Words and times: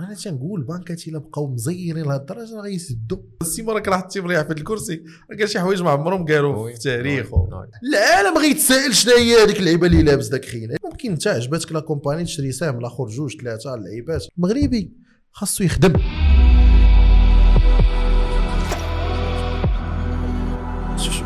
أنا 0.00 0.14
تنقول 0.14 0.60
البنكات 0.60 1.08
الا 1.08 1.18
بقاو 1.18 1.46
مزيرين 1.46 2.04
لهاد 2.04 2.20
الدرجه 2.20 2.56
راه 2.56 2.62
غيسدوا 2.62 3.18
السيما 3.42 3.72
راك 3.72 3.88
راح 3.88 4.00
تمريح 4.00 4.42
في 4.42 4.52
الكرسي 4.52 5.02
راه 5.30 5.36
كاين 5.36 5.48
شي 5.48 5.60
حوايج 5.60 5.82
ما 5.82 5.90
عمرهم 5.90 6.26
قالوا 6.26 6.68
في 6.68 6.74
التاريخ. 6.74 7.26
العالم 7.84 8.38
غيتسائل 8.38 8.94
شنو 8.94 9.12
هي 9.14 9.44
هذيك 9.44 9.58
اللعيبة 9.60 9.86
اللي 9.86 10.02
لابس 10.02 10.28
داك 10.28 10.44
خينا 10.44 10.76
ممكن 10.84 11.10
انت 11.10 11.26
عجبتك 11.26 11.72
لا 11.72 11.80
كومباني 11.80 12.24
تشري 12.24 12.52
سهم 12.52 12.80
لاخر 12.80 13.06
جوج 13.06 13.40
ثلاثة 13.40 13.74
اللعيبات. 13.74 14.26
مغربي 14.36 14.92
خاصو 15.30 15.64
يخدم. 15.64 15.92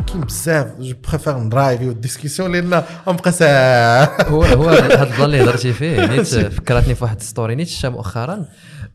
كاين 0.08 0.20
بزاف 0.20 0.80
جو 0.80 0.94
بريفير 1.08 1.38
نرايفي 1.38 1.88
والديسكسيون 1.88 2.52
لأن 2.52 2.82
غنبقى 3.08 3.32
ساعة. 3.32 4.22
هو 4.28 4.42
هو 4.42 4.68
هذا 4.68 5.02
البلان 5.02 5.24
اللي 5.24 5.42
هضرتي 5.42 5.72
فيه. 5.72 6.06
نيت 6.10 6.26
فكرتني 6.26 6.94
في 6.94 7.04
واحد 7.04 7.22
ستوري 7.22 7.54
نيت 7.54 7.68
شفتها 7.68 7.88
مؤخرا 7.88 8.44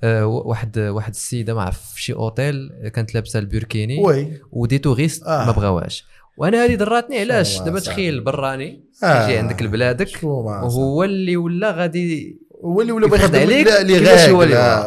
آه، 0.04 0.26
واحد 0.26 0.80
واحد 0.80 1.12
السيدة 1.12 1.62
عرف 1.62 1.81
في 1.94 2.02
شي 2.02 2.13
اوتيل 2.13 2.70
كانت 2.94 3.16
لابسة 3.16 3.40
البوركيني. 3.40 4.04
oui. 4.03 4.41
و 4.52 4.58
des 4.58 4.77
touristes 4.77 5.23
آه. 5.23 5.45
ما 5.45 5.52
بغاوهاش. 5.52 6.05
وأنا 6.38 6.66
هذه 6.66 6.76
دراتني 6.76 7.20
علاش؟ 7.20 7.59
دابا. 7.59 7.80
تخيل 7.80 8.21
براني 8.21 8.84
آه. 9.04 9.23
يجي 9.27 9.38
عندك 9.38 9.62
لبلادك. 9.62 10.23
وهو 10.23 11.04
اللي 11.04 11.38
ولا 11.38 11.71
غادي 11.71 12.40
هو 12.66 12.82
اللي 12.82 12.91
ولا 12.91 13.07
يفرض 13.07 13.20
بيخدم 13.20 13.40
عليك 13.40 13.68
اللي 13.68 13.99
لا 13.99 14.30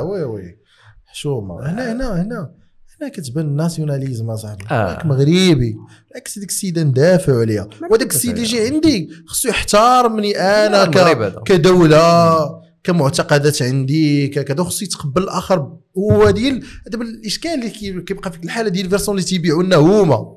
هو. 0.01 0.13
oui 0.13 0.23
oui. 0.23 0.59
حشومه 1.07 1.71
هنا 1.71 1.93
هنا 1.93 2.23
هنا. 2.23 2.66
هنا 3.01 3.11
كتبان 3.11 3.47
ال 3.47 3.53
nationalisme 3.53 4.31
اصاحبي 4.31 4.65
آه. 4.71 4.95
راك 4.95 5.07
مغربي. 5.07 5.77
بالعكس 6.11 6.39
ديك 6.39 6.49
السيده 6.49 6.83
ندافعوا 6.83 7.41
عليها 7.41 7.69
وداك 7.91 8.11
السيد 8.11 8.31
اللي 8.31 8.43
يجي 8.43 8.61
عندي. 8.61 9.11
خصو 9.27 9.49
يحترمني 9.49 10.37
أنا 10.39 10.85
ك... 10.85 11.43
كدولة 11.43 12.37
كمعتقدات 12.85 13.63
عندي 13.63 14.29
كذا. 14.29 14.65
خصو 14.65 14.85
يتقبل 14.85 15.23
الآخر. 15.23 15.77
هو 15.99 16.31
ديال 16.31 16.65
دابا 16.87 17.05
الإشكال 17.05 17.51
اللي 17.51 17.71
كي- 17.71 18.01
كيبقى 18.01 18.33
في 18.33 18.39
الحالة 18.45 18.69
ديال 18.69 18.85
ال 18.85 18.89
version 18.89 19.15
اللي 19.15 19.27
تيبيعوا 19.27 19.63
لنا 19.63 19.77
هما. 19.77 20.37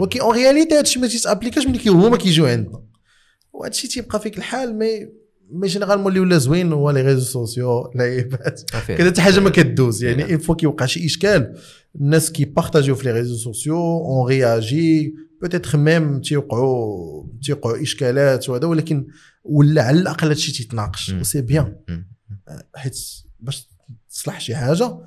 ولكن 0.00 0.20
en 0.20 0.34
réalité 0.34 0.78
هادشي 0.78 0.98
ما 0.98 1.06
تيتابليكاش 1.06 1.66
ملي 1.66 1.88
هما 1.90 2.16
كيجيو 2.16 2.46
عندنا. 2.46 2.82
وهادشي 3.52 3.88
تيبقى 3.88 4.20
فيك 4.20 4.38
الحال 4.38 4.78
mais 4.78 5.08
mais 5.50 5.68
généralement 5.68 6.08
اللي 6.08 6.20
ولا 6.20 6.38
زوين 6.38 6.72
هو 6.72 6.90
les 6.90 7.02
réseaux 7.02 7.20
sociaux 7.20 7.90
لعيبات. 7.94 8.70
كذا 8.88 9.10
حتى 9.10 9.20
حاجة 9.20 9.40
ما 9.40 9.50
كدوز. 9.50 10.04
يعني 10.04 10.24
une 10.24 10.38
fois 10.38 10.54
كيوقع 10.54 10.86
شي 10.86 11.06
اشكال 11.06 11.56
الناس 12.00 12.32
كيبارطاجيو 12.32 12.94
في 12.94 13.04
les 13.04 13.12
réseaux 13.12 13.36
sociaux 13.36 13.76
on 13.76 14.28
réagit 14.28 15.14
peut-être 15.42 15.78
même 15.78 16.20
تيوقعوا 16.20 17.26
تيوقعوا 17.42 17.82
اشكالات 17.82 18.48
وهذا 18.48 18.66
ولكن 18.66 19.06
ولا 19.44 19.82
على 19.82 19.98
الاقل 19.98 20.28
هادشي 20.28 20.52
تيتناقش. 20.52 21.14
c'est 21.22 21.42
bien. 21.42 21.76
حيت 22.74 22.98
باش 23.40 23.68
تصلح 24.10 24.40
شي 24.40 24.56
حاجة 24.56 24.98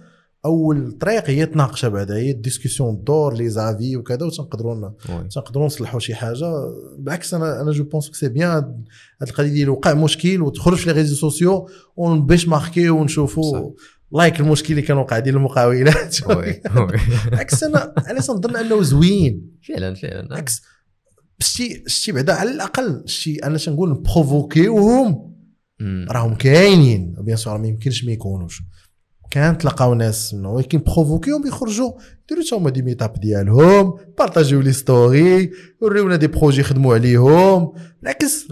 أول 0.47 0.91
طريق 0.91 1.29
هي 1.29 1.45
تناقشها 1.45 1.89
بعدا 1.89 2.15
هي 2.15 2.31
ال 2.31 2.38
discussion 2.38 3.03
دور 3.03 3.33
les 3.33 3.49
avis 3.49 3.97
وكذا 3.97 4.25
وتنقدروا. 4.25 4.89
تنقدروا 5.31 5.65
نصلحوا 5.65 5.99
شي 5.99 6.15
حاجة 6.15 6.51
بالعكس 6.99 7.33
أنا 7.33 7.61
أنا 7.61 7.71
je 7.71 7.83
pense 7.83 8.09
c'est 8.13 8.29
bien 8.29 8.83
هاد 9.21 9.29
القضية 9.29 9.49
ديال 9.49 9.69
وقع 9.69 9.93
مشكل 9.93 10.41
وتخرج 10.41 10.77
في 10.77 10.89
les 10.89 10.91
réseaux 10.91 11.15
sociaux 11.15 11.69
ونبيش 11.95 12.47
ماركي. 12.47 12.89
ونشوفوا 12.89 13.71
لايك 14.11 14.39
المشكل 14.39 14.71
اللي 14.71 14.81
كان 14.81 14.97
وقع 14.97 15.19
ديال 15.19 15.35
المقاولات. 15.35 16.17
بالعكس 17.25 17.63
أنا 17.63 17.93
أنا 18.09 18.19
تنظن 18.19 18.55
أنه 18.55 18.81
زوين 18.81 19.57
فعلا 19.67 19.95
فعلا 19.95 20.27
بالعكس 20.27 20.61
شتي 21.39 21.83
شتي 21.87 22.11
بعدا 22.11 22.33
على 22.33 22.51
الأقل 22.51 23.03
شتي 23.05 23.43
أنا 23.43 23.57
تنقول 23.57 23.89
نبروفوكيوهم 23.89 25.37
مم. 25.79 26.07
راهم 26.11 26.35
كاينين 26.35 27.15
bien 27.19 27.37
sûr 27.37 27.57
ما 27.57 27.67
يمكنش 27.67 28.03
ما 28.03 28.11
يكونوش 28.11 28.61
كان 29.31 29.57
تلقاو 29.57 29.93
ناس 29.93 30.35
ولكن 30.43 30.81
بروفوكيهم 30.85 31.47
يخرجوا. 31.47 31.91
يديروا 32.25 32.45
حتى 32.45 32.55
هما 32.55 32.69
des 32.69 32.81
meetups 32.81 33.13
ديالهم 33.13 33.93
بارطاجيو 34.17 34.61
les 34.61 34.73
stories 34.73 35.51
يوريونا 35.81 36.15
des 36.15 36.27
projets 36.27 36.61
يخدموا 36.61 36.93
عليهم. 36.93 37.73
بالعكس 38.01 38.47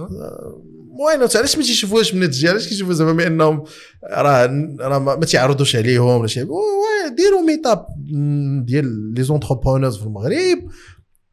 وين 0.99 1.29
علاش 1.35 1.57
ما 1.57 1.63
تيشوفوهاش 1.63 2.15
من 2.15 2.23
التجي 2.23 2.49
علاش 2.49 2.67
كيشوفوا 2.67 2.93
زعما 2.93 3.11
بأنهم 3.11 3.63
راه 4.11 4.45
راه 4.79 4.99
ما 4.99 5.25
تيعرضوش 5.25 5.75
عليهم 5.75 6.19
ولا 6.19 6.27
شي 6.27 6.39
ديروا 7.17 7.41
meetup 7.47 7.85
ديال 8.65 9.13
les 9.13 9.23
entrepreneurs 9.23 9.97
في 9.97 10.03
المغرب. 10.03 10.59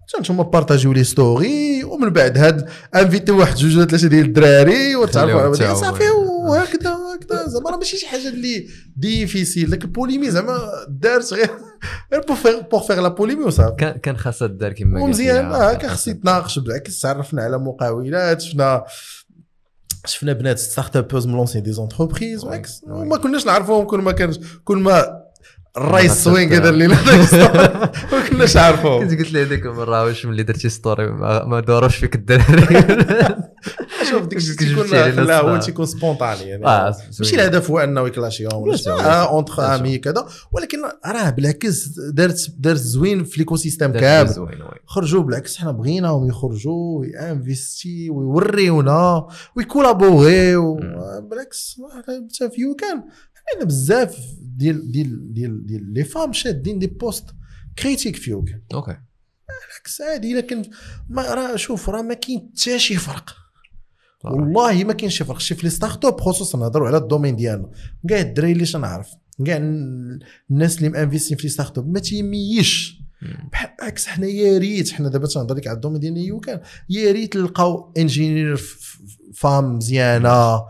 حتى 0.08 0.20
نتوما 0.20 0.42
بارطاجيو 0.42 0.92
les 0.92 1.04
stories 1.04 1.84
ومن 1.84 2.08
بعد 2.08 2.38
هاد 2.38 2.68
invité 2.94 3.32
واحد 3.32 3.56
جوج 3.56 3.76
ولا 3.76 3.86
ثلاثة 3.86 4.08
ديال 4.08 4.24
الدراري 4.24 4.96
وتعرفوا 4.96 5.40
على 5.40 5.50
بعض. 5.50 5.76
صافي 5.76 6.04
وهكذا. 6.48 6.96
هكذا. 7.14 7.48
زعما 7.48 7.70
راه 7.70 7.76
ماشي 7.76 7.96
شي 7.96 8.06
حاجة 8.06 8.28
اللي 8.28 8.68
difficile 8.96 9.70
داك 9.70 9.84
ال 9.84 9.89
polémique 9.89 10.30
زعما 10.30 10.58
دارت 10.88 11.32
غير 11.34 11.50
غير 12.12 12.20
pour 12.28 12.36
faire 12.36 12.60
pour 12.60 12.80
faire 12.80 13.00
la 13.00 13.08
polémique 13.08 13.44
وصافي 13.44 13.76
كان 13.76 13.98
كان 13.98 14.16
خاصها 14.16 14.48
دار 14.48 14.72
كما 14.72 14.94
قلت 14.94 15.04
ومزيان. 15.04 15.48
لي. 15.48 15.54
آه 15.54 15.74
كان 15.74 15.90
خص 15.90 16.08
يتناقش 16.08 16.58
بالعكس. 16.58 17.00
تعرفنا 17.00 17.42
على 17.42 17.58
مقاولات 17.58 18.40
شفنا 18.40 18.84
شفنا 20.06 20.32
بنات 20.32 20.58
startupeuses 20.58 21.26
من 21.26 21.32
lancé 21.32 21.60
des 21.60 21.72
entreprises 21.72 22.44
oui، 22.44 22.50
بالعكس. 22.50 22.84
oui. 22.86 23.06
ما 23.06 23.16
كناش 23.16 23.46
نعرفوهم 23.46 23.84
كل 23.86 23.98
ما 23.98 24.12
كانش 24.12 24.38
كل 24.64 24.78
ما 24.78 25.21
الرايس 25.76 26.08
خاصة 26.10 26.22
سوين 26.22 26.48
تاع- 26.50 26.58
دار 26.58 26.72
لينا 26.74 26.94
داك 26.94 27.14
ال 27.20 27.28
story 27.28 27.68
ما 28.12 28.20
كناش 28.28 28.56
عارفوهم 28.56 29.08
كنت 29.08 29.18
قلت 29.18 29.32
لي 29.32 29.42
هذيك 29.42 29.66
المره 29.66 30.04
واش 30.04 30.26
ملي 30.26 30.42
درتي 30.42 30.68
story 30.68 31.06
ما, 31.06 31.60
دوروش 31.60 31.96
فيك 31.96 32.14
الدراري. 32.14 32.86
شوف 34.10 34.22
ديك 34.26 34.38
تيكون 34.58 34.86
لا 35.26 35.40
هو 35.40 35.56
تيكون 35.56 35.86
spontané 35.86 36.40
يعني. 36.42 36.66
آه 36.66 36.94
ماشي 37.20 37.34
الهدف 37.34 37.70
هو 37.70 37.78
أنه 37.78 38.06
يكلاشيهم 38.06 38.54
ولا 38.54 38.76
sûr. 38.76 39.00
آه، 39.00 39.44
امي 39.74 39.98
كذا. 39.98 40.26
ولكن 40.52 40.78
راه 41.06 41.30
بالعكس 41.30 41.88
دارت 42.12 42.46
دارت 42.58 42.78
زوين 42.78 43.24
في 43.24 43.38
l'écosystème 43.38 43.92
كامل. 43.92 44.34
خرجوا 44.86 45.22
بالعكس 45.22 45.56
حنا 45.56 45.70
بغيناهم 45.72 46.28
يخرجوا 46.28 46.98
وينفيستي 47.00 48.10
ويوريونا 48.10 49.26
ويكولابوريو 49.56 50.74
مم. 50.74 51.28
بالعكس 51.28 51.76
حتى 51.96 52.50
في 52.50 52.60
يوكان 52.60 53.02
عندنا 53.52 53.68
بزاف 53.68 54.18
ديال 54.40 54.92
ديال 54.92 55.32
ديال 55.34 55.66
ديال 55.66 55.92
les 55.92 56.04
femmes 56.04 56.32
شادين 56.32 56.78
des 56.78 56.86
postes 56.86 57.24
critiques 57.78 58.16
في 58.16 58.30
يوكان 58.30 58.62
OK. 58.74 58.96
بالعكس 59.48 60.00
عادي. 60.00 60.34
لكن 60.34 60.62
ما 61.08 61.34
راه 61.34 61.56
شوف 61.56 61.88
راه 61.88 62.02
ما 62.02 62.14
كاين 62.14 62.50
حتى 62.52 62.78
شي 62.78 62.96
فرق. 62.96 63.36
والله 64.24 64.84
ما 64.84 64.92
كاينش 64.92 65.18
شي 65.18 65.24
فرق. 65.24 65.38
شي 65.38 65.54
في 65.54 65.62
les 65.62 65.70
startups 65.70 66.20
خصوصا 66.20 66.58
نهضروا 66.58 66.88
على 66.88 66.96
ال 66.96 67.01
domaine 67.01 67.36
ديالنا. 67.36 67.70
كاع 68.08 68.20
الدراري 68.20 68.52
اللي 68.52 68.64
تنعرف 68.64 69.08
كاع 69.46 69.56
الناس 69.56 70.78
اللي 70.78 70.88
مانفيستين 70.88 71.36
في 71.36 71.42
les 71.42 71.48
startups 71.48 71.88
ما 71.92 72.00
تيميش. 72.00 73.02
بالعكس 73.52 74.06
حنا 74.06 74.26
يا 74.26 74.58
ريت 74.58 74.92
حنا 74.92 75.08
دابا 75.08 75.26
تنهضر 75.26 75.54
لك 75.54 75.66
على 75.66 75.76
ال 75.76 75.79
domaine 75.79 76.00
ديال 76.00 76.16
يوكان 76.16 76.60
يا 76.90 77.12
ريت 77.12 77.36
نلقاو 77.36 77.92
ingénieur 77.98 78.60
femmes 79.34 79.76
مزيانة. 79.76 80.62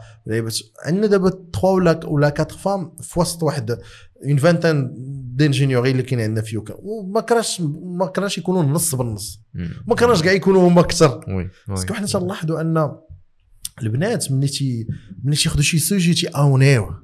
عندنا 0.84 1.06
دابا 1.06 1.30
3 1.30 1.68
ولا 1.68 2.06
ولا 2.06 2.26
4 2.28 2.48
femmes 2.48 2.92
في 3.00 3.20
وسط 3.20 3.42
واحد 3.42 3.78
une 4.26 4.36
vingtaine 4.36 4.94
d'ingénieurs 5.36 5.90
اللي 5.90 6.02
كاين 6.02 6.20
عندنا 6.20 6.42
في 6.42 6.54
يوكان 6.54 6.76
وما 6.80 7.20
كراش 7.20 7.60
ما 7.82 8.06
كراش 8.06 8.38
يكونوا 8.38 8.62
نص 8.62 8.94
بالنص. 8.94 9.40
ما 9.86 9.94
كرهناش 9.94 10.22
كاع 10.22 10.32
يكونوا 10.32 10.68
هما 10.68 10.80
أكثر. 10.80 11.24
parce 11.68 11.84
que 11.85 11.94
حنا 11.94 12.06
تنلاحظوا 12.06 12.60
أن 12.60 12.92
البنات 13.82 14.32
ملي 14.32 14.48
تي 14.48 14.86
ملي 15.24 15.36
تياخذوا 15.36 15.62
شي 15.62 15.78
sujet 15.78 16.14
تياونيوه 16.14 17.02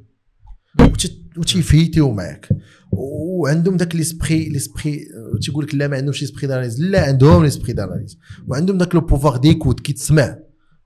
وتي- 0.81 1.25
وتيفيتيو 1.39 2.13
معاك. 2.13 2.49
وعندهم 2.93 3.77
داك 3.77 3.97
l'esprit 3.97 4.49
l'esprit 4.49 5.01
تيقول 5.43 5.65
لك 5.65 5.75
لا 5.75 5.89
ما 5.89 5.97
عندهمش 5.97 6.21
l'esprit 6.23 6.47
d'analyse 6.47 6.81
لا 6.83 7.05
عندهم 7.07 7.45
l'esprit 7.45 7.73
d'analyse 7.73 8.19
وعندهم 8.47 8.79
داك 8.79 8.95
le 8.95 9.01
pouvoir 9.01 9.37
d'écoute 9.37 9.81
كيتسمع 9.81 10.39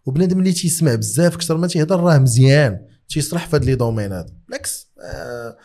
وبنادم 0.06 0.38
اللي 0.38 0.52
تيسمع 0.52 0.94
بزاف 0.94 1.34
أكثر 1.34 1.56
ما 1.56 1.66
تيهضر 1.66 2.00
راه 2.00 2.18
مزيان 2.18 2.78
تيصلح 3.08 3.46
في 3.46 3.56
هاد 3.56 3.64
les 3.64 3.74
domaines 3.74 4.30
بالعكس 4.48 4.90
آه 5.04 5.56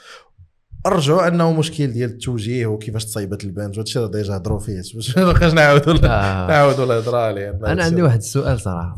رجعوا 0.88 1.28
أنه 1.28 1.54
مشكل 1.54 1.88
ديال 1.88 2.10
التوجيه 2.10 2.66
وكيفاش 2.66 3.06
تصايبات 3.06 3.44
البنت 3.44 3.78
وهادشي 3.78 4.00
راه 4.00 4.07
déjà 4.07 4.36
هضروا 4.36 4.60
فيه. 4.60 4.81
باش 4.95 5.18
ما 5.18 5.31
بقاش 5.31 5.54
نعاودوا 5.54 5.94
آه. 5.94 6.48
نعاودوا 6.48 6.86
الهضرة 6.86 7.18
عليه. 7.18 7.60
أنا 7.66 7.84
عندي 7.84 8.01
واحد 8.01 8.18
السؤال 8.18 8.60
صراحة. 8.60 8.98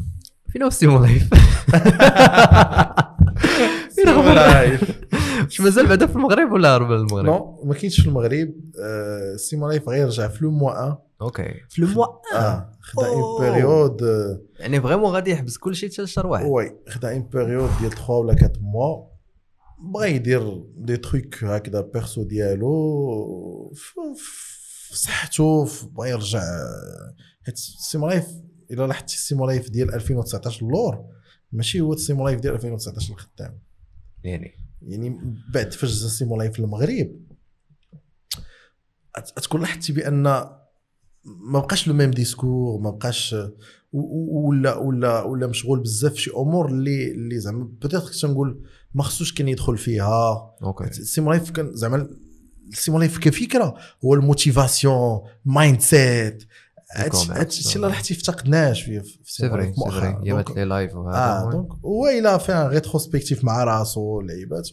فين 0.50 0.64
هو 0.64 0.70
Simo 0.70 1.00
Life 1.06 1.30
فين 3.96 4.08
هو 4.08 4.22
واش 5.44 5.62
مازال 5.62 5.88
بعدا 5.88 6.08
في 6.08 6.16
المغرب 6.16 6.52
ولا 6.52 6.76
هرب 6.76 6.92
للمغرب 6.92 7.26
non 7.26 7.64
ما 7.66 7.74
كاينش 7.74 8.02
في 8.02 8.08
المغرب. 8.08 8.54
آه 8.84 9.36
Simo 9.36 9.68
Life 9.68 9.90
غير 9.90 10.08
رجع 10.08 10.28
في 10.28 10.44
le 10.44 10.52
mois 10.52 10.88
en 10.88 10.96
OK. 11.22 11.54
في 11.70 11.80
ال 11.80 11.85
mois 11.85 12.06
آه. 12.36 12.72
خدا 12.90 13.08
une. 13.08 13.42
période 13.42 14.04
آه، 14.04 14.42
يعني 14.60 14.82
vraiment 14.82 15.12
غادي 15.12 15.32
يحبس 15.32 15.58
كل 15.58 15.76
شيء 15.76 15.92
حتى 15.92 16.02
لشهر 16.02 16.28
واحد. 16.28 16.46
oui 16.46 16.76
خدا 16.90 17.12
une 17.14 17.22
période 17.24 17.70
ديال 17.80 17.92
3 17.92 18.10
ولا 18.14 18.34
4 18.34 18.52
mois 18.62 19.10
بغا 19.94 20.06
يدير 20.06 20.64
des 20.78 20.98
trucs 20.98 21.44
هكذا 21.44 21.82
perso 21.82 22.24
ديالو 22.24 23.72
في- 23.76 24.96
صحته 24.96 25.68
بغا 25.92 26.06
يرجع 26.08 26.42
حيت 27.46 27.58
Simo 27.58 28.08
Life 28.08 28.28
إلا 28.72 28.88
لاحظتي 28.88 29.14
ال 29.16 29.22
Simo 29.22 29.46
Life 29.46 29.70
ديال 29.70 29.94
2019 29.94 30.66
اللور 30.66 31.06
ماشي 31.52 31.82
هو 31.82 31.94
ال 31.94 32.00
Simo 32.00 32.24
Life 32.24 32.40
ديال 32.40 32.54
2019 32.54 33.14
الخدام 33.14 33.60
يعني. 34.24 34.56
يعني 34.82 35.20
بعد 35.54 35.74
فاش 35.74 36.02
جا 36.04 36.08
Simo 36.08 36.30
Life 36.30 36.52
في 36.52 36.60
المغرب 36.60 37.16
تكون 39.36 39.62
لاحظتي 39.62 39.94
بأن 39.94 40.46
ما 41.40 41.60
بقاش 41.60 41.88
le 41.88 41.94
même 41.94 42.12
discours 42.12 42.80
ما 42.82 42.90
بقاش 42.90 43.36
ولا 43.94 44.76
ولا 44.76 45.22
ولا 45.22 45.48
مشغول 45.48 45.80
بزاف 45.80 46.14
في 46.14 46.22
شي 46.22 46.32
أمور 46.38 46.70
اللي 46.70 47.12
اللي 47.12 47.40
زعما 47.40 47.64
peut-être 47.64 48.00
كنت 48.00 48.26
نقول 48.26 48.64
ما 48.94 49.04
خصوش 49.04 49.34
كان 49.34 49.48
يدخل 49.48 49.78
فيها. 49.78 50.56
OK. 50.64 50.84
ال 50.84 50.94
Simo 50.94 51.32
Life 51.32 51.52
كان 51.52 51.76
زعما 51.76 52.10
ال 52.72 52.78
Simo 52.78 53.00
Life 53.00 53.18
كفكرة. 53.18 53.76
هو 54.06 54.14
ال 54.14 55.22
motivation 55.46 55.82
mindset. 55.82 56.44
هادشي 56.96 57.76
اللي 57.76 57.88
راح 57.88 58.02
تفتقدناش 58.02 58.84
فيه 58.84 59.00
في 59.00 59.18
c'est 59.24 59.50
vrai 59.50 59.74
c'est 59.74 59.92
vrai 59.92 60.44
لي 60.56 60.66
Life 60.66 60.96
آه. 60.96 61.52
donc 61.52 61.68
هو 61.86 62.08
إلا 62.08 62.38
فيها 62.38 62.68
rétrospective 62.68 63.44
مع 63.44 63.64
راسو 63.64 64.22
لعيبات 64.22 64.70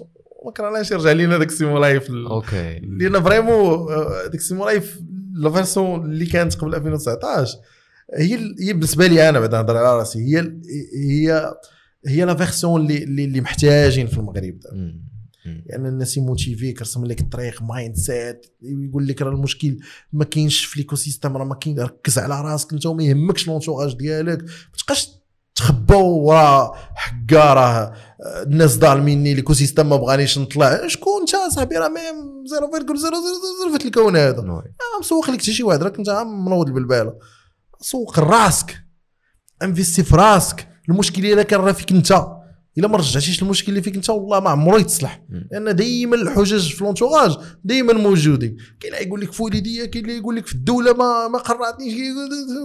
ما 0.47 0.53
كرهناش 0.53 0.91
يرجع 0.91 1.13
لينا 1.13 1.39
داك 1.39 1.49
ال 1.49 1.55
Simo 1.55 1.79
Life 1.79 2.11
OK. 2.11 2.79
لأن 2.79 3.23
vraiment 3.23 3.93
آه، 3.93 4.27
ديك 4.27 4.41
ال 4.41 4.46
Simo 4.46 4.65
Life 4.65 5.01
la 5.37 5.51
version 5.51 6.05
اللي 6.05 6.27
كانت 6.27 6.55
قبل 6.57 6.75
2019 6.75 7.59
هي 8.15 8.55
هي 8.61 8.73
بالنسبة 8.73 9.07
لي 9.07 9.29
أنا 9.29 9.41
بعدا 9.41 9.57
نهضر 9.57 9.77
على 9.77 9.99
راسي 9.99 10.19
هي 10.19 10.53
هي 10.95 11.55
هي 12.07 12.25
la 12.25 12.35
version 12.35 12.81
اللي 12.81 13.25
اللي 13.25 13.41
محتاجين 13.41 14.07
في 14.07 14.19
المغرب 14.19 14.61
دابا. 14.61 14.77
لأن 15.67 15.87
الناس 15.87 16.17
يموتيفيك 16.17 16.79
يرسم 16.81 17.05
لك 17.05 17.21
الطريق 17.21 17.63
mindset 17.63 18.47
يقول 18.63 19.07
لك 19.07 19.23
راه 19.23 19.31
المشكل 19.31 19.79
ما 20.13 20.25
كاينش 20.25 20.65
في 20.65 20.79
l'écosystème 20.81 21.37
راه 21.37 21.45
ما 21.45 21.55
كاين 21.55 21.81
ركز 21.81 22.19
على 22.19 22.41
راسك 22.41 22.73
أنت 22.73 22.87
وما 22.87 23.05
يهمكش 23.05 23.49
l'entourage 23.49 23.95
ديالك 23.97 24.43
ما 24.43 24.79
تبقاش 24.79 25.09
تخبى 25.57 25.95
ورا 25.95 26.73
حكا 26.95 27.55
راه 27.55 27.93
آه، 28.27 28.43
الناس 28.43 28.71
ظالميني 28.71 29.35
l'écosystème 29.35 29.89
ما 29.89 29.97
بغانيش 29.97 30.39
نطلع. 30.39 30.87
شكون 30.87 31.21
انت 31.21 31.55
صاحبي؟ 31.55 31.77
راه 31.77 31.89
même 31.89 32.45
0.000 32.47 33.79
في 33.79 33.87
الكون 33.87 34.17
هذا. 34.17 34.43
ما 34.43 34.63
مسوق 35.01 35.31
لك 35.31 35.41
حتى 35.43 35.53
شي 35.53 35.63
واحد 35.63 35.83
راك 35.83 35.99
انت 35.99 36.11
منوض 36.11 36.67
البلباله 36.67 37.15
سوق 37.81 38.19
راسك. 38.19 38.77
investi 39.63 40.03
في 40.03 40.17
راسك. 40.17 40.69
المشكل 40.89 41.27
إلا 41.27 41.43
كان 41.43 41.61
راه 41.61 41.73
فيك 41.73 41.93
انت. 41.93 42.36
إلا 42.79 42.89
ما 42.89 42.97
رجعتيش 42.97 43.43
المشكل 43.43 43.69
اللي 43.69 43.83
فيك 43.83 43.97
أنت 43.97 44.11
والله 44.11 44.41
ما 44.41 44.51
عمره 44.51 44.81
يتصلح. 44.81 45.23
لأن 45.51 45.77
دائما 45.77 46.17
الحجج 46.17 46.73
في 46.73 46.85
l'entourage 46.85 47.37
دائما 47.65 47.93
موجودين. 47.93 48.57
كاين 48.81 48.95
اللي 48.95 49.07
يقول 49.07 49.21
لك 49.21 49.33
في 49.33 49.43
والديه 49.43 49.85
كاين 49.85 50.05
اللي 50.05 50.17
يقول 50.17 50.37
لك 50.37 50.47
في 50.47 50.55
الدولة 50.55 50.93
ما 50.93 51.29
ما 51.29 51.39
قرعتنيش 51.39 51.95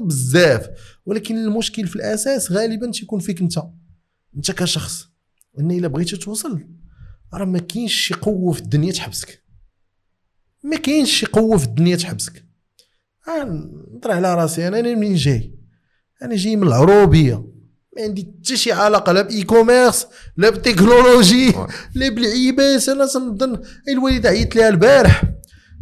بزاف. 0.04 0.68
ولكن 1.06 1.38
المشكل 1.38 1.88
في 1.88 1.96
الأساس 1.96 2.52
غالبا 2.52 2.92
تيكون 2.92 3.20
فيك 3.20 3.42
أنت. 3.42 3.64
أنت 4.36 4.52
كشخص. 4.52 5.08
إن 5.60 5.72
إلا 5.72 5.88
بغيتي 5.88 6.18
توصل 6.18 6.64
راه 7.34 7.46
ما 7.46 7.60
كاينش 7.60 7.94
شي 7.94 8.14
قوة 8.14 8.54
في 8.54 8.60
الدنيا 8.62 8.92
تحبسك. 8.92 9.44
ما 10.64 10.78
كاينش 10.78 11.20
شي 11.20 11.26
قوة 11.26 11.58
في 11.58 11.66
الدنيا 11.66 11.96
تحبسك. 11.96 12.46
آه، 13.28 13.44
نطرح 13.96 14.16
على 14.16 14.36
راسي 14.36 14.68
أنا 14.68 14.82
منين 14.82 15.16
جاي؟ 15.16 15.56
أنا 16.22 16.36
جاي 16.36 16.56
من 16.56 16.68
العروبية. 16.68 17.52
ما 17.98 18.04
عندي 18.04 18.34
حتى 18.42 18.58
شي 18.58 18.72
علاقة 18.72 19.12
لا 19.12 19.22
ب 19.22 19.44
e-commerce 19.44 20.08
لا 20.38 20.50
بالتكنولوجي. 20.50 21.54
لا 21.96 22.10
بالعيبات 22.10 22.90
أنا 22.90 23.06
تنظن 23.06 23.62
الوالدة 23.90 24.30
عيطت 24.30 24.56
لها 24.56 24.70
البارح. 24.70 25.24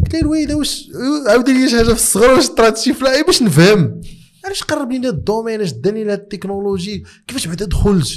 قلت 0.04 0.14
لها 0.14 0.22
الوالدة 0.22 0.56
واش 0.56 0.88
عاودي 1.28 1.54
لي 1.54 1.70
شي 1.70 1.78
حاجة 1.78 1.86
في 1.86 1.94
الصغر 1.94 2.34
واش 2.34 2.48
طرات 2.48 2.78
شي 2.78 2.94
فلاي 2.94 3.24
باش 3.24 3.42
نفهم. 3.42 4.02
علاش 4.46 4.64
قرب 4.64 4.92
لينا 4.92 5.10
ال 5.10 5.16
domaine؟ 5.16 5.62
اش 5.62 5.72
داني 5.72 6.04
لها 6.04 6.16
التكنولوجي؟ 6.16 7.04
كيفاش 7.28 7.48
بعدا 7.48 7.66
دخلت؟ 7.66 8.08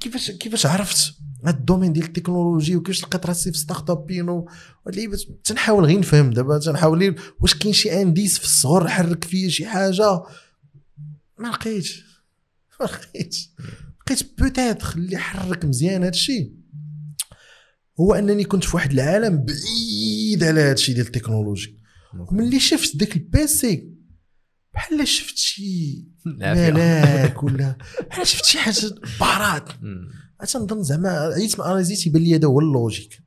كيفاش 0.00 0.30
كيفاش 0.30 0.66
عرفت 0.66 1.14
هاد 1.44 1.54
ال 1.54 1.59
domaine 1.59 1.92
ديال 1.92 2.04
التكنولوجي 2.04 2.76
وكيفاش 2.76 3.02
لقيت 3.02 3.26
راسي 3.26 3.52
في 3.52 3.58
startup 3.58 3.90
ين 3.90 4.28
وهاد 4.28 4.46
اللعيبات 4.88 5.20
تنحاول 5.44 5.84
غير 5.84 5.98
نفهم 5.98 6.30
دابا 6.30 6.58
تنحاول 6.58 7.14
واش 7.40 7.54
كاين 7.54 7.72
شي 7.72 8.02
indice 8.02 8.38
في 8.38 8.44
الصغر 8.44 8.88
حرك 8.88 9.24
فيا 9.24 9.48
شي 9.48 9.66
حاجة. 9.66 10.22
ما 11.38 11.48
لقيتش. 11.48 12.13
ما 12.80 12.86
لقيتش 12.86 13.50
لقيت 14.00 14.38
peut-être 14.38 14.92
اللي 14.96 15.16
حرك 15.16 15.64
مزيان 15.64 16.04
هادشي 16.04 16.52
هو 18.00 18.14
انني 18.14 18.44
كنت 18.44 18.64
في 18.64 18.76
واحد 18.76 18.92
العالم 18.92 19.44
بعيد 19.44 20.44
على 20.44 20.60
هادشي 20.60 20.92
ديال 20.92 21.06
التكنولوجي 21.06 21.78
وملي 22.30 22.60
شفت 22.60 22.96
داك 22.96 23.16
ال 23.16 23.42
PC 23.42 23.94
بحال 24.74 25.08
شفت 25.08 25.36
شي. 25.36 26.04
ملاك 26.26 27.42
ولا 27.42 27.76
بحال 28.10 28.26
شفت 28.26 28.44
شي 28.44 28.58
حاجة 28.58 28.94
بارات. 29.20 29.68
تنظن 30.52 30.82
زعما 30.82 31.08
عييت 31.10 31.58
ما 31.58 31.66
analysé 31.66 32.01
ت 32.01 32.06
يبان 32.06 32.22
لي 32.22 32.34
هذا 32.34 32.46
هو 32.48 32.60
ال 32.60 32.67
logique 32.67 33.18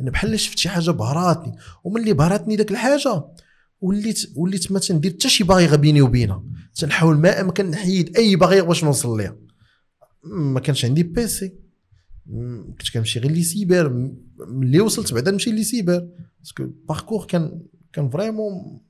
أنا 0.00 0.10
بحال 0.10 0.40
شفت 0.40 0.58
شي 0.58 0.68
حاجة 0.68 0.90
بهراتني 0.90 1.52
وملي 1.84 2.12
بهراتني 2.12 2.56
داك 2.56 2.70
الحاجة 2.70 3.24
وليت 3.80 4.32
وليت 4.36 4.72
ما 4.72 4.78
تندير 4.78 5.12
حتى 5.12 5.28
شي 5.28 5.44
barrière 5.44 5.76
بيني 5.76 6.02
وبينها 6.02 6.44
تنحاول 6.74 7.18
ما 7.18 7.40
أمكن 7.40 7.70
نحيد 7.70 8.16
أي 8.16 8.36
barrière 8.36 8.64
باش 8.64 8.84
نوصل 8.84 9.18
ليها. 9.18 9.36
ما 10.24 10.60
كانش 10.60 10.84
عندي 10.84 11.02
PC 11.02 11.52
كنت 12.78 12.90
كنمشي 12.94 13.20
غير 13.20 13.30
les 13.30 13.42
cyber. 13.42 14.12
ملي 14.38 14.80
وصلت 14.80 15.14
بعدا 15.14 15.30
نمشي 15.30 15.52
les 15.52 15.64
cyber. 15.64 16.08
parce 16.38 16.53
que 16.53 16.62
ال 16.62 16.69
parcours 16.69 17.24
كان 17.24 17.62
كان 17.92 18.10
vraiment 18.10 18.80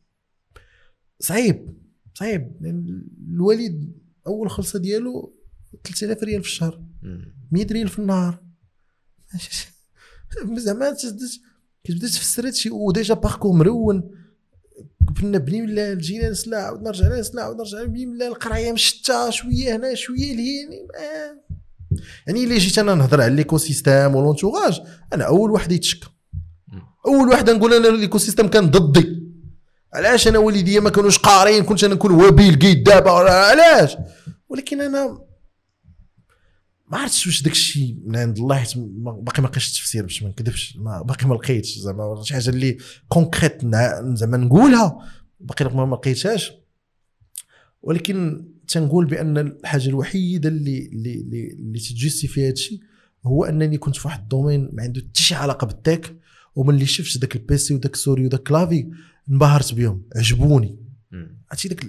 صعيب. 1.20 1.75
صعيب. 2.14 2.56
لأن 2.61 3.06
الوالد 3.31 3.93
أول 4.26 4.50
خلصة 4.50 4.79
ديالو 4.79 5.34
3000 5.84 6.23
ريال 6.23 6.43
في 6.43 6.49
الشهر. 6.49 6.82
مم. 7.02 7.34
100 7.52 7.67
ريال 7.67 7.88
في 7.88 7.99
النهار. 7.99 8.43
زعما 10.56 10.90
تبدا 10.90 11.26
كتبدا 11.84 12.06
تفسر 12.06 12.46
هادشي 12.46 12.70
و 12.71 12.79
déjà 12.79 13.15
parcours 13.15 13.53
مرون. 13.52 14.22
كنا 15.20 15.38
بني 15.38 15.62
ملال 15.62 15.94
جينا 15.94 16.31
ل 16.31 16.41
سلا 16.41 16.62
عاود 16.62 16.82
نرجع 16.82 17.19
ل 17.19 17.27
سلا 17.27 17.43
عاود 17.43 17.56
نرجع 17.56 17.84
بني 17.84 18.06
ملال 18.06 18.29
القرايه 18.29 18.73
مشتا 18.73 19.31
شوية 19.31 19.76
هنا 19.76 19.94
شوية 19.94 20.32
لهنا 20.32 20.76
آه. 20.99 21.43
يعني 22.26 22.44
إلا 22.44 22.58
جيت 22.58 22.79
أنا 22.79 22.94
نهضر 22.94 23.20
على 23.20 23.34
l'écosystème 23.35 23.59
و 23.59 24.15
l'entourage 24.15 24.81
أنا 25.12 25.25
أول 25.25 25.50
واحد 25.50 25.73
يتشكى. 25.73 26.08
أول 27.06 27.29
واحد 27.29 27.50
نقول 27.50 27.75
أنا 27.75 27.96
l'écosystème 27.97 28.49
كان 28.49 28.70
ضدي. 28.70 29.23
علاش 29.94 30.29
أنا 30.29 30.38
والديا 30.38 30.81
ما 30.81 30.90
كانوش 30.90 31.19
قارين 31.19 31.64
كنت 31.64 31.84
أنا 31.84 31.94
نكون 31.94 32.11
وبيل 32.11 32.58
جيت 32.58 32.87
دابا 32.87 33.11
علاش؟ 33.11 33.96
ولكن 34.49 34.81
أنا 34.81 35.19
ما 36.93 36.99
عرفتش 36.99 37.27
واش 37.27 37.43
داك 37.43 37.53
الشيء 37.53 37.97
من 38.06 38.17
عند 38.17 38.39
الله 38.39 38.56
حيت 38.56 38.73
باقي 38.77 39.43
ما 39.43 39.47
لقيتش 39.49 39.69
التفسير 39.69 40.03
باش 40.03 40.23
ما 40.23 40.29
نكذبش. 40.29 40.77
ما 40.77 41.03
باقي 41.03 41.27
ما 41.27 41.35
لقيتش 41.35 41.79
زعما. 41.79 42.22
شي 42.22 42.34
حاجة 42.34 42.51
اللي 42.51 42.79
concrète 43.08 43.63
زعما 44.15 44.37
نقولها 44.37 44.99
باقي 45.41 45.65
ما 45.75 45.94
لقيتهاش. 45.94 46.53
ولكن 47.82 48.44
تنقول 48.69 49.06
بأن 49.06 49.39
الحاجة 49.39 49.89
الوحيدة 49.89 50.49
اللي 50.49 50.87
اللي 50.87 51.15
اللي, 51.15 51.53
اللي 51.53 51.79
ت 51.79 51.85
justifier 51.85 52.44
هذا 52.44 52.53
الشيء 52.53 52.81
هو 53.27 53.44
أنني 53.44 53.79
كنت 53.79 53.96
في 53.96 54.08
واحد 54.08 54.20
ال 54.20 54.27
domaine 54.27 54.70
ما 54.72 54.82
عنده 54.82 55.01
حتى 55.01 55.22
شي 55.22 55.34
علاقة 55.34 55.67
ب 55.67 55.75
ال 55.75 55.83
tech 55.83 56.17
وملي 56.55 56.87
شفت 56.87 57.19
داك 57.19 57.37
ال 57.37 57.49
PC 57.49 57.75
وداك 57.75 57.94
ال 57.94 57.99
souris 57.99 58.25
وداك 58.25 58.43
clavier 58.43 58.91
انبهرت 59.31 59.75
بهم 59.75 60.03
عجبوني. 60.17 60.79
عرفتي 61.51 61.69
داك 61.69 61.87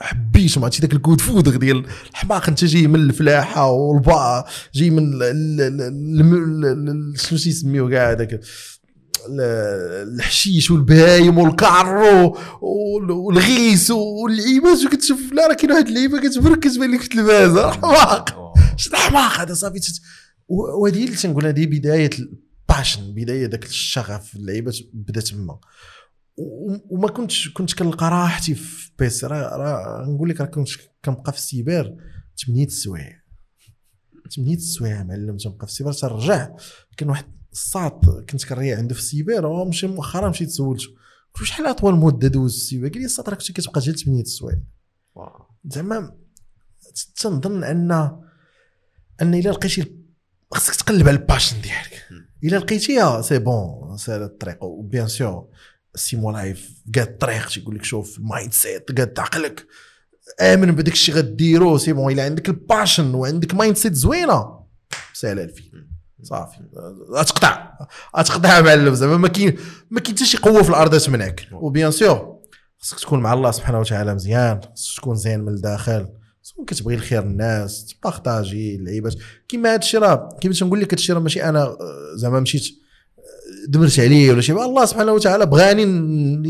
ال- 0.00 0.04
حبيتهم 0.04 0.64
عرفتي 0.64 0.80
داك 0.80 0.92
ال 0.92 0.96
coup 0.96 1.12
de 1.12 1.20
foudre 1.20 1.56
ديال 1.56 1.86
الحماق 2.10 2.48
انت 2.48 2.64
جاي 2.64 2.86
من 2.86 3.00
الفلاحة 3.00 3.70
والبا 3.70 4.44
جاي 4.74 4.90
من 4.90 5.12
شنو 7.16 7.38
تيسميو 7.38 7.90
كاع 7.90 8.12
ال- 8.12 8.38
الحشيش 10.14 10.70
والبهايم 10.70 11.38
والكارو 11.38 12.36
وال- 12.62 13.10
والغيس 13.10 13.90
واللعيبات 13.90 14.84
وكتشوف 14.86 15.32
لا 15.32 15.46
راه 15.46 15.54
كاين 15.54 15.72
واحد 15.72 15.88
اللعيبة 15.88 16.20
كتبرك 16.20 16.58
كتبان 16.58 16.90
لك 16.94 17.00
في 17.00 17.04
التلفاز 17.04 17.56
راه 17.56 17.72
حماق. 17.72 18.54
شد 18.76 18.94
حماق 18.94 19.40
هذا 19.40 19.54
صافي؟ 19.54 19.80
وهذه 20.48 21.04
اللي 21.04 21.16
تنقول 21.16 21.46
هذه 21.46 21.66
بداية 21.66 22.10
ال 22.18 22.30
passion 22.30 23.14
بداية 23.14 23.46
ذاك 23.48 23.64
الشغف. 23.64 24.34
اللعيبة 24.36 24.72
بدا 24.94 25.20
تما. 25.20 25.58
وما 26.90 27.08
كنتش 27.08 27.52
كنت 27.52 27.74
كنلقى 27.74 28.10
راحتي 28.10 28.54
في 28.54 28.90
PC 28.98 29.26
راه 29.26 29.56
راه 29.56 30.06
نقول 30.06 30.28
لك 30.28 30.40
راه 30.40 30.46
كنت 30.46 30.68
كنبقى 31.04 31.32
في 31.32 31.38
السيبر 31.38 31.96
8 32.46 32.64
السوايع 32.66 33.22
8 34.36 34.56
السوايع 34.56 35.02
معلم 35.02 35.36
تنبقى 35.36 35.66
في 35.66 35.72
السيبر. 35.72 35.92
تنرجع 35.92 36.56
كان 36.96 37.08
واحد 37.10 37.24
الساط 37.52 38.04
كنت 38.30 38.44
كنريح 38.44 38.78
عنده 38.78 38.94
في 38.94 39.00
السيبر. 39.00 39.46
هو 39.46 39.64
مشي 39.64 39.86
مؤخرا 39.86 40.28
مشيت 40.28 40.50
سولته 40.50 40.86
قلت 41.34 41.40
له 41.40 41.44
شحال 41.44 41.66
أطول 41.66 41.94
مدة 41.94 42.28
دوز 42.28 42.52
في 42.52 42.58
السيبر؟ 42.58 42.88
قال 42.88 42.98
لي 42.98 43.04
الساط 43.04 43.28
راه 43.28 43.36
كنت 43.36 43.52
كتبقى 43.52 43.80
غير 43.80 43.96
8 43.96 44.22
السوايع. 44.22 44.58
زعما 45.64 46.16
تنظن 47.16 47.64
أن 47.64 47.90
أن 49.22 49.34
إلا 49.34 49.50
لقيتي 49.50 49.94
خصك 50.52 50.74
تقلب 50.74 51.08
على 51.08 51.16
ال 51.16 51.22
passion 51.22 51.60
ديالك. 51.60 52.08
إلا 52.44 52.56
لقيتيها 52.56 53.22
c'est 53.22 53.38
bon 53.38 53.96
سهل 53.96 54.22
الطريق 54.22 54.64
و 54.64 54.73
bien 54.73 55.08
sûr 55.08 55.48
سيمو 55.94 56.30
لايف 56.30 56.70
قاد 56.94 57.08
الطريق 57.08 57.48
تيقول 57.48 57.74
لك 57.74 57.84
شوف 57.84 58.18
ال 58.18 58.52
mindset 58.52 58.98
قاد 58.98 59.18
عقلك 59.18 59.66
آمن 60.40 60.72
بداك 60.72 60.94
الشيء 60.94 61.14
غديرو 61.14 61.78
c'est 61.78 61.92
bon 61.92 62.12
إلا 62.12 62.24
عندك 62.24 62.48
ال 62.48 62.56
passion 62.56 63.14
وعندك 63.14 63.54
mindset 63.54 63.92
زوينة. 63.92 64.58
سهلة 65.12 65.42
la 65.42 65.50
vie 65.50 65.62
صافي. 66.22 66.58
غتقطع 67.10 67.78
غتقطع 68.16 68.60
معلم 68.60 68.94
زعما 68.94 69.16
ما 69.16 69.28
كاين 69.28 69.56
ما 69.90 70.00
كاين 70.00 70.16
حتى 70.16 70.26
شي 70.26 70.38
قوة 70.38 70.62
في 70.62 70.68
الأرض 70.68 70.98
تمنعك 70.98 71.48
و 71.52 71.60
bien 71.60 71.90
sûr 71.90 72.38
خصك 72.78 73.00
تكون 73.00 73.20
مع 73.20 73.32
الله 73.32 73.50
سبحانه 73.50 73.80
وتعالى 73.80 74.14
مزيان. 74.14 74.60
خصك 74.76 74.96
تكون 74.96 75.16
زين 75.16 75.40
من 75.40 75.48
الداخل. 75.48 76.08
تكون 76.44 76.64
كتبغي 76.64 76.94
الخير 76.94 77.22
الناس 77.22 77.86
تبارطاجي 77.86 78.76
اللعيبات 78.76 79.14
كيما 79.48 79.70
هذا 79.74 79.78
الشيء 79.78 80.00
راه 80.00 80.38
كيما 80.40 80.54
تنقول 80.54 80.80
لك 80.80 80.88
هذا 80.88 80.94
الشيء 80.94 81.14
راه 81.14 81.20
ماشي 81.20 81.44
أنا 81.44 81.62
آه، 81.62 81.76
زعما 82.14 82.40
مشيت 82.40 82.62
دمرت 83.68 84.00
عليه 84.00 84.30
ولا 84.30 84.40
شي. 84.40 84.52
الله 84.52 84.84
سبحانه 84.84 85.12
وتعالى 85.12 85.46
بغاني 85.46 85.82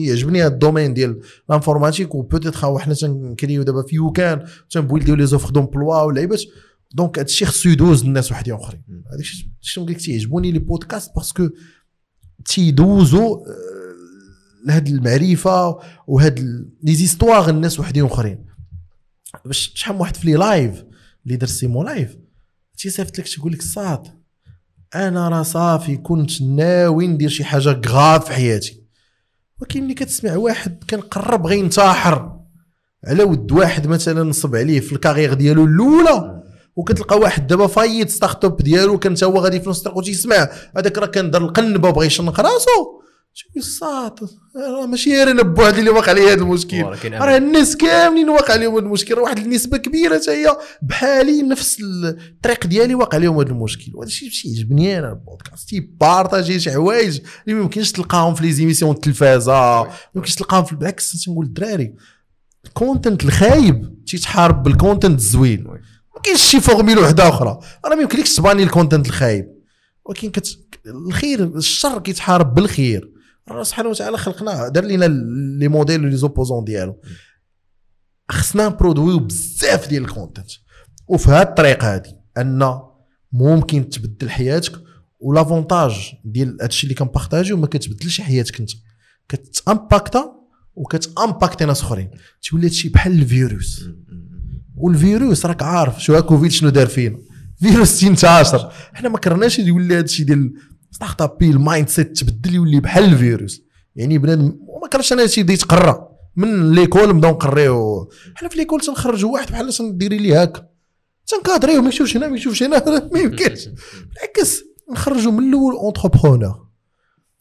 يعجبني 0.07 0.41
هذا 0.43 0.49
ال 0.49 0.55
domaine 0.55 0.95
ديال 0.95 1.21
l'informatique 1.51 2.15
و 2.15 2.55
peut-être 2.55 2.79
حنا 2.79 2.95
تنكريو 2.95 3.63
دابا 3.63 3.83
في 3.83 3.97
YouCan 3.97 4.47
تنبويلديو 4.71 5.15
les 5.15 5.27
offres 5.27 5.51
d'emploi 5.51 6.03
واللعيبات 6.03 6.43
donc 6.95 7.19
هذا 7.19 7.27
الشيء 7.27 7.49
خصو 7.49 7.69
يدوز 7.69 8.05
للناس 8.05 8.33
وحدين 8.33 8.55
اخرين 8.55 8.83
هذاك 9.13 9.27
نقول 9.79 9.91
لك 9.91 10.01
تيعجبوني 10.01 10.53
les 10.53 10.59
podcasts 10.59 11.15
parce 11.17 11.37
que 11.37 11.49
تيدوزوا 12.45 13.37
آه، 13.37 13.95
لهاد 14.67 14.89
المعرفة 14.89 15.79
وهاد 16.07 16.39
les 16.83 16.95
histoires 16.95 17.51
الناس 17.51 17.81
وحدين 17.81 18.05
آخرين. 18.05 18.45
باش 19.45 19.73
شحال 19.75 19.97
واحد 19.97 20.17
في 20.17 20.27
les 20.27 20.35
lives 20.35 20.85
اللي 21.27 21.37
درت 21.37 21.51
سيمو 21.51 21.83
لايف 21.83 22.17
تيصيفط 22.79 23.19
لك 23.19 23.29
تقول 23.29 23.53
لك 23.53 23.63
ساط 23.63 24.18
أنا 24.95 25.29
راه 25.29 25.43
صافي 25.43 25.97
كنت 25.97 26.43
ناوي 26.43 27.07
ندير 27.07 27.29
شي 27.29 27.45
حاجة 27.45 27.81
غاف 27.89 28.25
في 28.25 28.33
حياتي. 28.33 28.83
ولكن 29.61 29.85
ملي 29.85 29.95
كتسمع 29.95 30.37
واحد 30.37 30.85
كان 30.89 31.01
قرب 31.01 31.47
غينتحر 31.47 32.39
على 33.07 33.23
ود 33.23 33.53
واحد 33.53 33.87
مثلا 33.87 34.23
نصب 34.23 34.57
عليه 34.57 34.81
في 34.81 34.93
ال 34.93 34.98
carrière 34.98 35.35
ديالو 35.35 35.65
الأولى 35.65 36.43
وكتلقى 36.77 37.19
واحد 37.19 37.47
دابا 37.47 37.67
فايت 37.67 38.11
startup 38.11 38.57
ديالو 38.57 38.99
كان 38.99 39.15
هو 39.23 39.39
غادي 39.39 39.61
في 39.61 39.71
نص 39.71 39.79
الطريق 39.79 39.97
وتيسمع 39.97 40.49
هذاك 40.77 40.99
راه 40.99 41.07
كان 41.07 41.31
دار 41.31 41.43
القنبه 41.43 41.89
وبغى 41.89 42.07
يشنق 42.07 42.41
راسو. 42.41 42.98
ساط 43.61 44.19
راه 44.57 44.87
ماشي 44.87 45.11
غير 45.17 45.31
أنا 45.31 45.43
بوحدي 45.43 45.79
اللي 45.79 45.91
واقع 45.91 46.13
لي 46.13 46.21
هذا 46.21 46.43
المشكل. 46.43 46.83
راه 47.05 47.37
الناس 47.37 47.77
كاملين 47.77 48.29
واقع 48.29 48.55
لهم 48.55 48.75
هذا 48.75 48.85
المشكل. 48.85 49.15
راه 49.15 49.23
واحد 49.23 49.39
النسبة 49.39 49.77
كبيرة 49.77 50.19
حتى 50.19 50.31
هي 50.31 50.57
بحالي 50.83 51.43
نفس 51.43 51.77
الطريق 51.81 52.67
ديالي 52.67 52.95
واقع 52.95 53.19
لهم 53.19 53.39
هذا 53.39 53.51
المشكل. 53.51 53.93
وهذا 53.95 54.09
الشيء 54.09 54.31
شي 54.31 54.49
يعجبني 54.49 54.99
أنا 54.99 55.09
البودكاست. 55.09 55.69
تيبارطاجي 55.69 56.61
شي 56.61 56.73
حوايج 56.73 57.21
اللي 57.45 57.55
ما 57.55 57.63
يمكنش 57.63 57.93
تلقاهم 57.93 58.35
في 58.35 58.43
les 58.43 58.53
émissions 58.53 58.95
التلفازه 58.95 59.83
ما 59.83 59.91
يمكنش 60.17 60.35
تلقاهم 60.35 60.65
في 60.65 60.77
بالعكس 60.77 61.25
تنقول 61.25 61.47
الدراري 61.47 61.95
ال 62.67 62.74
content 62.74 63.25
الخايب 63.25 64.05
تيتحارب 64.07 64.63
بال 64.63 64.75
content 64.75 65.19
الزوين. 65.19 65.67
oui. 65.67 65.81
ما 66.17 66.23
كاينش 66.23 66.43
شي 66.43 66.61
formule 66.61 66.99
وحدة 66.99 67.29
أخرى. 67.29 67.59
أنا 67.87 67.95
ما 67.95 68.03
يمكنلكش 68.03 68.37
تباني 68.37 68.63
ال 68.63 68.68
content 68.68 69.07
الخايب. 69.07 69.49
ولكن 70.05 70.31
كت... 70.31 70.59
الخير 70.87 71.45
الشر 71.45 71.99
كيتحارب 71.99 72.55
بالخير. 72.55 73.18
الله 73.51 73.63
سبحانه 73.63 73.89
وتعالى 73.89 74.19
خلقنا 74.19 74.69
دار 74.69 74.85
لنا 74.85 75.05
les 75.59 75.69
modèles 75.69 76.17
و 76.17 76.21
les 76.21 76.32
opposants 76.32 76.65
ديالو. 76.65 77.01
خصنا 78.31 78.69
نبرودويو 78.69 79.19
بزاف 79.19 79.89
ديال 79.89 80.03
ال 80.03 80.08
content. 80.08 80.51
وفي 81.09 81.31
هاد 81.31 81.47
الطريقة 81.47 81.95
هادي 81.95 82.11
أن 82.39 82.79
ممكن 83.33 83.89
تبدل 83.89 84.31
حياتك 84.31 84.73
و 85.21 85.27
l'avantage 85.27 85.93
ديال 86.25 86.59
هادشي 86.63 86.83
اللي 86.85 86.95
كنبارطاجيو 86.95 87.57
ما 87.57 87.67
كتبدلش 87.67 88.21
حياتك 88.21 88.61
أنت. 88.61 88.71
كتأمباكتا 89.29 90.33
وكتامباكتي 90.75 91.65
ناس 91.65 91.81
أخرين. 91.81 92.11
تولي 92.43 92.67
هادشي 92.67 92.89
بحال 92.89 93.13
الفيروس. 93.13 93.85
والفيروس 94.77 95.47
راك 95.47 95.63
عارف 95.63 96.05
شو 96.05 96.21
كوفيد 96.21 96.51
شنو 96.51 96.71
دار 96.71 96.87
فينا. 96.87 97.19
فيروس 97.61 98.01
تنتشر. 98.01 98.73
حنا 98.93 99.09
ما 99.09 99.19
كرهناش 99.19 99.59
يولي 99.59 99.95
هذا 99.95 100.05
الشيء 100.05 100.27
ديال 100.27 100.53
startup 100.91 101.23
ال 101.23 101.43
mindset 101.43 102.19
تبدل 102.19 102.55
يولي 102.55 102.81
بحال 102.81 103.05
الفيروس 103.05 103.63
يعني 103.97 104.19
بنادم 104.19 104.59
وما 104.61 104.89
كرهش 104.89 105.13
أنا 105.13 105.23
هادشي 105.23 105.43
بدا 105.43 105.53
يتقرا 105.53 106.09
من 106.37 106.73
l'école 106.73 107.09
نبداو 107.09 107.31
نقريو 107.31 108.09
حنا 108.35 108.49
في 108.49 108.59
l'école 108.59 108.81
تنخرجوا 108.81 109.33
واحد 109.33 109.51
بحال 109.51 109.73
تنديري 109.73 110.19
ليه 110.19 110.43
هكا 110.43 110.69
تنكادريو 111.27 111.83
ما 111.83 111.89
يشوفش 111.89 112.17
هنا 112.17 112.29
ما 112.29 112.37
يشوفش 112.37 112.63
هنا 112.63 113.09
ما 113.13 113.21
يمكنش 113.21 113.69
بالعكس 113.69 114.63
نخرجوا 114.93 115.33
من 115.33 115.49
الأول 115.49 115.75
entrepreneur 115.75 116.69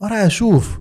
راه 0.03 0.27
شوف 0.27 0.79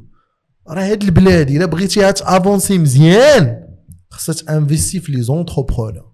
راه 0.69 0.83
هاد 0.83 1.03
البلاد 1.03 1.51
الا 1.51 1.67
بغيتيها 1.67 2.11
تافونسي 2.11 2.79
مزيان 2.79 3.67
خاصها 4.11 4.33
تانفيستي 4.35 5.01
في 5.01 5.13
les 5.13 5.23
entrepreneurs 5.23 6.13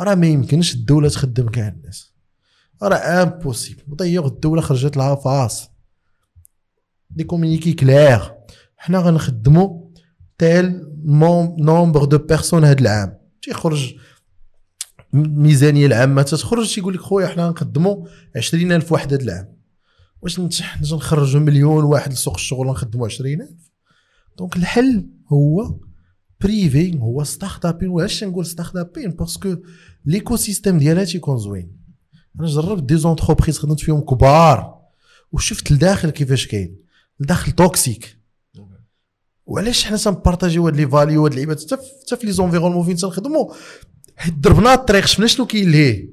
راه 0.00 0.14
ما 0.14 0.26
يمكنش 0.26 0.74
الدولة 0.74 1.08
تخدم 1.08 1.48
كاع 1.48 1.68
الناس 1.68 2.14
راه 2.82 2.96
impossible 2.96 3.82
و 3.88 3.91
d'ailleurs 3.91 4.26
الدولة 4.26 4.60
خرجت 4.62 4.96
لها 4.96 5.14
فاس 5.14 5.68
des 7.10 7.24
communiqués 7.24 7.72
clairs 7.72 8.34
حنا 8.76 8.98
غنخدموا 8.98 9.80
تال 10.38 10.86
nombre 11.58 12.04
de 12.04 12.18
personnes 12.18 12.64
هاد 12.64 12.80
العام 12.80 13.18
تيخرج 13.42 13.94
الميزانيه 15.14 15.86
العامه 15.86 16.22
تتخرج 16.22 16.74
تيقول 16.74 16.94
لك 16.94 17.00
خويا 17.00 17.26
حنا 17.26 17.46
غنخدموا 17.46 18.06
20000 18.36 18.92
واحد 18.92 19.12
هاد 19.12 19.22
العام 19.22 19.56
واش 20.22 20.40
نجي 20.40 20.64
نخرجوا 20.82 21.40
مليون 21.40 21.84
واحد 21.84 22.12
لسوق 22.12 22.34
الشغل 22.34 22.66
ونخدموا 22.66 23.06
20000 23.06 23.48
donc 24.38 24.56
الحل 24.56 25.08
هو 25.32 25.80
privé 26.40 26.98
هو 26.98 27.24
startup 27.24 27.88
وعلاش 27.88 28.24
نقول 28.24 28.46
ستارت 28.46 28.76
ابين 28.76 29.10
باسكو 29.10 29.56
ليكو 30.04 30.36
سيستيم 30.36 30.78
ديالها 30.78 31.04
تيكون 31.04 31.38
زوين 31.38 31.76
أنا 32.40 32.48
جربت 32.48 32.82
des 32.82 32.96
entreprises 32.96 33.58
خدمت 33.58 33.80
فيهم 33.80 34.00
كبار 34.00 34.80
وشفت 35.32 35.70
الداخل 35.70 36.10
كيفاش 36.10 36.46
كاين 36.46 36.76
الداخل 37.20 37.52
toxique 37.52 38.16
وعلاش 39.46 39.84
حنا 39.84 39.96
تنبارطاجيو 39.96 40.66
هاد 40.66 40.76
les 40.76 40.88
values 40.88 41.24
هاد 41.24 41.30
اللعيبات؟ 41.32 41.60
حتى 41.62 42.16
في- 42.16 42.26
les 42.26 42.32
environnements 42.32 42.86
فين 42.86 42.96
تنخدموا 42.96 43.52
حيت 44.16 44.34
ضربنا 44.34 44.74
الطريق 44.74 45.06
شفنا 45.06 45.26
شنو 45.26 45.46
كاين 45.46 45.70
ليه. 45.70 46.10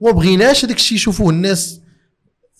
وما 0.00 0.12
بغيناش 0.12 0.64
هذاك 0.64 0.76
الشيء 0.76 0.96
يشوفوه 0.96 1.30
الناس 1.30 1.80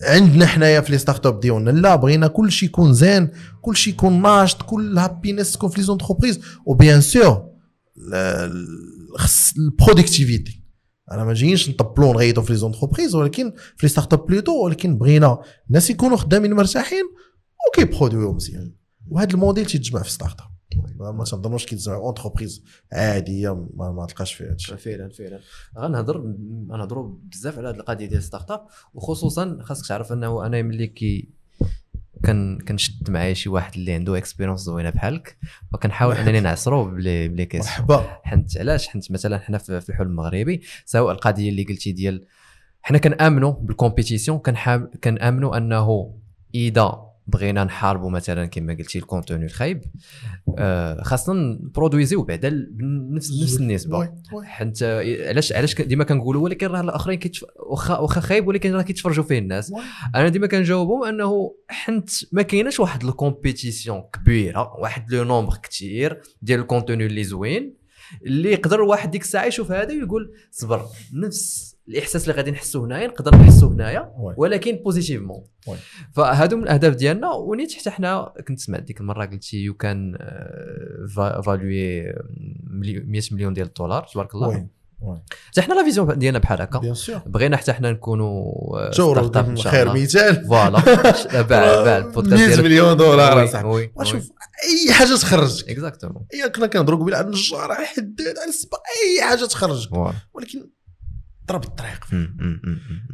عندنا 0.03 0.45
حنايا 0.45 0.81
في 0.81 0.91
les 0.91 0.97
startups 0.97 1.39
ديالنا. 1.39 1.69
لا 1.71 1.95
بغينا 1.95 2.27
كل 2.27 2.51
شيء 2.51 2.69
يكون 2.69 2.93
زين 2.93 3.29
كل 3.61 3.75
شيء 3.75 3.93
يكون 3.93 4.21
ناشط 4.21 4.61
كل 4.61 4.97
happiness 4.97 5.51
تكون 5.51 5.69
في 5.69 5.77
les 5.77 5.83
entreprises 5.83 6.39
و 6.65 6.72
bien 6.72 7.01
sûr 7.01 7.49
خص 9.17 9.53
ال 9.57 9.65
productivité 9.65 10.63
أنا 11.11 11.23
ما 11.23 11.33
جايينش 11.33 11.69
نطبلو 11.69 12.13
نغيطو 12.13 12.41
في 12.41 12.53
les 12.53 12.59
entreprises 12.59 13.15
ولكن 13.15 13.51
في 13.51 13.85
les 13.85 13.89
startups 13.89 14.25
plutôt 14.25 14.63
ولكن 14.65 14.97
بغينا 14.97 15.39
الناس 15.69 15.89
يكونوا 15.89 16.17
خدامين 16.17 16.53
مرتاحين 16.53 17.03
وكيبرودويو 17.69 18.33
مزيان 18.33 18.71
وهذا 19.09 19.33
الموديل 19.33 19.65
تيتجمع 19.65 20.03
في 20.03 20.11
startup 20.11 20.49
ما 20.99 21.23
تنظنوش 21.23 21.65
كيتجمع 21.65 21.95
entreprise 21.95 22.63
عاديه 22.93 23.55
ما, 23.75 23.91
ما 23.91 24.05
تلقاش 24.05 24.33
فيها 24.33 24.51
هادشي 24.51 24.77
فعلا 24.77 25.09
فعلا 25.09 25.39
غنهضر 25.77 26.35
غنهضروا 26.71 27.17
بزاف 27.23 27.57
على 27.57 27.69
هذه 27.69 27.75
القضية 27.75 28.05
ديال 28.05 28.23
startup 28.23 28.65
وخصوصا 28.93 29.57
خاصك 29.61 29.87
تعرف 29.87 30.13
انه 30.13 30.45
أنا 30.45 30.61
ملي 30.61 30.87
كي 30.87 31.29
كان 32.23 32.59
كنشد 32.59 33.09
معايا 33.11 33.33
شي 33.33 33.49
واحد 33.49 33.73
اللي 33.75 33.93
عنده 33.93 34.17
expérience 34.17 34.59
زوينه 34.59 34.89
بحالك 34.89 35.37
وكنحاول 35.73 36.15
انني 36.15 36.39
نعصرو 36.39 36.85
بلي 36.85 37.27
بلي 37.27 37.45
كيس 37.45 37.65
مرحبا 37.65 38.19
حنت 38.23 38.57
علاش 38.57 38.87
حنت 38.87 39.11
مثلا 39.11 39.39
حنا 39.39 39.57
في 39.57 39.89
الحلم 39.89 40.07
المغربي 40.07 40.61
سواء 40.85 41.13
القضية 41.13 41.49
اللي 41.49 41.63
قلتي 41.63 41.91
ديال 41.91 42.25
حنا 42.81 42.97
كنامنوا 42.97 43.51
بال 43.51 43.64
compétition 43.64 44.39
كنحاب 44.39 44.95
كنامنوا 45.03 45.57
انه 45.57 46.15
اذا 46.55 47.08
بغينا 47.29 47.63
نحاربوا 47.63 48.09
مثلا 48.09 48.45
كما 48.45 48.73
قلتي 48.73 48.99
ال 48.99 49.05
contenu 49.05 49.45
الخايب 49.45 49.81
آه 50.57 51.03
خاصنا 51.03 51.33
نبرودويزيو 51.63 52.23
بعدا 52.23 52.67
بنفس 52.71 53.41
نفس 53.41 53.57
النسبة. 53.57 54.13
حنت 54.43 54.83
علاش 55.27 55.53
علاش 55.53 55.81
ديما 55.81 56.03
كنقولوا 56.03 56.43
ولكن 56.43 56.67
راه 56.67 56.81
الأخرين 56.81 57.19
كيتف... 57.19 57.45
واخا 57.69 57.97
واخا 57.97 58.21
خايب 58.21 58.47
ولكن 58.47 58.73
راه 58.73 58.81
كيتفرجوا 58.81 59.23
فيه 59.23 59.39
الناس. 59.39 59.73
أنا 60.15 60.29
ديما 60.29 60.47
كنجاوبهم 60.47 61.03
أنه 61.03 61.55
حنت 61.69 62.09
ما 62.31 62.41
كايناش 62.41 62.79
واحد 62.79 63.03
ال 63.03 63.11
compétition 63.11 64.03
كبيرة 64.13 64.73
واحد 64.79 65.13
le 65.13 65.23
nombre 65.23 65.53
كثير 65.63 66.21
ديال 66.41 66.59
ال 66.59 66.65
contenu 66.65 67.05
اللي 67.05 67.23
زوين 67.23 67.79
اللي 68.25 68.51
يقدر 68.51 68.81
واحد 68.81 69.11
ديك 69.11 69.21
الساعة 69.21 69.45
يشوف 69.45 69.71
هذا 69.71 69.93
ويقول 69.93 70.31
صبر 70.51 70.85
نفس 71.13 71.68
الاحساس 71.89 72.23
اللي 72.23 72.33
غادي 72.33 72.51
نحسو 72.51 72.83
هنايا 72.85 73.07
نقدر 73.07 73.35
نحسو 73.35 73.67
هنايا. 73.67 74.13
ولكن 74.37 74.75
positivement. 74.75 75.43
فهادو 76.13 76.57
من 76.57 76.63
الأهداف 76.63 76.95
ديالنا 76.95 77.31
ونيت 77.31 77.73
حتى 77.73 77.89
حنا 77.89 78.33
كنت 78.47 78.59
سمعت 78.59 78.83
ديك 78.83 79.01
المرة 79.01 79.25
قلتي 79.25 79.57
YouCan 79.57 80.17
valuée 81.45 82.03
100 82.63 83.21
مليون 83.31 83.53
ديال 83.53 83.67
الدولار 83.67 84.03
تبارك 84.13 84.35
الله. 84.35 84.67
حتى 85.47 85.61
حنا 85.61 85.73
la 85.73 85.83
vision 85.83 86.19
ديالنا 86.19 86.39
بحال 86.39 86.61
هكا. 86.61 86.93
بغينا 87.25 87.57
حتى 87.57 87.73
حنا 87.73 87.91
نكونوا 87.91 88.53
آه، 88.87 88.91
شاء 88.91 89.71
خير 89.71 89.93
مثال. 89.93 90.45
voilà. 90.45 90.79
باع 91.49 91.83
باع 91.83 91.97
البودكاست 91.97 92.33
100 92.33 92.47
ديالك. 92.47 92.63
مليون 92.63 92.97
دولار. 92.97 93.37
oui، 93.37 93.47
صاحبي 93.47 93.67
oui. 93.67 93.91
وشوف 93.95 94.29
أي 94.63 94.93
حاجة 94.93 95.07
تخرجك. 95.15 95.69
exactement 95.69 96.25
أي 96.33 96.49
كنا 96.49 96.67
كنهضروا 96.67 96.99
قبيله 96.99 97.17
على 97.17 97.25
النجار 97.25 97.71
على 97.71 97.83
الحداد 97.83 98.37
على 98.37 98.49
السبا 98.49 98.77
أي 98.77 99.21
حاجة 99.29 99.45
تخرجك. 99.45 99.91
ولكن 100.33 100.69
ضرب 101.49 101.63
الطريق. 101.63 102.05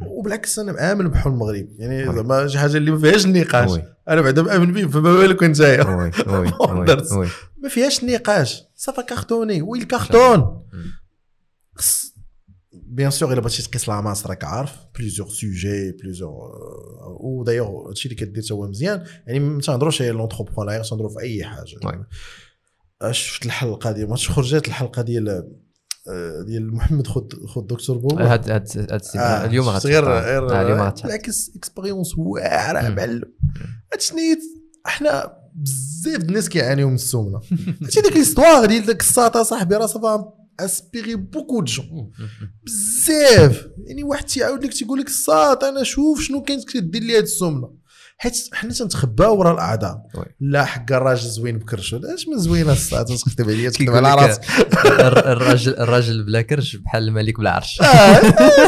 وبالعكس 0.00 0.58
أنا 0.58 0.72
مآمن 0.72 1.08
بحلم 1.08 1.32
المغرب. 1.32 1.68
يعني. 1.78 2.04
زعما 2.16 2.48
شي 2.48 2.58
حاجة 2.58 2.76
اللي 2.76 2.90
ما 2.90 2.98
فيهاش 2.98 3.26
النقاش 3.26 3.70
أنا 4.08 4.20
بعدا 4.20 4.42
مآمن 4.42 4.72
به 4.72 4.86
فما 4.86 5.14
بالك. 5.14 5.42
oui 5.42 7.28
ما 7.62 7.68
فيهاش 7.68 8.02
النقاش 8.02 8.62
صافا 8.74 9.02
cartonné. 9.02 9.62
oui 9.62 9.78
ال 9.78 9.90
carton 9.90 10.62
bien 12.72 13.10
sûr 13.10 13.32
إلا 13.32 13.40
بغيتي 13.40 13.62
تقيس 13.62 13.88
la 13.88 13.99
masse 13.99 14.26
راك 14.26 14.44
عارف. 14.44 14.72
plusieurs 14.98 15.28
sujets 15.28 15.92
plusieurs 15.92 16.32
ودايوغ 17.20 17.88
هادشي 17.88 18.08
اللي 18.08 18.20
كدير 18.20 18.42
تا 18.42 18.54
هو 18.54 18.66
مزيان. 18.68 19.04
يعني 19.26 19.38
ما 19.38 19.60
تنهضروش 19.60 20.02
على 20.02 20.10
l'entrepreneur 20.10 20.84
تنهضروا 20.84 21.10
في 21.10 21.20
أي 21.20 21.44
حاجة. 21.44 21.76
آه، 23.02 23.12
شفت 23.12 23.46
الحلقة 23.46 23.92
ديال 23.92 24.08
ماتش 24.08 24.30
خرجت 24.30 24.68
الحلقة 24.68 25.02
ديال 25.02 25.52
ديال 26.46 26.74
محمد 26.74 27.06
خد 27.06 27.32
خد 27.46 27.66
دكتور 27.66 27.98
بوبا 27.98 28.32
هاد 28.32 28.50
هاد 28.50 28.68
هاد 28.92 29.02
آه، 29.16 29.44
اليوم 29.44 29.68
غتحط- 29.68 29.86
غير 29.86 30.06
آه، 30.18 30.20
غير. 30.20 30.46
بالعكس 31.04 31.50
expérience 31.56 32.18
واعرة. 32.18 32.88
معلم 32.88 33.22
هادشي 33.92 34.14
إحنا 34.86 35.32
بزاف 35.54 36.20
الناس 36.22 36.48
كيعانيو 36.48 36.88
من 36.88 36.94
السمنة. 36.94 37.40
هادشي 37.82 38.00
ديك 38.00 38.16
l'histoire 38.16 38.66
ديال 38.66 38.86
داك 38.86 39.00
الساط 39.00 39.36
صاحبي 39.38 39.74
راه 39.76 39.86
ça 39.86 40.09
va 40.09 40.32
inspirer 40.60 41.14
beaucoup 41.16 41.60
de 41.60 41.64
gens. 41.64 42.10
بزاف. 42.66 43.66
يعني 43.86 44.02
واحد 44.04 44.24
تيعاود 44.24 44.64
لك 44.64 44.72
تيقول 44.74 44.98
لك 45.00 45.06
الساط 45.06 45.64
أنا 45.64 45.82
شوف 45.82 46.20
شنو 46.20 46.42
كاين 46.42 46.60
كدير 46.62 47.02
لي 47.02 47.16
هاد 47.16 47.22
السمنة. 47.22 47.70
حيت 48.18 48.48
حنا 48.52 48.72
تنتخباو 48.72 49.38
ورا 49.38 49.52
الاعذار 49.52 50.02
oui. 50.14 50.24
لا 50.40 50.64
حق 50.64 50.92
الراجل 50.92 51.28
زوين 51.28 51.58
بكرشو 51.58 51.96
اش 52.14 52.28
من 52.28 52.38
زوينة 52.38 52.72
الساط 52.72 53.12
تكتب 53.24 53.50
عليا 53.50 53.70
تكتب 53.70 53.90
على 53.90 54.14
راسك. 54.26 54.40
الر- 54.86 55.32
الراجل 55.32 55.76
الراجل 55.78 56.24
بلا 56.24 56.42
كرش 56.42 56.76
بحال 56.76 57.08
الملك 57.08 57.38
بلا 57.40 57.50
عرش. 57.50 57.80
آه، 57.80 58.18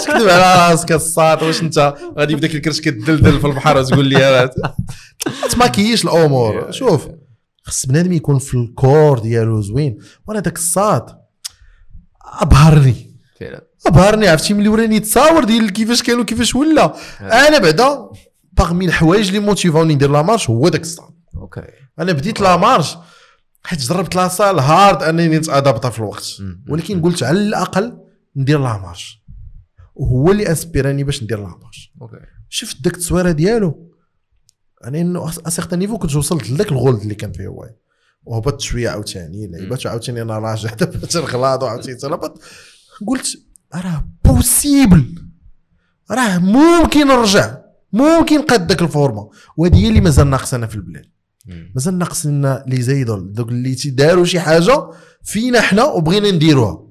تكتب 0.01 0.29
على 0.29 0.71
راسك 0.71 0.93
الساط 0.93 1.43
واش 1.43 1.63
انت 1.63 1.95
غادي 2.19 2.35
بداك 2.35 2.55
الكرش 2.55 2.81
كدلدل 2.81 3.41
في 3.41 3.47
البحر 3.47 3.77
وتقول 3.79 4.07
لي 4.07 4.17
هذا 4.17 4.51
تماكيش 5.51 6.05
الأمور. 6.05 6.71
شوف 6.71 7.09
خص 7.65 7.87
بنادم 7.87 8.13
يكون 8.13 8.39
في 8.39 8.55
ال 8.55 8.65
corps 8.65 9.19
ديالو 9.19 9.61
زوين. 9.61 9.99
وأنا 10.27 10.41
داك 10.41 10.57
الساط 10.57 11.17
أبهرني. 12.41 13.17
فعلا. 13.41 13.65
أبهرني 13.87 14.29
عرفتي؟ 14.29 14.55
ملي 14.55 14.69
وراني 14.69 14.97
يتصاور 14.97 15.45
ديال 15.45 15.71
كيفاش 15.73 16.03
كانوا 16.03 16.25
كيفاش 16.25 16.55
ولا. 16.55 16.95
أنا 17.21 17.59
بعدا 17.59 18.09
parmi 18.59 18.85
الحوايج 18.85 19.27
اللي 19.29 19.39
موتيفاوني 19.39 19.95
ندير 19.95 20.11
la 20.11 20.23
marche 20.23 20.51
هو 20.51 20.69
داك 20.69 20.81
الساط 20.81 21.15
okay. 21.37 21.63
أنا 21.99 22.13
بديت 22.13 22.41
la 22.41 22.57
marche 22.57 22.97
حيت 23.63 23.81
جربت 23.81 24.15
la 24.17 24.29
salle 24.29 24.59
hard 24.59 25.03
أنني 25.03 25.39
نتادابتا 25.39 25.91
في 25.91 25.99
الوقت. 25.99 26.27
ولكن 26.69 27.03
قلت 27.03 27.23
على 27.23 27.39
الأقل 27.39 27.99
ندير 28.37 28.59
la 28.61 28.79
marche 28.79 29.23
وهو 29.95 30.31
اللي 30.31 30.53
اسبيراني 30.53 31.05
باش 31.05 31.23
ندير 31.23 31.39
la 31.39 31.59
marche 31.63 31.93
okay. 32.03 32.17
شفت 32.49 32.83
داك 32.83 32.95
التصويرة 32.95 33.31
ديالو. 33.31 33.93
يعني 34.83 35.01
à 35.01 35.10
un 35.10 35.29
certain 35.47 35.79
niveau 35.79 35.99
كنت 35.99 36.17
وصلت 36.17 36.51
لذاك 36.51 36.73
الغولد 36.73 37.01
اللي 37.01 37.15
كان 37.15 37.33
فيه 37.33 37.47
هو. 37.47 37.71
وهبطت 38.25 38.61
شوية 38.61 38.89
عاوتاني 38.89 39.47
لعبات 39.47 39.87
عاوتاني 39.87 40.23
أنا 40.23 40.39
راجع 40.39 40.75
دابا 40.81 41.07
تنغلاط 41.07 41.63
وعاوتاني 41.63 41.97
تنهبط 41.97 42.41
قلت 43.07 43.39
راه 43.75 44.05
possible 44.25 45.15
راه 46.11 46.39
ممكن 46.39 47.07
نرجع. 47.07 47.57
ممكن 47.93 48.43
قد 48.43 48.67
داك 48.67 48.83
ال 48.83 48.91
forme 48.91 49.31
وهذه 49.57 49.77
هي 49.85 49.89
اللي 49.89 50.01
مازال 50.01 50.31
ناقصنا 50.31 50.67
في 50.67 50.77
البلاد. 50.77 51.05
مازال 51.75 51.99
ناقصنا 51.99 52.65
les 52.67 52.83
idoles. 52.83 53.33
دوك 53.33 53.49
اللي 53.49 53.75
تيداروا 53.75 54.25
شي 54.25 54.41
حاجة 54.41 54.91
فينا 55.23 55.61
حنا 55.61 55.85
وبغينا 55.85 56.31
نديروها. 56.31 56.89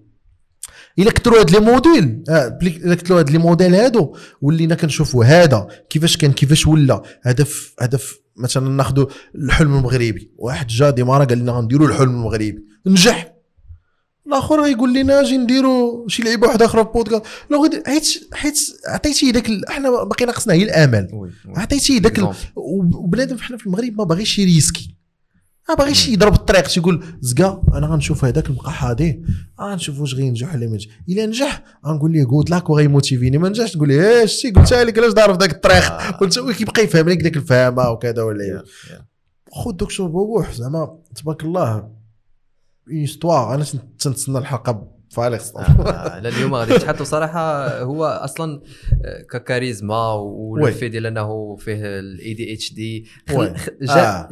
إلا 0.99 1.11
كثروا 1.11 1.39
هاد 1.39 1.51
les 1.51 1.59
modèles. 1.59 2.23
آه، 2.29 2.59
إلا 2.61 2.95
كثروا 2.95 3.19
هاد 3.19 3.29
les 3.29 3.37
modèles 3.37 3.75
هادو 3.75 4.15
ولينا 4.41 4.75
كنشوفوا 4.75 5.25
هذا 5.25 5.67
كيفاش 5.89 6.17
كان 6.17 6.31
كيفاش 6.31 6.67
ولا. 6.67 7.01
هدف 7.23 7.73
هدف 7.79 8.19
مثلا 8.37 8.69
ناخذوا 8.69 9.05
الحلم 9.35 9.77
المغربي. 9.77 10.31
واحد 10.37 10.67
جا 10.67 10.89
ديمارا 10.89 11.25
قال 11.25 11.37
لنا 11.37 11.51
غنديروا 11.51 11.87
الحلم 11.87 12.09
المغربي. 12.09 12.65
نجح. 12.85 13.36
الآخر 14.27 14.61
غيقول 14.63 14.93
لنا 14.93 15.21
أجي 15.21 15.37
نديروا 15.37 16.07
شي 16.09 16.23
لعيبه 16.23 16.47
واحدة 16.47 16.65
أخرى 16.65 16.83
في 16.83 16.89
بودكاست 16.93 17.23
لو 17.51 17.69
حيت 17.85 18.07
حيت 18.33 18.59
عطيتيه 18.87 19.31
داك 19.31 19.49
ال- 19.49 19.67
إحنا 19.69 19.89
باقي 20.03 20.25
ناقصنا 20.25 20.53
هي 20.53 20.63
الأمل. 20.63 21.29
عطيتيه 21.47 21.97
داك 21.97 22.19
ال-. 22.19 22.35
وبنادم 22.55 23.37
حنا 23.37 23.57
في 23.57 23.65
المغرب 23.67 23.93
ما 23.97 24.03
باغيش 24.03 24.39
يريسكي 24.39 24.93
ما 25.69 25.75
باغيش 25.75 26.07
يضرب 26.07 26.33
الطريق 26.33 26.61
تيقول 26.67 27.03
زكا 27.21 27.61
أنا 27.73 27.87
غنشوف 27.87 28.25
هذاك 28.25 28.47
المقح 28.49 28.83
هادي. 28.83 29.21
غنشوف 29.61 29.99
واش 29.99 30.13
غينجح 30.15 30.53
ولا 30.55 30.65
ما 30.65 30.71
ينجح 30.71 30.89
إلا 31.09 31.25
نجح 31.25 31.63
غنقول 31.85 32.11
ليه 32.11 32.23
good 32.23 32.49
luck 32.49 32.69
وغيموتيفيني 32.69 33.37
ما 33.37 33.49
نجحش 33.49 33.71
تقول 33.71 33.87
ليه 33.87 34.23
اش 34.23 34.33
شتي 34.33 34.51
قلتها 34.51 34.83
لك 34.83 34.97
علاش 34.99 35.11
ضارب 35.13 35.39
ذاك 35.41 35.51
الطريق؟ 35.51 35.91
آه. 35.91 36.11
قلت 36.11 36.37
هو 36.39 36.53
كيبقى 36.53 36.83
يفهم 36.83 37.09
لك 37.09 37.23
ذاك 37.23 37.37
الفهمة 37.37 37.89
وكذا 37.89 38.23
ولا 38.23 38.63
yeah. 38.63 38.93
خو 39.51 39.69
الدكتور 39.69 40.07
بوبوح 40.07 40.51
زعما 40.53 40.97
تبارك 41.15 41.43
الله. 41.43 41.96
histoire 42.91 43.53
أنا 43.55 43.63
تن- 43.63 43.97
تنتسنى 43.99 44.37
الحلقة 44.37 44.87
الصبر 45.35 45.61
آه، 45.89 46.19
لا 46.19 46.29
اليوم 46.29 46.55
غادي 46.55 46.77
تحط 46.79 47.01
صراحة 47.01 47.79
هو 47.81 48.05
أصلا 48.05 48.61
آه، 49.05 49.21
ككاريزما. 49.21 50.13
وال 50.13 50.39
fait 50.39 50.89
ديال 50.89 51.05
أنه 51.05 51.55
فيه 51.55 51.99
ال 51.99 52.33
ADHD. 52.33 53.05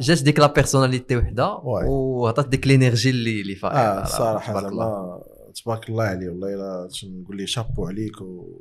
جات 0.00 0.22
ديك 0.22 0.38
la 0.40 0.46
personnalité 0.46 1.16
وحدة. 1.16 1.52
وعطات 1.64 2.48
ديك 2.48 2.66
l'énergie 2.66 3.10
اللي 3.10 3.40
اللي 3.40 3.54
فايقة 3.54 3.76
آه 3.78 3.96
راه 3.98 4.02
الصراحه 4.02 4.52
تبارك 4.52 4.72
الله. 4.72 5.22
تبارك 5.64 5.88
الله 5.88 6.04
عليه 6.04 6.28
والله 6.28 6.54
إلا 6.54 6.88
نقول 7.04 7.36
ليه 7.36 7.46
شابو 7.46 7.86
عليك 7.86 8.20
و 8.20 8.60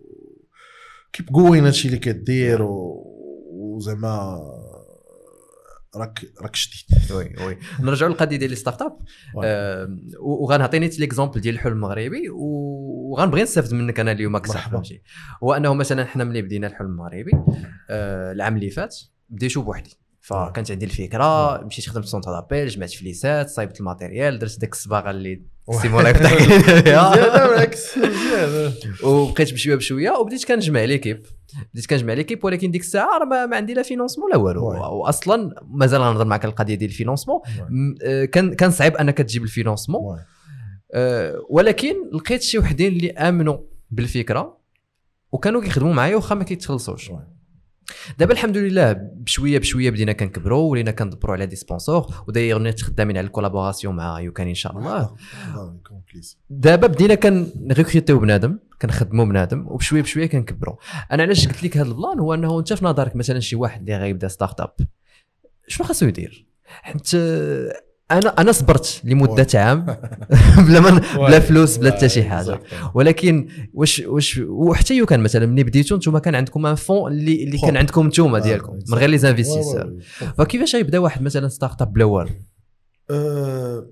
keep 1.14 1.26
going 1.26 1.66
هادشي 1.66 1.88
اللي 1.88 2.00
كدير 2.00 2.62
و... 2.62 3.04
وزعما 3.52 4.42
راك 5.96 6.26
راك 6.42 6.56
شديد 6.56 7.12
oui 7.12 7.36
oui. 7.46 7.58
نرجعوا 7.80 8.12
للقضية 8.12 8.38
ديال 8.38 8.52
ال 8.52 8.82
startup. 8.82 8.98
oui. 9.36 9.42
آه، 9.46 9.98
وغنعطيني 10.20 10.88
l'exemple 10.88 11.42
ديال 11.42 11.56
الحلم 11.56 11.74
المغربي 11.74 12.30
وغنبغي 12.30 13.44
نستافد 13.44 13.74
منك 13.74 14.00
أنا 14.00 14.12
اليوم 14.12 14.36
أكثر. 14.36 14.60
فهمتي؟ 14.60 15.02
هو 15.44 15.54
أنه 15.54 15.74
مثلا 15.74 16.06
حنا 16.06 16.24
ملي 16.24 16.42
بدينا 16.42 16.68
الحلم 16.68 16.88
المغربي 16.88 17.32
آه، 17.90 18.32
العام 18.32 18.56
اللي 18.56 18.70
فات 18.70 18.96
بديتو 19.30 19.62
بوحدي. 19.62 19.98
فكانت 20.22 20.72
عندي 20.72 20.86
الفكرة 20.86 21.58
مشيت 21.66 21.90
خدمت 21.90 22.06
centre 22.06 22.32
d'appel 22.32 22.68
جمعت 22.68 22.92
فليسات 22.92 23.50
صايبت 23.50 23.80
ال 23.80 23.87
matériel 23.87 24.40
درت 24.40 24.60
ديك 24.60 24.74
الصباغة 24.74 25.12
اللي 25.12 25.42
سيمون 25.72 26.04
لايف 26.04 26.18
فيها 26.84 27.48
بالعكس 27.48 28.00
وبقيت 29.04 29.54
بشويه 29.54 29.76
بشويه 29.76 30.12
وبديت 30.12 30.46
كنجمع 30.46 30.84
l'équipe 30.84 31.26
بديت 31.74 31.86
كنجمع 31.86 32.14
l'équipe 32.14 32.46
ولكن 32.46 32.72
ديك 32.72 32.82
الساعة 32.82 33.18
راه 33.18 33.26
ما, 33.26 33.46
ما 33.46 33.56
عندي 33.56 33.74
لا 33.74 33.82
financement 33.84 34.32
لا 34.32 34.38
والو. 34.38 34.66
واصلا 35.02 35.56
مازال 35.68 36.02
غنهضر 36.02 36.26
معك 36.26 36.46
القضية 36.46 36.76
ديال 36.76 36.90
ال 36.90 36.94
financement 36.94 37.40
آه، 38.04 38.26
كان 38.26 38.54
كان 38.54 38.72
صعيب 38.72 38.96
أنك 38.96 39.18
تجيب 39.18 39.44
ال 39.44 39.50
financement. 39.50 40.20
آه، 40.94 41.42
ولكن 41.50 41.96
لقيت 42.14 42.42
شي 42.42 42.58
وحدين 42.60 42.94
اللي 42.94 43.12
آمنوا 43.12 43.58
بالفكرة 43.92 44.58
وكانوا 45.32 45.62
كيخدموا 45.62 45.94
معايا 45.94 46.16
واخا 46.16 46.36
ما 46.36 46.44
كيتخلصوش. 46.44 47.12
دابا 48.18 48.34
الحمد 48.34 48.58
لله 48.58 48.94
بشويه 48.94 49.60
بشويه 49.60 49.90
بدينا 49.90 50.12
كنكبروا 50.12 50.72
ولينا 50.72 50.92
كندبروا 50.92 51.36
على 51.36 51.46
des 51.46 51.56
sponsors 51.56 52.24
وداير 52.28 52.60
نيت 52.60 52.82
خدامين 52.82 53.18
على 53.18 53.28
ال 53.28 53.33
collaboration 53.33 53.96
مع 53.96 54.20
YouCan 54.22 54.48
ان 54.48 54.54
شاء 54.54 54.78
الله. 54.78 55.16
دابا 56.50 56.88
بدينا 56.88 57.16
كنريكروتيو 57.16 58.20
بنادم 58.20 58.60
كنخدموا 58.82 59.26
بنادم 59.26 59.68
وبشويه 59.68 60.02
بشويه 60.02 60.26
كنكبروا. 60.26 60.76
أنا 61.12 61.24
علاش 61.24 61.48
قلت 61.48 61.64
لك 61.64 61.78
هذا 61.78 61.88
ال 61.88 61.93
plan؟ 61.93 62.20
هو 62.20 62.34
أنه 62.34 62.60
أنت 62.60 62.74
في 62.74 62.86
نظرك 62.86 63.16
مثلا 63.16 63.40
شي 63.40 63.56
واحد 63.56 63.80
اللي 63.80 63.98
غيبدا 63.98 64.28
startup 64.28 64.74
شنو 65.68 65.88
خاصو 65.88 66.06
يدير؟ 66.06 66.48
حيت 66.66 67.12
أنا 68.12 68.30
أنا 68.30 68.52
صبرت 68.52 69.02
لمدة 69.04 69.48
عام. 69.54 69.86
بلا 70.68 70.80
ما 70.80 71.02
بلا 71.16 71.40
فلوس 71.40 71.78
بلا 71.78 71.92
حتى 71.92 72.10
شي 72.10 72.24
حاجة. 72.24 72.60
ولكن 72.94 73.48
واش 73.74 74.00
واش 74.00 74.38
وحتى 74.48 74.98
YouCan 74.98 75.20
مثلا 75.20 75.46
ملي 75.46 75.64
بديتو 75.64 75.96
نتوما 75.96 76.20
كان 76.20 76.36
عندكم 76.36 76.66
un 76.66 76.76
fonds 76.76 77.12
اللي 77.12 77.44
اللي 77.44 77.58
كان. 77.58 77.78
عندكم 77.78 78.08
نتوما 78.08 78.38
آه، 78.38 78.42
ديالكم. 78.42 78.80
من 78.90 78.98
غير 78.98 79.10
les 79.10 79.18
investisseurs. 79.18 80.00
فكيفاش 80.38 80.74
يبدا 80.74 81.00
واحد 81.00 81.22
مثلا 81.22 81.48
startup 81.48 81.94
بلا 81.94 82.06
والو؟ 82.06 82.30
أه، 83.10 83.88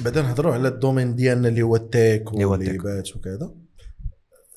بعدا 0.00 0.22
نهضروا 0.22 0.54
على 0.54 0.68
ال 0.68 0.74
domaine 0.74 1.14
ديالنا 1.14 1.48
اللي 1.48 1.62
هو 1.62 1.76
ال 1.76 1.86
tech 1.86 2.28
اللي 2.32 2.44
هو 2.44 2.54
ال 2.54 2.56
tech. 2.56 2.68
والليبات 2.84 3.16
وكذا. 3.16 3.54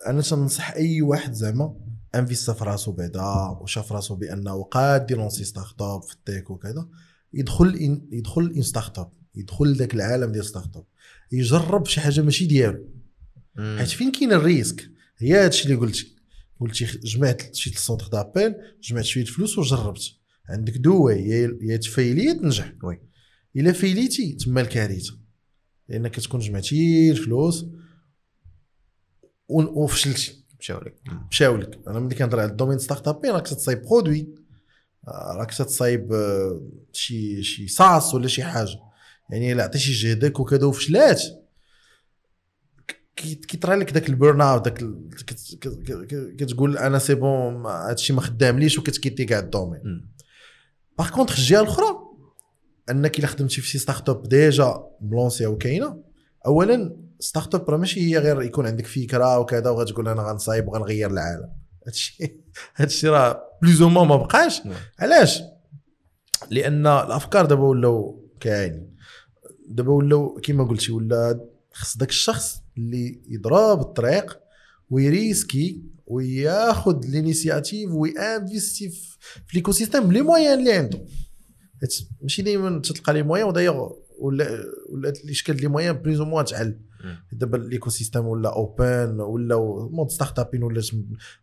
أنا 0.08 0.22
تنصح 0.22 0.72
أي 0.72 1.02
واحد 1.02 1.34
زعما 1.34 1.74
انفيستا 2.16 2.54
في 2.54 2.64
راسو 2.64 2.92
بعدا 2.92 3.58
وشاف 3.62 3.92
راسو 3.92 4.16
بأنه 4.16 4.64
قاد 4.64 5.12
يلونسي 5.12 5.44
startup 5.44 6.04
في 6.04 6.14
ال 6.14 6.21
tech 6.21 6.50
وكذا. 6.50 6.88
يدخل 7.34 7.76
une 7.76 8.08
يدخل 8.12 8.54
une 8.56 8.62
startup 8.62 9.12
يدخل 9.36 9.66
لذاك 9.66 9.94
العالم 9.94 10.32
ديال 10.32 10.46
startup 10.46 10.86
يجرب 11.32 11.86
شي 11.86 12.02
حاجة 12.02 12.22
ماشي 12.22 12.46
ديالو. 12.46 12.90
حيت 13.58 13.90
فين 13.90 14.12
كاين 14.12 14.34
ال 14.34 14.41
risque؟ 14.41 14.90
هي 15.18 15.46
هادشي 15.46 15.64
اللي 15.66 15.76
قلتي. 15.76 16.16
قلتي 16.60 16.86
جمعت 16.86 17.56
شي 17.56 17.70
centre 17.70 18.08
d'appel 18.08 18.56
جمعت 18.82 19.06
شوية 19.06 19.26
فلوس 19.26 19.58
وجربت. 19.58 20.02
عندك 20.50 20.78
دو 20.78 21.06
واي 21.06 21.30
يا 21.30 21.58
يا 21.62 22.34
تنجح. 22.34 22.74
oui. 22.84 23.02
إلا 23.56 23.72
fail 23.72 24.07
يتي 24.07 24.34
تما 24.34 24.62
الكارثة. 24.62 25.20
لأن 25.90 26.08
كتكون 26.08 26.40
جمعتي 26.40 27.12
الفلوس 27.12 27.66
وفشلتي. 29.50 30.44
مشاو 30.60 30.80
لك. 30.80 31.02
مشاو 31.32 31.58
لك. 31.58 31.80
أنا 31.88 32.00
ملي 32.00 32.16
كنهضر 32.16 32.40
على 32.40 32.52
ال 32.52 32.80
domaine 32.80 33.08
startup 33.08 33.26
راك 33.26 33.48
تصايب 33.48 33.82
produit 33.82 34.43
آه، 35.08 35.34
راك 35.38 35.52
تصايب 35.54 36.14
آه، 36.14 36.62
شي 36.94 37.44
شي 37.44 37.68
SaaS 37.68 38.14
ولا 38.14 38.28
شي 38.28 38.44
حاجة. 38.44 38.80
يعني 39.30 39.54
الا 39.54 39.64
عطيتي 39.64 39.92
جهدك 39.92 40.40
وكذا 40.40 40.66
وفشلات 40.66 41.22
كي- 43.16 43.36
كيطرى 43.36 43.76
لك 43.76 43.92
داك 43.92 44.10
ال 44.10 44.16
burn 44.16 44.42
out 44.42 44.66
داك 44.66 44.84
كتقول 46.38 46.78
أنا 46.78 47.00
c'est 47.00 47.16
bon 47.16 47.66
هادشي 47.66 48.14
ما 48.14 48.22
خدامليش 48.22 48.80
وكتكيتي 48.80 49.26
كاع 49.26 49.40
ال 49.40 49.48
domaine. 49.48 50.10
par 50.98 51.10
contre 51.10 51.38
الجهة 51.40 51.62
الأخرى 51.62 51.86
أنك 52.90 53.20
إلا 53.20 53.28
خدمتي 53.28 53.62
في 53.62 53.68
شي 53.68 53.78
startup 53.78 54.24
déjà 54.24 54.84
lancée 55.02 55.48
وكاينة 55.48 56.04
اولا 56.46 56.96
startup 57.20 57.70
راه 57.70 57.78
ماشي 57.78 58.02
هي 58.02 58.18
غير 58.18 58.42
يكون 58.42 58.68
عندك 58.68 58.86
فكرة 58.86 59.40
وكذا 59.40 59.70
وغتقول 59.70 60.08
أنا 60.08 60.22
غنصايب 60.22 60.68
وغنغير 60.68 61.12
العالم. 61.12 61.50
هادشي 61.88 62.38
هادشي 62.76 63.08
راه 63.10 63.44
plus 63.62 63.82
ou 63.82 63.84
moins 63.84 63.90
ما 63.90 64.16
بقاش 64.16 64.66
نعم. 64.66 64.76
علاش 65.00 65.42
لأن 66.50 66.88
الأفكار 66.88 67.46
دابا 67.46 67.64
ولاو 67.64 68.30
كاينين 68.40 68.96
دابا 69.68 69.92
ولاو 69.92 70.40
كيما 70.40 70.64
قلتي 70.64 70.92
ولا 70.92 71.46
خص 71.74 71.98
داك 71.98 72.10
الشخص 72.10 72.62
اللي 72.78 73.22
يضرب 73.30 73.82
الطريق 73.82 74.40
وي 74.90 75.10
risquer 75.10 75.82
وياخذ 76.08 77.06
l'initiative 77.06 77.92
وي 77.92 78.12
investir 78.12 78.90
في 78.90 79.18
في 79.48 79.58
l'écosystème 79.58 79.72
ب 79.72 80.08
les 80.08 80.22
moyens 80.22 80.60
اللي 80.60 80.74
عنده 80.74 81.06
ماشي 82.22 82.42
دائما 82.42 82.82
تلقى 82.82 83.14
les 83.14 83.24
moyens 83.24 83.48
و 83.48 83.52
d'ailleurs 83.52 83.92
ولا 84.20 84.64
ولا 84.90 85.10
الإشكال 85.10 85.62
les 85.62 85.68
moyens 85.68 85.94
plus 85.94 86.20
ou 86.20 86.26
moins 86.26 86.46
تحل. 86.46 86.80
دابا 87.32 87.58
ال 87.58 87.90
écosystème 87.90 88.28
ولا 88.28 88.54
open 88.56 89.20
ولا 89.20 89.56
mode 89.92 90.12
startup 90.12 90.64
ولا 90.64 90.82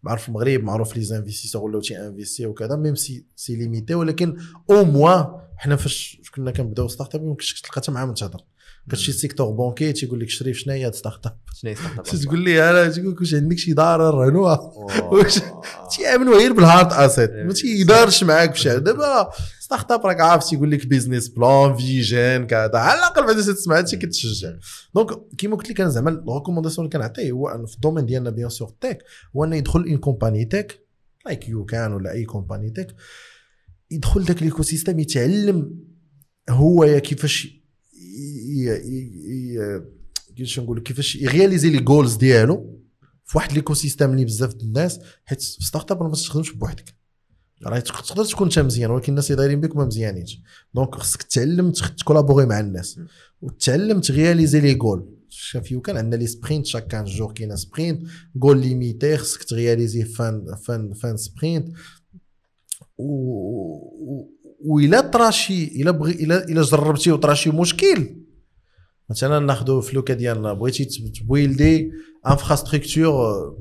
معروف 0.02 0.28
المغرب 0.28 0.62
معروف 0.62 0.96
les 0.96 1.02
investisseurs 1.02 1.62
ولاو 1.62 1.80
تي 1.80 2.06
investir 2.06 2.46
وكذا 2.46 2.76
même 2.76 2.94
si 2.94 3.24
c'est 3.36 3.56
limité 3.56 3.94
ولكن 3.94 4.36
au 4.70 4.84
moins 4.84 5.26
حنا 5.56 5.76
فاش 5.76 6.20
كنا 6.34 6.50
كنبداو 6.50 6.88
startup 6.88 7.22
ما 7.22 7.34
كنتش 7.34 7.60
تلقى 7.60 7.80
حتى 7.80 7.92
معاهم 7.92 8.14
تهضر. 8.14 8.40
كتمشي 8.90 9.12
secteur 9.12 9.50
bancaire 9.50 9.92
تيقول 9.92 10.20
لك 10.20 10.28
شريف 10.30 10.56
شنو 10.58 10.74
هي 10.74 10.92
startup. 10.92 11.36
شنو 11.54 11.70
هي 11.70 11.76
startup؟ 11.76 12.20
تقول 12.20 12.38
لي 12.38 12.70
أنا 12.70 12.88
تقول 12.88 13.10
لك 13.12 13.20
واش 13.20 13.34
عندك 13.34 13.58
شي 13.58 13.72
دار 13.72 14.00
رهنوها. 14.00 14.60
واش- 15.12 15.40
تيامنوا 15.96 16.36
غير 16.38 16.52
بال 16.52 16.66
hard 16.66 16.92
asset. 16.92 17.30
ما 17.30 17.52
تيدارش 17.52 18.24
معاك 18.24 18.50
بشي. 18.50 18.80
دابا 18.80 19.30
startup 19.60 20.06
راك 20.06 20.20
عارف 20.20 20.44
تيقول 20.50 20.70
لك 20.70 20.86
business 20.86 21.28
plan 21.28 21.74
vision 21.76 22.46
كذا. 22.46 22.70
على 22.74 22.98
الأقل 22.98 23.26
بعدا 23.26 23.40
تسمع 23.52 23.78
هادشي 23.78 23.96
كتشجع 23.96 24.52
donc 24.94 25.08
كيما 25.38 25.56
قلت 25.56 25.70
لك 25.70 25.80
أنا 25.80 25.90
زعما 25.90 26.10
ال 26.10 26.15
recommandation 26.15 26.86
اللي 26.86 26.98
كنعطيه 26.98 27.30
هو 27.32 27.66
في 27.66 27.74
ال 27.74 27.78
domaine 27.78 28.06
ديالنا 28.06 28.30
bien 28.30 28.48
sûr 28.48 28.72
tech 28.80 28.98
هو 29.36 29.44
أنه 29.44 29.56
يدخل 29.56 29.80
une 29.84 29.96
compagnie 29.96 30.44
tech 30.44 30.86
like 31.26 31.48
YouCan 31.48 31.92
ولا 31.92 32.12
أي 32.12 32.24
compagnie 32.24 32.70
tech 32.70 32.86
يدخل 33.90 34.24
داك 34.24 34.38
ال 34.38 34.62
écosystème 34.62 34.98
يتعلم 34.98 35.78
هو 36.50 36.84
يا 36.84 36.98
كيفاش 36.98 37.59
كيفاش 40.36 40.58
نقول 40.60 40.80
كيفاش 40.80 41.16
ي 41.16 41.22
réaliser 41.22 41.70
les 41.70 41.78
goals 41.78 42.14
ديالو 42.16 42.80
في 43.24 43.38
واحد 43.38 43.52
l'écosystème 43.52 44.10
اللي 44.10 44.24
بزاف 44.24 44.54
الناس 44.54 45.00
حيت 45.24 45.42
في 45.42 45.64
startup 45.64 46.02
ما 46.02 46.10
تستخدمش 46.12 46.52
بوحدك. 46.52 46.94
راه 47.66 47.78
تق- 47.78 48.00
تقدر 48.00 48.24
تكون 48.24 48.46
انت 48.46 48.58
مزيان 48.58 48.90
ولكن 48.90 49.12
الناس 49.12 49.30
اللي 49.30 49.36
دايرين 49.42 49.60
بك 49.60 49.76
ما 49.76 49.84
مزيانينش. 49.84 50.38
donc 50.74 50.94
خصك 50.94 51.22
تعلم 51.22 51.70
ت 51.72 51.79
collaborer 51.79 52.46
مع 52.46 52.60
الناس. 52.60 53.00
وتعلم 53.42 54.00
ت 54.00 54.05
réaliser 54.05 54.45
les 54.45 54.60
goals 54.60 55.16
chaque 55.28 55.60
fois 55.60 55.80
كان 55.80 55.96
عندنا 55.96 56.16
les 56.20 56.26
sprints 56.26 56.66
chaque 56.66 56.92
15 56.92 57.16
jours 57.18 57.32
كاينة 57.32 57.54
sprint 57.54 58.02
goals 58.36 58.60
limités 58.60 59.16
خصك 59.16 59.44
تغياليزي 59.44 60.04
فان 60.04 60.56
فان 60.66 60.92
فان 60.94 61.16
سبرينت 61.16 61.68
و- 62.98 64.30
وإلا 64.64 65.00
طرا 65.00 65.30
شي 65.30 65.64
إلا 65.64 65.90
بغي 65.90 66.12
إلا 66.12 66.48
إلا 66.48 66.62
جربتي 66.62 67.12
وطرا 67.12 67.34
شي 67.34 67.50
مشكل. 67.50 68.16
مثلا 69.10 69.38
ناخذ 69.38 69.82
في 69.82 69.94
le 69.94 70.02
cas 70.02 70.14
ديالنا 70.14 70.52
بغيتي 70.52 70.84
ت 70.84 71.02
build 71.02 71.92
ي 72.26 72.35
infrastructure 72.35 73.56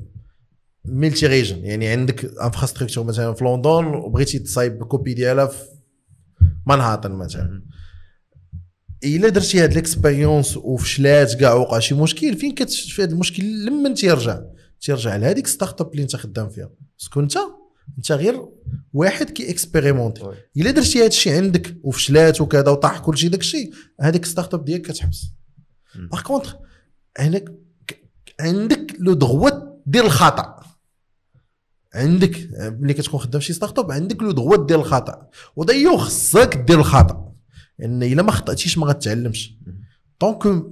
multi 0.84 1.26
region 1.26 1.64
يعني 1.64 1.88
عندك 1.88 2.24
infrastructure 2.24 3.04
مثلا 3.04 3.34
في 3.34 3.44
لندن 3.44 3.84
وبغيتي 3.84 4.38
تصايب 4.38 4.84
copie 4.84 5.14
ديالها 5.14 5.46
في 5.46 5.64
مانهاتن 6.66 7.12
مثلا. 7.12 7.62
إلا 9.04 9.28
درتي 9.28 9.60
هاد 9.60 9.72
ال 9.72 9.80
expérience 9.80 10.56
وفشلات 10.56 11.34
كاع 11.34 11.54
وقع 11.54 11.78
شي 11.78 11.94
مشكل 11.94 12.36
فين 12.36 12.54
كتشوف 12.54 13.00
هذا 13.00 13.12
المشكل 13.12 13.66
لمن 13.66 13.94
تيرجع؟ 13.94 14.40
تيرجع 14.80 15.16
لهذيك 15.16 15.46
startup 15.46 15.90
اللي 15.92 16.02
انت 16.02 16.16
خدام 16.16 16.48
فيها. 16.48 16.70
parce 16.98 17.12
que 17.12 17.20
انت؟ 17.20 17.38
انت 17.98 18.12
غير 18.12 18.48
واحد 18.92 19.30
كي 19.30 19.50
expérimenter. 19.50 20.22
إلا 20.56 20.70
درتي 20.70 20.98
هذا 20.98 21.06
الشيء 21.06 21.32
عندك 21.36 21.76
وفشلات 21.82 22.40
وكذا 22.40 22.68
وطاح 22.68 22.98
كل 22.98 23.18
شيء 23.18 23.30
داك 23.30 23.40
الشيء 23.40 23.72
هذيك 24.00 24.24
startup 24.24 24.64
ديالك 24.64 24.82
كتحبس. 24.82 25.22
par 26.10 26.22
contre 26.22 26.56
هناك 27.18 27.44
ك- 27.86 28.04
عندك 28.40 28.96
le 28.98 29.12
droit 29.12 29.82
ديال 29.86 30.04
الخطأ. 30.04 30.60
عندك 31.94 32.48
ملي 32.80 32.94
كتكون 32.94 33.20
خدام 33.20 33.40
شي 33.40 33.52
startup 33.52 33.92
عندك 33.92 34.22
le 34.22 34.30
droit 34.30 34.66
ديال 34.66 34.80
الخطأ. 34.80 35.28
ودايو 35.56 35.96
خصك 35.96 36.64
دير 36.66 36.78
الخطأ. 36.78 37.32
لأن 37.78 38.02
إلا 38.02 38.22
ما 38.22 38.32
خطأتيش 38.32 38.78
ما 38.78 38.86
غتعلمش. 38.86 39.54
donc 40.20 40.64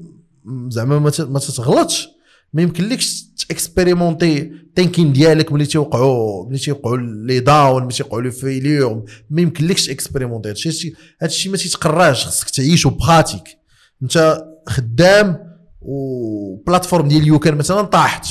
زعما 0.68 0.98
ما 0.98 1.38
تتغلطش. 1.38 2.08
ما 2.52 2.62
يمكنلكش 2.62 3.24
ت 3.48 3.56
expérimenter 3.56 4.52
thinking 4.74 5.12
ديالك 5.12 5.52
ملي 5.52 5.66
تيوقعوا 5.66 6.48
ملي 6.48 6.58
تيوقعوا 6.58 6.96
les 6.96 7.40
down 7.40 7.82
ملي 7.82 7.92
تيوقعوا 7.92 8.22
les 8.22 8.30
failures 8.30 9.04
ما 9.30 9.40
يمكنلكش 9.40 9.90
expérimenter 9.90 10.48
هادشي 10.48 10.94
هادشي 11.22 11.48
ما 11.48 11.56
تيتقراش 11.56 12.26
خصك 12.26 12.50
تعيشو 12.50 12.90
pratique 12.90 13.58
انت 14.02 14.44
خدام 14.66 15.38
و 15.80 15.92
plateforme 15.92 17.08
ديال 17.08 17.26
YouCan 17.26 17.54
مثلا 17.54 17.82
طاحت. 17.82 18.26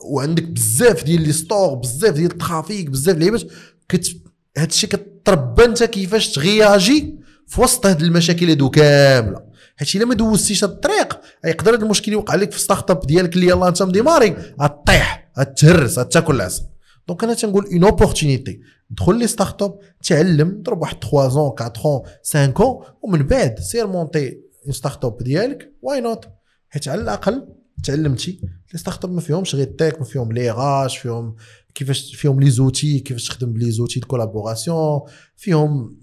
وعندك 0.00 0.42
بزاف 0.42 1.04
ديال 1.04 1.22
les 1.22 1.32
stores 1.32 1.74
بزاف 1.74 2.14
ديال 2.14 2.30
ال 2.32 2.40
trafic 2.40 2.90
بزاف 2.90 3.16
ديال 3.16 3.28
اللعيبات 3.28 3.52
كت 3.88 4.06
هادشي 4.58 4.86
كتربى 4.86 5.64
انت 5.64 5.84
كيفاش 5.84 6.32
تغياجي 6.32 7.18
في 7.46 7.60
وسط 7.60 7.86
هاد 7.86 8.02
المشاكل 8.02 8.48
هادو 8.48 8.70
كاملة. 8.70 9.47
حيت 9.78 9.96
إلا 9.96 10.04
ما 10.04 10.14
دوزتيش 10.14 10.64
الطريق 10.64 11.20
يقدر 11.44 11.74
هاد 11.74 11.82
المشكل 11.82 12.12
يوقع 12.12 12.34
لك 12.34 12.52
في 12.52 12.60
startup 12.60 13.06
ديالك 13.06 13.34
اللي 13.34 13.46
يلاه 13.46 13.68
أنت 13.68 13.82
م 13.82 13.88
démarrer 13.88 14.36
غطيح 14.62 15.30
غتهرس 15.38 15.98
غتاكل 15.98 16.36
العسل 16.36 16.62
donc 17.08 17.24
أنا 17.24 17.34
تنقول 17.34 17.66
une 17.66 17.84
opportunité 17.84 18.60
دخل 18.90 19.18
les 19.18 19.26
startups 19.26 19.78
تعلم 20.04 20.62
ضرب 20.62 20.80
واحد 20.80 20.96
3 21.04 21.28
ans 21.28 21.52
4 21.60 21.72
ans 21.74 22.04
5 22.24 22.52
ans 22.58 22.84
ومن 23.02 23.26
بعد 23.26 23.58
سير 23.58 23.86
monter 23.86 24.40
une 24.64 24.72
startup 24.72 25.18
ديالك 25.22 25.72
why 25.82 26.00
not 26.00 26.28
حيت 26.68 26.88
على 26.88 27.02
الأقل 27.02 27.48
تعلمتي. 27.84 28.40
les 28.72 28.78
startups 28.78 29.12
ما 29.12 29.20
فيهمش 29.20 29.54
غير 29.54 29.66
ال 29.66 29.72
tech 29.72 29.98
ما 29.98 30.04
فيهم 30.04 30.32
لي 30.32 30.50
غاش 30.50 30.98
فيهم 30.98 31.36
كيفاش 31.74 32.14
فيهم 32.14 32.40
les 32.40 32.50
outils 32.50 32.98
كيفاش 33.00 33.28
تخدم 33.28 33.52
ب 33.52 33.70
les 33.70 33.80
outils 33.80 34.00
de 34.00 34.06
collaboration 34.06 35.00
فيهم 35.36 35.98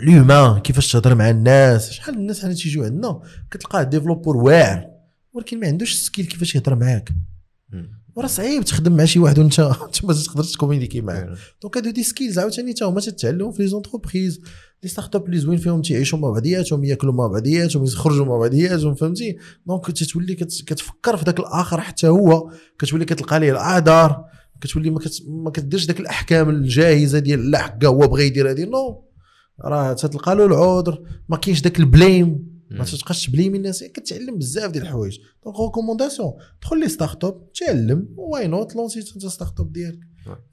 l'humain 0.00 0.58
كيفاش 0.60 0.92
تهضر 0.92 1.14
مع 1.14 1.30
الناس؟ 1.30 1.90
شحال 1.90 2.14
الناس 2.14 2.42
حنا 2.42 2.54
تيجيو 2.54 2.84
عندنا؟ 2.84 3.20
كتلقاه 3.50 3.82
développeur 3.82 4.36
واعر 4.36 4.86
ولكن 5.32 5.60
ما 5.60 5.66
عندوش 5.66 5.94
skill 5.94 6.26
كيفاش 6.26 6.54
يهضر 6.54 6.74
معاك. 6.74 7.08
وراه 8.16 8.26
صعيب 8.26 8.64
تخدم 8.64 8.96
مع 8.96 9.04
شي 9.04 9.18
واحد 9.18 9.38
وانت 9.38 9.60
انت 9.86 10.04
ما 10.04 10.12
تقدرش 10.14 10.52
ت 10.52 10.56
communiquer 10.56 11.00
معاه. 11.00 11.36
donc 11.62 11.76
هادو 11.76 11.90
des 11.90 12.02
skills 12.02 12.38
عاوتاني 12.38 12.72
تا 12.72 12.86
هما 12.86 13.00
تتعلموا 13.00 13.52
في 13.52 13.62
les 13.62 13.68
entreprises 13.68 14.40
les 14.82 14.88
startups 14.88 15.26
اللي 15.26 15.38
زوين 15.38 15.58
فيهم 15.58 15.82
تيعيشوا 15.82 16.18
مع 16.18 16.30
بعضياتهم 16.30 16.84
ياكلوا 16.84 17.12
مع 17.14 17.26
بعضياتهم 17.26 17.84
يخرجوا 17.84 18.24
مع 18.26 18.36
بعضياتهم 18.38 18.94
فهمتي؟ 18.94 19.36
donc 19.66 19.86
تتولي 19.90 20.34
كت- 20.34 20.62
كتفكر 20.66 21.16
في 21.16 21.24
ذاك 21.24 21.40
الآخر 21.40 21.80
حتى 21.80 22.08
هو. 22.08 22.50
كتولي 22.78 23.04
كتلقى 23.04 23.40
ليه 23.40 23.52
الاعذار 23.52 24.24
كتولي 24.60 24.90
ما, 24.90 24.98
كت... 25.00 25.22
ما 25.28 25.50
كديرش 25.50 25.86
داك 25.86 26.00
الأحكام 26.00 26.48
الجاهزة 26.48 27.18
ديال 27.18 27.50
لا 27.50 27.58
حكا 27.58 27.86
هو 27.88 27.98
بغى 28.08 28.26
يدير 28.26 28.50
هذه 28.50 28.64
no 28.64 29.07
راه 29.60 29.92
تتلقى 29.92 30.34
له 30.36 30.46
العذر 30.46 31.02
ما 31.28 31.36
كاينش 31.36 31.60
داك 31.60 31.80
ال 31.80 31.93
blame 31.93 32.58
ما 32.70 32.84
تبقاش 32.84 33.26
ت 33.26 33.31
blame 33.31 33.53
ي 33.53 33.58
الناس. 33.58 33.84
كتعلم 33.84 34.38
بزاف 34.38 34.70
ديال 34.70 34.82
الحوايج. 34.82 35.18
donc 35.44 35.60
recommandation 35.60 36.32
دخل 36.62 36.80
les 36.80 36.88
startups 36.88 37.52
تعلم 37.52 38.08
why 38.16 38.46
not 38.46 38.76
lancer 38.76 38.98
انت 38.98 39.26
startup 39.26 39.72
ديالك. 39.72 39.98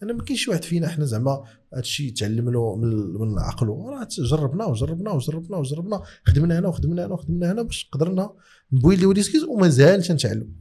أنا 0.04 0.14
ما 0.14 0.24
كاينش 0.24 0.48
واحد 0.48 0.64
فينا 0.64 0.88
حنا 0.88 1.06
زعما 1.06 1.44
هادشي 1.74 2.12
تعلم 2.12 2.50
له 2.50 2.76
من, 2.76 3.14
من 3.14 3.40
عقله 3.40 3.90
راه 3.90 4.08
جربنا 4.18 4.66
وجربنا 4.66 5.12
وجربنا 5.12 5.58
وجربنا. 5.58 6.02
خدمنا 6.26 6.60
هنا 6.60 6.68
وخدمنا 6.68 7.06
هنا 7.06 7.14
وخدمنا 7.14 7.52
هنا 7.52 7.62
باش 7.62 7.90
قدرنا 7.92 8.30
ن 8.72 8.79
build 8.79 9.12
يو 9.12 9.17
les 9.17 9.24
skills 9.24 9.44
ومازال 9.44 10.04
تنتعلم. 10.04 10.56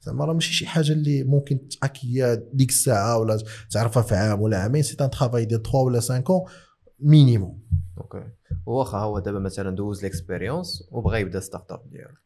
زعما 0.00 0.24
راه 0.24 0.32
ماشي 0.32 0.54
شي 0.54 0.66
حاجة 0.66 0.92
اللي 0.92 1.24
ممكن 1.24 1.68
ت 1.68 1.75
acquérir 1.75 2.34
ديك 2.52 2.70
الساعة 2.70 3.18
ولا 3.18 3.42
تعرفها 3.70 4.02
في 4.02 4.14
عام 4.14 4.40
ولا 4.40 4.58
عامين. 4.58 4.82
c'est 4.82 4.96
un 5.00 5.10
travail 5.10 5.44
ديال 5.44 5.62
3 5.62 5.78
ولا 5.78 6.00
5 6.00 6.24
ans 6.30 6.44
minimum. 7.02 7.62
OK. 7.98 8.30
واخا 8.66 8.98
هو 8.98 9.18
دابا 9.18 9.38
مثلا 9.38 9.76
دوز 9.76 10.02
l'expérience 10.02 10.88
وبغى 10.90 11.20
يبدأ 11.20 11.40
startup 11.40 11.90
ديالو. 11.90 12.16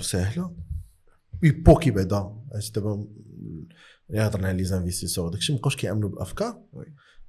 سهلة. 0.00 0.56
ايبوكي 1.44 1.90
بعدا؟ 1.90 2.42
أش 2.52 2.70
دابا 2.70 3.06
اللي 4.10 4.20
هضرنا 4.20 4.48
على 4.48 4.56
les 4.56 4.64
investisseurs. 4.64 5.28
داكشي 5.28 5.52
مابقاوش 5.52 5.76
كيأمنوا 5.76 6.08
بالأفكار. 6.08 6.62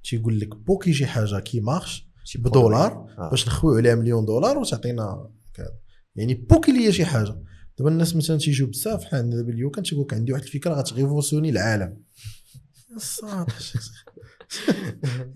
تيقول 0.04 0.40
لك 0.40 0.56
بوكي 0.56 0.92
شي 0.92 1.06
حاجة 1.06 1.40
qui 1.40 1.60
marche 1.60 2.10
بدولار 2.38 2.92
آه. 3.18 3.30
باش 3.30 3.46
نخويو 3.48 3.76
عليها 3.76 3.94
مليون 3.94 4.24
دولار 4.24 4.58
وتعطينا 4.58 5.30
كذا. 5.54 5.78
يعني 6.14 6.34
بوكي 6.34 6.72
ليا 6.72 6.90
شي 6.90 7.04
حاجة. 7.04 7.42
دابا 7.78 7.90
الناس 7.90 8.16
مثلا 8.16 8.38
تيجيو 8.38 8.66
بزاف 8.66 9.00
بحال 9.00 9.20
عندنا 9.20 9.40
دابا 9.40 9.52
اليوم 9.52 9.70
كان 9.70 9.84
تيقول 9.84 10.04
لك 10.04 10.14
عندي 10.14 10.32
واحد 10.32 10.44
الفكرة 10.44 10.74
غت 10.74 10.84
révolutionner 10.84 11.50
العالم. 11.50 12.02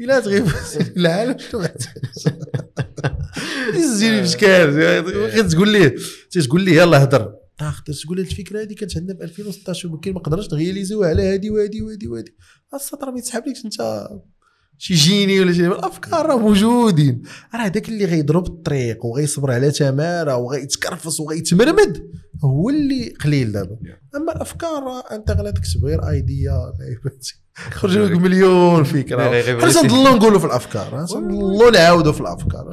الا 0.01 0.21
ت 0.21 0.26
révolutionner 0.26 0.93
العالم 1.01 1.37
شنو 1.39 1.67
يزيني 3.75 4.21
بشكال. 4.23 4.71
غير 5.11 5.49
تقول 5.49 5.69
ليه 5.69 5.97
تقول 6.31 6.63
ليه 6.65 6.73
يلا 6.77 7.05
هضر. 7.05 7.35
طاخ 7.59 7.83
تقول 7.83 8.17
لي 8.17 8.23
الفكرة 8.23 8.63
هذه 8.63 8.75
كانت 8.75 8.97
عندنا 8.97 9.19
في 9.19 9.25
2016 9.25 9.89
ولكن 9.89 10.13
ما 10.13 10.21
قدرناش 10.21 10.53
نغياليزيوها 10.53 11.09
على 11.09 11.23
هذه 11.23 11.51
وهذه 11.51 11.83
وهذه 11.83 12.09
وهذه 12.09 12.31
السطر 12.75 13.11
ما 13.11 13.19
يتسحبلكش 13.19 13.65
أنت 13.65 14.09
شي 14.83 14.95
génie 14.95 15.41
ولا 15.41 15.53
شي 15.53 15.67
الأفكار 15.67 16.27
راه 16.27 16.37
موجودين. 16.37 17.23
راه 17.55 17.69
داك 17.69 17.89
اللي 17.89 18.05
غيضرب 18.05 18.47
الطريق 18.47 19.07
وغيصبر 19.07 19.51
على 19.53 19.71
تمارة 19.71 20.37
وغيتكرفس 20.37 21.21
وغيتمرمد 21.21 22.11
هو 22.45 22.71
اللي 22.71 23.09
قليل 23.25 23.53
دابا. 23.53 23.77
أما 24.17 24.33
الأفكار 24.37 25.03
أنت 25.13 25.31
تكتب 25.33 25.85
غير 25.85 26.09
ايديا 26.09 26.53
خرج 27.71 27.99
لك 27.99 28.11
مليون 28.11 28.85
فكرة. 28.85 29.29
غير- 29.29 29.61
حنا 29.61 29.73
تنضلوا 29.73 30.17
نقولوا 30.17 30.39
في 30.39 30.45
الأفكار 30.47 31.07
تنضلوا 31.07 31.71
نعاودوا 31.71 32.13
في 32.13 32.21
الأفكار. 32.21 32.71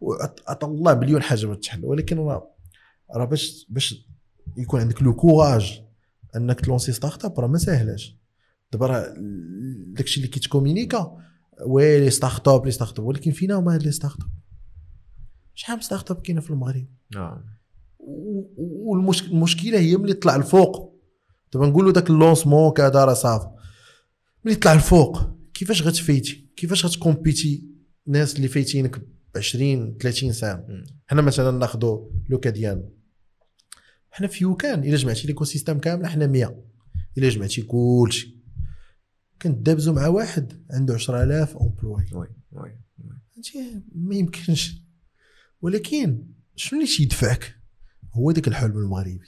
وعطى 0.00 0.66
الله 0.66 0.94
مليون 0.94 1.22
حاجة 1.22 1.46
باش 1.46 1.58
تحل 1.58 1.84
ولكن 1.84 2.18
راه 2.18 2.50
راه 3.16 3.24
باش 3.24 3.66
باش 3.68 4.06
يكون 4.56 4.80
عندك 4.80 5.02
le 5.02 5.14
courage 5.14 5.80
أنك 6.36 6.60
ت 6.60 6.92
lancer 6.92 7.24
startup 7.24 7.40
راه 7.40 7.46
ما 7.46 7.58
ساهلاش. 7.58 8.16
دابا 8.72 8.86
راه 8.86 9.14
داكشي 9.86 10.16
اللي 10.20 10.28
كيت 10.28 10.47
communiquer 10.47 11.16
oui 11.66 12.00
les 12.00 12.10
startups 12.10 12.64
les 12.64 12.70
startups 12.70 13.04
ولكن 13.04 13.30
فينا 13.30 13.54
هما 13.54 13.74
هاد 13.74 13.82
les 13.82 13.92
startups 13.92 14.30
شحال 15.54 15.76
من 15.76 15.82
startup 15.82 16.20
كاينة 16.20 16.40
في 16.40 16.50
المغرب؟ 16.50 16.86
آه. 17.16 17.44
والمشكلة 17.98 19.78
هي 19.78 19.96
ملي 19.96 20.12
طلع 20.12 20.36
الفوق. 20.36 21.02
دابا 21.52 21.66
نقولوا 21.66 21.92
داك 21.92 22.10
ال 22.10 22.16
lancement 22.16 22.72
كذا 22.72 23.04
راه 23.04 23.14
صافي. 23.14 23.48
ملي 24.44 24.54
طلع 24.54 24.72
الفوق 24.72 25.18
كيفاش 25.54 25.82
غتفيتي؟ 25.82 26.48
كيفاش 26.56 26.86
غت 26.86 27.02
compéter 27.02 27.68
ناس 28.06 28.36
اللي 28.36 28.48
فايتينك 28.48 28.98
ب 28.98 29.04
20 29.36 29.96
30 29.98 30.32
سنه. 30.32 30.64
حنا 31.06 31.22
مثلا 31.22 31.58
ناخذوا 31.58 32.10
le 32.28 32.37
cas 32.37 32.50
ديالنا 32.50 32.88
حنا 34.10 34.26
في 34.26 34.44
YouCan 34.44 34.84
إلا 34.84 34.96
جمعتي 34.96 35.26
l'écosystème 35.26 35.78
كامل 35.78 36.06
حنا 36.06 36.26
100 36.26 36.64
إلا 37.18 37.28
جمعتي 37.28 37.62
كلشي. 37.62 38.41
كندابزو 39.42 39.92
مع 39.92 40.06
واحد 40.06 40.52
عنده 40.70 40.94
10000 40.94 41.56
employés 41.56 42.04
oui 42.12 42.26
oui 42.52 42.70
هادشي 43.36 43.58
ما 43.94 44.14
يمكنش. 44.14 44.82
ولكن 45.62 46.24
شنو 46.56 46.80
اللي 46.80 46.92
تيدفعك 46.92 47.54
هو 48.14 48.30
داك 48.30 48.48
الحلم 48.48 48.78
المغربي. 48.78 49.20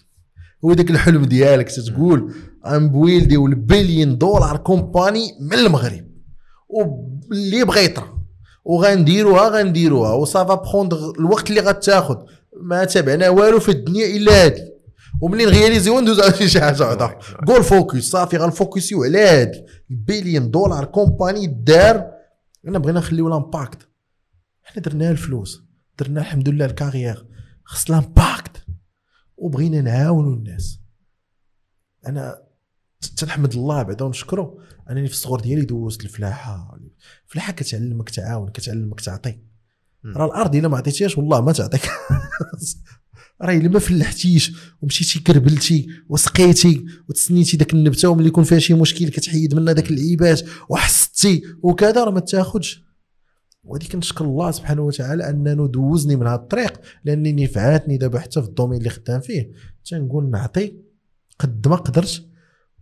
هو 0.64 0.72
داك 0.72 0.90
الحلم 0.90 1.24
ديالك 1.24 1.70
تتقول 1.70 2.34
غن 2.66 2.86
build 2.86 3.36
ي 3.36 3.44
one 3.44 3.66
billion 3.66 4.18
dollar 4.18 4.56
company 4.56 5.32
من 5.40 5.52
المغرب. 5.52 6.06
واللي 6.68 7.64
بغى 7.64 7.84
يطرى. 7.84 8.18
وغنديروها 8.64 9.48
غنديروها. 9.48 10.12
و 10.12 10.21
ça 10.21 10.37
va 10.37 10.54
prendre 10.54 11.10
الوقت 11.18 11.50
اللي 11.50 11.60
غتاخذ 11.60 12.16
ما 12.62 12.84
تابعنا 12.84 13.28
والو 13.28 13.60
في 13.60 13.70
الدنيا 13.70 14.06
إلا 14.16 14.44
هادي. 14.44 14.73
وملي 15.24 15.44
نغياليزيو 15.44 16.00
ندوز 16.00 16.20
على 16.20 16.48
شي 16.48 16.60
حاجة 16.60 16.82
وحدة. 16.88 17.18
goal 17.44 17.64
focus 17.64 18.02
صافي 18.02 18.36
غن 18.36 18.51
focus 18.51 18.89
يو 18.89 19.04
على 19.04 19.18
هادي 19.18 19.64
ال 19.90 19.98
billion 19.98 20.50
dollar 20.50 20.84
company 20.84 21.46
دار. 21.46 22.10
أنا 22.68 22.78
بغينا 22.78 22.98
نخليو 22.98 23.28
l'impact 23.28 23.88
حنا 24.62 24.82
درنا 24.82 25.10
الفلوس 25.10 25.62
درنا 25.98 26.20
الحمد 26.20 26.48
لله 26.48 26.64
ال 26.64 26.71
carrière 26.71 27.26
خص 27.64 27.90
l'impact 27.90 28.66
وبغينا 29.36 29.80
نعاونوا 29.80 30.34
الناس. 30.34 30.80
أنا 32.06 32.42
تنحمد 33.16 33.52
الله 33.54 33.82
بعدا 33.82 34.04
ونشكره 34.04 34.58
أنني 34.90 35.08
في 35.08 35.14
الصغر 35.14 35.40
ديالي 35.40 35.64
دوزت 35.64 36.04
الفلاحة. 36.04 36.78
الفلاحة 37.26 37.52
كتعلمك 37.52 38.10
تعاون 38.10 38.48
كتعلمك 38.48 39.00
تعطي. 39.00 39.38
راه 40.16 40.26
الأرض 40.26 40.56
إلا 40.56 40.68
ما 40.68 40.76
عطيتيهاش 40.76 41.18
والله 41.18 41.40
ما 41.40 41.52
تعطيك. 41.52 41.90
راه 43.42 43.56
الا 43.56 43.68
ما 43.68 43.78
فلحتيش 43.78 44.52
ومشيتي 44.82 45.20
كربلتي 45.20 45.86
وسقيتي 46.08 46.84
وتسنيتي 47.08 47.56
داك 47.56 47.74
النبته 47.74 48.08
وملي 48.08 48.28
يكون 48.28 48.44
فيها 48.44 48.58
شي 48.58 48.74
مشكل 48.74 49.08
كتحيد 49.08 49.54
منها 49.54 49.72
داك 49.72 49.90
العيبات 49.90 50.42
وحصدتي 50.68 51.42
وكذا 51.62 52.04
راه 52.04 52.10
ما 52.10 52.20
تاخذش 52.20 52.84
وهذه 53.64 53.88
كنشكر 53.92 54.24
الله 54.24 54.50
سبحانه 54.50 54.82
وتعالى 54.82 55.30
انه 55.30 55.66
دوزني 55.68 56.16
من 56.16 56.26
هذا 56.26 56.34
الطريق 56.34 56.80
لأنني 57.04 57.44
نفعاتني 57.44 57.96
دابا 57.96 58.18
حتى 58.18 58.42
في 58.42 58.48
ال 58.48 58.52
domaine 58.52 58.78
اللي 58.78 58.90
خدام 58.90 59.20
فيه. 59.20 59.50
تنقول 59.84 60.30
نعطي 60.30 60.76
قد 61.38 61.68
ما 61.68 61.76
قدرت 61.76 62.24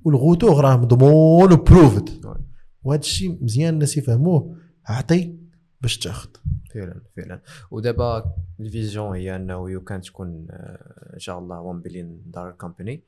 والغوتوغ 0.05 0.61
راه 0.61 0.77
مضمون 0.77 1.53
و 1.53 1.61
proved 1.61 2.09
oui. 2.09 2.35
وهذا 2.83 3.01
الشيء 3.01 3.39
مزيان 3.45 3.75
الناس 3.75 3.97
يفهموه. 3.97 4.57
عطي 4.87 5.42
باش 5.83 5.99
تاخذ 5.99 6.29
فعلا 6.75 7.01
فعلا. 7.17 7.41
ودابا 7.71 8.35
ال 8.61 8.69
vision 8.69 9.17
هي 9.17 9.37
أنه 9.37 9.71
YouCan 9.71 10.01
تكون 10.01 10.47
آه، 10.51 11.11
إن 11.15 11.19
شاء 11.19 11.39
الله 11.39 11.61
1 11.61 11.83
billion 11.83 12.23
dollar 12.27 12.53
company 12.53 13.03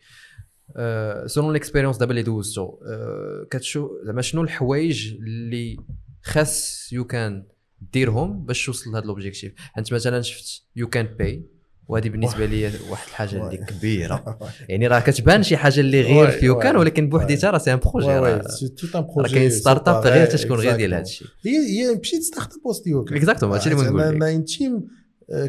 selon 1.26 1.52
l'expérience 1.52 1.96
دابا 1.96 2.10
اللي 2.10 2.22
دوزتو 2.22 2.78
آه، 2.86 3.46
كتشوف 3.50 3.90
زعما 4.04 4.22
شنو 4.22 4.42
الحوايج 4.42 5.14
اللي 5.14 5.76
خاص 6.22 6.88
YouCan 6.92 7.46
ديرهم 7.92 8.44
باش 8.44 8.66
توصل 8.66 8.90
لهذا 8.90 9.04
l'objectif 9.06 9.54
أنت 9.78 9.92
مثلا 9.92 10.20
شفت 10.20 10.66
YouCan 10.76 11.06
Pay 11.06 11.46
وهذه 11.88 12.08
بالنسبة 12.08 12.46
لي 12.46 12.70
واحد 12.90 13.06
الحاجة 13.08 13.44
اللي 13.46 13.56
كبيرة. 13.56 14.38
يعني 14.68 14.86
راه 14.86 15.00
كتبان 15.00 15.42
شي 15.42 15.56
حاجة 15.56 15.80
اللي 15.80 16.00
غير 16.00 16.26
oui، 16.26 16.30
في 16.30 16.46
YouCan 16.46 16.74
oui. 16.76 16.80
ولكن 16.80 17.08
بوحديتها 17.08 17.50
راه 17.50 17.58
c'est 17.58 17.72
un 17.72 17.78
projet. 17.78 18.06
راه 18.06 19.26
كاين 19.28 19.50
startup 19.50 20.06
غير 20.06 20.26
تتكون 20.26 20.56
غير 20.58 20.76
ديال 20.76 20.94
هذا 20.94 21.02
الشيء 21.02 21.28
هي 21.46 21.56
هي 21.56 21.94
مشيت 22.00 22.22
startup 22.22 22.66
وسط 22.66 22.86
YouCan 22.86 23.16
exactement 23.16 23.56
هادشي 23.56 23.70
اللي 23.72 23.90
بنقول 23.90 24.20
لك 24.20 24.22
انتيم 24.22 24.84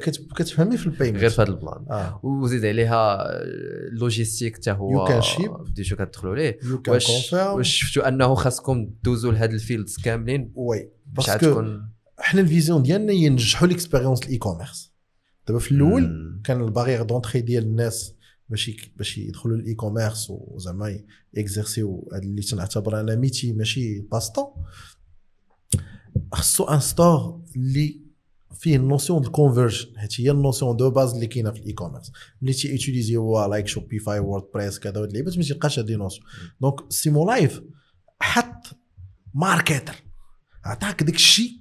كت- 0.02 0.28
كتفهمي 0.36 0.78
في 0.78 0.86
ال 0.88 0.91
payment 0.91 1.18
غير 1.22 1.30
في 1.30 1.42
هذا 1.42 1.50
البلان. 1.50 1.86
آه 1.92 2.20
وزيد 2.24 2.66
عليها 2.66 3.18
ال 3.92 3.98
logistique 3.98 4.56
حتى 4.56 4.72
هو 4.72 5.08
YouCan 5.08 5.26
Ship. 5.26 5.52
بديتو 5.70 5.96
كتدخلوا 5.96 6.36
ليه 6.36 6.58
YouCan 6.64 6.94
واش 6.94 7.68
شفتوا 7.70 8.08
انه 8.08 8.36
خاصكم 8.36 8.90
دوزوا 9.04 9.32
لهاد 9.32 9.54
ال 9.54 9.60
fields 9.60 9.98
كاملين؟ 10.04 10.52
oui 10.56 10.90
parce 11.06 11.42
que 11.42 11.64
حنا 12.20 12.42
ال 12.42 12.48
vision 12.48 12.84
ديالنا 12.84 13.14
هي 13.14 13.30
ننجحوا 13.30 13.68
l'expérience 13.68 14.24
ال 14.24 14.38
e-commerce 14.38 14.95
دابا 15.48 15.60
في 15.60 15.72
الأول. 15.72 16.42
كان 16.44 16.62
ال 16.62 16.66
barrière 16.66 17.04
d'entrée 17.04 17.42
ديال 17.42 17.64
الناس 17.64 18.16
باش 18.50 18.90
باش 18.98 19.18
يدخلوا 19.18 19.58
ال 19.58 19.74
e-commerce 19.74 20.28
وزعما 20.30 21.00
ي 21.34 21.42
exercer 21.42 22.01
و 22.01 22.10
هاد 22.14 22.24
اللي 22.24 22.42
تنعتبر 22.42 23.00
أنا 23.00 23.16
métier 23.16 23.54
ماشي 23.54 24.00
passe-temps 24.00 24.48
خصو 26.34 26.64
un 26.64 26.80
store 26.80 27.42
اللي 27.56 28.02
فيه 28.54 28.76
ال 28.76 28.82
notion 28.82 29.22
de 29.22 29.28
ال 29.28 29.34
conversion 29.34 29.98
حيت 29.98 30.22
هي 30.22 30.32
ال 30.32 30.38
notion 30.38 30.78
de 30.78 30.90
base 30.90 31.14
اللي 31.14 31.28
كاينة 31.28 31.52
في 31.52 31.60
ال 31.60 31.74
e-commerce 31.74 32.12
ملي 32.42 32.54
تي 32.54 32.72
utiliser 32.72 33.16
هو 33.16 33.46
like 33.46 33.68
Shopify 33.68 34.20
WordPress 34.20 34.80
كذا 34.80 35.02
هاد 35.02 35.04
اللعيبات 35.04 35.38
ما 35.38 35.44
تيبقاش 35.44 35.80
هاد 35.80 35.92
notion 35.92 36.28
donc 36.62 36.76
Simo 36.90 37.28
Life 37.28 37.62
حط 38.20 38.78
marketer 39.34 39.96
عطاك 40.66 41.04
داك 41.04 41.16
الشيء 41.16 41.52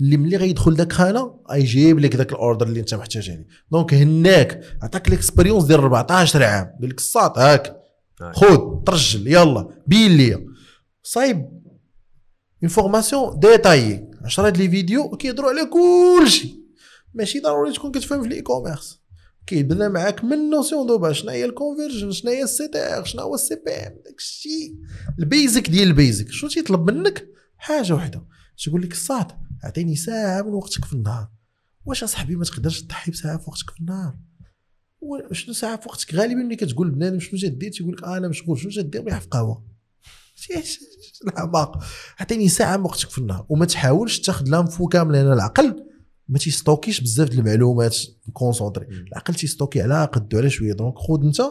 اللي 0.00 0.16
ملي 0.16 0.36
غيدخل 0.36 0.74
داك 0.74 0.92
خانة 0.92 1.40
غيجيب 1.50 1.98
لك 1.98 2.16
داك 2.16 2.32
ال 2.32 2.38
order 2.38 2.66
اللي 2.66 2.80
انت 2.80 2.94
محتاج 2.94 3.30
عليه. 3.30 3.46
donc 3.72 3.94
هناك 3.94 4.78
عطاك 4.82 5.08
ال 5.08 5.13
expérience 5.13 5.64
ديال 5.64 5.80
14 5.80 6.42
عام 6.42 6.76
قال 6.80 6.88
لك 6.88 6.98
الساط 6.98 7.38
هاك. 7.38 7.80
آه. 8.20 8.32
خذ 8.32 8.84
ترجل 8.86 9.28
يلا 9.28 9.68
بين 9.86 10.16
ليا 10.16 10.46
صايب 11.02 11.36
une 12.62 12.68
formation 12.68 13.38
détaillée 13.38 14.10
10 14.24 14.50
les 14.50 14.68
vidéos 14.68 15.10
كيهضروا 15.10 15.50
على 15.50 15.64
كل 15.64 16.30
شيء. 16.30 16.54
ماشي 17.14 17.40
ضروري 17.40 17.72
تكون 17.72 17.92
كتفهم 17.92 18.22
في 18.22 18.28
ال 18.28 18.42
e-commerce 18.42 19.00
كيبدا 19.46 19.88
معاك 19.88 20.24
من 20.24 20.50
نوسيون 20.50 20.86
دو 20.86 20.98
باش 20.98 21.20
شنو 21.20 21.30
هي 21.30 21.44
ال 21.44 21.50
conversion 21.50 22.12
شنو 22.12 22.30
هي 22.30 22.42
ال 22.42 22.68
CTR 22.68 23.04
شنو 23.04 23.22
هو 23.22 23.34
ال 23.34 23.54
CPM 23.54 23.94
داك 24.04 24.18
الشيء. 24.18 24.74
ال 25.18 25.27
basic 25.27 25.70
ديال 25.70 25.88
ال 25.88 25.95
basic 25.95 26.30
شنو 26.30 26.50
تيطلب 26.50 26.90
منك؟ 26.90 27.28
حاجة 27.56 27.92
وحدة. 27.92 28.24
تقول 28.64 28.82
لك 28.82 28.92
الساط 28.92 29.36
اعطيني 29.64 29.96
ساعة 29.96 30.42
من 30.42 30.52
وقتك 30.52 30.84
في 30.84 30.92
النهار. 30.92 31.28
واش 31.84 32.02
اصاحبي 32.02 32.36
ما 32.36 32.44
تقدرش 32.44 32.82
تضحي 32.82 33.10
بساعة 33.10 33.38
في 33.38 33.50
وقتك 33.50 33.70
في 33.70 33.80
النهار؟ 33.80 34.16
شنو 35.32 35.54
ساعة 35.54 35.80
في 35.80 35.88
وقتك؟ 35.88 36.14
غالبا 36.14 36.34
ملي 36.34 36.56
كتقول 36.56 36.90
بنادم 36.90 37.20
شنو 37.20 37.38
جدير 37.38 37.70
تيقول 37.72 37.92
لك 37.92 38.04
آه 38.04 38.16
أنا 38.16 38.28
مشغول. 38.28 38.58
شنو 38.58 38.70
جدير 38.70 39.02
بيح 39.02 39.20
في 39.20 39.28
قهوة. 39.28 39.64
الحماق 41.26 41.84
اعطيني 42.20 42.48
ساعة 42.48 42.76
من 42.76 42.84
وقتك 42.84 43.10
في 43.10 43.18
النهار. 43.18 43.46
وما 43.48 43.66
تحاولش 43.66 44.18
تاخذ 44.20 44.48
l'info 44.48 44.88
كامل 44.88 45.12
لأن 45.12 45.32
العقل 45.32 45.84
ما 46.28 46.38
تي 46.38 46.49
stocker 46.49 46.89
ش 46.89 47.00
بزاف 47.00 47.28
د 47.28 47.32
المعلومات. 47.32 47.96
concentrer. 48.32 48.86
العقل 48.86 49.34
تي 49.34 49.45
stocker 49.45 49.82
على 49.82 50.04
قدو. 50.04 50.38
على 50.38 50.50
شوية 50.50 50.72
donc 50.72 50.98
خذ 50.98 51.24
انت 51.24 51.42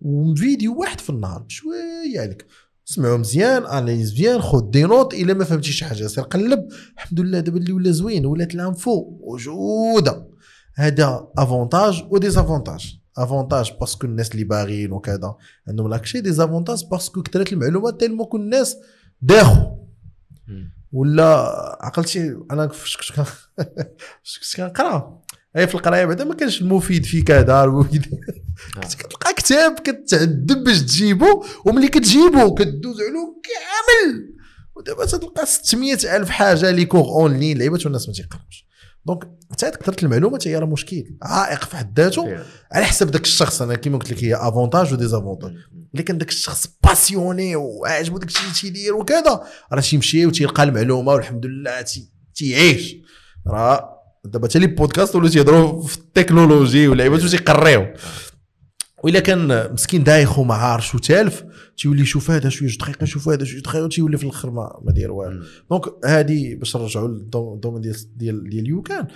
وفيديو 0.00 0.80
واحد 0.80 1.00
في 1.00 1.10
النهار. 1.10 1.42
بشوية 1.42 2.20
عليك. 2.20 2.46
سمعوا 2.90 3.16
مزيان 3.16 3.66
analyse 3.66 4.12
مزيان 4.12 4.40
خذ 4.40 4.70
des 4.70 4.82
notes 4.82 5.14
الا 5.14 5.34
ما 5.34 5.44
فهمتي 5.44 5.72
شي 5.72 5.84
حاجة 5.84 6.06
سير 6.06 6.24
قلب 6.24 6.68
الحمد 6.94 7.20
لله 7.20 7.40
دابا 7.40 7.58
اللي 7.58 7.72
ولا 7.72 7.90
زوين 7.90 8.26
ولات 8.26 8.54
ال 8.54 8.67
info 8.67 9.18
موجوده 9.20 10.28
هذا 10.74 11.28
avantage 11.38 12.04
و 12.10 12.17
désavantage 12.17 12.98
avantage 13.18 13.72
parce 13.80 13.96
que 13.96 14.06
الناس 14.06 14.32
اللي 14.32 14.44
باغيين 14.44 14.92
وكذا 14.92 15.36
عندهم 15.68 15.88
l'accès 15.88 16.20
désavantage 16.20 16.84
parce 16.90 17.10
que 17.10 17.22
كثرت 17.22 17.52
المعلومات 17.52 18.00
tellement 18.00 18.26
كل 18.26 18.40
الناس 18.40 18.76
داخو 19.22 19.78
ولا 20.92 21.26
عقلتي 21.80 22.36
أنا 22.50 22.68
فاش 22.68 22.96
كنت 22.96 24.56
كنقرا 24.56 25.20
هي 25.56 25.66
في 25.66 25.74
القرايه 25.74 26.04
بعدا 26.04 26.24
ما 26.24 26.34
كانش 26.34 26.60
المفيد 26.62 27.04
في 27.04 27.22
كذا 27.22 27.64
المفيد. 27.64 28.06
كنت 28.74 28.94
كتلقى 28.94 29.34
كتاب 29.34 29.74
كتعذب 29.78 30.64
باش 30.64 30.80
تجيبو 30.82 31.44
وملي 31.64 31.88
كتجيبو 31.88 32.54
كدوز 32.54 33.00
عليه 33.00 33.34
كامل. 33.44 34.34
ودابا 34.76 35.04
تلقى 35.06 35.46
600 35.46 35.92
ألف 36.16 36.30
حاجة 36.30 36.70
les 36.70 36.84
cours 36.84 37.04
en 37.04 37.36
ligne 37.36 37.58
لعيبات 37.58 37.84
والناس 37.84 38.08
ما 38.08 38.14
تيقراوش. 38.14 38.66
donc 39.06 39.24
حتى 39.52 39.66
هاد 39.66 39.74
كثره 39.74 40.04
المعلومات 40.04 40.48
هي 40.48 40.56
راه 40.58 40.66
مشكل. 40.66 41.04
عائق 41.22 41.64
في 41.64 41.76
حد 41.76 42.00
ذاته. 42.00 42.38
على 42.72 42.84
حسب 42.86 43.10
داك 43.10 43.22
الشخص 43.22 43.62
أنا 43.62 43.74
كيما 43.74 43.98
قلت 43.98 44.12
لك 44.12 44.24
هي 44.24 44.34
avantages 44.36 44.92
و 44.92 44.97
désavantages 44.97 45.52
اللي 45.92 46.02
كان 46.02 46.18
داك 46.18 46.28
الشخص 46.28 46.66
passionné 46.84 47.56
وعاجبو 47.56 48.18
داك 48.18 48.28
الشيء 48.28 48.42
اللي 48.42 48.54
تيدير 48.54 48.94
وكذا 48.94 49.42
راه 49.72 49.80
تيمشي 49.80 50.26
وتيلقى 50.26 50.62
المعلومة 50.62 51.12
والحمد 51.12 51.46
لله 51.46 51.80
تي- 51.82 52.12
تيعيش. 52.34 52.96
راه 53.46 53.97
دابا 54.24 54.48
حتى 54.48 54.58
les 54.58 54.66
podcasts 54.66 55.16
ولاو 55.16 55.28
تيهضروا 55.28 55.82
في 55.82 55.96
التكنولوجي 55.98 56.88
واللعيبات 56.88 57.24
وتيقريو 57.24 57.86
وإلا 59.02 59.20
كان 59.20 59.72
مسكين 59.72 60.04
دايخ 60.04 60.38
وما 60.38 60.54
عارفش 60.54 60.94
وتالف 60.94 61.44
تيولي 61.76 62.02
يشوف 62.02 62.30
هذا 62.30 62.48
شوية 62.48 62.68
جوج 62.68 62.78
دقيقة 62.78 63.04
يشوف 63.04 63.28
هذا 63.28 63.44
شوية 63.44 63.60
دقيقة 63.60 63.88
تيولي 63.88 64.16
في 64.18 64.24
الأخر 64.24 64.50
ما, 64.50 64.80
ما 64.82 64.92
داير 64.92 65.12
والو. 65.12 65.44
donc 65.70 65.82
هذه 66.04 66.54
باش 66.54 66.76
نرجعوا 66.76 67.08
لل 67.08 67.24
domaine 67.24 67.80
ديال 67.80 67.96
ديال 68.16 68.50
ديال 68.50 68.68
YouCan 68.68 69.06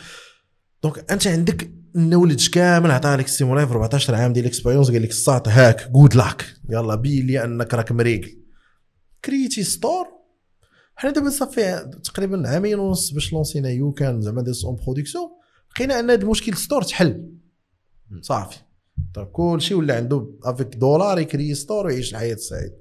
donc 0.83 1.13
أنت 1.13 1.27
عندك 1.27 1.71
ال 1.97 2.02
knowledge 2.02 2.49
كامل 2.49 2.91
عطاه 2.91 3.17
لك 3.17 3.25
السي 3.25 3.45
مولاي 3.45 3.67
في 3.67 3.73
14 3.73 4.15
عام 4.15 4.33
ديال 4.33 4.45
ال 4.45 4.49
expérience 4.49 4.91
قال 4.91 5.03
لك 5.03 5.11
الساط 5.11 5.49
هاك 5.49 5.91
good 5.91 6.15
luck 6.15 6.45
يلا 6.71 6.95
بين 6.95 7.27
لي 7.27 7.45
أنك 7.45 7.75
راك 7.75 7.93
مريقل 7.93 8.39
كريتي 9.25 9.63
store 9.63 10.07
حنا 10.95 11.11
دابا 11.11 11.31
صافي 11.31 11.91
تقريبا 12.05 12.49
عامين 12.49 12.79
ونص 12.79 13.11
باش 13.11 13.33
لونسينا 13.33 13.71
YouCan 13.71 14.21
زعما 14.21 14.43
ديال 14.43 14.65
en 14.65 14.77
production 14.77 15.31
لقينا 15.71 16.01
أن 16.01 16.11
هذا 16.11 16.23
المشكل 16.23 16.57
store 16.57 16.83
تحل. 16.83 17.33
صافي. 18.21 18.59
طيب 19.15 19.27
كلشي 19.27 19.75
ولا 19.75 19.97
عنده 19.97 20.31
avec 20.45 20.77
دولار 20.77 21.19
يكري 21.19 21.55
store 21.55 21.87
ويعيش 21.87 22.13
الحياة 22.13 22.35
السعيدة. 22.35 22.77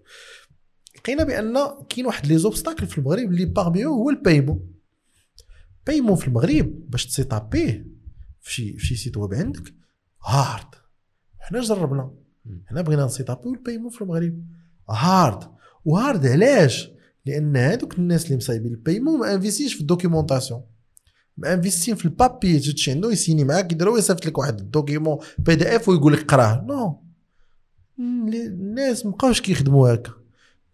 لقينا 0.97 1.23
بأن 1.23 1.57
كاين 1.89 2.05
واحد 2.05 2.27
les 2.27 2.37
obstacles 2.37 2.87
في 2.87 2.97
المغرب 2.97 3.31
اللي 3.31 3.45
parmi 3.45 3.85
هو 3.85 4.09
ال 4.09 4.16
paiement. 4.16 4.73
paiement 5.87 6.15
في 6.15 6.27
المغرب 6.27 6.89
باش 6.89 7.05
تسيطابيه 7.05 7.87
في 8.41 8.53
شي 8.53 8.77
في 8.77 8.85
شي 8.85 8.95
site 8.95 9.17
web 9.17 9.33
عندك 9.33 9.73
hard. 10.25 10.75
حنا 11.39 11.61
جربنا. 11.61 12.13
حنا 12.65 12.81
بغينا 12.81 13.05
نسيطابيو 13.05 13.53
ال 13.53 13.57
paiement 13.57 13.89
في 13.89 14.01
المغرب. 14.01 14.45
hard. 14.89 15.51
و 15.85 15.93
hard 15.93 16.25
علاش؟ 16.25 16.91
لأن 17.25 17.57
هذوك 17.57 17.97
الناس 17.97 18.25
اللي 18.25 18.37
مصايبين 18.37 18.71
ال 18.71 18.77
paiement 18.77 19.19
ما 19.19 19.33
انفيستيش 19.33 19.73
في 19.73 19.81
ال 19.81 19.87
documentation. 19.87 20.61
ما 21.37 21.53
انفيستين 21.53 21.95
في 21.95 22.05
ال 22.05 22.13
papier 22.13 22.59
تجي 22.59 22.91
عنده 22.91 23.11
يسيني 23.11 23.43
معاك 23.43 23.71
يديرو 23.71 23.97
يصيفط 23.97 24.25
لك 24.25 24.37
واحد 24.37 24.59
ال 24.59 24.66
document 24.66 25.17
PDF 25.37 25.89
ويقول 25.89 26.13
لك 26.13 26.31
قراه. 26.31 26.65
non. 26.67 27.03
الناس 27.99 29.05
مابقاوش 29.05 29.41
كيخدموا 29.41 29.93
هكا. 29.93 30.11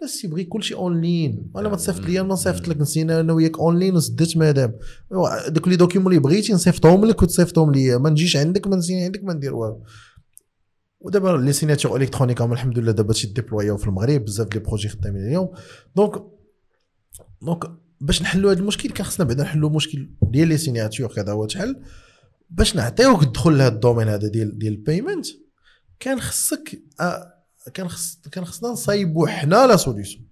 الناس 0.02 0.22
تيبغي 0.22 0.44
كلشي 0.44 0.74
en 0.74 1.02
ligne 1.02 1.52
وأنا 1.54 1.70
ما 1.70 1.76
تصيفط 1.76 2.00
لي 2.00 2.20
أنا 2.20 2.28
نصيفط 2.28 2.68
لك 2.68 2.82
نسينا 2.82 3.20
أنا 3.20 3.34
وياك 3.34 3.60
en 3.60 3.80
ligne 3.80 3.96
وسديت 3.96 4.38
مادام 4.38 4.74
دوك 5.48 5.68
les 5.68 5.76
documents 5.76 6.08
اللي 6.08 6.20
بغيتي 6.20 6.54
نصيفطهم 6.54 7.06
لك 7.06 7.22
وتصيفطهم 7.22 7.72
لي 7.72 7.98
ما 7.98 8.10
نجيش 8.10 8.38
عندك 8.38 8.68
ما 8.68 8.76
نسيني 8.76 9.04
عندك 9.04 9.24
ما 9.24 9.34
ندير 9.34 9.56
والو. 9.56 9.84
ودابا 11.00 11.30
les 11.30 11.54
signatures 11.54 12.02
électroniques 12.02 12.42
الحمد 12.42 12.80
لله 12.80 12.92
دابا 12.92 13.14
تيديبلوياو 13.14 13.78
في 13.78 13.88
المغرب 13.88 14.26
بزاف 14.26 14.54
les 14.54 14.60
projets 14.60 14.90
خدامين 14.90 15.28
اليوم. 15.28 15.50
donc 15.96 16.24
donc 17.42 17.72
باش 18.02 18.22
نحلوا 18.22 18.52
هذا 18.52 18.60
المشكل 18.60 18.90
كان 18.90 19.06
خصنا 19.06 19.26
بعدا 19.26 19.44
نحلوا 19.44 19.70
مشكل 19.70 20.10
ديال 20.22 20.48
les 20.48 20.58
signatures 20.58 21.14
كذا 21.14 21.32
هو 21.32 21.46
تحل 21.46 21.76
باش 22.50 22.76
نعطيوك 22.76 23.24
الدخول 23.24 23.58
لهذا 23.58 23.74
ال 23.74 23.78
domaine 23.78 24.08
هذا 24.08 24.28
ديال 24.28 24.58
ديال 24.58 24.74
ال 24.74 24.80
payment 24.80 25.26
كان 26.00 26.20
خصك 26.20 26.82
آه 27.00 27.34
كان 27.74 27.88
خص 27.88 28.18
كان 28.32 28.46
خصنا 28.46 28.70
نصايبوا 28.70 29.28
حنا 29.28 29.68
la 29.68 29.76
solution 29.76 30.28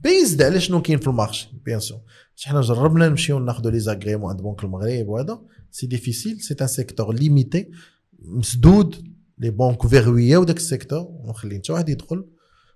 based 0.00 0.42
على 0.42 0.60
شنو 0.60 0.82
كاين 0.82 0.98
في 0.98 1.06
ال 1.06 1.12
marché 1.12 1.48
bien 1.64 1.80
sûr 1.80 2.00
حنا 2.44 2.60
جربنا 2.60 3.08
نمشيو 3.08 3.38
ناخذوا 3.38 3.70
les 3.70 3.80
agréments 3.80 4.30
عند 4.30 4.42
بنك 4.42 4.64
المغرب 4.64 5.08
وهذا 5.08 5.40
c'est 5.70 5.86
difficile 5.86 6.40
c'est 6.40 6.54
un 6.60 6.66
secteur 6.66 7.14
limité 7.14 7.70
مسدود 8.18 9.04
les 9.38 9.50
banques 9.50 9.86
فيروياو 9.86 10.38
داك 10.38 10.56
ال 10.56 10.62
secteur. 10.62 11.06
ونخلي 11.10 11.58
حتى 11.58 11.72
واحد 11.72 11.88
يدخل. 11.88 12.24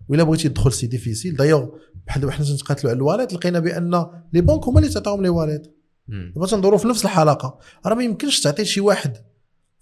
وإلا 0.09 0.23
بغيتي 0.23 0.49
تدخل 0.49 0.73
c'est 0.73 0.87
difficile 0.87 1.37
d'ailleurs 1.37 1.69
بحال 2.07 2.21
دابا 2.21 2.33
حنا 2.33 2.45
تنتقاتلوا 2.45 2.91
على 2.91 2.97
ال 2.97 3.01
wallets 3.01 3.33
لقينا 3.33 3.59
بأن 3.59 4.07
les 4.33 4.41
banques 4.41 4.65
هما 4.65 4.79
اللي 4.81 4.91
تعطيهم 4.91 5.23
les 5.23 5.29
wallets 5.29 5.77
دابا 6.35 6.47
تندوروا 6.47 6.79
في 6.79 6.89
نفس 6.89 7.05
الحلقة 7.05 7.59
راه 7.87 7.95
ما 7.95 8.05
يمكنش 8.05 8.41
تعطي 8.41 8.65
شي 8.65 8.81
واحد. 8.81 9.17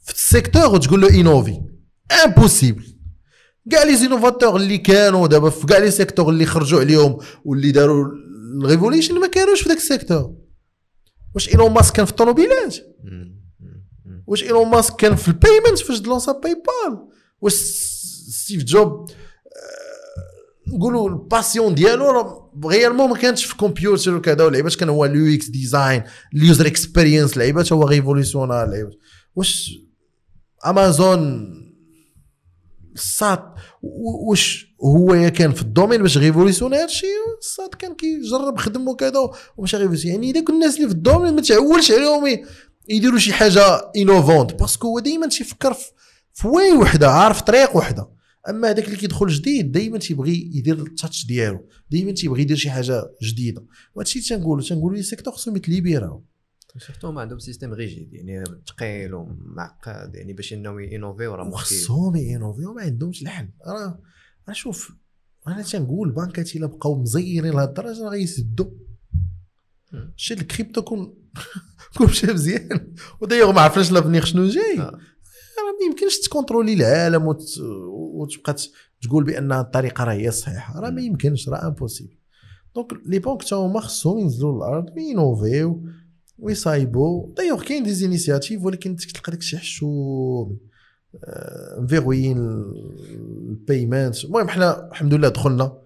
في 0.04 0.12
ال 0.12 0.20
secteur 0.20 0.74
وتقول 0.74 1.00
له 1.00 1.20
innove. 1.20 1.60
impossible 2.24 2.84
كاع 3.70 3.82
les 3.82 3.96
innovateurs 3.96 4.56
اللي 4.56 4.78
كانوا 4.78 5.26
دابا 5.26 5.50
في 5.50 5.66
كاع 5.66 5.78
les 5.78 5.90
secteurs 5.90 6.28
اللي 6.28 6.46
خرجوا 6.46 6.80
عليهم 6.80 7.18
واللي 7.44 7.72
داروا 7.72 8.06
ال 8.62 8.68
revolution 8.68 9.20
ما 9.20 9.26
كانوش 9.26 9.62
في 9.62 9.68
ذاك 9.68 9.78
ال 9.78 9.84
secteur. 9.84 10.34
واش 11.34 11.48
إيلون 11.48 11.70
ماسك 11.72 11.94
كان 11.94 12.04
في 12.04 12.10
الطوموبيلات؟ 12.10 12.76
واش 14.26 14.42
إيلون 14.42 14.68
ماسك 14.68 14.96
كان 14.96 15.16
في 15.16 15.28
ال 15.28 15.34
payment 15.35 15.78
فاش 15.78 16.02
لونسا 16.02 16.32
PayPal 16.32 16.98
واش 17.40 17.52
ستيف 17.52 18.64
جوب 18.64 19.10
نقولوا 20.72 21.08
ال 21.08 21.16
passion 21.17 21.74
ديالو 21.74 22.10
راه 22.10 22.50
réellement 22.66 23.08
ما 23.10 23.16
كانتش 23.16 23.44
في 23.44 23.56
كمبيوتر 23.56 24.14
وكذا 24.16 24.44
ولعيبات 24.44 24.74
كان 24.74 24.88
هو 24.88 25.04
ال 25.04 25.34
UX 25.34 25.46
design 25.48 26.02
ال 26.34 26.41
user 26.41 26.66
experience 26.66 27.36
لعيبات 27.36 27.72
هو 27.72 27.82
révolutionnaire 27.86 28.66
لعيبات 28.70 28.94
واش 29.36 29.70
امازون 30.66 31.50
و- 33.82 34.30
واش 34.30 34.66
هو 34.84 35.30
كان 35.30 35.52
في 35.52 35.62
ال 35.62 35.67
domaine 35.67 36.02
باش 36.02 36.18
révolutionner 36.18 36.76
هادشي 36.76 37.06
الساط 37.40 37.74
كان 37.74 37.94
كيجرب 37.94 38.56
خدم 38.58 38.88
وكذا 38.88 39.30
ومشى 39.56 39.76
révolution 39.76 40.14
يعني 40.14 40.32
داك 40.32 40.50
الناس 40.50 40.76
اللي 40.76 40.86
في 40.88 40.94
ال 40.94 40.99
domaine 40.99 41.34
ما 41.34 41.42
تعولش 41.42 41.92
عليهم 41.92 42.44
يديروا 42.88 43.18
شي 43.18 43.32
حاجة 43.32 43.90
innovante 43.96 44.52
parce 44.54 44.75
que 44.76 44.88
هو 44.88 44.98
دائما 44.98 45.26
تيفكر 45.26 45.74
في 46.34 46.48
way 46.48 46.72
وحدة 46.72 47.10
عارف 47.10 47.40
طريق 47.40 47.76
وحدة. 47.76 48.08
أما 48.48 48.70
هذاك 48.70 48.84
اللي 48.84 48.96
كيدخل 48.96 49.26
جديد 49.26 49.72
دائما 49.72 49.98
تيبغي 49.98 50.50
يدير 50.54 50.82
ال 50.82 50.90
touch 50.90 51.26
ديالو 51.26 51.68
دائما 51.90 52.12
تيبغي 52.12 52.42
يدير 52.42 52.56
شي 52.56 52.70
حاجة 52.70 53.02
جديدة. 53.22 53.64
وهادشي 53.94 54.18
اللي 54.18 54.28
تنقولوا 54.28 54.64
تنقولوا 54.64 54.96
les 54.96 55.02
secteurs 55.02 55.34
خصهم 55.34 55.56
يتليبيراو 55.56 56.24
surtout 56.78 57.12
ما 57.12 57.20
عندهم 57.20 57.38
système 57.38 57.72
rigide 57.72 58.12
يعني 58.12 58.44
ثقيل 58.68 59.14
ومعقد 59.14 60.14
يعني 60.14 60.32
باش 60.32 60.52
إنهم 60.52 60.80
ينوفيو 60.80 61.34
راه 61.34 61.48
وخصهم 61.48 62.16
ينوفيو 62.16 62.72
ما 62.72 62.82
عندهمش 62.82 63.22
الحل. 63.22 63.48
راه 63.66 63.98
راه 64.48 64.54
شوف 64.54 64.92
أنا 65.48 65.62
تنقول 65.62 66.08
البنكات 66.08 66.56
إلا 66.56 66.66
بقاو 66.66 67.02
مزيرين 67.02 67.52
لهاد 67.52 67.68
الدرجة 67.68 68.04
راه 68.04 68.10
غيسدوا. 68.10 68.70
شي 70.16 70.34
الكريبتو 70.34 70.82
كون 70.82 71.14
كون 71.96 72.06
مشى 72.06 72.26
مزيان 72.26 72.94
ودايوغ 73.20 73.52
ما 73.52 73.60
عرفناش 73.60 73.92
l'avenir 73.92 74.24
شنو 74.24 74.48
جاي. 74.48 74.80
آه. 74.80 74.98
ما 75.80 75.86
يمكنش 75.86 76.18
تكونترولي 76.18 76.72
العالم 76.72 77.26
وت... 77.26 77.42
وتبقى 77.90 78.56
تقول 79.02 79.24
بأن 79.24 79.52
الطريقة 79.52 80.04
راه 80.04 80.12
هي 80.12 80.28
الصحيحه 80.28 80.80
راه 80.80 80.90
ما 80.90 81.02
يمكنش 81.02 81.48
راه 81.48 81.66
impossible 81.66 82.16
donc 82.74 82.92
les 83.06 83.18
banques 83.18 83.42
تا 83.42 83.56
هما 83.56 83.80
خصهم 83.80 84.18
ينزلوا 84.18 84.56
للارض 84.56 84.96
وينوفيو 84.96 85.82
ويصايبوا. 86.38 87.34
d'ailleurs 87.36 87.64
كاين 87.64 87.82
des 87.82 87.94
initiatives 87.94 88.64
ولكن 88.64 88.96
تلقى 88.96 89.32
داك 89.32 89.40
الشيء 89.40 89.58
حشوم. 89.58 90.58
آه، 91.24 91.80
مفيغويين 91.80 92.38
ال 93.48 93.58
payment 93.58 94.24
المهم 94.24 94.48
حنا 94.48 94.88
الحمد 94.90 95.14
لله 95.14 95.28
دخلنا. 95.28 95.78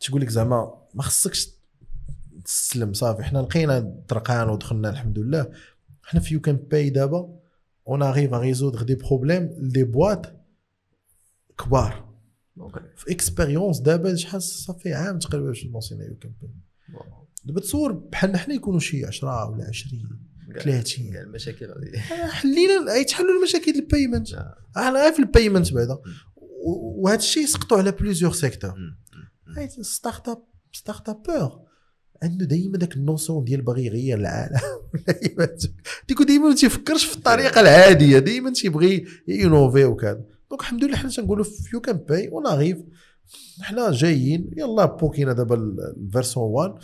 تقول 0.00 0.20
لك 0.20 0.28
زعما 0.28 0.74
ما 0.94 1.02
خصكش 1.02 1.48
تسلم 2.44 2.92
صافي. 2.92 3.22
حنا 3.22 3.38
لقينا 3.38 3.78
الطرقان 3.78 4.48
ودخلنا 4.48 4.90
الحمد 4.90 5.18
لله. 5.18 5.50
حنا 6.02 6.20
في 6.20 6.34
YouCan 6.34 6.56
Pay 6.56 6.90
دابا. 6.90 7.37
on 7.88 8.02
arrive 8.02 8.34
à 8.34 8.38
résoudre 8.38 8.82
des 8.82 8.94
problèmes 8.94 9.50
des 9.58 9.84
boîtes 9.84 10.26
كبار. 11.58 12.08
في 12.96 13.10
expérience 13.12 13.78
دابا 13.80 14.14
شحال 14.14 14.42
صافي 14.42 14.94
عام 14.94 15.18
تقريبا 15.18 15.46
باش 15.46 15.64
لونسينا 15.64 16.04
YouCan 16.04 16.32
Pay 16.42 16.50
دابا 17.44 17.60
تصور 17.60 17.92
بحالنا 17.92 18.38
حنا 18.38 18.54
يكونوا 18.54 18.80
شي 18.80 19.04
10 19.06 19.50
ولا 19.50 19.64
20 19.68 20.08
كاع- 20.54 20.62
30. 20.62 21.12
كاع 21.12 21.20
المشاكل 21.22 21.66
غادي. 21.66 21.98
حلينا 21.98 22.94
يتحلوا 22.94 23.38
المشاكل 23.38 23.70
ال 23.74 23.81
payment 23.81 24.32
آه. 24.34 24.54
أنا 24.76 25.02
غير 25.02 25.12
في 25.12 25.18
ال 25.18 25.25
payment 25.25 25.72
بعدا. 25.72 25.98
وهذا 26.64 27.18
الشيء 27.18 27.42
يسقطوا 27.42 27.78
على 27.78 27.90
plusieurs 27.92 28.32
secteurs. 28.32 28.74
startup 29.82 30.42
startupeur 30.72 31.67
عنده 32.22 32.46
دائما 32.46 32.78
داك 32.78 32.96
ال 32.96 33.03
notion 33.03 33.44
ديال 33.44 33.62
باغي 33.62 33.86
يغير 33.86 34.18
العالم. 34.18 34.60
du 36.08 36.13
coup 36.13 36.24
ديما 36.24 36.48
ما 36.48 36.54
تيفكرش 36.54 37.04
في 37.04 37.16
الطريقة 37.16 37.60
العادية. 37.60 38.18
ديما 38.18 38.50
تيبغي 38.50 39.04
ينوفي 39.28 39.84
وكذا. 39.84 40.24
donc 40.50 40.60
الحمد 40.60 40.84
لله 40.84 40.96
حنا 40.96 41.10
تنقولوا 41.10 41.44
في 41.44 41.70
YouCan 41.74 41.96
Pay 41.96 42.28
on 42.28 42.46
حنا 43.60 43.90
جايين 43.90 44.50
يلا 44.56 44.84
بوكلينا 44.84 45.32
دابا 45.32 45.54
ال 45.96 46.02
version 46.02 46.42
1 46.42 46.74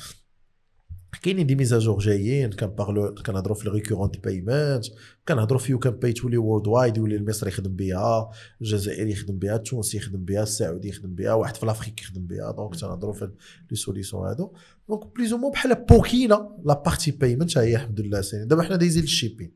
كاينين 1.23 1.47
des 1.47 1.55
mises 1.55 1.77
à 1.77 1.81
jour 1.81 1.99
جايين 1.99 2.51
كنبارلو 2.51 3.15
كنهضروا 3.15 3.57
في 3.57 3.67
ال 3.67 3.72
recurrent 3.72 4.25
payment 4.25 4.85
كنهضروا 5.29 5.61
في 5.61 5.73
يو 5.73 5.79
كان 5.79 5.93
باي 5.93 6.13
تولي 6.13 6.37
وورد 6.37 6.67
وايد 6.67 6.97
يولي 6.97 7.17
المصري 7.17 7.49
يخدم 7.49 7.77
بها 7.77 8.31
الجزائري 8.61 9.13
يخدم 9.13 9.39
بها 9.39 9.57
التونسي 9.57 9.97
يخدم 9.97 10.25
بها 10.25 10.43
السعودي 10.43 10.89
يخدم 10.89 11.15
بها 11.15 11.33
واحد 11.33 11.57
في 11.57 11.67
لافريك 11.67 12.03
يخدم 12.03 12.27
بها 12.27 12.53
دونك 12.53 12.77
تنهضروا 12.77 13.13
في 13.13 13.31
لي 13.71 13.77
سوليسيون 13.77 14.27
هادو. 14.27 14.53
دونك 14.89 15.17
بليز 15.17 15.33
مو 15.33 15.51
بحال 15.51 15.75
بوكينا 15.75 16.57
لا 16.65 16.83
بارتي 16.83 17.11
بايمنت 17.11 17.59
هي 17.59 17.75
الحمد 17.75 18.01
لله 18.01 18.21
سيني 18.21 18.47
دابا 18.47 18.63
حنا 18.63 18.77
دايزين 18.77 19.03
للشيبين. 19.03 19.55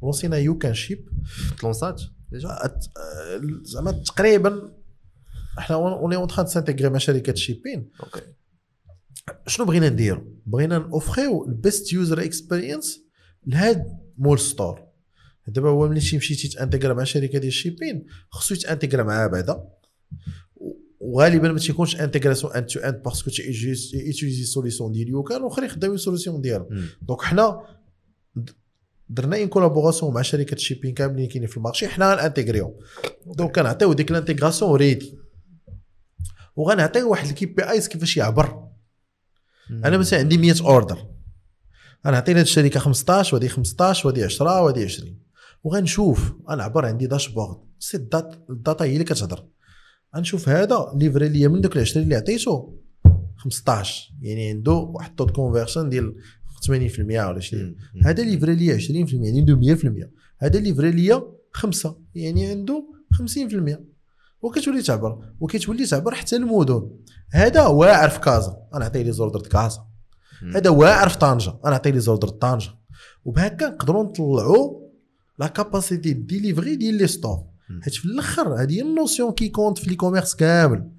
وصينا 0.00 0.36
يو 0.36 0.58
كان 0.58 0.74
شيب 0.74 1.08
تلونسات 1.60 2.02
ديجا 2.32 2.48
زعما 3.62 3.92
تقريبا 3.92 4.72
إحنا 5.58 5.76
اوني 5.76 6.16
اون 6.16 6.28
تران 6.28 6.46
سانتيغري 6.46 6.88
مع 6.88 6.98
شركه 6.98 7.34
شيبين 7.34 7.90
أوكي 8.02 8.20
شنو 9.46 9.66
بغينا 9.66 9.88
نديرو؟ 9.88 10.24
بغينا 10.46 10.78
نوفريو 10.78 11.46
ال 11.48 11.57
best 11.57 11.92
user 11.92 12.24
experience 12.24 13.00
لهاد 13.46 13.98
مول 14.18 14.38
store 14.38 14.88
دابا 15.48 15.68
هو 15.68 15.88
ملي 15.88 16.00
تمشي 16.00 16.48
تانتيغرا 16.48 16.94
مع 16.94 17.04
شركة 17.04 17.38
ديال 17.38 17.48
ال 17.48 17.54
shipping 17.54 18.06
خصو 18.30 18.54
يتانتيغرا 18.54 19.02
معاها 19.02 19.26
بعدا. 19.26 19.64
وغالبا 21.00 21.52
ما 21.52 21.58
تيكونش 21.58 22.00
intégration 22.00 22.36
end 22.36 22.46
to 22.46 22.52
end 22.52 22.90
parce 22.90 23.15
que 23.15 23.30
تيوتيليزي 23.30 24.44
solution 24.44 24.92
ديال 24.92 25.08
YouCan 25.08 25.42
واخرين 25.42 25.68
يخدموا 25.68 25.96
solution 25.96 26.40
ديالهم. 26.40 26.88
donc 27.02 27.22
حنا 27.22 27.60
درنا 29.08 29.36
une 29.36 29.48
collaboration 29.48 30.14
مع 30.14 30.22
شركة 30.22 30.56
shipping 30.56 30.94
كاملين 30.94 31.28
كاينين 31.28 31.48
في 31.48 31.56
ال 31.56 31.61
marché 31.61 31.88
حنا 31.88 32.14
غنانتيغريهم 32.14 32.74
donc 33.26 33.54
كنعطيو 33.54 33.92
ديك 33.92 34.10
ال 34.10 34.16
intégration 34.16 34.76
ready 34.76 35.18
وغنعطيو 36.56 37.10
واحد 37.10 37.28
ال 37.28 37.46
KPIs 37.46 37.88
كيفاش 37.88 38.16
يعبر. 38.16 38.67
أنا 39.70 39.98
مثلا 39.98 40.18
عندي 40.18 40.38
100 40.38 40.54
order. 40.60 41.06
أنا 42.06 42.16
عطينا 42.16 42.38
هاد 42.38 42.44
الشركة 42.44 42.80
15 42.80 43.36
وهذه 43.36 43.48
15 43.48 44.08
وهذه 44.08 44.24
10 44.24 44.62
وهذه 44.62 44.84
20 44.84 45.18
وغنشوف 45.64 46.32
أنا 46.50 46.62
عبر 46.62 46.86
عندي 46.86 47.06
dashboard 47.06 47.56
c'est 47.78 47.96
الدات 47.96 48.34
ال 48.50 48.57
data 48.57 48.84
هي 48.84 48.92
اللي 48.92 49.04
كتهضر. 49.04 49.44
غنشوف 50.16 50.48
هذا 50.48 50.92
livré 50.96 51.28
ليا 51.28 51.48
من 51.48 51.60
دوك 51.60 51.76
ال 51.76 51.80
20 51.80 52.04
اللي 52.04 52.16
عطيته 52.16 52.78
15 53.36 54.12
يعني 54.22 54.50
عنده 54.50 54.72
واحد 54.72 55.10
ال 55.10 55.14
taux 55.14 55.30
de 55.30 55.40
conversion 55.40 55.88
ديال 55.88 56.14
80% 56.66 57.00
ولا 57.00 57.40
شي. 57.40 57.74
هذا 58.04 58.22
livré 58.22 58.54
ليا 58.54 58.78
20% 58.78 58.90
يعني 58.90 59.38
عنده 59.38 59.76
100% 59.76 60.08
هذا 60.38 60.58
livré 60.60 60.90
ليا 60.90 61.22
5 61.52 61.96
يعني 62.14 62.46
عنده 62.46 62.84
50% 63.14 63.78
وكتولي 64.42 64.82
تعبر 64.82 65.18
وكتولي 65.40 65.86
تعبر 65.86 66.14
حتى 66.14 66.36
المدن. 66.36 66.90
هذا 67.32 67.66
واعر 67.66 68.08
في 68.08 68.20
كازا. 68.20 68.56
أنا 68.74 68.84
عطيه 68.84 69.02
les 69.02 69.12
orders 69.12 69.40
كازا. 69.40 69.86
هذا 70.54 70.70
واعر 70.70 71.08
في 71.08 71.18
طنجة. 71.18 71.54
أنا 71.64 71.74
عطيه 71.74 71.90
les 71.90 72.00
orders 72.00 72.28
طنجة. 72.28 72.70
وبهكا 73.24 73.68
نقدروا 73.68 74.04
نطلعوا 74.04 74.80
la 75.38 75.46
capacité 75.46 76.12
de 76.12 76.28
livrer 76.28 76.76
ديال 76.76 76.94
les 76.94 77.06
stores. 77.06 77.44
حيت 77.82 77.94
في 77.94 78.04
الأخر 78.04 78.62
هذه 78.62 78.72
هي 78.72 78.82
ال 78.82 78.89
notion 78.89 79.32
qui 79.32 79.48
compte 79.48 79.78
في 79.78 79.90
l'e-commerce 79.90 80.34
كامل. 80.34 80.90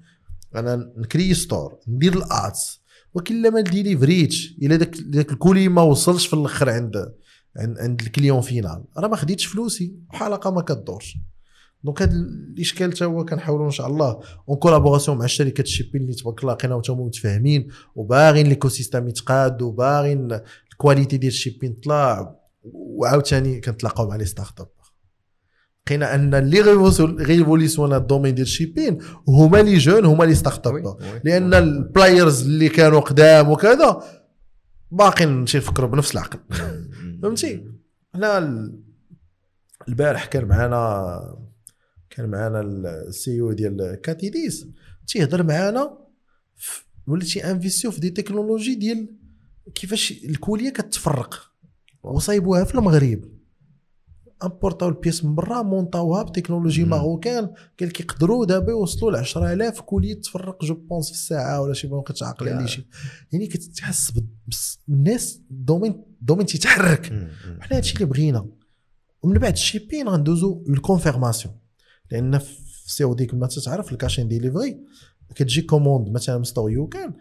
أنا 0.54 0.92
ن 0.96 1.02
créer 1.02 1.34
store 1.34 1.78
ندير 1.88 2.16
ال 2.16 2.32
ads 2.32 2.80
ولكن 3.14 3.34
إلا 3.34 3.50
ما 3.50 3.60
délivré 3.60 4.27
تش 4.27 4.56
إلا 4.62 4.76
داك 4.76 4.96
داك 4.96 5.32
ال 5.32 5.38
colis 5.38 5.68
ما 5.68 5.82
وصلش 5.82 6.26
في 6.26 6.34
الأخر 6.34 6.70
عند 6.70 7.12
عند, 7.56 7.78
عند 7.78 8.00
ال 8.00 8.06
client 8.06 8.40
final 8.40 8.84
راه 8.96 9.08
ما 9.08 9.16
خديتش 9.16 9.46
فلوسي 9.46 9.94
والحلقة 10.10 10.50
ما 10.50 10.62
كدورش. 10.62 11.18
donc 11.84 12.02
هذا 12.02 12.12
الإشكال 12.12 12.92
حتى 12.92 13.04
هو 13.04 13.24
كنحاولوا 13.24 13.66
إن 13.66 13.70
شاء 13.70 13.86
الله 13.86 14.20
en 14.48 14.56
collaboration 14.58 15.18
مع 15.18 15.26
شركة 15.26 15.62
ال 15.62 15.66
shipping 15.66 16.02
اللي 16.02 16.14
تبارك 16.14 16.42
الله 16.42 16.52
لقيناهم 16.52 16.80
حتى 16.82 16.92
هما 16.92 17.04
متفاهمين 17.04 17.68
وباغيين 17.94 18.46
l'écosystème 18.46 19.08
يتقاد 19.08 19.62
وباغيين 19.62 20.40
ال 20.72 20.77
qualité 20.77 21.16
ديال 21.16 21.32
ال 21.32 21.36
shipping 21.36 21.72
طلع 21.84 22.36
وعاوتاني 22.72 23.60
كنتلاقاو 23.60 24.08
مع 24.08 24.16
les 24.16 24.24
start-up 24.24 24.68
لقينا 25.86 26.14
أن 26.14 26.34
اللي 26.34 26.60
غيفوليسيون 27.22 27.94
الدومين 27.94 28.34
ديال 28.34 28.46
الشيبين 28.46 28.98
هما 29.28 29.56
les 29.58 29.78
jeunes 29.78 30.04
هما 30.04 30.24
les 30.24 30.34
start-up. 30.34 30.96
لأن 31.24 31.54
ال 31.54 31.65
players 31.65 32.42
اللي 32.42 32.68
كانوا 32.68 33.00
قدام 33.00 33.48
وكذا 33.50 34.02
باقيين 34.90 35.44
تيفكروا 35.44 35.88
بنفس 35.88 36.12
العقل. 36.12 36.38
فهمتي 37.22 37.64
حنا 38.14 38.38
ال- 38.38 38.80
البارح 39.88 40.24
كان 40.24 40.44
معنا 40.44 41.20
كان 42.20 42.30
معنا 42.30 42.60
ال 42.60 43.40
CEO 43.40 43.52
ديال 43.52 43.94
Cathedis 44.02 44.66
تيهضر 45.06 45.42
معنا 45.42 45.98
ولا 47.06 47.24
تي 47.24 47.35
investir 47.35 47.79
يو 47.79 47.90
في 47.90 48.00
des 48.00 48.10
technologies 48.10 48.74
ديال 48.74 49.08
كيفاش 49.74 50.12
ال 50.12 50.22
colis 50.22 50.70
كتفرق. 50.70 51.50
وصايبوها 52.02 52.64
في 52.64 52.74
المغرب. 52.74 53.20
importer 54.42 54.88
او 54.88 54.92
ال 54.92 54.97
pièces 54.97 55.24
من 55.24 55.34
برا 55.34 55.62
monter 55.62 56.22
اوها 56.22 56.30
ب 56.30 56.34
technologie. 56.34 56.84
marocaine. 56.84 57.44
قال 57.80 57.88
لك 57.88 58.00
يقدروا 58.00 58.46
دابا 58.46 58.70
يوصلوا 58.70 59.10
ل 59.12 59.16
10000 59.16 59.80
colis 59.80 60.14
تفرق 60.14 60.64
je 60.64 60.74
pense 60.74 61.06
في 61.08 61.14
الساعة 61.14 61.60
ولا 61.60 61.72
شي 61.74 61.88
ما 61.88 62.02
كتعقل 62.02 62.48
عليه 62.48 62.66
شي. 62.66 62.86
يعني 63.32 63.46
كتحس 63.46 64.10
بال- 64.10 64.26
بس 64.48 64.78
الناس 64.88 65.40
ال 65.50 65.57
domaine 65.57 66.04
ال 66.20 66.23
domaine 66.23 66.46
تيتحرك. 66.46 67.06
حنا 67.60 67.76
هادشي 67.76 67.94
اللي 67.94 68.04
بغينا. 68.06 68.46
ومن 69.22 69.38
بعد 69.38 69.52
ال 69.52 69.58
shipping 69.58 70.08
غندوزو 70.08 70.64
لل 70.68 70.79
confirmation. 70.79 71.54
لأن 72.10 72.38
في 72.38 72.54
COD 72.86 73.26
كما 73.26 73.46
تتعرف 73.46 73.92
ال 73.92 73.97
cash 73.97 74.18
on 74.18 74.28
delivery 74.28 74.78
كتجي 75.34 75.62
commande 75.62 76.08
مثلا 76.08 76.38
من 76.38 76.44
store 76.44 76.70
YouCan. 76.70 77.14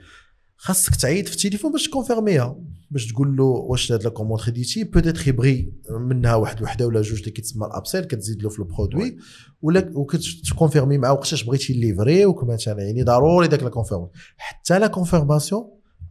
خاصك 0.57 0.95
تعيط 0.95 1.27
في 1.27 1.33
التليفون 1.33 1.71
باش 1.71 1.87
ت 1.87 1.94
confirmer 1.94 2.53
ها 2.53 2.59
باش 2.91 3.07
تقول 3.07 3.37
له 3.37 3.43
واش 3.43 3.91
هاد 3.91 4.03
la 4.03 4.09
commande 4.09 4.41
خديتي؟ 4.41 4.83
peut-être 4.83 5.27
يبغي 5.27 5.73
منها 5.91 6.35
واحد 6.35 6.61
وحده 6.61 6.87
ولا 6.87 7.01
جوج 7.01 7.19
اللي 7.19 7.31
كيتسمى 7.31 7.65
ال 7.65 7.70
upsell 7.70 8.03
كتزيد 8.03 8.43
له 8.43 8.49
في 8.49 8.59
ال 8.59 8.65
produit. 8.65 9.17
ولا 9.61 9.91
وكت 9.93 10.19
confirmer 10.19 10.97
معاه 10.97 11.13
وقتاش 11.13 11.43
بغيتي 11.43 11.73
livrer 11.73 12.25
وكمثلا 12.25 12.81
يعني 12.81 13.03
ضروري 13.03 13.47
داك 13.47 13.63
la 13.63 13.69
confirm. 13.69 14.07
حتى 14.37 14.79
la 14.79 14.87
confirmation 14.87 15.63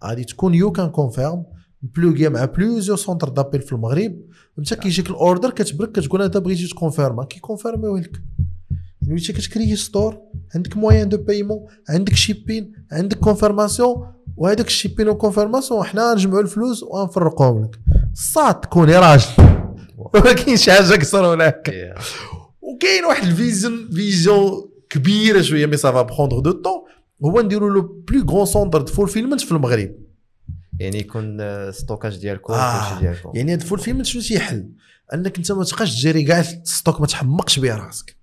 غادي 0.04 0.24
تكون 0.24 0.54
YouCan 0.54 0.88
Confirm 0.88 1.44
pluggé 1.82 2.28
مع 2.28 2.44
plusieurs 2.44 2.96
centres 2.96 3.28
d'appels 3.28 3.60
في 3.60 3.72
المغرب. 3.72 4.20
انت 4.58 4.74
كيجيك 4.74 5.10
ال 5.10 5.17
order 5.17 5.50
كتبرك 5.50 5.92
كتقول 5.92 6.22
انت 6.22 6.36
بغيتي 6.36 6.66
تكونفيرما 6.66 7.24
كيكونفيرميوه 7.24 8.00
لك. 8.00 8.22
انت 9.16 9.30
كت 9.30 9.43
créer 9.43 9.76
store 9.76 10.18
عندك 10.54 10.76
moyen 10.76 11.08
de 11.08 11.16
paiement 11.16 11.66
عندك 11.88 12.14
shipping 12.14 12.72
عندك 12.92 13.18
confirmation 13.18 14.06
وهذاك 14.36 14.66
ال 14.66 14.71
shipping 14.71 15.08
و 15.08 15.14
confirmation 15.14 15.84
حنا 15.84 16.14
نجمعوا 16.14 16.40
الفلوس 16.42 16.82
ونفرقوهم 16.82 17.64
لك. 17.64 17.80
صات 18.14 18.66
كوني 18.66 18.96
راجل. 18.96 19.26
ما 20.14 20.32
كاينش 20.32 20.70
حاجة 20.70 20.94
أكثر 20.94 21.36
من 21.36 21.42
هكا. 21.42 21.94
وكاين 22.60 23.04
واحد 23.04 23.26
ال 23.26 23.35
vision 23.35 23.88
vision 23.92 24.70
كبيره 24.90 25.40
شوية 25.40 25.66
mais 25.66 25.76
ça 25.76 25.89
va 25.89 26.02
prendre 26.02 26.38
du 26.38 26.50
temps 26.50 26.82
هو 27.24 27.40
نديروا 27.40 27.70
le 27.70 28.04
plus 28.08 28.26
grand 28.30 28.46
centre 28.46 28.80
de 28.80 28.92
fulfillment 28.92 29.40
في 29.40 29.52
المغرب. 29.52 29.94
يعني 30.78 30.98
يكون 30.98 31.38
stockage 31.72 32.16
ديالكم 32.16 32.52
آه. 32.52 33.00
ديالكم 33.00 33.32
يعني 33.34 33.52
هاد 33.52 33.60
ال 33.60 33.64
fulfillment 33.64 34.06
شنو 34.06 34.22
تيحل؟ 34.22 34.70
أنك 35.14 35.36
أنت 35.36 35.52
ما 35.52 35.64
تبقاش 35.64 35.94
تجري 35.94 36.22
كاع 36.22 36.40
ال 36.40 36.50
stock 36.50 37.00
ما 37.00 37.06
تحمقش 37.06 37.58
بها 37.58 37.76
راسك. 37.76 38.17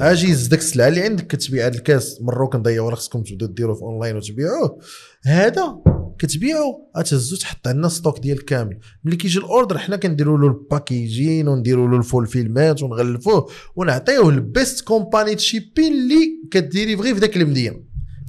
أجي 0.00 0.48
داك 0.48 0.58
السلعه 0.58 0.88
اللي 0.88 1.00
عندك 1.00 1.26
كتبيع 1.26 1.66
هاد 1.66 1.74
الكاس. 1.74 2.18
مروك 2.22 2.56
نضيعوا 2.56 2.90
راه 2.90 2.96
خصكم 2.96 3.22
تبداو 3.22 3.48
ديروه 3.48 3.74
في 3.74 3.82
أونلاين 3.82 4.16
وتبيعوه 4.16 4.80
هذا 5.24 5.76
كتبيعو 6.18 6.90
غتهزو 6.98 7.36
تحط 7.36 7.68
عندنا 7.68 7.88
stock 7.88 8.18
ديال 8.18 8.44
كامل. 8.44 8.78
ملي 9.04 9.16
كيجي 9.16 9.38
ال 9.38 9.45
order 9.45 9.78
حنا 9.78 9.96
كنديروا 9.96 10.38
له 10.38 10.46
ال 10.46 10.56
packaging 10.56 11.48
ونديروا 11.48 11.88
له 11.88 11.96
ال 11.96 12.03
fulfillment 12.03 12.82
ونغلفوه 12.82 13.50
ونعطيوه 13.76 14.28
ال 14.28 14.38
best 14.38 14.80
company 14.84 15.38
shipping 15.38 15.92
اللي 15.92 16.48
ك 16.50 16.57
délivrer 16.57 17.14
في 17.14 17.20
ذاك 17.20 17.36
المدينة 17.36 17.76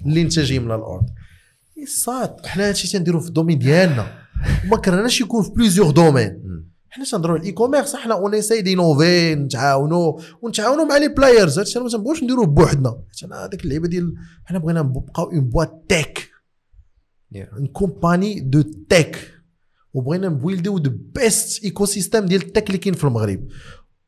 اللي 0.05 0.21
انت 0.21 0.39
جاي 0.39 0.59
من 0.59 0.71
ال 0.71 0.77
order. 0.77 1.11
صاد 1.87 2.45
حنا 2.45 2.69
هادشي 2.69 2.91
تنديرو 2.91 3.19
في 3.19 3.27
ال 3.27 3.31
domaine 3.31 3.59
ديالنا. 3.59 4.21
وما 4.65 4.77
كرهناش 4.77 5.21
يكون 5.21 5.43
في 5.43 5.49
plusieurs 5.49 5.91
domaines. 5.91 6.41
حنا 6.93 7.05
تنهضروا 7.05 7.33
على 7.33 7.41
ال 7.41 7.51
e-commerce 7.51 7.95
حنا 7.95 8.13
on 8.13 8.35
essaye 8.35 8.61
d'innover 8.61 9.35
نتعاونوا 9.35 10.19
ونتعاونوا 10.41 10.85
مع 10.85 10.97
les 10.97 11.07
players 11.07 11.59
هادشي 11.59 11.79
ما 11.79 11.89
تنبغوش 11.89 12.23
نديروه 12.23 12.45
بوحدنا. 12.45 13.03
حيت 13.11 13.23
أنا 13.23 13.45
هذيك 13.45 13.63
اللعيبة 13.63 13.87
ديال 13.87 14.13
حنا 14.45 14.59
بغينا 14.59 14.81
نبقاو 14.81 15.31
une 15.31 15.49
boîte 15.49 15.85
tech. 15.89 16.31
une 17.35 17.67
compagnie 17.67 18.39
de 18.39 18.61
tech 18.89 19.31
وبغينا 19.93 20.29
ن 20.29 20.37
build 20.37 20.77
يو 20.77 20.83
the 20.83 20.91
best 21.15 21.63
ecosystem 21.63 22.25
ديال 22.25 22.41
ال 22.41 22.46
tech 22.46 22.67
اللي 22.67 22.77
كاين 22.77 22.93
في 22.93 23.03
المغرب. 23.03 23.47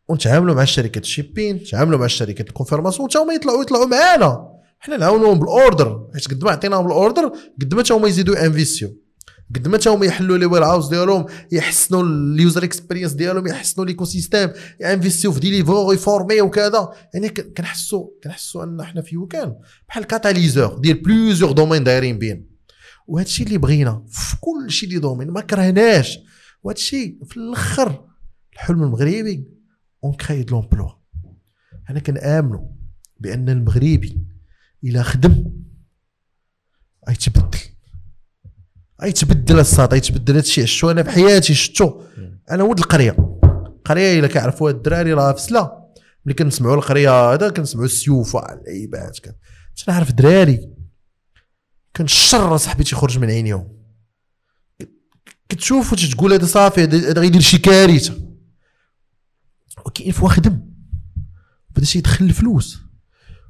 ونتعاملوا 0.08 0.56
مع 0.56 0.64
الشركات 0.64 1.04
ال 1.04 1.09
shipping 1.09 1.56
نتعاملوا 1.56 2.00
مع 2.00 2.06
الشركات 2.06 2.48
ال 2.48 2.52
confirmation 2.52 3.10
حتى 3.10 3.20
هما 3.20 3.34
يطلعوا 3.34 3.62
يطلعوا 3.62 3.86
معانا. 3.86 4.50
حنا 4.80 4.98
نعاونوهم 4.98 5.40
بال 5.39 5.60
order 5.60 6.10
حيت 6.14 6.28
قد 6.28 6.44
ما 6.44 6.52
عطيناهم 6.52 6.88
ال 6.88 6.95
order 6.95 7.34
قد 7.62 7.74
ما 7.74 7.84
حتى 7.84 7.94
هما 7.94 8.08
يزيدوا 8.08 8.46
investir 8.46 8.87
يو. 8.87 9.03
قد 9.56 9.68
ما 9.68 9.80
هما 9.88 10.06
يحلوا 10.06 10.38
les 10.38 10.46
warehouses 10.46 10.89
ديالهم 10.89 11.26
يحسنوا 11.52 12.04
ال 12.04 12.16
user 12.16 12.64
experience 12.64 13.12
ديالهم 13.12 13.48
يحسنوا 13.48 13.86
l'écosystème 13.86 14.50
ي 14.82 14.86
investir 14.86 15.22
يو 15.22 15.32
في 15.32 15.39
des 15.39 15.54
livreurs 15.54 15.94
ي 15.94 16.00
former 16.00 16.41
وكذا. 16.41 16.94
يعني 17.14 17.30
كنحسوا 17.30 18.08
كنحسوا 18.24 18.64
أن 18.64 18.84
حنا 18.84 19.02
في 19.02 19.16
YouCan 19.16 19.56
بحال 19.88 20.04
catalyseur 20.04 20.80
ديال 20.80 21.02
plusieurs 21.02 21.52
domaines 21.52 21.84
دايرين 21.84 22.18
بين 22.18 22.50
وهذا 23.08 23.28
الشيء 23.28 23.48
اللي 23.48 23.58
بغينا 23.58 24.06
في 24.10 24.36
كل 24.41 24.72
شيء 24.72 24.89
les 24.89 25.00
domaines 25.00 25.30
ما 25.30 25.41
كرهناش. 25.41 26.20
وهذا 26.64 26.78
الشيء 26.78 27.24
في 27.26 27.38
الأخر 27.38 28.06
الحلم 28.54 28.84
المغربي 28.84 29.48
اون 30.04 30.14
كري 30.14 30.44
دو 30.44 30.56
لومبلوا 30.56 30.91
حنا 31.86 32.00
كنآمنوا 32.00 32.68
بأن 33.20 33.50
المغربي 33.50 34.22
إلا 34.84 35.04
خدم 35.04 35.54
غيتبدل. 37.10 37.73
غيتبدل 39.02 39.60
الصاد 39.60 39.94
غيتبدل 39.94 40.36
هادشي 40.36 40.62
عشتو 40.62 40.91
أنا 40.91 41.04
في 41.04 41.10
حياتي 41.10 41.54
شفتو 41.54 42.02
أنا 42.52 42.64
ولد 42.64 42.80
القرية. 42.80 43.39
القرية 43.44 44.20
إلا 44.20 44.28
كيعرفوا 44.28 44.70
هاد 44.70 44.76
الدراري 44.76 45.14
راه 45.14 45.32
فسله 45.34 45.72
ملي 46.26 46.34
كنسمعوا 46.34 46.76
القرية 46.76 47.34
هذا 47.34 47.50
كنسمعوا 47.50 47.86
السيوف 47.86 48.36
اللعيبات 48.36 49.20
كان 49.20 49.34
تنعرف 49.86 50.12
دراري 50.12 50.70
كان 51.94 52.06
الشر 52.06 52.58
صاحبي 52.58 52.84
تيخرج 52.84 53.20
من 53.20 53.30
عينيهم. 53.30 53.68
كتشوف 55.50 55.94
وتتقول 55.94 56.34
هذا 56.34 56.46
صافي 56.46 56.84
هذا 56.84 57.22
غيدير 57.22 57.41
شي 57.41 57.58
كارثة. 57.58 58.14
ولكن 59.86 60.12
fois 60.12 60.30
خدم 60.30 60.62
بدا 61.70 61.86
تيدخل 61.86 62.26
الفلوس. 62.26 62.80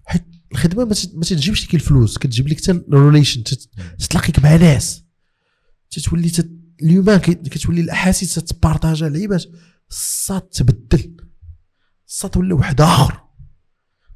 حيت 0.06 0.24
الخدمة 0.52 0.86
ما 0.86 1.24
تتجيبش 1.24 1.66
لك 1.66 1.76
الفلوس 1.76 2.18
كتجيب 2.18 2.48
لك 2.48 2.58
حتى 2.58 2.72
ال 2.72 2.79
relations 2.79 3.44
تت- 3.44 3.70
تتلاقيك 4.00 4.40
مع 4.40 4.56
ناس. 4.56 5.03
تتولي 5.94 6.30
تت... 6.30 6.52
اليوم 6.82 7.16
كي- 7.16 7.34
كتولي 7.34 7.82
الأحاسيس 7.82 8.36
تت 8.36 8.49
partager 8.49 9.03
ا 9.03 9.10
لعيبات 9.10 9.44
الصاد 9.90 10.42
تبدل. 10.42 11.18
الصاد 12.08 12.38
ولا 12.38 12.56
واحد 12.56 12.82
آخر. 12.82 13.24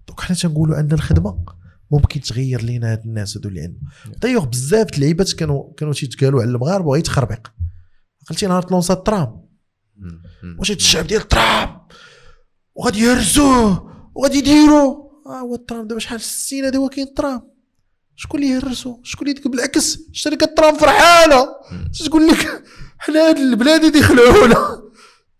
donc 0.07 0.21
حنا 0.21 0.35
تنقولوا 0.37 0.79
أن 0.79 0.91
الخدمة 0.91 1.45
ممكن 1.91 2.21
تغير 2.21 2.61
لينا 2.61 2.91
هاد 2.91 3.05
الناس 3.05 3.37
هادو 3.37 3.49
اللي 3.49 3.61
عندنا 3.61 3.79
دايوغ 4.21 4.45
بزاف 4.45 4.93
اللعيبات 4.95 5.33
كانوا 5.33 5.73
كانوا 5.77 5.93
تيتقالوا 5.93 6.41
على 6.41 6.51
المغاربة 6.51 6.91
غيتخربق 6.91 7.47
قلتي 8.29 8.47
نهار 8.47 8.61
ت 8.61 8.65
lancer 8.65 8.89
ا 8.89 8.93
الترام. 8.93 9.47
واش 10.59 10.71
هاد 10.71 10.77
الشعب 10.77 11.07
ديال 11.07 11.21
الترام؟ 11.21 11.81
وغادي 12.75 12.99
يهرسوه. 12.99 13.93
وغادي 14.15 14.37
يديروا 14.37 15.07
آه 15.25 15.39
هو 15.39 15.55
الترام 15.55 15.87
دابا 15.87 15.99
شحال 15.99 16.21
سنين 16.21 16.65
هذا 16.65 16.77
هو 16.77 16.89
كاين 16.89 17.07
الترام. 17.07 17.56
شكون 18.19 18.43
اللي 18.43 18.53
يهرسو؟ 18.53 18.99
شكون 19.03 19.27
اللي 19.29 19.41
بالعكس 19.45 19.99
شركه 20.11 20.43
الترام 20.43 20.77
فرحانة. 20.77 21.47
تقول 22.05 22.27
لك 22.27 22.63
حنا 22.99 23.29
هاد 23.29 23.37
البلاد 23.37 23.83
اللي 23.83 23.99
يخلعونا 23.99 24.81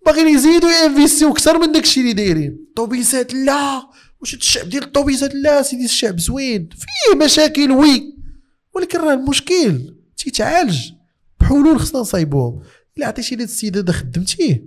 باغيين 0.06 0.28
يزيدوا 0.28 0.70
ينفيستيو 0.70 1.32
أكثر 1.32 1.60
من 1.60 1.72
داكشي 1.72 2.00
اللي 2.02 2.14
دايرين. 2.14 2.66
طوبيسات 2.76 3.34
لا. 3.34 3.82
واش 4.20 4.34
الشعب 4.34 4.70
ديال 4.70 4.84
الطوبيسات 4.84 5.36
لا 5.36 5.62
سيدي؟ 5.62 5.86
الشعب 5.86 6.20
زوين. 6.20 6.70
فيه 6.72 7.26
مشاكل 7.26 7.72
oui. 7.72 8.18
ولكن 8.76 9.00
راه 9.00 9.14
المشكل 9.14 9.96
تيتعالج 10.18 10.92
بحلول 11.40 11.80
خصنا 11.80 12.02
نصايبوهم. 12.02 12.64
إلا 12.98 13.08
عطيتي 13.08 13.36
لهاد 13.36 13.48
السيد 13.48 13.78
هذا 13.78 13.92
خدمتيه. 13.92 14.66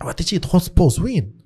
وعطيتيه 0.00 0.38
transport 0.38 0.90
زوين. 0.90 1.38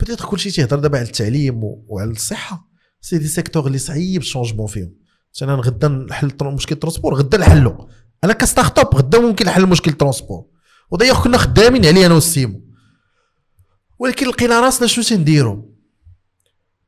peut-être 0.00 0.24
كلشي 0.24 0.50
تيهضر 0.50 0.78
دابا 0.78 0.98
على 0.98 1.06
التعليم 1.06 1.60
وعلى 1.64 2.10
الصحة. 2.10 2.75
c'est 3.06 3.18
des 3.18 3.28
secteurs 3.28 3.66
اللي 3.66 3.78
صعيب 3.78 4.20
ال 4.20 4.24
changement 4.24 4.66
فيهم. 4.66 4.94
أنا 5.42 5.54
غدا 5.54 5.88
نحل 5.88 6.32
مشكل 6.42 6.74
ال 6.74 6.78
transport 6.78 7.14
غدا 7.14 7.38
نحلو. 7.38 7.88
أنا 8.24 8.32
ك 8.32 8.78
startup 8.78 8.94
غدا 8.94 9.18
ممكن 9.18 9.46
نحل 9.46 9.66
مشكل 9.66 9.90
ال 9.90 9.96
transport 9.96 10.46
و 10.90 10.93
d'ailleurs 10.93 11.24
كنا 11.24 11.38
خدامين 11.38 11.86
عليه 11.86 12.06
أنا 12.06 12.14
والسيمو. 12.14 12.60
ولكن 13.98 14.26
لقينا 14.26 14.60
راسنا 14.60 14.86
شنو 14.86 15.04
تنديرو 15.04 15.74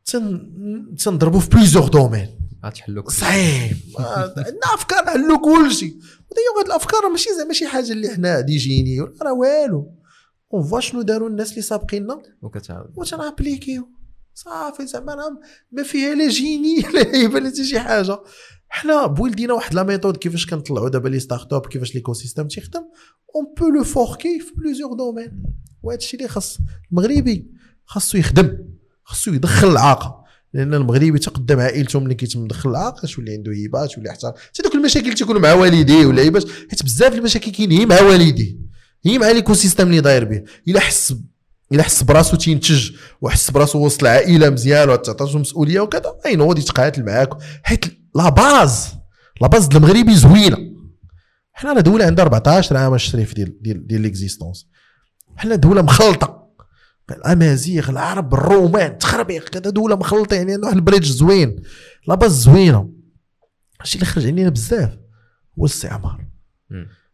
تن... 0.04 0.96
تنضربو 0.98 1.38
في 1.38 1.48
plusieurs 1.50 1.88
domaines 1.88 2.28
شيء. 2.72 3.08
صعيب. 3.08 3.76
عندنا 3.98 4.74
أفكار 4.74 5.04
نحلو 5.04 5.38
كلشي 5.38 5.86
ودايوغ 6.30 6.58
هاد 6.58 6.66
الأفكار 6.66 7.08
ماشي 7.10 7.30
زعما 7.38 7.52
شي 7.52 7.66
حاجة 7.66 7.92
اللي 7.92 8.08
حنا 8.08 8.40
des 8.40 8.60
génies 8.60 9.00
ولا 9.00 9.12
راه 9.22 9.32
والو. 9.32 9.94
On 10.54 10.62
voit 10.62 10.80
شنو 10.80 11.02
داروا 11.02 11.28
الناس 11.28 11.50
اللي 11.50 11.62
سابقيننا. 11.62 12.22
وكتعاود. 12.42 12.90
وتن 12.96 13.18
appliquيو. 13.18 13.88
صافي 14.44 14.86
زعما 14.86 15.14
راه 15.14 15.40
ما 15.72 15.82
فيها 15.82 16.14
لا 16.14 16.28
génie 16.28 16.80
لا 16.94 17.14
هيبه 17.14 17.38
لا 17.38 17.50
حتى 17.50 17.64
شي 17.64 17.80
حاجة. 17.80 18.18
حنا 18.68 19.06
بولدينا 19.06 19.54
واحد 19.54 19.74
لا 19.74 19.82
ميثود 19.82 20.16
كيفاش 20.16 20.46
كنطلعوا 20.46 20.88
دابا 20.88 21.08
لي 21.08 21.20
ستارت 21.20 21.52
اب 21.52 21.66
كيفاش 21.66 21.94
ليكو 21.94 22.12
سيستيم 22.12 22.48
تيخدم 22.48 22.80
اون 23.36 23.54
بو 23.58 23.68
لو 23.68 23.84
فوركي 23.84 24.40
في 24.40 24.52
بليزيور 24.56 24.92
دومين 24.92 25.42
وهذا 25.82 25.98
الشيء 25.98 26.20
اللي 26.20 26.28
خاص 26.28 26.58
المغربي 26.92 27.50
خاصو 27.84 28.18
يخدم 28.18 28.58
خاصو 29.04 29.32
يدخل 29.32 29.68
العاقة. 29.68 30.24
لأن 30.54 30.74
المغربي 30.74 31.18
تقدم 31.18 31.60
عائلته 31.60 32.00
ملي 32.00 32.14
كيتم 32.14 32.40
مدخل 32.40 32.70
العاقة 32.70 33.08
تولي 33.08 33.32
عنده 33.32 33.52
هيبات 33.52 33.92
تولي 33.92 34.12
حتى 34.12 34.32
حتى 34.48 34.62
دوك 34.62 34.74
المشاكل 34.74 35.14
تيكونوا 35.14 35.40
مع 35.40 35.52
والديه 35.52 36.06
ولا 36.06 36.22
هيبات 36.22 36.44
حيت 36.70 36.82
بزاف 36.82 37.14
المشاكل 37.14 37.50
كاينين 37.50 37.78
هي 37.78 37.86
مع 37.86 38.02
والديه 38.02 38.56
هي 39.04 39.18
مع 39.18 39.30
ليكو 39.30 39.54
سيستيم 39.54 39.86
اللي 39.86 40.00
داير 40.00 40.24
به. 40.24 40.44
إلا 40.68 40.80
حس 40.80 41.14
إلا 41.72 41.82
حس 41.82 42.02
براسو 42.02 42.36
تينتج 42.36 42.90
وحس 43.20 43.50
براسو 43.50 43.86
وسط 43.86 44.02
العائلة 44.02 44.50
مزيان 44.50 44.88
وتعطاتو 44.88 45.38
مسؤولية 45.38 45.80
وكذا. 45.80 46.16
أي 46.26 46.36
نوض 46.36 46.58
يتقاتل 46.58 47.04
معاك. 47.04 47.28
حيت 47.62 47.84
la 48.14 48.28
base 48.28 48.94
la 49.40 49.46
base 49.48 49.68
المغربي 49.76 50.14
زوينة. 50.14 50.56
حنا 51.52 51.80
دولة 51.80 52.04
عندها 52.04 52.24
14 52.24 52.76
عام 52.76 52.94
الشريف 52.94 53.34
ديال 53.34 53.62
ديال 53.62 53.86
ديال 53.86 54.00
l'existence. 54.00 54.68
حنا 55.36 55.54
دولة 55.54 55.82
مخلطة. 55.82 56.48
الأمازيغ 57.10 57.90
العرب 57.90 58.34
الرومان 58.34 58.98
تخربيق 58.98 59.48
كذا 59.48 59.70
دولة 59.70 59.96
مخلطة 59.96 60.34
يعني 60.34 60.52
عندنا 60.52 60.66
واحد 60.66 60.76
ال 60.76 60.81
bridge 60.81 61.10
زوين. 61.12 61.62
la 62.08 62.14
base 62.14 62.32
زوينة. 62.32 62.90
الشيء 63.82 64.00
اللي 64.00 64.12
خرج 64.12 64.26
علينا 64.26 64.48
بزاف 64.48 64.98
هو 65.58 65.64
الاستعمار. 65.64 66.26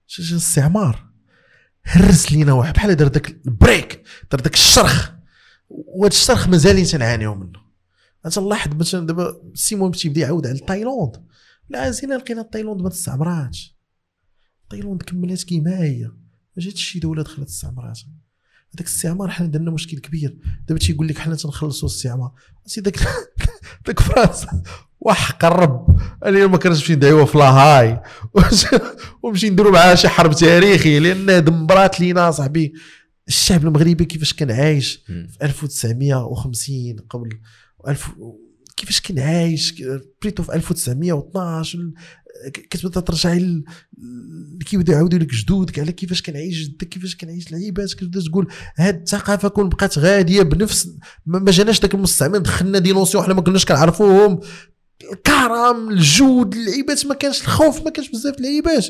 شي 0.07 0.33
الاستعمار. 0.33 1.14
هرس 1.85 2.33
لينا 2.33 2.53
واحد 2.53 2.75
بحال 2.75 2.95
دار 2.95 3.09
داك 3.09 3.31
ال 3.47 3.55
brique 3.55 4.03
دار 4.31 4.41
داك 4.41 4.55
الشرخ. 4.55 5.11
وهذا 5.69 6.15
الشرخ 6.15 6.49
مازالين 6.49 6.85
تنعانيو 6.85 7.35
منه. 7.35 7.65
انت 8.27 8.39
نلاحظ 8.39 8.75
مثلا 8.75 9.07
دابا 9.07 9.51
سيمون 9.55 9.93
تيبدا 9.93 10.21
يعاود 10.21 10.47
على 10.47 10.59
تايلاند. 10.59 11.27
لا 11.69 11.91
زينا 11.91 12.15
لقينا 12.15 12.43
تايلاند 12.43 12.83
ما 12.83 12.89
تستعمراتش 12.89 13.77
تايلاند 14.71 15.03
كملات 15.03 15.43
كيما 15.43 15.79
هي 15.79 16.05
ما 16.57 16.63
جاتش 16.63 16.85
شي 16.85 16.99
دولة 16.99 17.23
دخلت 17.23 17.49
استعمرات 17.49 17.99
هذاك 18.75 18.81
الاستعمار 18.81 19.31
حنا 19.31 19.47
درنا 19.47 19.71
مشكل 19.71 19.99
كبير. 19.99 20.39
دابا 20.69 20.81
تيقول 20.81 21.09
لك 21.09 21.19
حنا 21.19 21.35
تنخلصوا 21.35 21.89
الاستعمار 21.89 22.33
سي 22.67 22.81
داك 22.81 22.99
داك 23.87 24.01
فرنسا. 24.01 24.63
وحق 25.05 25.45
الرب 25.45 25.87
أنا 26.25 26.47
ما 26.47 26.57
كنتش 26.57 26.79
نمشي 26.79 26.95
ندعيوها 26.97 27.25
في 27.25 27.39
لاهاي. 27.39 28.01
ونمشي 29.23 29.51
نديروا 29.51 29.73
معاها 29.73 29.95
شي 29.95 30.09
حرب 30.09 30.33
تاريخي 30.35 30.99
لأن 30.99 31.45
دمرات 31.45 32.01
لينا 32.01 32.31
صاحبي 32.31 32.73
الشعب 33.29 33.65
المغربي 33.67 34.05
كيفاش 34.05 34.33
كان 34.33 34.51
عايش. 34.51 35.05
في 35.07 35.37
1950 35.43 36.97
قبل 37.11 37.29
1000 37.89 38.11
كيفاش 38.77 39.01
كان 39.01 39.19
عايش 39.19 39.83
بريتو 40.23 40.43
في 40.43 40.55
1912 40.55 41.79
ال- 41.79 41.95
ك- 42.53 42.69
كتبدا 42.71 43.01
ترجع 43.01 43.39
كيبداو 44.67 44.97
يعاودوا 44.97 45.19
لك 45.19 45.31
جدودك 45.35 45.79
على 45.79 45.93
كيفاش 45.93 46.23
كان 46.23 46.37
عايش 46.37 46.69
جدك 46.69 46.89
كيفاش 46.89 47.17
كان 47.17 47.31
عايش 47.31 47.49
العيبات 47.51 47.93
كتبدا 47.95 48.21
تقول 48.21 48.47
هاد 48.77 48.95
الثقافة 49.01 49.49
كون 49.49 49.69
بقات 49.69 49.99
غادية 49.99 50.43
بنفس 50.43 50.89
ما 51.27 51.51
جاناش 51.51 51.81
داك 51.81 51.95
المستعمر 51.95 52.39
دخلنا 52.39 52.79
دي 52.79 52.93
نوسيون 52.93 53.25
حنا 53.25 53.35
ما 53.35 53.41
كناش 53.43 53.65
كنعرفوهم. 53.65 54.41
الكرم 55.13 55.91
الجود 55.91 56.55
العيبات 56.55 57.07
ما 57.07 57.15
كانش 57.15 57.41
الخوف 57.43 57.85
ما 57.85 57.91
كانش 57.91 58.11
بزاف 58.11 58.39
العيبات 58.41 58.87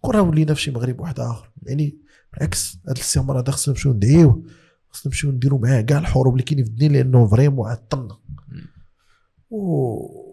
كون 0.00 0.14
راه 0.14 0.22
ولينا 0.22 0.54
في 0.54 0.60
شي 0.60 0.70
مغرب 0.70 1.00
واحد 1.00 1.20
آخر 1.20 1.50
يعني 1.62 1.98
بالعكس 2.32 2.76
هذا 2.86 2.92
الاستعمار 2.94 3.40
هذا 3.40 3.50
خصنا 3.50 3.74
نمشيو 3.74 3.92
ندعيوه 3.92 4.42
خصنا 4.90 5.02
نمشيو 5.06 5.30
نديرو 5.30 5.58
معاه 5.58 5.80
كاع 5.80 5.98
الحروب 5.98 6.32
اللي 6.34 6.44
كاينين 6.44 6.64
في 6.64 6.70
الدنيا 6.70 7.02
لأنه 7.02 7.26
فريمون 7.26 7.70
عطلنا 7.70 8.16
و 9.50 10.24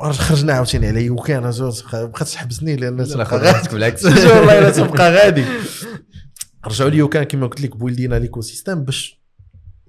خرجنا 0.00 0.52
عاوتاني 0.52 0.86
على 0.86 1.10
وكان 1.10 1.52
بقات 1.92 2.28
تحبسني 2.28 2.76
لأن 2.76 2.96
لا 2.96 3.04
تبقى 3.04 3.38
غادي. 3.38 3.68
بالعكس. 3.68 4.04
والله 4.34 4.58
إلا 4.58 4.70
تبقى 4.70 5.12
غادي. 5.16 5.44
رجعوا 6.66 6.90
لي 6.90 7.02
وكان 7.02 7.24
كما 7.24 7.46
قلت 7.46 7.60
لك 7.60 7.76
بولدينا 7.76 8.14
ليكو 8.14 8.40
سيستيم 8.40 8.84
باش 8.84 9.20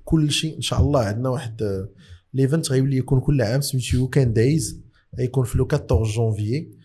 كل 0.04 0.32
شيء 0.32 0.56
إن 0.56 0.62
شاء 0.62 0.80
الله 0.82 1.00
عندنا 1.00 1.30
واحد 1.30 1.88
ليفنت 2.34 2.72
غيولي 2.72 2.98
يكون 2.98 3.20
كل 3.20 3.42
عام 3.42 3.62
سميتو 3.62 3.98
يوكان 3.98 4.34
دايز 4.34 4.82
غيكون 5.20 5.44
في 5.44 5.58
le 5.58 5.68
14 5.74 6.04
جونفيي 6.04 6.80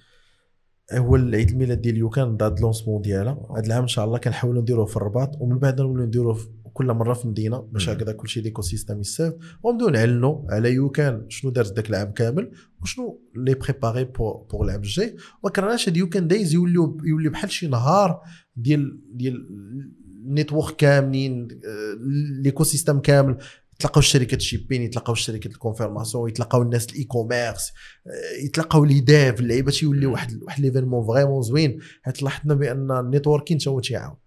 هو 0.92 1.16
العيد 1.16 1.51
الميلاد 1.51 1.80
ديال 1.80 1.97
يوكان 1.97 2.36
date 2.36 2.52
de 2.52 2.61
lancement 2.61 3.02
ديالها 3.03 3.47
هذا 3.57 3.66
العام 3.66 3.82
ان 3.82 3.88
شاء 3.88 4.05
الله 4.05 4.18
كنحاولوا 4.18 4.62
نديروه 4.62 4.86
في 4.86 4.97
الرباط. 4.97 5.36
ومن 5.40 5.59
بعد 5.59 5.80
نولوا 5.80 6.07
نديروه 6.07 6.38
كل 6.72 6.86
مرة 6.86 7.14
في 7.14 7.28
مدينة. 7.28 7.59
باش. 7.59 7.88
هكذا 7.88 8.12
كلشي 8.12 8.40
l'écosystème 8.40 9.00
يساف 9.01 9.34
ونبداو 9.62 9.88
نعلنوا 9.88 10.53
على 10.53 10.72
يو 10.72 10.90
كان 10.90 11.26
شنو 11.28 11.51
دارت 11.51 11.72
ذاك 11.76 11.90
العام 11.90 12.12
كامل؟ 12.12 12.51
وشنو 12.82 13.20
les 13.36 13.55
préparer 13.55 14.05
pour 14.05 14.64
العام 14.64 14.80
الجاي؟ 14.80 15.16
ما 15.45 15.51
كرهناش 15.51 15.88
هاد 15.88 15.97
يو 15.97 16.09
كان 16.09 16.28
days 16.28 16.55
يوليو 16.55 16.99
يولي 17.05 17.28
بحال 17.28 17.51
شي 17.51 17.66
نهار 17.66 18.20
ديال 18.57 19.01
ديال 19.12 19.49
ال 20.26 20.33
network 20.33 20.76
كاملين 20.76 21.49
آه، 21.51 21.99
l'écosystème 22.42 23.00
كامل. 23.01 23.36
يتلاقاو 23.74 23.98
الشركات 23.98 24.40
ال 24.40 24.45
shipping 24.45 24.82
يتلاقاو 24.82 25.12
الشركات 25.12 25.52
ال 25.52 25.58
confirmation 25.58 26.28
يتلاقاو 26.28 26.62
الناس 26.62 26.86
ال 26.86 27.05
e-commerce 27.05 27.72
آه، 28.06 28.44
يتلاقاو 28.44 28.84
les 28.84 29.00
devs 29.00 29.40
اللعيبة 29.40 29.70
تيولي 29.70 30.06
واحد 30.06 30.42
واحد 30.42 30.60
l'événement 30.61 31.07
vraiment 31.07 31.42
زوين 31.42 31.78
حيت 32.02 32.22
لاحظنا 32.22 32.54
بأن 32.54 32.90
ال 32.90 32.97
networking 32.97 33.59
تا 33.58 33.70
هو 33.70 33.80
تيعاون. 33.80 34.23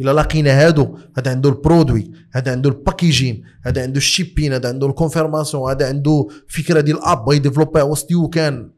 الا 0.00 0.10
لقينا 0.10 0.66
هادو 0.66 0.98
هذا 1.16 1.30
عنده 1.30 1.48
ال 1.48 1.56
produit 1.56 2.12
هذا 2.32 2.52
عنده 2.52 2.70
ال 2.70 2.77
packaging 2.77 3.44
هذا 3.62 3.82
عنده 3.82 3.96
ال 3.96 4.02
shipping 4.02 4.52
هذا 4.52 4.68
عنده 4.68 4.86
ال 4.86 4.92
confirmation 4.92 5.70
هذا 5.70 5.88
عنده 5.88 6.28
فكرة 6.48 6.80
ديال 6.80 6.96
ال 6.96 7.03
app 7.03 7.24
بغا 7.24 7.34
ي 7.34 7.38
développer 7.38 7.82
وسط 7.82 8.10
يو 8.10 8.28
كان. 8.28 8.70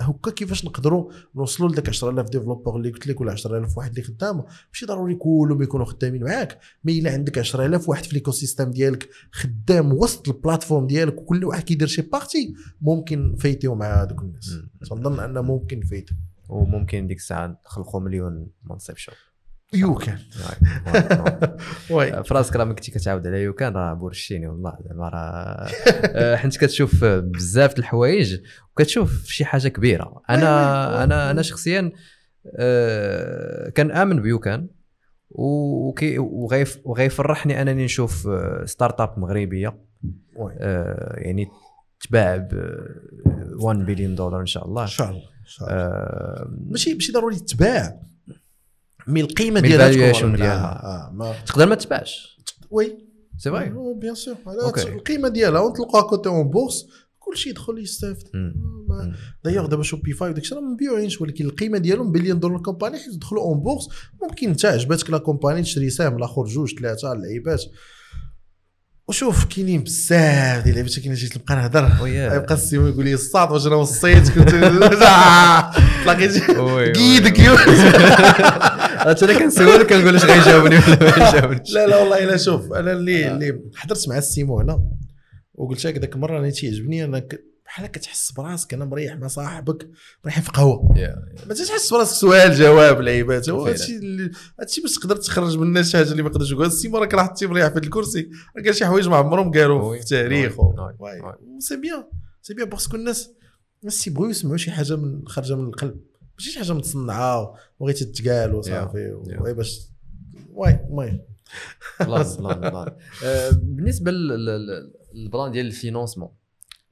هكا 0.00 0.30
كيفاش 0.30 0.64
نقدروا 0.64 1.10
نوصلوا 1.36 1.68
لذاك 1.68 1.88
10000 1.88 2.30
développeur 2.30 2.76
اللي 2.76 2.90
قلت 2.90 3.06
لك 3.06 3.20
ولا 3.20 3.32
10000 3.32 3.78
واحد 3.78 3.90
اللي 3.90 4.02
خدام؟ 4.02 4.44
ماشي 4.72 4.86
ضروري 4.86 5.14
كلهم 5.14 5.62
يكونوا 5.62 5.86
خدامين 5.86 6.24
معاك. 6.24 6.58
مي 6.84 6.98
إلا 6.98 7.12
عندك 7.12 7.38
10000 7.38 7.88
واحد 7.88 8.04
في 8.04 8.14
ليكو 8.14 8.30
سيستيم 8.30 8.70
ديالك 8.70 9.08
خدام 9.32 9.92
وسط 9.92 10.28
البلاتفورم 10.28 10.86
ديالك 10.86 11.18
وكل 11.18 11.44
واحد 11.44 11.62
كيدير 11.62 11.88
شي 11.88 12.02
بارتي 12.02 12.54
ممكن 12.80 13.32
نفيتيو 13.32 13.74
مع 13.74 14.02
هذوك 14.02 14.22
الناس. 14.22 14.50
تنظن 14.90 15.20
ان 15.20 15.38
ممكن 15.38 15.80
نفيت. 15.80 16.10
وممكن 16.48 17.06
ديك 17.06 17.18
الساعة 17.18 17.60
نخلقوا 17.66 18.00
مليون 18.00 18.46
منصب 18.64 18.96
شغل 18.96 19.31
يو 19.74 19.94
كان 19.94 20.18
وي 21.90 22.24
فراسك 22.24 22.56
راه 22.56 22.64
ما 22.64 22.74
كنتي 22.74 22.90
كتعاود 22.90 23.26
على 23.26 23.42
يوكان 23.42 23.72
راه 23.72 23.94
بورشيني 23.94 24.46
والله 24.46 24.78
زعما 24.88 25.08
راه. 25.08 25.68
آه، 26.04 26.36
حيت 26.36 26.56
كتشوف 26.56 27.04
بزاف 27.04 27.74
د 27.74 27.78
الحوايج 27.78 28.40
وكتشوف 28.72 29.24
شي 29.26 29.44
حاجة 29.44 29.68
كبيرة. 29.68 30.22
أنا 30.30 31.04
أنا 31.04 31.30
أنا 31.30 31.42
شخصيا 31.42 31.92
آه، 32.56 33.68
كنامن 33.68 34.22
بيوكان 34.22 34.68
وكي 35.30 36.18
وغيف 36.18 36.78
وغيفرحني 36.84 37.62
أنني 37.62 37.84
نشوف 37.84 38.28
آه، 38.28 38.64
startup 38.64 39.18
مغربية. 39.18 39.78
يعني 41.16 41.48
تباع 42.00 42.36
ب 42.36 42.48
1 43.60 43.78
بليون 43.78 44.14
دولار 44.14 44.40
إن 44.40 44.46
شاء 44.46 44.66
الله. 44.66 44.82
إن 44.82 44.88
شاء 44.88 45.10
الله 45.10 45.22
إن 45.22 45.46
شاء 45.46 45.68
الله. 45.68 46.50
ماشي 46.70 46.94
ماشي 46.94 47.12
ضروري 47.12 47.36
تتباع. 47.36 48.11
mais 49.06 49.20
القيمه 49.20 49.60
ديالها 49.60 50.12
تكون 50.12 50.36
ديالها. 50.36 50.82
آه 50.84 51.12
ما 51.14 51.34
تقدر 51.46 51.66
ما 51.66 51.74
تباعش 51.74 52.38
oui 52.70 52.98
c'est 53.38 53.50
vrai 53.50 53.72
bien 54.00 54.14
sûr. 54.14 54.36
القيمه 54.76 55.28
ديالها 55.28 55.60
ونطلقوها 55.60 56.02
cotée 56.02 56.28
en 56.28 56.48
bourse 56.48 56.86
كلشي 57.18 57.50
يدخل 57.50 57.78
يستافد. 57.78 58.26
دايوغ 59.44 59.66
دابا 59.66 59.82
شوبيفاي 59.82 60.30
وداك 60.30 60.42
الشيء 60.42 60.58
راه 60.58 60.62
ما 60.62 60.70
مبيوعينش 60.70 61.20
ولكن 61.20 61.44
القيمه 61.44 61.78
ديالهم 61.78 62.12
بليون 62.12 62.40
دولار 62.40 62.62
كومباني 62.62 62.98
حيت 62.98 63.14
يدخلوا 63.14 63.42
اون 63.42 63.60
بورس 63.60 63.88
ممكن 64.22 64.48
انت 64.48 64.64
عجبتك 64.64 65.10
لا 65.10 65.18
كومباني 65.18 65.62
تشري 65.62 65.90
سهم 65.90 66.16
الآخر 66.16 66.44
جوج 66.44 66.78
ثلاثة 66.78 67.12
اللعيبات 67.12 67.62
وشوف 69.08 69.44
كاينين 69.44 69.82
بزاف 69.82 70.64
ديال 70.64 70.68
اللعيبات 70.68 70.98
كاين 71.00 71.14
جيت 71.14 71.36
نبقى 71.36 71.56
نهضر 71.56 72.02
وياه. 72.02 72.34
يبقى 72.36 72.54
السيمو 72.54 72.86
يقول 72.86 73.04
لي 73.04 73.14
الصاد 73.14 73.50
واش 73.50 73.66
أنا 73.66 73.74
وصيت 73.74 74.28
كنت 74.30 74.50
تلاقيت 76.04 76.50
قيدك 76.96 77.38
وي. 77.38 77.44
يو 77.44 77.52
عرفت 77.52 79.22
أنا 79.30 79.38
كنسولك 79.38 79.86
كنقول 79.86 80.14
واش 80.14 80.24
غيجاوبني 80.24 80.76
ولا 80.76 81.18
ما 81.18 81.28
يجاوبنيش 81.28 81.74
لا 81.74 81.86
لا 81.86 81.96
والله 81.96 82.24
إلا 82.24 82.36
شوف 82.36 82.72
أنا 82.72 82.92
اللي 82.92 83.26
آه. 83.26 83.32
اللي 83.34 83.60
حضرت 83.76 84.08
مع 84.08 84.18
السيمو 84.18 84.60
هنا 84.60 84.78
وقلت 85.54 85.84
لك 85.86 85.98
ذاك 85.98 86.14
المرة 86.14 86.38
أنا 86.38 86.50
تيعجبني 86.50 87.04
انك 87.04 87.40
بحال 87.72 87.86
كتحس 87.86 88.32
براسك 88.32 88.74
أنا 88.74 88.84
مريح 88.84 89.14
مع 89.16 89.26
صاحبك 89.26 89.90
مريح 90.24 90.40
في 90.40 90.50
قهوة 90.50 90.94
ما 91.48 91.54
تحس 91.54 91.92
براسك 91.92 92.14
سؤال 92.20 92.54
جواب 92.54 93.00
لعيبات 93.00 93.50
هو. 93.50 93.66
هادشي 93.66 93.98
هادشي 94.60 94.80
باش 94.80 94.94
تقدر 94.94 95.16
تخرج 95.16 95.56
من 95.56 95.62
الناس 95.66 95.90
شي 95.90 95.96
حاجة 95.96 96.10
اللي 96.12 96.22
ما 96.22 96.28
يقدرش 96.28 96.52
يقول 96.52 96.66
السيمو 96.66 96.98
راك 96.98 97.14
راح 97.14 97.34
مريح 97.42 97.68
في 97.68 97.78
الكرسي 97.78 98.28
راه 98.56 98.62
كاين 98.62 98.74
شي 98.74 98.86
حوايج 98.86 99.08
ما 99.08 99.16
عمرهم 99.16 99.50
قالوا. 99.52 99.96
في 99.96 100.00
التاريخ. 100.02 100.52
c'est 101.58 101.76
bien 101.76 102.04
c'est 102.42 102.54
bien 102.54 102.68
parce 102.68 102.86
que 102.86 102.96
الناس 102.96 103.30
الناس 103.82 104.04
تيبغيو 104.04 104.30
يسمعوا 104.30 104.56
شي 104.56 104.70
حاجة 104.70 104.96
من 104.96 105.28
خارجة 105.28 105.54
من 105.56 105.68
القلب 105.68 105.96
ماشي 106.38 106.50
شي 106.50 106.58
حاجة 106.58 106.72
متصنعة 106.72 107.54
وبغيتي 107.80 108.04
تتقال 108.04 108.54
وصافي. 108.54 109.12
oui 109.40 109.54
باش 109.54 109.80
واي 110.54 110.80
المهم 110.88 111.20
آه، 113.24 113.50
بالنسبة 113.50 114.10
لل- 114.10 114.44
لل- 114.46 114.92
لل 115.14 115.27
plan 115.27 115.52
ديال 115.52 115.66
ال 115.66 115.71
financement 115.71 116.28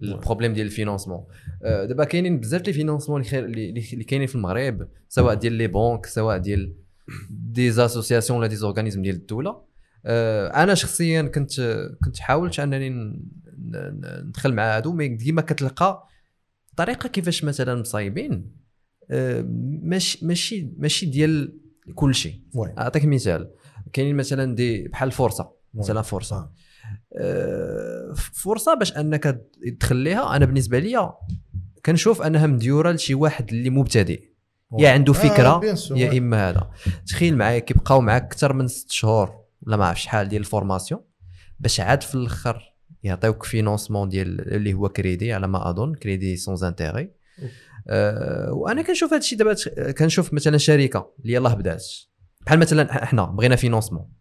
ال 0.02 0.08
problème 0.08 0.52
ديال 0.52 0.66
ال 0.66 0.71
financement 0.71 1.24
آه، 1.62 1.84
دابا 1.84 2.04
كاينين 2.04 2.40
بزاف 2.40 2.60
ديال 2.60 2.74
ال 2.74 2.78
financement 2.78 3.22
اللي 3.32 4.04
كاينين 4.04 4.26
في 4.26 4.34
المغرب 4.34 4.88
سواء 5.08 5.34
ديال 5.34 5.52
les 5.52 5.66
banques 5.66 6.06
سواء 6.06 6.38
ديال 6.38 6.74
des 7.30 7.70
associations 7.70 8.38
ولا 8.38 8.48
des 8.48 8.56
organismes 8.56 9.02
ديال 9.02 9.16
الدولة 9.16 9.62
أنا 10.06 10.74
شخصيا 10.74 11.22
كنت 11.22 11.60
كنت 12.04 12.18
حاولت 12.18 12.60
انني 12.60 13.20
ندخل 14.24 14.54
مع 14.54 14.76
هادو 14.76 14.92
mais 14.92 15.08
ديما 15.08 15.42
كتلقى 15.42 16.10
الطريقة 16.70 17.08
كيفاش 17.08 17.44
مثلا 17.44 17.80
مصايبين. 17.80 18.52
آه، 19.10 19.44
ماشي 19.82 20.26
ماشي 20.26 20.72
ماشي 20.76 21.06
ديال 21.06 21.60
كل 21.94 22.14
شيء. 22.14 22.40
أعطيك 22.78 23.04
مثال. 23.04 23.50
كاينين 23.92 24.16
مثلا 24.16 24.54
دي 24.54 24.88
بحال 24.88 25.10
فرصه 25.10 25.52
مثلا. 25.74 26.02
فرصة. 26.02 26.36
آه، 26.36 26.52
فرصة 28.32 28.74
باش 28.74 28.96
أنك 28.96 29.40
تدخل 29.66 29.96
ليها 29.96 30.36
أنا 30.36 30.44
بالنسبة 30.44 30.78
لي 30.78 31.12
كنشوف 31.86 32.22
أنها 32.22 32.46
مديورة 32.46 32.92
لشي 32.92 33.14
واحد 33.14 33.48
اللي 33.52 33.70
مبتدئ. 33.70 34.30
يا 34.78 34.90
عنده 34.90 35.12
آه، 35.12 35.16
فكرة 35.16 35.74
سور، 35.74 35.98
يا. 35.98 36.18
إما 36.18 36.48
هذا. 36.50 36.70
تخيل 37.06 37.36
معايا 37.36 37.58
كيبقاو 37.58 38.00
معاك 38.00 38.22
أكثر 38.22 38.52
من 38.52 38.68
ست 38.68 38.90
شهور 38.90 39.40
ولا 39.62 39.76
ما 39.76 39.86
عرف 39.86 40.00
شحال 40.00 40.28
ديال 40.28 40.40
ال 40.40 40.46
formation 40.46 41.00
باش 41.60 41.80
عاد 41.80 42.02
في 42.02 42.14
الأخر 42.14 42.74
يعطيوك 43.02 43.42
financement 43.42 44.08
ديال 44.08 44.54
اللي 44.54 44.74
هو 44.74 44.88
كريدي 44.88 45.32
على 45.32 45.46
ما 45.48 45.70
أظن. 45.70 45.94
crédit 45.94 46.36
sans 46.36 46.64
intérêt 46.64 47.10
أه 47.88 48.52
وأنا 48.52 48.82
كنشوف 48.82 49.10
هذا 49.10 49.18
الشيء 49.18 49.38
دابا 49.38 49.54
كنشوف 49.92 50.32
مثلا 50.34 50.58
شركة 50.58 51.12
اللي 51.20 51.32
يلاه 51.32 51.54
بدات. 51.54 51.86
بحال 52.46 52.58
مثلا 52.58 53.02
إحنا 53.02 53.24
بغينا 53.24 53.56
financement 53.56 54.19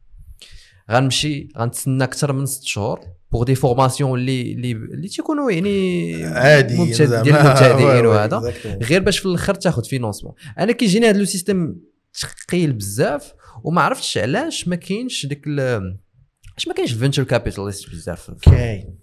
غنمشي 0.92 1.48
غنتسنى 1.58 2.04
أكثر 2.04 2.34
من 2.34 2.46
ست 2.46 2.64
شهور 2.64 3.00
pour 3.32 3.44
des 3.44 3.56
formations 3.56 4.20
اللي 4.20 4.52
اللي 4.52 4.72
اللي 4.72 5.08
تيكونوا 5.08 5.52
يعني 5.52 6.16
عادي 6.26 6.78
مبتد- 6.78 7.24
ديال 7.24 7.36
المبتدئين 7.36 8.06
وهذا. 8.10 8.54
غير 8.66 9.02
باش 9.04 9.20
في 9.20 9.26
الأخر 9.26 9.54
تاخذ 9.56 9.84
financement 9.84 10.34
أنا 10.60 10.72
كيجيني 10.72 11.10
هذا 11.10 11.18
le 11.18 11.26
système 11.26 11.82
ثقيل 12.48 12.74
بزاف 12.74 13.34
وما 13.64 13.82
عرفتش 13.82 14.18
علاش 14.18 14.68
ما 14.68 14.76
كاينش 14.76 15.26
ديك 15.26 15.48
علاش 15.48 16.68
ما 16.68 16.74
كاينش 16.74 16.94
ال 16.94 16.97
venture 16.97 17.24
capitalist 17.24 17.90
بزاف. 17.90 18.32
كاين 18.42 18.98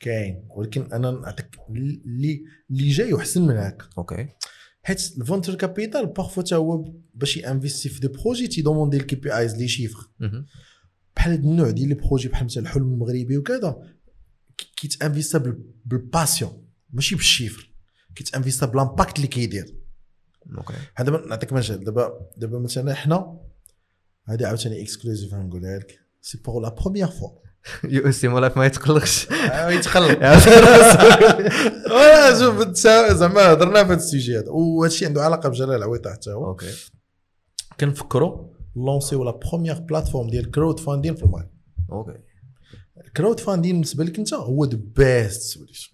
كاين. 0.00 0.44
ولكن 0.56 0.88
أنا 0.92 1.10
نعطيك 1.10 1.46
اللي 1.70 2.42
اللي 2.70 2.88
جاي 2.88 3.16
احسن 3.16 3.42
من 3.42 3.56
هكا 3.56 3.84
OK 3.98 4.28
حيت 4.82 5.12
ال 5.20 5.24
venture 5.24 5.54
capital 5.54 6.06
parfois 6.06 6.42
تا 6.42 6.56
هو 6.56 6.92
باش 7.14 7.36
ينفيستي 7.36 7.88
في 7.88 8.00
des 8.00 8.08
projets 8.08 8.46
تيدوموندي 8.46 8.96
ال 8.96 9.16
KPIs 9.16 9.56
les 9.56 9.68
chiffres. 9.68 9.98
مهم. 10.20 10.46
بحال 11.18 11.32
هاد 11.32 11.44
النوع 11.44 11.70
ديال 11.70 11.88
les 11.88 11.94
projets 11.94 12.28
بحال 12.28 12.44
مثلا 12.44 12.62
الحلم 12.62 12.82
المغربي 12.92 13.38
وكذا 13.38 13.76
كي- 14.58 14.72
كيتانفيستا 14.76 15.38
بال- 15.38 15.62
بال 15.84 16.02
passion 16.02 16.64
ماشي 16.90 17.14
بال 17.14 17.26
chiffre 17.26 17.70
كيتانفيستا 18.14 18.66
بال 18.66 18.79
impact 18.79 19.16
اللي 19.16 19.26
كيدير. 19.28 19.74
OK 20.58 20.74
دابا 20.98 21.26
نعطيك 21.26 21.52
مثال 21.52 21.84
دابا 21.84 22.30
دابا 22.36 22.58
مثلا 22.58 22.94
حنا 22.94 23.38
هادي 24.28 24.46
عاوتاني 24.46 24.82
exclusif 24.82 25.34
نقولها 25.34 25.78
لك 25.78 25.98
c'est 26.22 26.38
pour 26.38 26.62
la 26.62 26.68
première 26.68 27.06
fois 27.06 27.28
يو 27.84 28.10
سي 28.12 28.28
مولاك 28.28 28.56
ما 28.56 28.66
يتقلقش. 28.66 29.26
يتقلب 29.78 30.22
ولا 31.94 32.38
شوف 32.38 32.68
زعما 33.12 33.52
هضرنا 33.52 33.84
في 33.84 33.88
هذا 33.92 33.94
ال 33.94 34.01
sujet 34.01 34.38
هذا. 34.38 34.50
وهادشي 34.50 35.06
عنده 35.06 35.22
علاقة 35.22 35.48
بجلال 35.48 35.70
العويطه 35.76 36.12
حتى 36.12 36.30
هو. 36.30 36.46
OK 36.46 36.72
كنفكروا 37.80 38.48
لونسيو 38.84 39.24
la 39.24 39.30
première 39.30 39.78
plateforme 39.78 40.30
ديال 40.30 40.50
crowdfunding 40.50 41.14
في 41.14 41.22
المغرب 41.22 41.50
OK 41.92 42.18
ال 43.06 43.40
crowdfunding 43.40 43.72
بالنسبة 43.72 44.04
لك 44.04 44.18
انت 44.18 44.34
هو 44.34 44.64
the 44.64 44.80
best 44.96 45.42
solution. 45.42 45.92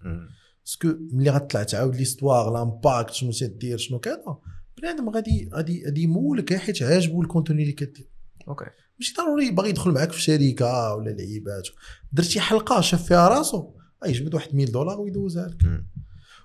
parce 0.64 0.79
que 0.79 0.88
ملي 1.12 1.30
غتطلع 1.30 1.62
تعاود 1.62 1.96
l'histoire 1.96 2.52
l'impact 2.52 3.10
شنو 3.10 3.32
تدير 3.32 3.78
شنو 3.78 3.98
كذا 3.98 4.38
بنادم 4.78 5.08
غادي 5.08 5.50
غادي 5.54 5.84
غادي 5.84 6.02
يمولك 6.02 6.54
حيت 6.54 6.82
عاجبو 6.82 7.22
ال 7.22 7.27
contenu 7.27 7.62
اللي 7.62 7.72
كدير 7.72 8.08
OK 8.48 8.64
ماشي 9.00 9.14
ضروري 9.14 9.50
باغي 9.50 9.68
يدخل 9.68 9.90
معاك 9.90 10.12
في 10.12 10.22
شركه 10.22 10.94
ولا 10.94 11.10
لعيبات 11.10 11.68
درتي 12.12 12.40
حلقه 12.40 12.80
شاف 12.80 13.04
فيها 13.04 13.28
راسو 13.28 13.70
يجبد 14.06 14.34
واحد 14.34 14.54
1000 14.54 14.70
دولار 14.70 15.00
ويدوزها 15.00 15.48
لك. 15.48 15.84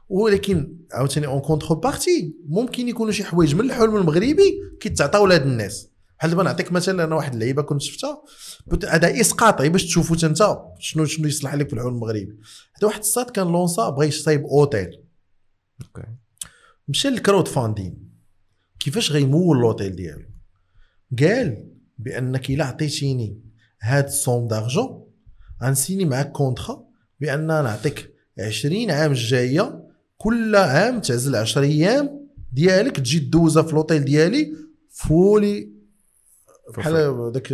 ولكن 0.10 0.78
عاوتاني 0.94 1.28
en 1.28 1.40
contrepartie 1.40 2.36
ممكن 2.48 2.88
يكونوا 2.88 3.12
شي 3.12 3.24
حوايج 3.24 3.56
من 3.56 3.62
الحلم 3.66 3.96
المغربي 3.96 4.62
كيتعطاو 4.80 5.26
لهاد 5.26 5.42
الناس 5.42 5.90
بحال 6.20 6.32
دابا 6.32 6.44
نعطيك 6.44 6.72
مثلا 6.72 7.04
أنا 7.04 7.16
واحد 7.16 7.34
اللعيبة 7.34 7.62
كنت 7.62 7.82
شفتها 7.82 8.22
هذا 8.90 9.22
اسقاط 9.22 9.62
غير 9.62 9.72
باش 9.72 9.86
تشوفوا 9.86 10.16
انت 10.24 10.58
شنو 10.80 11.06
شنو 11.06 11.28
يصلح 11.28 11.56
لك 11.56 11.68
في 11.68 11.74
الحلم 11.74 11.88
المغربي. 11.88 12.38
هذا 12.78 12.88
واحد 12.88 13.00
الصاد 13.00 13.30
كان 13.30 13.48
لونسا 13.48 13.90
بغى 13.90 14.08
يصايب 14.08 14.46
أوتيل. 14.46 15.04
OK. 15.82 16.08
مشى 16.88 17.10
لل 17.10 17.48
crowdfunding. 17.48 18.10
كيفاش 18.80 19.12
غيمول 19.12 19.58
لوطيل 19.58 19.96
ديالو؟ 19.96 20.26
قال 21.20 21.72
بأنك 21.98 22.50
إلا 22.50 22.66
عطيتيني 22.66 23.42
هاد 23.82 24.06
ال 24.06 24.13
somme 24.13 24.48
d'argent 24.48 25.06
غنسيني 25.64 26.06
معاك 26.06 26.32
contrat 26.32 26.84
بأن 27.20 27.48
نعطيك 27.48 28.14
20 28.40 28.92
عام 28.92 29.12
الجاية 29.12 29.90
كل 30.18 30.56
عام 30.56 31.02
تعزل 31.02 31.36
10 31.36 31.62
أيام 31.62 32.30
ديالك 32.52 32.96
تجي 32.96 33.20
دوزها 33.20 33.64
في 33.64 33.74
لوطيل 33.74 34.06
ديالي 34.06 34.54
فولي 34.90 35.79
بحال 36.78 37.32
داك 37.32 37.54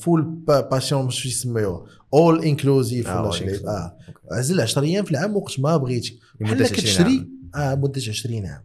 full 0.00 0.22
pension 0.48 1.06
مش 1.06 1.26
يسميوها 1.26 1.86
all 2.14 2.44
inclusive 2.44 3.08
آه، 3.08 3.22
ولا 3.22 3.30
شي. 3.30 3.66
آه. 3.66 3.96
عزل 4.32 4.60
10 4.60 4.82
أيام 4.82 5.04
في 5.04 5.10
العام 5.10 5.36
وقت 5.36 5.60
ما 5.60 5.76
بغيتي 5.76 6.18
بحال 6.40 6.52
لمدة 6.56 6.64
20 6.64 6.80
كتشري 6.80 7.28
آه 7.54 7.74
مدة 7.74 8.00
20 8.08 8.46
عام. 8.46 8.64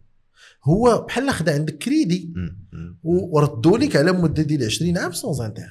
هو 0.64 1.04
بحال 1.08 1.30
خدا 1.30 1.54
عندك 1.54 1.78
كريدي. 1.78 2.32
وردوا 3.04 3.78
لك 3.78 3.96
على 3.96 4.12
مدة 4.12 4.42
ديال 4.42 4.64
20 4.64 4.98
عام 4.98 5.12
sans 5.12 5.40
intérêt 5.40 5.68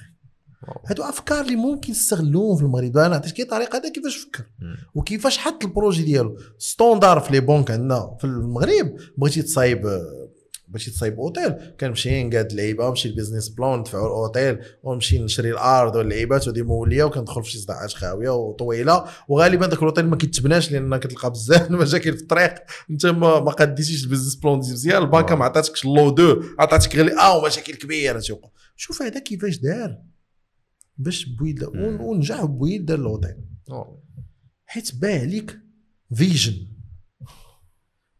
wow. 0.68 0.82
هادو 0.86 1.03
أفكار 1.03 1.45
اللي 1.45 1.55
ممكن 1.55 1.93
تستغلوهم 1.93 2.57
في 2.57 2.63
المغرب 2.63 2.97
أنا 2.97 3.07
نعطيك 3.07 3.34
كي 3.34 3.43
طريقة 3.43 3.78
هذا 3.78 3.89
كيفاش 3.89 4.17
فكر. 4.17 4.43
وكيفاش 4.95 5.38
حط 5.38 5.63
ال 5.64 5.69
projet 5.69 6.03
ديالو. 6.03 6.38
standard 6.57 7.20
في 7.19 7.32
les 7.32 7.39
banques 7.39 7.72
عندنا 7.71 8.17
في 8.19 8.24
المغرب. 8.28 8.95
بغيتي 9.17 9.41
تصايب 9.41 9.82
بغيتي 10.74 10.91
تصايب 10.91 11.19
أوتيل. 11.19 11.51
كنمشي 11.80 12.24
نقاد 12.24 12.51
اللعيبه 12.51 12.89
نمشي 12.89 13.09
ال 13.09 13.14
business 13.14 13.49
plan 13.49 13.80
ندفعوا 13.80 14.07
الأوتيل 14.07 14.59
ونمشي 14.84 15.19
نشري 15.19 15.51
الأرض 15.51 15.95
واللعيبات 15.95 16.47
ودي 16.47 16.61
مولية 16.63 17.03
وكندخل 17.03 17.43
في 17.43 17.51
شي 17.51 17.57
صداعات 17.57 17.93
خاوية 17.93 18.30
وطويلة. 18.30 19.05
وغالبا 19.28 19.65
ذاك 19.65 19.80
الأوتيل 19.80 20.05
ما 20.07 20.15
كيتبناش 20.15 20.71
لأن 20.71 20.97
كتلقى 20.97 21.32
بزاف 21.32 21.67
المشاكل 21.71 22.13
في 22.17 22.21
الطريق. 22.21 22.53
أنت 22.89 23.05
ما 23.05 23.39
ما 23.39 23.51
قديتيش 23.51 24.03
البيزنس 24.03 24.36
بلان 24.36 24.57
مزيان 24.57 25.01
البنكه 25.01 25.36
ما 25.36 25.45
عطاتكش 25.45 25.86
لو 25.86 26.09
دو 26.09 26.43
عطاتك 26.59 26.95
غير 26.95 27.19
آه 27.19 27.38
ومشاكل 27.38 27.74
كبيرة. 27.76 28.19
تيوقع 28.19 28.49
شوف 28.76 29.01
هذا 29.01 29.19
كيفاش 29.19 29.57
دار. 29.57 29.97
باش 30.97 31.26
بويد 31.26 31.63
ون- 31.63 31.99
ونجح 32.01 32.43
بويد 32.45 32.86
دار 32.86 32.99
الأوتيل. 32.99 33.36
حيت 34.65 34.95
باه 34.95 35.19
عليك 35.19 35.59
فيجن. 36.15 36.67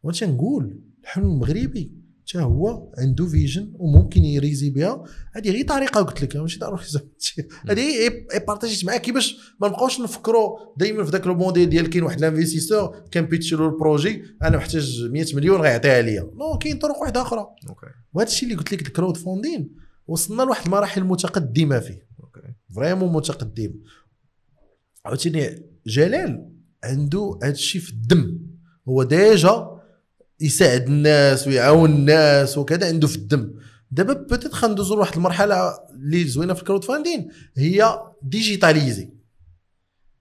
وأنا 0.04 0.28
نقول؟ 0.34 0.80
الحلم 1.04 1.24
المغربي. 1.26 2.03
حتى 2.28 2.40
هو 2.40 2.94
عنده 2.98 3.26
فيجن 3.26 3.72
وممكن 3.74 4.26
يريزي 4.26 4.70
بها. 4.70 5.04
هذه 5.34 5.52
غير 5.52 5.68
طريقة 5.68 6.02
قلت 6.02 6.22
لك 6.22 6.36
ماشي 6.36 6.60
ضروري 6.60 6.84
هذه 7.70 7.82
اي 8.34 8.40
بارطاجيت 8.48 8.86
معاك. 8.86 9.02
كيفاش 9.02 9.56
ما 9.62 9.68
نبقاوش 9.68 10.02
نفكروا 10.02 10.58
دائما 10.78 11.04
في 11.04 11.12
ذاك 11.12 11.28
الموديل 11.28 11.70
ديال 11.70 11.90
كاين 11.90 12.04
واحد 12.04 12.18
الانفستيسور 12.18 12.96
كان 13.12 13.26
بيتش 13.26 13.54
له 13.54 13.66
البروجي 13.66 14.24
أنا 14.44 14.58
محتاج 14.58 15.04
100 15.12 15.26
مليون 15.36 15.62
غيعطيها 15.62 16.02
ليا. 16.02 16.22
نو 16.22 16.58
كاين 16.58 16.80
طرق 16.80 16.98
واحدة 16.98 17.22
أخرى. 17.22 17.40
OK 17.70 17.88
وهذا 18.14 18.30
الشيء 18.30 18.50
اللي 18.50 18.60
قلت 18.60 18.74
لك 18.74 18.88
ال 18.88 19.18
crowdfunding 19.18 19.76
وصلنا 20.08 20.44
لواحد 20.44 20.66
المراحل 20.66 21.04
متقدمة 21.04 21.80
فيه. 21.80 22.08
vraiment 22.76 23.14
متقدم. 23.14 23.74
عاوتاني 25.06 25.66
جلال 25.88 26.50
عنده 26.84 27.40
هذا 27.44 27.52
الشيء 27.52 27.82
في 27.82 27.90
الدم. 27.90 28.40
هو 28.90 29.04
déjà 29.04 29.73
يساعد 30.44 30.88
الناس 30.88 31.48
ويعاون 31.48 31.90
الناس 31.90 32.58
وكذا 32.58 32.88
عنده 32.88 33.08
في 33.08 33.16
الدم. 33.16 33.54
دابا 33.92 34.14
peut-être 34.14 34.56
غندوزو 34.56 34.96
لواحد 34.96 35.16
المرحلة 35.16 35.56
اللي 35.94 36.24
زوينة 36.24 36.54
في 36.54 36.60
ال 36.62 36.84
crowdfunding 36.84 37.30
هي 37.58 38.00
digitaliser 38.22 39.10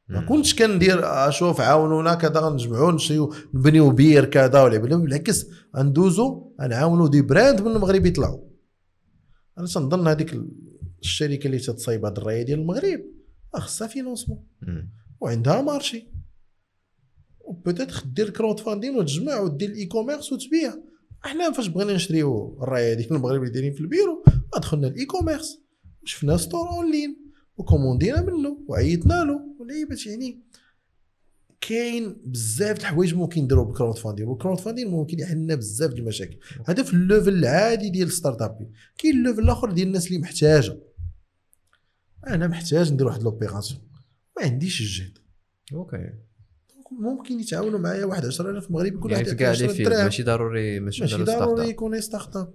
ما. 0.09 0.21
كنتش 0.21 0.55
كندير 0.55 1.05
آه، 1.07 1.31
شوف 1.31 1.61
عاونونا 1.61 2.15
كذا 2.15 2.41
غنجمعوا 2.41 2.93
نشريو 2.93 3.35
نبنيو 3.55 3.91
بير 3.91 4.25
كذا 4.25 4.63
ولا 4.63 4.79
بالعكس 4.79 5.47
غندوزو 5.77 6.53
نعاونوا 6.61 7.09
des 7.09 7.23
brands 7.23 7.61
من 7.61 7.73
المغرب 7.77 8.07
يطلعوا 8.07 8.41
أنا 9.59 9.67
تنظن 9.67 10.09
هذيك 10.09 10.41
الشركة 11.03 11.47
اللي 11.47 11.59
تتصايب 11.59 12.05
هاد 12.05 12.19
الراية 12.19 12.43
ديال 12.43 12.59
المغرب 12.59 13.01
آه، 13.55 13.59
خصها 13.59 13.89
financement. 13.89 14.45
وعندها 15.21 15.63
marché 15.63 16.12
و 17.45 17.51
peut-être 17.51 18.07
دير 18.07 18.31
crowdfunding 18.31 18.97
وتجمع 18.97 19.41
ودير 19.41 19.69
ال 19.71 19.87
e-commerce 19.87 20.33
وتبيع. 20.33 20.75
إحنا 21.25 21.53
فاش 21.53 21.67
بغينا 21.67 21.95
نشريو 21.95 22.59
الراية 22.63 22.95
ديال 22.95 23.13
المغرب 23.13 23.43
اللي 23.43 23.53
دايرين 23.53 23.73
في 23.73 23.81
البيرو 23.81 24.25
دخلنا 24.59 24.87
ال 24.87 25.05
e-commerce 25.05 25.61
وشفنا 26.03 26.37
store 26.37 26.69
online 26.69 27.17
وكوموندينا 27.57 28.21
منه 28.21 28.59
وعيطنا 28.69 29.25
له 29.25 29.41
ولعيبات 29.59 30.07
يعني 30.07 30.41
كاين 31.61 32.17
بزاف 32.25 32.77
د 32.77 32.81
الحوايج 32.81 33.15
ممكن 33.15 33.43
نديرو 33.43 33.65
بال 33.65 33.99
crowdfunding 33.99 34.27
وال 34.27 34.61
crowdfunding 34.61 34.89
ممكن 34.89 35.19
يحلنا 35.19 35.55
بزاف 35.55 35.91
د 35.91 35.99
المشاكل. 35.99 36.39
هذا 36.67 36.83
في 36.83 36.95
ال 36.95 37.01
level 37.01 37.29
العادي 37.29 37.91
ديال 37.91 38.07
ال 38.07 38.43
startup 38.43 38.71
كاين 38.99 39.15
ال 39.15 39.20
level 39.20 39.43
الآخر 39.43 39.71
ديال 39.71 39.87
الناس 39.87 40.07
اللي 40.07 40.19
محتاجة. 40.19 40.79
أنا 42.27 42.47
محتاج 42.47 42.93
ندير 42.93 43.07
واحد 43.07 43.23
l'opération 43.23 43.81
ما 44.37 44.45
عنديش 44.45 44.81
الجهد. 44.81 45.19
OK. 45.73 46.13
ممكن 47.01 47.41
يتعاونوا 47.41 47.79
معايا 47.79 48.05
واحد 48.05 48.27
10000 48.27 48.71
مغربي 48.71 48.91
كل 48.91 49.13
يعني 49.13 49.23
واحد 49.23 49.31
فيكم 49.31 49.37
كاع 49.37 49.49
يعطي 49.49 49.63
لي 49.63 49.65
10 49.67 49.77
د 49.77 49.89
الدراهم 49.89 50.05
ماشي 50.05 50.23
ضروري 50.23 50.81
ماشي 50.81 51.07
ضروري 51.17 51.69
يكون 51.69 52.01
startup 52.01 52.55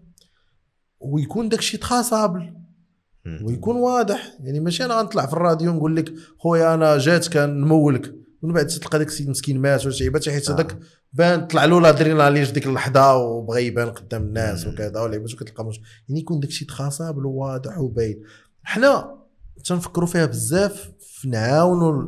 ويكون 1.00 1.50
داكشي 1.50 1.78
traçable 1.78 3.46
ويكون 3.46 3.76
واضح. 3.76 4.34
يعني 4.40 4.60
ماشي 4.60 4.86
أنا 4.86 4.94
غنطلع 4.94 5.26
في 5.26 5.34
الراديو 5.34 5.74
نقول 5.74 5.96
لك 5.96 6.14
خويا 6.38 6.74
أنا 6.74 6.98
جاتك 6.98 7.28
نمولك 7.28 8.16
ومن 8.42 8.54
بعد 8.54 8.68
تلقى 8.68 9.00
داك 9.00 9.08
السيد 9.08 9.30
مسكين 9.30 9.62
مات 9.62 9.86
ولا 9.86 9.94
شي 9.94 10.32
حيت 10.32 10.50
آه. 10.50 10.54
هذاك 10.54 10.80
بان 11.14 11.48
طلع 11.48 11.66
له 11.66 11.82
l'adrénaline 11.82 12.46
في 12.46 12.52
ديك 12.52 12.68
اللحظة 12.68 13.18
وبغى 13.18 13.66
يبان 13.66 13.90
قدام 13.90 14.22
الناس. 14.22 14.68
وكذا 14.68 15.02
ولعبات 15.02 15.34
وكتلقى 15.34 15.66
مش. 15.66 15.82
يعني 16.10 16.20
يكون 16.20 16.40
داكشي 16.40 16.66
traçable 16.66 17.26
وواضح 17.26 17.78
وباين. 17.78 18.24
حنا 18.64 19.18
تنفكروا 19.66 20.08
فيها 20.08 20.26
بزاف 20.26 20.92
في 21.00 21.30
نعاونوا 21.30 22.08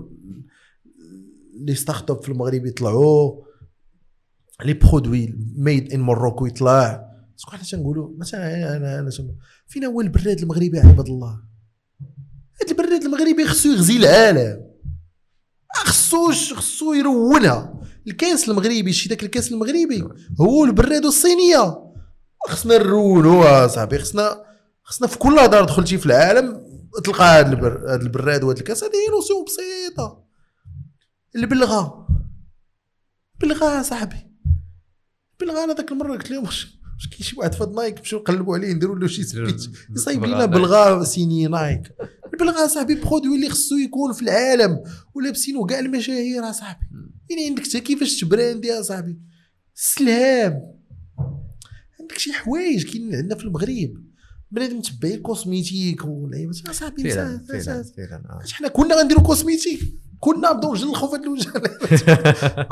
les 1.60 1.76
startups 1.76 2.22
في 2.22 2.30
المغرب 2.30 2.66
يطلعوا 2.66 3.43
les 4.66 4.74
produits 4.74 5.36
made 5.55 5.93
in 5.93 5.99
Morocco 5.99 6.45
يطلع. 6.45 7.10
شكون 7.38 7.53
حنا 7.53 7.64
تنقولوا 7.64 8.10
مثلا 8.18 8.76
أنا 8.78 8.99
أنا 8.99 9.10
تنقول 9.10 9.36
فين 9.68 9.86
هو 9.86 10.01
البراد 10.01 10.39
المغربي 10.39 10.80
عباد 10.80 11.07
الله؟ 11.07 11.41
هاد 12.62 12.70
البراد 12.70 13.03
المغربي 13.03 13.47
خصو 13.47 13.70
يغزي 13.70 13.97
العالم. 13.97 14.70
خصو 15.76 16.32
خصو 16.32 16.93
يروينها. 16.93 17.80
الكاس 18.07 18.49
المغربي 18.49 18.93
شي 18.93 19.10
داك 19.10 19.24
الكاس 19.24 19.51
المغربي 19.51 20.03
هو 20.41 20.66
البراد 20.66 21.05
الصينية. 21.05 21.78
خصنا 22.47 22.78
نرونوها 22.78 23.68
صاحبي 23.68 23.97
خصنا 23.97 24.43
خصنا 24.84 25.07
في 25.07 25.18
كل 25.18 25.36
دار 25.36 25.66
دخلتي 25.66 25.97
في 25.97 26.05
العالم 26.05 26.62
تلقى 27.03 27.39
هاد 27.39 27.47
البر 27.47 27.95
البراد 27.95 28.43
وهاد 28.43 28.57
الكاس 28.57 28.84
هذه 28.84 28.93
notion 29.12 29.45
بسيطة. 29.45 30.28
البلغه 31.36 32.07
بلغه. 33.41 33.82
صاحبي. 33.82 34.17
بلغه. 35.39 35.63
أنا 35.63 35.73
ذاك 35.73 35.91
المرة 35.91 36.11
قلت 36.11 36.32
لهم 36.32 36.43
واش 36.43 36.80
كاين 37.11 37.21
شي 37.21 37.36
واحد 37.38 37.53
في 37.53 37.63
هاد 37.63 37.71
Nike؟ 37.72 38.01
مشيو 38.01 38.19
نقلبوا 38.19 38.57
عليه 38.57 38.73
نديروا 38.73 38.95
له 38.99 39.07
شي 39.07 39.23
speech 39.24 39.70
يصايب 39.95 40.25
لنا 40.25 40.45
بلغه 40.45 41.03
signée 41.03 41.47
Nike. 41.47 41.95
البلغه 42.34 42.67
صاحبي 42.67 42.95
produit 42.95 43.36
اللي 43.36 43.49
خصو 43.49 43.75
يكون 43.75 44.13
في 44.13 44.21
العالم. 44.21 44.84
ولابسينو 45.15 45.65
كاع 45.65 45.80
المشاهير 45.80 46.51
صاحبي. 46.51 46.86
يعني 47.30 47.49
عندك 47.49 47.67
حتى 47.67 47.80
كيفاش 47.80 48.19
ت 48.20 48.26
brandي 48.26 48.68
يا 48.67 48.82
صاحبي. 48.82 49.19
السلام 49.75 50.80
عندك 51.99 52.17
شي 52.17 52.34
حوايج 52.34 52.91
كاين 52.91 53.15
عندنا 53.15 53.36
في 53.36 53.43
المغرب. 53.43 54.09
بنادم 54.51 54.82
تبعي 54.82 55.17
cosmétique 55.18 56.05
ولعيبات 56.05 56.67
يا 56.67 56.71
صاحبي 56.71 57.11
فعلا 57.11 57.45
فعلا 57.49 57.84
فعلا 57.84 58.23
آه. 58.30 58.41
حنا 58.51 58.67
كنا 58.67 58.95
غنديرو 58.95 59.23
cosmétique؟ 59.24 59.80
كنا 60.20 60.53
نبداو 60.53 60.74
نجلخوا 60.74 61.07
في 61.09 61.15
هاد 61.15 61.22
الوجه 61.24 61.47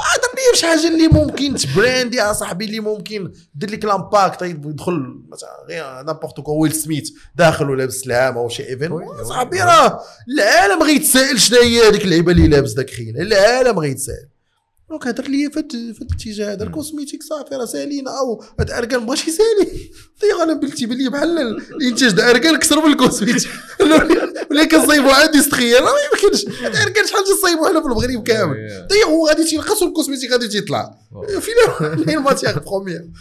عطني 0.07 0.41
شي 0.55 0.67
حاجة 0.67 0.87
اللي 0.87 1.07
ممكن 1.07 1.55
ت 1.55 1.64
brandي 1.64 2.17
يا 2.17 2.33
صاحبي 2.33 2.65
اللي 2.65 2.79
ممكن 2.79 3.31
دير 3.55 3.71
لك 3.71 3.85
l'impact 3.85 4.41
يدخل 4.41 5.21
مثلا 5.31 5.49
غير 5.69 6.03
n'importe 6.03 6.39
quoi 6.39 6.61
ويل 6.61 6.73
سميث 6.73 7.09
داخل 7.35 7.69
ولابس 7.69 7.93
سلام 7.93 8.37
أو 8.37 8.49
شي 8.49 8.63
oui- 8.91 9.25
صاحبي. 9.25 9.61
راه 9.61 9.99
العالم 10.37 10.83
غيتسائل 10.83 11.39
شنو 11.39 11.59
هي 11.59 11.87
هذيك 11.89 12.03
اللعيبة 12.05 12.31
اللي 12.31 12.47
لابس 12.47 12.71
داك 12.73 12.89
خينا. 12.89 13.21
العالم 13.21 13.79
غيتسائل. 13.79 14.27
donc 14.89 15.07
هضر 15.07 15.27
لي 15.27 15.49
في 15.51 15.59
الاتجاه 16.01 16.53
هذا. 16.53 16.63
ال 16.63 16.69
cosmétique 16.69 17.23
صافي 17.23 17.55
راه 17.55 17.65
سالينا 17.65 18.19
أو 18.19 18.43
هاد 18.59 18.71
اركان 18.71 18.99
مبغاش 18.99 19.27
يسالي 19.27 19.65
طيب 20.21 20.35
أنا 20.43 20.53
بلتي 20.53 20.85
بلي 20.85 21.09
بحال 21.09 21.37
الإنتاج 21.39 22.11
د 22.11 22.19
اركان 22.19 22.57
كثر 22.57 22.85
من 22.85 22.91
ال 22.91 22.96
cosmétique. 22.96 23.51
ولا 24.51 24.65
كنصايبوا 24.65 25.13
عندي 25.13 25.41
سخيه 25.41 25.75
راه 25.79 25.83
ما 25.83 25.97
يمكنش. 26.23 26.45
هاد 26.61 26.75
اركان 26.75 27.07
شحال 27.07 27.23
تنصايبوا 27.25 27.69
حنا 27.69 27.79
في 27.81 27.85
المغرب 27.87 28.23
كامل. 28.23 28.51
oui- 28.57 28.87
طيب 28.87 29.03
هو 29.07 29.27
غادي 29.27 29.43
تينقص 29.43 29.81
وال 29.81 29.89
cosmétique 29.89 30.31
غادي 30.31 30.47
تيطلع. 30.47 30.97
فين 31.39 31.53
فين 32.05 32.17
ال 32.17 32.22
matière 32.22 32.59
première. 32.59 33.11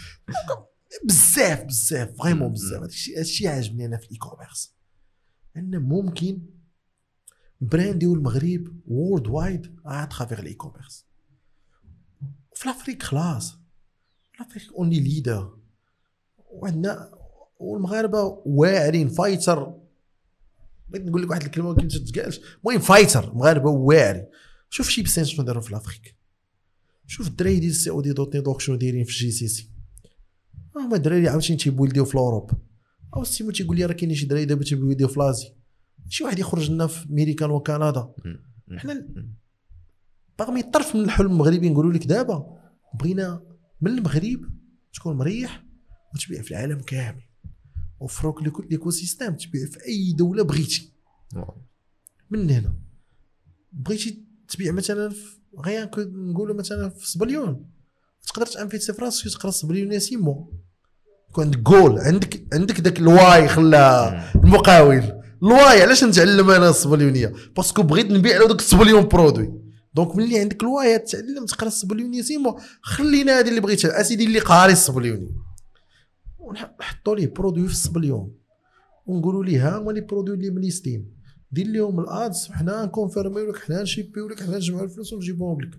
بزاف 1.05 1.63
بزاف 1.65 2.09
vraiment. 2.19 2.53
بزاف. 2.53 2.83
هادشي 2.83 3.17
هادشي 3.19 3.49
عاجبني 3.49 3.87
أنا 3.87 3.97
في 3.97 4.05
ال 4.07 4.17
e-commerce 4.17 4.73
أن 5.57 5.79
ممكن 5.79 6.43
brand 7.61 8.03
المغرب 8.05 8.65
worldwide 8.87 9.77
à 9.87 10.05
travers 10.05 10.39
ال 10.39 10.55
e-commerce 10.55 11.06
في 12.57 12.69
l'Afrique 12.69 13.03
خلاص. 13.03 13.59
لافريك 14.41 14.73
on 14.73 14.84
est 14.84 15.01
leader 15.01 15.59
وعندنا 16.51 17.11
والمغاربة 17.61 18.43
واعرين 18.47 19.09
fighters 19.09 19.75
بغيت 20.89 21.07
نقول 21.07 21.23
لك 21.23 21.31
واحد 21.31 21.43
الكلمة 21.43 21.73
ما 21.73 21.89
تتقالش. 21.89 22.41
المهم 22.59 22.81
fighters 22.81 23.31
المغاربه 23.31 23.71
واعرين. 23.71 24.27
شوف 24.71 24.89
chez 24.89 25.03
Possible 25.03 25.25
شنو 25.25 25.45
داروا 25.45 25.63
في 25.63 25.73
l'Afrique 25.73 26.17
شوف 27.07 27.29
الدراري 27.29 27.59
ديال 27.59 27.71
ال 27.71 27.91
COD.network 27.91 28.61
شنو 28.61 28.77
دايرين 28.77 29.05
في 29.05 29.11
ال 29.11 29.31
GCC. 29.31 29.71
هما 30.77 30.97
الدراري 30.97 31.29
عاوتاني 31.29 31.57
تي 31.57 31.67
buildيو 31.67 32.05
في 32.05 32.15
ال 32.15 32.19
Europe. 32.19 32.51
أو 33.17 33.25
سيمو 33.25 33.51
تيقول 33.51 33.77
لي 33.77 33.85
راه 33.85 33.93
كاينين 33.93 34.17
شي 34.17 34.27
دراري 34.27 34.45
دابا 34.45 34.65
تي 34.65 34.75
buildيو 34.75 35.09
في 35.09 35.21
l'Asie 35.21 35.53
شي 36.09 36.25
واحد 36.25 36.39
يخرج 36.39 36.71
لنا 36.71 36.87
في 36.87 37.11
امريكان 37.11 37.51
وكندا. 37.51 38.15
حنا 38.77 39.09
باغمي 40.39 40.63
طرف 40.63 40.97
من 40.97 41.05
الحلم 41.05 41.27
المغربي 41.31 41.69
نقولوا 41.71 41.93
لك 41.93 42.07
دابا. 42.07 42.47
بغينا 43.01 43.43
من 43.81 43.91
المغرب 43.91 44.41
تكون 44.95 45.17
مريح 45.17 45.65
وتبيع 46.15 46.43
في 46.43 46.51
العالم 46.51 46.81
كامل. 46.81 47.23
وفروك 48.01 48.43
l'écosystème 48.43 49.35
تبيع 49.35 49.67
في 49.67 49.79
أي 49.89 50.13
دولة 50.13 50.43
بغيتي. 50.45 50.93
من 52.31 52.51
هنا. 52.51 52.75
بغيتي 53.73 54.25
تبيع 54.49 54.73
مثلا 54.73 55.13
غير 55.65 55.91
نقولوا 55.99 56.57
مثلا 56.57 56.89
في 56.89 57.11
سبليون 57.11 57.71
تقدر 58.27 58.47
تانفيتي 58.47 58.93
في 58.93 59.03
راسك 59.03 59.31
تقرا 59.31 59.51
سبليونيسيمو 59.51 60.53
يكون 61.31 61.45
عندك 61.45 61.59
جول 61.59 61.99
عندك 61.99 62.55
عندك 62.55 62.81
داك 62.81 62.99
الواي 62.99 63.49
خلا 63.49 64.35
المقاول. 64.35 65.03
الواي 65.43 65.83
علاش 65.83 66.05
نتعلم 66.05 66.51
أنا 66.51 66.71
السبليونيه 66.71 67.33
باسكو 67.57 67.83
بغيت 67.83 68.07
نبيع 68.07 68.37
له 68.39 68.49
داك 68.49 68.59
السبليون 68.61 69.03
برودوي 69.09 69.66
دونك 69.97 70.17
ملي 70.17 70.39
عندك 70.39 70.63
الواي 70.63 70.99
تعلم 70.99 71.47
تقرا 71.47 71.69
السبليونيسيمو 71.69 72.61
خلينا 72.83 73.39
هذه 73.39 73.49
اللي 73.49 73.61
بغيتها 73.61 74.01
اسيدي 74.01 74.25
اللي 74.25 74.39
قاري 74.39 74.73
السبليوني 74.73 75.29
ونحطوا 76.39 77.17
ليه 77.17 77.35
برودوي 77.35 77.67
في 77.67 77.73
السبليون 77.73 78.35
ونقولوا 79.07 79.45
ليه 79.45 79.69
ها 79.69 79.79
هما 79.79 79.93
les 79.93 80.01
produits 80.01 80.37
اللي 80.37 80.51
م 80.51 80.58
listيين. 80.58 81.17
دير 81.53 81.67
لهم 81.67 82.01
ال 82.01 82.13
ads 82.13 82.49
حنا 82.53 82.85
ن 82.85 82.91
confirmيو 82.91 83.51
لك 83.51 83.57
حنا 83.57 83.83
ن 83.83 83.89
shipيو 83.89 84.29
لك 84.29 84.43
حنا 84.43 84.57
نجمعوا 84.57 84.85
الفلوس 84.85 85.13
ونجيبوهم 85.13 85.61
لك. 85.61 85.79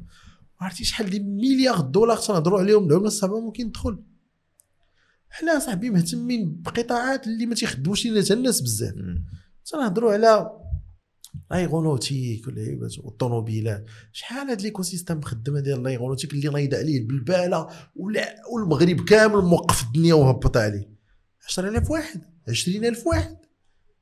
عرفتي 0.60 0.84
شحال 0.84 1.10
ديال 1.10 1.36
مليار 1.36 1.80
دولار 1.80 2.18
تنهضروا 2.18 2.60
عليهم 2.60 2.88
العمله 2.88 3.08
الصعبه 3.08 3.40
ممكن 3.40 3.72
تدخل 3.72 4.04
حنا 5.30 5.60
صاحبي 5.60 5.90
مهتمين 5.90 6.62
بقطاعات 6.62 7.28
اللي 7.28 7.46
ما 7.46 7.56
تيخدموش 7.56 8.06
لينا 8.06 8.26
الناس 8.32 8.62
بزاف. 8.62 8.96
تنهضروا 9.66 10.14
على 10.14 10.52
ال 11.52 11.59
aéronautique 11.59 12.48
واللعيبات 12.48 13.00
والطوموبيلات 13.00 13.86
شحال 14.12 14.50
هاد 14.50 14.62
l'écosystème 14.62 15.18
مخدمه 15.18 15.60
ديال 15.60 15.80
ال 15.80 15.84
aéronautique 15.84 16.34
اللي 16.34 16.50
نايض 16.50 16.76
عليه 16.76 16.98
البلبالة 16.98 17.68
والمغرب 18.54 19.02
كامل 19.06 19.42
موقف 19.42 19.84
الدنيا 19.84 20.14
وهبط 20.14 20.58
عليه. 20.58 20.90
10000 21.48 21.92
واحد 21.92 22.22
20000 22.50 23.08
واحد 23.08 23.38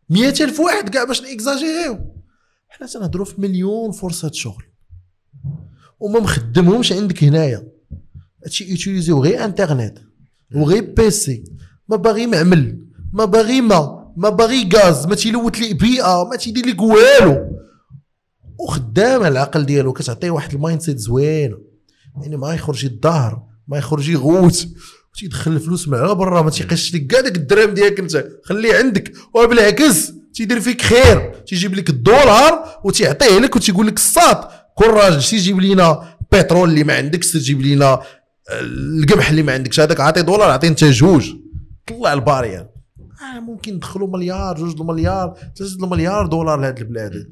100000 0.10 0.60
واحد 0.60 0.90
كاع 0.90 1.04
باش 1.04 1.22
نيكزاجيريو 1.22 2.16
حنا 2.70 2.88
تنهضروا 2.88 3.26
في 3.26 3.42
مليون 3.42 3.92
فرصة 3.92 4.32
شغل. 4.32 4.64
وما 6.00 6.20
مخدمهمش 6.20 6.92
عندك 6.92 7.24
هنايا. 7.24 7.68
هادشي 8.44 8.70
يutiliserيو 8.70 9.24
غير 9.24 9.46
انترنت 9.46 10.00
وغير 10.56 10.94
PC 10.94 11.44
ما 11.90 11.96
باغي 11.96 12.28
معمل 12.28 12.86
ما 13.14 13.26
باغي 13.26 13.62
ما 13.62 13.95
ما 14.18 14.30
باغي 14.30 14.70
غاز 14.76 15.06
ما 15.06 15.16
تيلوت 15.16 15.60
لي 15.60 15.74
بيئة 15.74 16.24
ما 16.24 16.36
تيدير 16.36 16.66
لك 16.66 16.82
والو. 16.82 17.56
وخدامه 18.60 19.28
العقل 19.28 19.66
ديالو 19.66 19.94
كتعطيه 19.94 20.32
واحد 20.32 20.54
ال 20.54 20.82
mindset 20.82 20.98
زوينه 20.98 21.58
يعني 22.22 22.38
ما 22.38 22.54
يخرج 22.54 22.86
الظهر 22.86 23.44
ما 23.68 23.78
يخرج 23.78 24.10
يغوت. 24.10 24.68
وتيدخل 25.14 25.52
الفلوس 25.52 25.88
مع 25.88 26.14
برا 26.14 26.42
ما 26.42 26.50
تيقيش 26.50 26.96
لك 26.96 27.08
كاع 27.08 27.20
داك 27.22 27.36
الدرهم 27.36 27.74
ديالك 27.74 28.00
انت. 28.00 28.28
خليه 28.44 28.76
عندك 28.76 29.14
وبالعكس 29.34 30.12
تيدير 30.34 30.60
فيك 30.60 30.82
خير. 30.82 31.34
تيجيب 31.48 31.76
لك 31.76 31.90
الدولار 31.90 32.80
وتيعطيه 32.84 33.40
لك 33.40 33.56
وتيقول 33.56 33.88
لك 33.88 33.98
الساط 33.98 34.52
كل 34.76 34.88
راجل 34.88 35.24
تيجيب 35.24 35.60
لينا 35.60 36.18
بترول 36.32 36.70
اللي 36.70 36.84
ما 36.84 36.96
عندكش 36.96 37.32
تجيب 37.32 37.62
لينا 37.62 38.02
القمح 38.52 39.30
اللي 39.30 39.44
ما 39.44 39.54
عندكش. 39.54 39.80
هذاك 39.80 40.00
عطي 40.00 40.22
دولار 40.22 40.50
عطي 40.50 40.68
انت 40.68 40.84
جوج. 40.84 41.32
طلع 41.88 42.14
ال 42.14 42.21
barrière 42.21 42.75
آه 43.26 43.40
ممكن 43.40 43.76
ندخلوا 43.76 44.08
مليار 44.08 44.58
جوج 44.58 44.82
المليار 44.82 45.38
ثلاثة 45.58 45.76
المليار 45.76 46.28
دولار 46.28 46.60
لهاد 46.60 46.80
البلاد. 46.80 47.32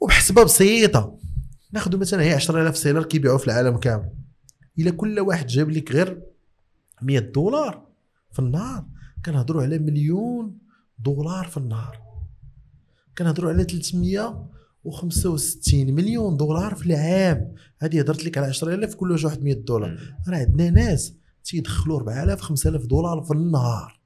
وبحسبة 0.00 0.42
بسيطة 0.42 1.18
ناخذ 1.72 1.96
مثلا 1.96 2.22
هي 2.22 2.34
10000 2.34 2.76
سيلر 2.76 3.02
كيبيعوا 3.02 3.38
في 3.38 3.46
العالم 3.46 3.76
كامل. 3.76 4.10
إلا 4.78 4.90
كل 4.90 5.20
واحد 5.20 5.46
جاب 5.46 5.70
لك 5.70 5.92
غير 5.92 6.22
100 7.02 7.18
دولار 7.18 7.86
في 8.32 8.38
النهار. 8.38 8.84
كنهضروا 9.24 9.62
على 9.62 9.78
مليون 9.78 10.58
دولار 10.98 11.46
في 11.46 11.56
النهار. 11.56 11.98
كنهضروا 13.18 13.50
على 13.50 13.64
365 13.64 15.94
مليون 15.94 16.36
دولار 16.36 16.74
في 16.74 16.86
العام. 16.86 17.54
هذه 17.78 18.00
هضرت 18.00 18.24
لك 18.24 18.38
على 18.38 18.46
10000 18.46 18.94
كل 18.94 19.24
واحد 19.24 19.42
100 19.42 19.54
دولار. 19.54 19.98
راه 20.28 20.38
عندنا 20.38 20.70
ناس 20.70 21.14
تيدخلوا 21.44 21.98
4000 21.98 22.40
5000 22.40 22.86
دولار 22.86 23.22
في 23.22 23.30
النهار. 23.30 23.99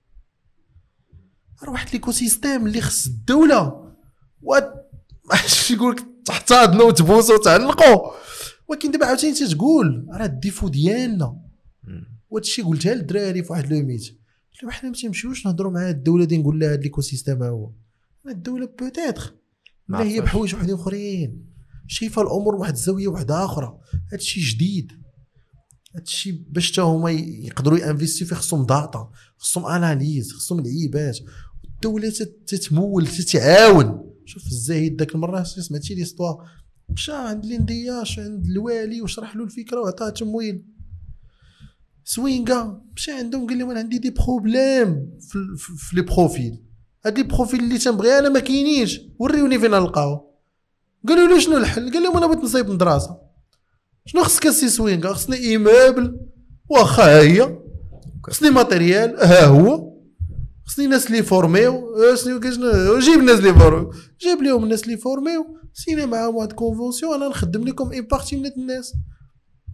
راه 1.64 1.72
واحد 1.72 1.88
l'écosystème 1.92 2.66
اللي 2.66 2.80
خص 2.80 3.06
الدولة. 3.06 3.92
و 4.42 4.54
ماشي 5.30 5.74
يقول 5.74 5.96
لك 5.96 6.04
تحتضنوا 6.24 6.84
وتبوسوا 6.84 7.34
وتعنقوا 7.34 8.12
ولكن 8.68 8.90
دابا 8.90 9.06
عاوتاني 9.06 9.34
تتقول 9.34 10.06
راه 10.10 10.26
ال 10.26 10.32
défaut 10.32 10.68
ديالنا. 10.68 11.40
وهذا 12.30 12.44
الشيء 12.44 12.66
قلتها 12.66 12.94
للدراري 12.94 13.42
في 13.42 13.52
واحد 13.52 13.72
le 13.72 13.82
meet 13.86 14.18
قلت 14.62 14.72
حنا 14.72 14.90
ما 14.90 14.96
تمشيوش 14.96 15.46
نهضروا 15.46 15.72
مع 15.72 15.90
الدولة 15.90 16.24
دير 16.24 16.38
نقول 16.38 16.58
لها 16.58 16.72
هذا 16.72 16.80
l'écosystème 16.80 17.42
ها 17.42 17.48
هو 17.48 17.70
الدولة 18.28 18.68
peut-être. 18.78 19.34
مالاهية. 19.88 20.20
بحوايج 20.20 20.54
وحدين 20.54 20.74
أخرين. 20.74 21.46
شايفة 21.86 22.22
الأمور 22.22 22.56
بواحد 22.56 22.72
الزاوية 22.72 23.08
واحدة 23.08 23.44
أخرى 23.44 23.78
هذا 24.08 24.18
الشيء 24.18 24.42
جديد. 24.42 24.92
هذا 25.94 26.02
الشيء 26.02 26.44
باش 26.48 26.72
حتى 26.72 26.80
هما 26.80 27.10
يقدروا 27.10 27.78
ي 27.78 27.83
investيو 27.83 28.26
فيه 28.26 28.36
خصهم 28.36 28.66
data 28.66 29.10
خصهم 29.38 29.66
analyses 29.66 30.32
خصهم 30.32 30.60
لعيبات 30.60 31.18
الدولة 31.84 32.10
تت- 32.10 32.38
تتمول 32.46 33.06
تتعاون. 33.06 34.10
شوف 34.24 34.46
الزاهد 34.46 34.96
داك 34.96 35.14
المرة 35.14 35.42
سمعتي 35.42 35.94
l'histoire 35.94 36.34
مشى 36.88 37.12
عند 37.12 37.44
ال 37.44 37.59
INDH 37.59 38.18
عند 38.18 38.46
الوالي 38.46 39.02
وشرح 39.02 39.36
له 39.36 39.44
الفكرة 39.44 39.80
وعطاه 39.80 40.08
تمويل. 40.10 40.64
سوينغا 42.04 42.82
مشى 42.96 43.12
عندهم 43.12 43.46
قال 43.46 43.58
لهم 43.58 43.70
أنا 43.70 43.78
عندي 43.80 43.98
des 43.98 44.10
problèmes 44.10 45.10
في, 45.20 45.38
في, 45.56 45.72
في 45.76 45.96
les 45.96 46.02
profils. 46.02 46.62
هاد 47.06 47.18
les 47.18 47.22
profils 47.24 47.60
اللي 47.60 47.78
تنبغي 47.78 48.18
أنا 48.18 48.28
ما 48.28 48.40
كاينينش. 48.40 49.00
وريوني 49.18 49.58
فين 49.58 49.70
نلقاو. 49.70 50.34
قالوا 51.08 51.28
له 51.28 51.38
شنو 51.40 51.56
الحل؟ 51.56 51.92
قال 51.92 52.02
لهم 52.02 52.16
أنا 52.16 52.26
بغيت 52.26 52.44
نصيب 52.44 52.70
مدرسة. 52.70 53.18
شنو 54.06 54.22
خصك 54.22 54.46
السي 54.46 54.68
سوينغا 54.68 55.12
خصني 55.12 55.36
immeuble 55.36 56.20
واخا 56.70 57.20
هي. 57.20 57.58
خصني 58.26 58.50
matériel 58.50 59.16
ها 59.20 59.44
هو. 59.46 59.93
خصني 60.64 60.86
ناس 60.86 61.06
اللي 61.06 61.22
formés 61.22 61.94
كاش 62.42 62.54
جيب 63.04 63.20
الناس 63.20 63.38
اللي 63.38 63.54
formés 63.54 63.92
جاب 64.20 64.42
لهم 64.42 64.64
الناس 64.64 64.84
اللي 64.84 64.96
formés 64.96 65.58
سينا 65.72 66.06
معاهم 66.06 66.34
واحد 66.34 66.52
convention 66.52 67.14
أنا 67.14 67.28
نخدم 67.28 67.64
لكم 67.64 67.92
et 67.92 68.00
partie 68.00 68.36
من 68.36 68.46
الناس 68.46 68.94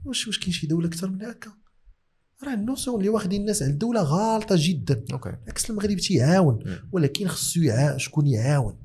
واش 0.05 0.27
واش 0.27 0.39
كاين 0.39 0.53
شي 0.53 0.67
دوله 0.67 0.89
أكثر 0.89 1.11
من 1.11 1.23
هكا 1.23 1.51
راه 2.45 2.55
ال 2.55 2.61
notion 2.61 2.97
اللي 2.97 3.09
واخدين 3.09 3.41
الناس 3.41 3.63
على 3.63 3.73
الدولة 3.73 4.03
غالطه 4.03 4.57
جدا 4.59 5.05
أوكي 5.13 5.37
عكس 5.49 5.71
المغرب 5.71 5.97
تيعاون. 5.97 6.59
ولكن 6.93 7.29
خصو 7.29 7.61
يعا 7.61 7.99
شكون 7.99 8.27
يعاون 8.27 8.79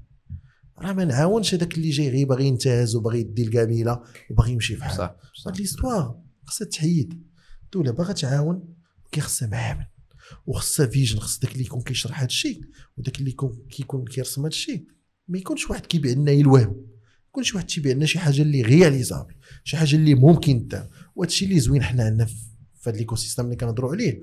راه 0.80 0.94
ما 0.94 1.06
نعاونش 1.06 1.54
هذاك 1.54 1.78
اللي 1.78 1.90
جاي 1.90 2.10
غير 2.10 2.28
باغي 2.28 2.46
ينتهز 2.46 2.96
وباغي 2.96 3.20
يدي 3.20 3.44
القبيله 3.44 4.04
وباغي 4.32 4.52
يمشي 4.52 4.76
في 4.76 4.84
حاله 4.84 4.98
صح 4.98 5.16
صح 5.34 5.48
هاد 5.48 5.58
l'histoire 5.58 6.20
خصها 6.46 6.66
تحيد 6.66 7.24
الدولة 7.64 7.92
باغا 7.92 8.14
تعاون 8.14 8.76
كي 9.12 9.22
خصها 9.22 9.48
معاون 9.48 9.86
وخصها 10.46 10.86
vision 10.86 11.20
خص 11.20 11.40
داك 11.40 11.52
اللي 11.52 11.64
يكون 11.64 11.82
كيشرح 11.82 12.20
هذا 12.20 12.28
الشيء 12.28 12.62
وداك 12.98 13.20
اللي 13.20 13.30
يكون 13.30 13.66
كيكون 13.70 14.06
كيرسم 14.06 14.42
هذا 14.42 14.48
الشيء. 14.48 14.88
ما 15.28 15.38
يكونش 15.38 15.70
واحد 15.70 15.86
كيبيع 15.86 16.12
لنا 16.12 16.32
الوهم 16.32 16.86
يكون 17.28 17.44
واحد 17.56 17.66
تيبيع 17.66 17.94
لنا 17.94 18.06
شي 18.06 18.20
حاجة 18.20 18.42
اللي 18.42 18.62
réalisable 18.62 19.36
شي 19.64 19.78
حاجة 19.78 19.96
اللي 19.96 20.16
ممكن 20.16 20.68
تا. 20.68 20.90
وهذا 21.16 21.32
الشيء 21.32 21.48
اللي 21.48 21.60
زوين 21.60 21.84
حنا 21.84 22.04
عندنا 22.04 22.26
في 22.26 22.36
هذا 22.84 22.96
ال 22.96 23.16
ecosystem 23.16 23.46
اللي 23.46 23.56
كنهضروا 23.56 23.92
عليه 23.92 24.22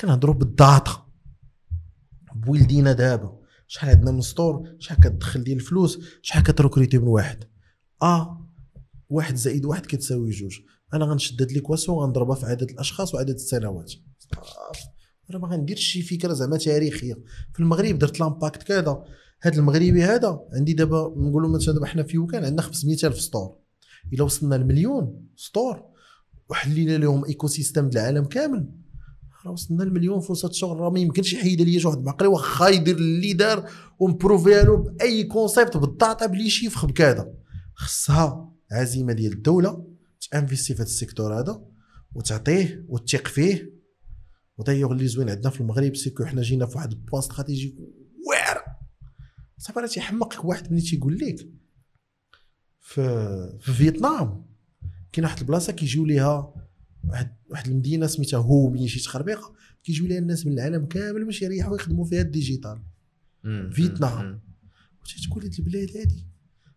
كنهضروا 0.00 0.34
بال 0.34 0.55
data. 0.55 1.06
build 2.34 2.75
ينا 2.75 2.92
دابا 2.92 3.40
شحال 3.66 3.90
عندنا 3.90 4.10
من 4.10 4.20
store 4.20 4.76
شحال 4.78 5.00
كتدخل 5.00 5.44
ديال 5.44 5.56
الفلوس 5.56 5.98
شحال 6.22 6.42
كت 6.42 6.53
recruter 6.53 6.98
من 6.98 7.08
واحد. 7.08 7.44
آه 8.02 8.48
واحد 9.08 9.34
زائد 9.34 9.64
واحد 9.64 9.86
كتساوي 9.86 10.30
جوج. 10.30 10.60
أنا 10.94 11.04
غنشد 11.04 11.42
هاد 11.42 11.52
l'équation 11.52 11.98
غنضربها 11.98 12.36
في 12.36 12.46
عدد 12.46 12.70
الأشخاص 12.70 13.14
وعدد 13.14 13.34
السنوات. 13.34 13.92
راه 15.30 15.38
ما 15.38 15.48
غنديرش 15.48 15.80
شي 15.80 16.02
فكره 16.02 16.32
زعما 16.32 16.56
تاريخيه 16.56 17.14
في 17.52 17.60
المغرب 17.60 17.98
درت 17.98 18.20
l'impact 18.20 18.62
كذا. 18.62 19.04
هذا 19.40 19.56
المغربي 19.56 20.02
هذا 20.02 20.40
عندي 20.52 20.72
دابا 20.72 21.14
نقولوا 21.16 21.50
مثلا 21.50 21.74
دابا 21.74 21.86
حنا 21.86 22.02
في 22.02 22.14
YouCan 22.14 22.44
عندنا 22.44 22.62
500 22.62 22.96
ألف 23.04 23.20
store. 23.20 23.56
إلا 24.12 24.22
وصلنا 24.22 24.54
لمليون 24.54 25.26
store 25.36 25.82
وحلينا 26.50 26.96
لهم 26.96 27.24
ecosystem 27.24 27.88
العالم 27.88 28.24
كامل. 28.24 28.68
راه 29.46 29.52
وصلنا 29.52 29.82
لمليون 29.82 30.20
فرصة 30.20 30.52
شغل. 30.52 30.80
راه 30.80 30.90
ما 30.90 31.00
يمكنش 31.00 31.32
يحيد 31.32 31.62
ليا 31.62 31.78
شي 31.78 31.88
واحد 31.88 32.04
معقلي 32.04 32.28
واخا 32.28 32.68
يدير 32.68 32.96
اللي 32.96 33.32
دار 33.32 33.70
وم 33.98 34.11
prouver 34.11 34.56
ها 34.56 34.62
له 34.64 34.76
بأي 34.76 35.24
concept 35.24 35.76
بال 35.76 35.93
data 35.93 36.26
ب 36.26 36.32
les 36.32 36.50
chiffres 36.50 36.86
بكذا 36.86 37.34
خصها 37.74 38.52
عزيمة 38.72 39.12
ديال 39.12 39.32
الدولة 39.32 39.84
ت 40.30 40.35
investir 40.35 40.74
في 40.74 40.82
هذا 40.82 40.88
ال 40.88 40.94
secteur 40.94 41.40
هذا 41.40 41.62
وتعطيه 42.14 42.84
وتثق 42.88 43.28
فيه 43.28 43.73
ودايوغ 44.58 44.92
اللي 44.92 45.06
زوين 45.06 45.30
عندنا 45.30 45.50
في 45.50 45.60
المغرب 45.60 45.96
c'est 45.96 46.13
que 46.13 46.24
حنا 46.24 46.42
جينا 46.42 46.66
في 46.66 46.76
واحد 46.76 46.92
ال 46.92 46.97
point 46.97 47.22
stratégique 47.22 47.74
واعر. 48.28 48.64
صافي 49.58 49.80
راه 49.80 49.86
تيحمقك 49.86 50.44
واحد 50.44 50.72
ملي 50.72 50.80
تيقول 50.80 51.18
لك 51.18 51.48
في 52.80 53.02
في 53.60 53.72
فيتنام. 53.72 54.46
كاين 55.12 55.24
واحد 55.24 55.38
البلاصة 55.38 55.72
كيجيو 55.72 56.04
ليها 56.04 56.54
واحد 57.08 57.36
واحد 57.50 57.66
المدينة 57.66 58.06
سميتها 58.06 58.38
هومي 58.38 58.88
شي 58.88 59.00
تخربيقه 59.00 59.54
كيجيو 59.84 60.06
ليها 60.06 60.18
الناس 60.18 60.46
من 60.46 60.52
العالم 60.52 60.86
كامل 60.86 61.24
باش 61.24 61.42
يريحوا 61.42 61.76
يخدموا 61.76 62.04
فيها 62.04 62.20
ال 62.20 62.27
digital. 62.27 62.82
فيتنام. 63.72 64.24
مم. 64.24 64.40
وتقول 65.00 65.44
هاد 65.44 65.54
البلاد 65.58 65.96
هادي؟ 65.96 66.26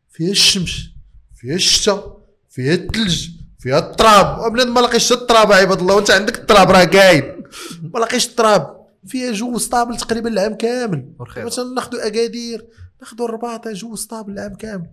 فيها 0.09 0.31
الشمس 0.31 0.89
فيها 1.35 1.55
الشتاء 1.55 2.27
فيها 2.49 2.73
الثلج 2.73 3.29
فيها 3.59 3.79
التراب. 3.79 4.53
بنادم 4.53 4.73
ما 4.73 4.79
لاقيش 4.79 5.11
التراب 5.11 5.51
عباد 5.51 5.79
الله 5.79 5.95
وأنت 5.95 6.11
عندك 6.11 6.39
التراب 6.39 6.71
راه 6.71 6.83
كاين 6.83 7.36
ما 7.81 7.99
لاقيش 7.99 8.27
التراب. 8.27 8.87
فيها 9.05 9.31
جو 9.31 9.57
stable 9.57 9.97
تقريبا 9.97 10.29
العام 10.29 10.53
كامل. 10.53 11.15
مثلا 11.37 11.73
ناخذوا 11.73 12.07
أكادير 12.07 12.67
ناخذوا 13.01 13.27
الرباط 13.27 13.67
جو 13.67 13.95
stable 13.95 14.33
العام 14.33 14.55
كامل. 14.55 14.89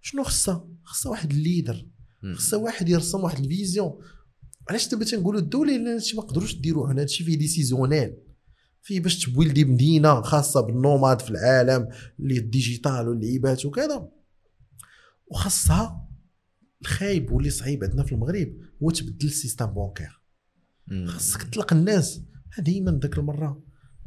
شنو 0.00 0.22
خصها؟ 0.22 0.68
خصها 0.84 1.10
واحد 1.10 1.30
ال 1.30 1.37
leader. 1.37 1.86
خصها 2.34 2.58
واحد 2.58 2.88
يرسم 2.88 3.20
واحد 3.20 3.38
ال 3.44 3.51
vision. 3.51 3.98
علاش 4.68 4.88
دابا 4.88 5.04
تنقولوا 5.04 5.40
الدولة 5.40 5.72
لأن 5.72 5.88
هادشي 5.88 6.16
ما 6.16 6.22
قدروش 6.22 6.54
ديروه؟ 6.54 6.92
هنا 6.92 7.00
هادشي 7.02 7.24
فيه 7.24 7.38
décisionnel 7.38 8.16
فيه 8.82 9.00
باش 9.00 9.24
ت 9.24 9.29
builder 9.29 9.64
مدينة 9.64 10.22
خاصة 10.22 10.60
بال 10.60 10.73
nomades 10.73 11.20
في 11.20 11.30
العالم 11.30 11.88
اللي 12.20 12.38
ال 12.38 12.47
digital 12.47 13.08
واللعيبات 13.08 13.66
وكذا. 13.66 14.08
وخاصها 15.26 16.08
الخايب 16.82 17.32
واللي 17.32 17.50
صعيب 17.50 17.84
عندنا 17.84 18.02
في 18.02 18.12
المغرب 18.12 18.56
هو 18.82 18.90
تبدل 18.90 19.26
ال 19.26 19.31
système 19.31 19.66
bancaire. 19.66 20.15
خاصك 21.06 21.42
تطلق 21.42 21.72
الناس. 21.72 22.20
ديما 22.58 22.98
ذاك 23.02 23.18
المره 23.18 23.62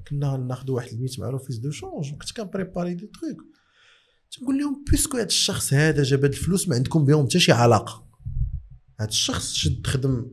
كنا 0.10 0.38
ناخذ 0.38 0.72
واحد 0.72 0.94
ال 0.94 0.99
meet 0.99 1.20
مع 1.20 1.30
l'Office 1.30 1.58
des 1.58 1.72
Changes 1.72 2.14
وكنت 2.14 2.32
كن 2.32 2.44
préparer 2.44 2.94
des 2.94 3.08
trucs. 3.08 3.44
تنقول 4.32 4.60
لهم 4.60 4.84
puisque 4.92 5.18
هذا 5.18 5.26
الشخص 5.26 5.74
هذا 5.74 6.04
جاب 6.04 6.24
هاد 6.24 6.34
الفلوس 6.34 6.68
ما 6.68 6.76
عندكم 6.76 7.06
بهم 7.06 7.26
حتى 7.26 7.40
شي 7.40 7.52
علاقة. 7.52 8.08
هذا 9.00 9.10
الشخص 9.10 9.54
شد 9.54 9.88
خدم 9.88 10.26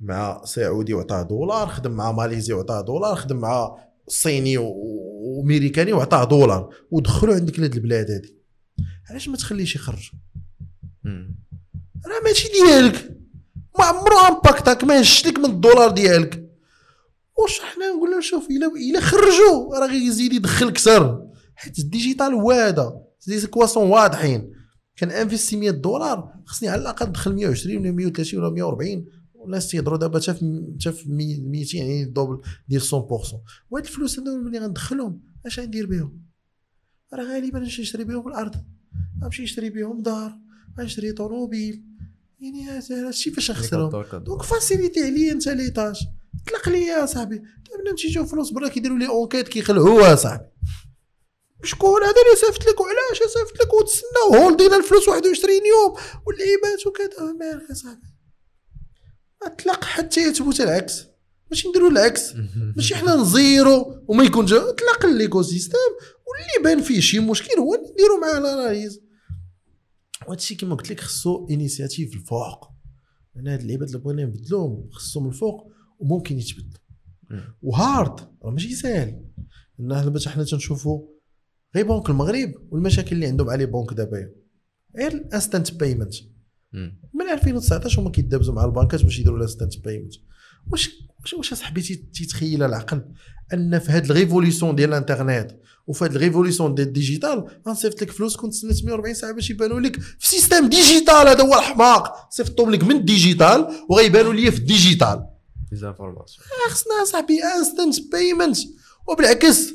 مع 0.00 0.44
سعودي 0.44 0.94
وعطاه 0.94 1.22
دولار 1.22 1.68
خدم 1.68 1.90
مع 1.90 2.12
ماليزي 2.12 2.52
وعطاه 2.52 2.80
دولار 2.80 3.16
خدم 3.16 3.36
مع 3.36 3.76
صيني 4.08 4.58
وأمريكاني 4.58 5.92
وعطاه 5.92 6.24
دولار. 6.24 6.74
ودخلوا 6.90 7.34
عندك 7.34 7.58
لهاد 7.58 7.74
البلاد 7.74 8.10
هادي. 8.10 8.36
علاش 9.10 9.28
ما 9.28 9.36
تخليش 9.36 9.76
يخرج. 9.76 10.10
راه 12.06 12.20
ماشي 12.24 12.48
ديالك. 12.48 13.19
ما 13.78 13.84
عمرو 13.84 14.18
impacté 14.18 14.76
ك 14.76 14.84
ما 14.84 15.00
هشتك 15.00 15.38
من 15.38 15.44
الدولار 15.44 15.90
ديالك. 15.90 16.50
واش 17.38 17.60
حنا 17.60 17.88
نقول 17.88 18.10
لهم 18.10 18.20
شوف 18.20 18.50
إلا 18.50 18.66
إلا 18.66 19.00
خرجوا 19.00 19.78
راه 19.78 19.86
غيزيد 19.86 20.32
يدخل 20.32 20.70
كثر 20.70 21.26
حيت 21.54 21.78
ال 21.78 21.85
digital 21.85 22.34
وادا 22.34 22.92
des 23.26 23.46
équations 23.46 23.88
واضحين. 23.90 24.52
كان 24.96 25.10
investi 25.10 25.56
100 25.56 25.70
دولار 25.70 26.34
خصني 26.46 26.68
على 26.68 26.82
الأقل 26.82 27.08
ندخل 27.08 27.34
120 27.34 27.76
ولا 27.76 27.92
130 27.92 28.40
ولا 28.40 28.50
140 28.50 29.06
والناس 29.34 29.68
تيهضروا 29.68 29.98
دابا 29.98 30.20
حتى 30.20 30.34
في 30.34 30.74
حتى 30.80 30.92
في 30.92 31.10
200 31.10 31.76
يعني 31.76 32.02
ال 32.02 32.08
double 32.08 32.42
ديال 32.68 32.82
100% 32.82 32.92
وهاد 33.70 33.84
الفلوس 33.84 34.18
هذو 34.18 34.36
ملي 34.36 34.58
غندخلهم 34.58 35.20
اش 35.46 35.60
غندير 35.60 35.86
بهم؟ 35.86 36.22
راه 37.14 37.24
غالبا 37.24 37.58
نشري 37.58 38.04
بهم 38.04 38.28
الأرض. 38.28 38.54
غنمشي 39.22 39.42
نشري 39.42 39.70
بهم 39.70 40.02
دار 40.02 40.38
غنشري 40.78 41.12
طوموبيل. 41.12 41.84
يعني 42.40 42.70
هادشي 42.70 43.30
فاش 43.30 43.50
نخسرهم 43.50 43.88
كدور. 43.88 44.18
donc 44.18 44.42
faciliter 44.42 45.02
عليا 45.02 45.32
أنت 45.32 45.48
les 45.48 45.64
tâches 45.64 45.96
طلق 46.46 46.68
لي 46.68 46.86
يا 46.86 47.06
صاحبي. 47.06 47.36
دابا 47.36 47.96
تيجيو 47.96 48.26
فلوس 48.26 48.50
برا 48.50 48.68
كيديروا 48.68 48.98
les 48.98 49.06
enquêtes 49.06 49.48
كيخلعوها 49.48 50.16
صاحبي. 50.16 50.44
شكون؟ 51.64 52.02
هذا 52.02 52.10
اللي 52.10 52.36
صيفط 52.40 52.68
لك. 52.68 52.80
وعلاش 52.80 53.18
صيفط 53.18 53.62
لك؟ 53.62 53.74
وتسناو. 53.74 54.44
hold 54.44 54.65
ينا 54.65 54.76
الفلوس 54.76 55.08
21 55.08 55.54
يوم. 55.54 55.96
واللعيبات 56.26 56.86
وكذا. 56.86 57.32
مالك 57.32 57.70
يا 57.70 57.74
صاحبي؟ 57.74 58.06
أطلق 59.42 59.84
حتى 59.84 60.20
يثبت 60.20 60.60
العكس. 60.60 61.04
ماشي 61.50 61.68
نديروا 61.68 61.90
العكس. 61.90 62.32
ماشي 62.76 62.94
حنا 62.94 63.16
نزيرو 63.16 64.04
وما 64.08 64.24
يكونش 64.24 64.52
أطلق 64.52 65.04
ال 65.04 65.42
ecosystem 65.42 65.78
واللي 66.26 66.74
بان 66.74 66.82
فيه 66.82 67.00
شي 67.00 67.18
مشكل 67.18 67.58
هو 67.58 67.74
نديرو 67.74 68.20
معاه 68.20 68.38
ال 68.38 68.45
analyse. 68.45 69.00
وهادشي 70.26 70.54
كما 70.54 70.74
قلت 70.74 70.90
لك 70.90 71.00
خصو 71.00 71.46
initiative 71.50 72.14
الفوق. 72.14 72.70
أنا 73.36 73.52
هاد 73.54 73.60
اللعيبات 73.60 73.88
اللي 73.88 73.98
بغينا 73.98 74.24
نبدلوهم 74.24 74.88
خصهم 74.90 75.28
الفوق 75.28 75.72
وممكن 75.98 76.38
يتبدلوا. 76.38 76.80
وهادا 77.62 78.20
راه 78.20 78.50
ماشي 78.50 78.74
ساهل. 78.74 79.24
لأن 79.78 80.04
دابا 80.04 80.20
حنا 80.30 80.44
تنشوفوا 80.44 81.06
غير 81.76 81.88
بنك 81.88 82.10
المغرب 82.10 82.54
والمشاكل 82.70 83.16
اللي 83.16 83.26
عندهم 83.26 83.50
على 83.50 83.66
بنك 83.66 83.92
دابا. 83.92 84.30
غير 84.96 85.12
ال 85.12 85.20
instant 85.20 85.74
payment. 85.74 86.14
من 87.14 87.28
2019 87.32 88.00
هما 88.00 88.10
كيدابزوا 88.10 88.54
مع 88.54 88.64
البنكات 88.64 89.02
باش 89.04 89.18
يديروا 89.18 89.36
ال 89.36 89.41
instant 89.41 89.78
payment 89.78 90.12
واش 90.72 90.90
واش 91.22 91.34
واش 91.34 91.54
صاحبي 91.54 91.80
تي- 91.82 92.04
تيتخيل 92.14 92.62
العقل 92.62 93.02
أن 93.54 93.78
في 93.78 93.92
هاد 93.92 94.04
ال 94.10 94.16
révolution 94.16 94.74
ديال 94.74 94.88
الانترنت 94.88 95.50
وفي 95.86 96.04
هاد 96.04 96.14
ال 96.14 96.19
révolution 96.19 96.74
ديال 96.74 96.86
ال 96.88 96.95
digital 96.95 97.44
غنصيفط 97.68 98.02
لك 98.02 98.10
فلوس 98.10 98.36
كنت 98.36 98.52
تسنى 98.54 98.72
140 98.86 99.14
ساعة 99.14 99.32
باش 99.32 99.50
يبانوا 99.50 99.80
لك 99.80 100.00
في 100.00 100.28
système 100.28 100.68
digital. 100.68 101.14
هذا 101.28 101.42
هو 101.42 101.54
الحماق 101.58 102.28
صيفطهم 102.30 102.70
لك 102.70 102.84
من 102.84 102.96
ال 102.96 103.05
digital 103.05 103.68
وغيبانوا 103.88 104.32
لي 104.32 104.50
في 104.50 104.58
ال 104.58 104.66
digital. 104.66 105.26
désinformation 105.70 106.46
خصنا 106.70 107.04
صاحبي 107.12 107.38
instant 107.44 108.12
payment 108.12 108.58
وبالعكس 109.08 109.70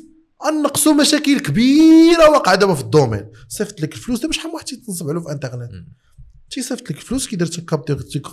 نقصوا 0.64 0.92
مشاكل 0.92 1.40
كبيرة 1.40 2.30
واقعة 2.30 2.54
دابا 2.54 2.74
في 2.74 2.80
ال 2.80 2.85
domaine. 2.85 3.26
صيفط 3.48 3.80
لك 3.80 3.92
الفلوس 3.94 4.20
دابا 4.20 4.32
شحال 4.32 4.48
من 4.48 4.54
واحد 4.54 4.66
تيتنصب 4.66 5.08
عليه 5.10 5.20
في 5.20 5.32
انترنت 5.32 5.72
مم. 5.72 5.88
تيصيفط 6.50 6.82
لك 6.82 6.90
الفلوس 6.90 7.28
كيدير 7.28 7.48
capture 7.60 7.84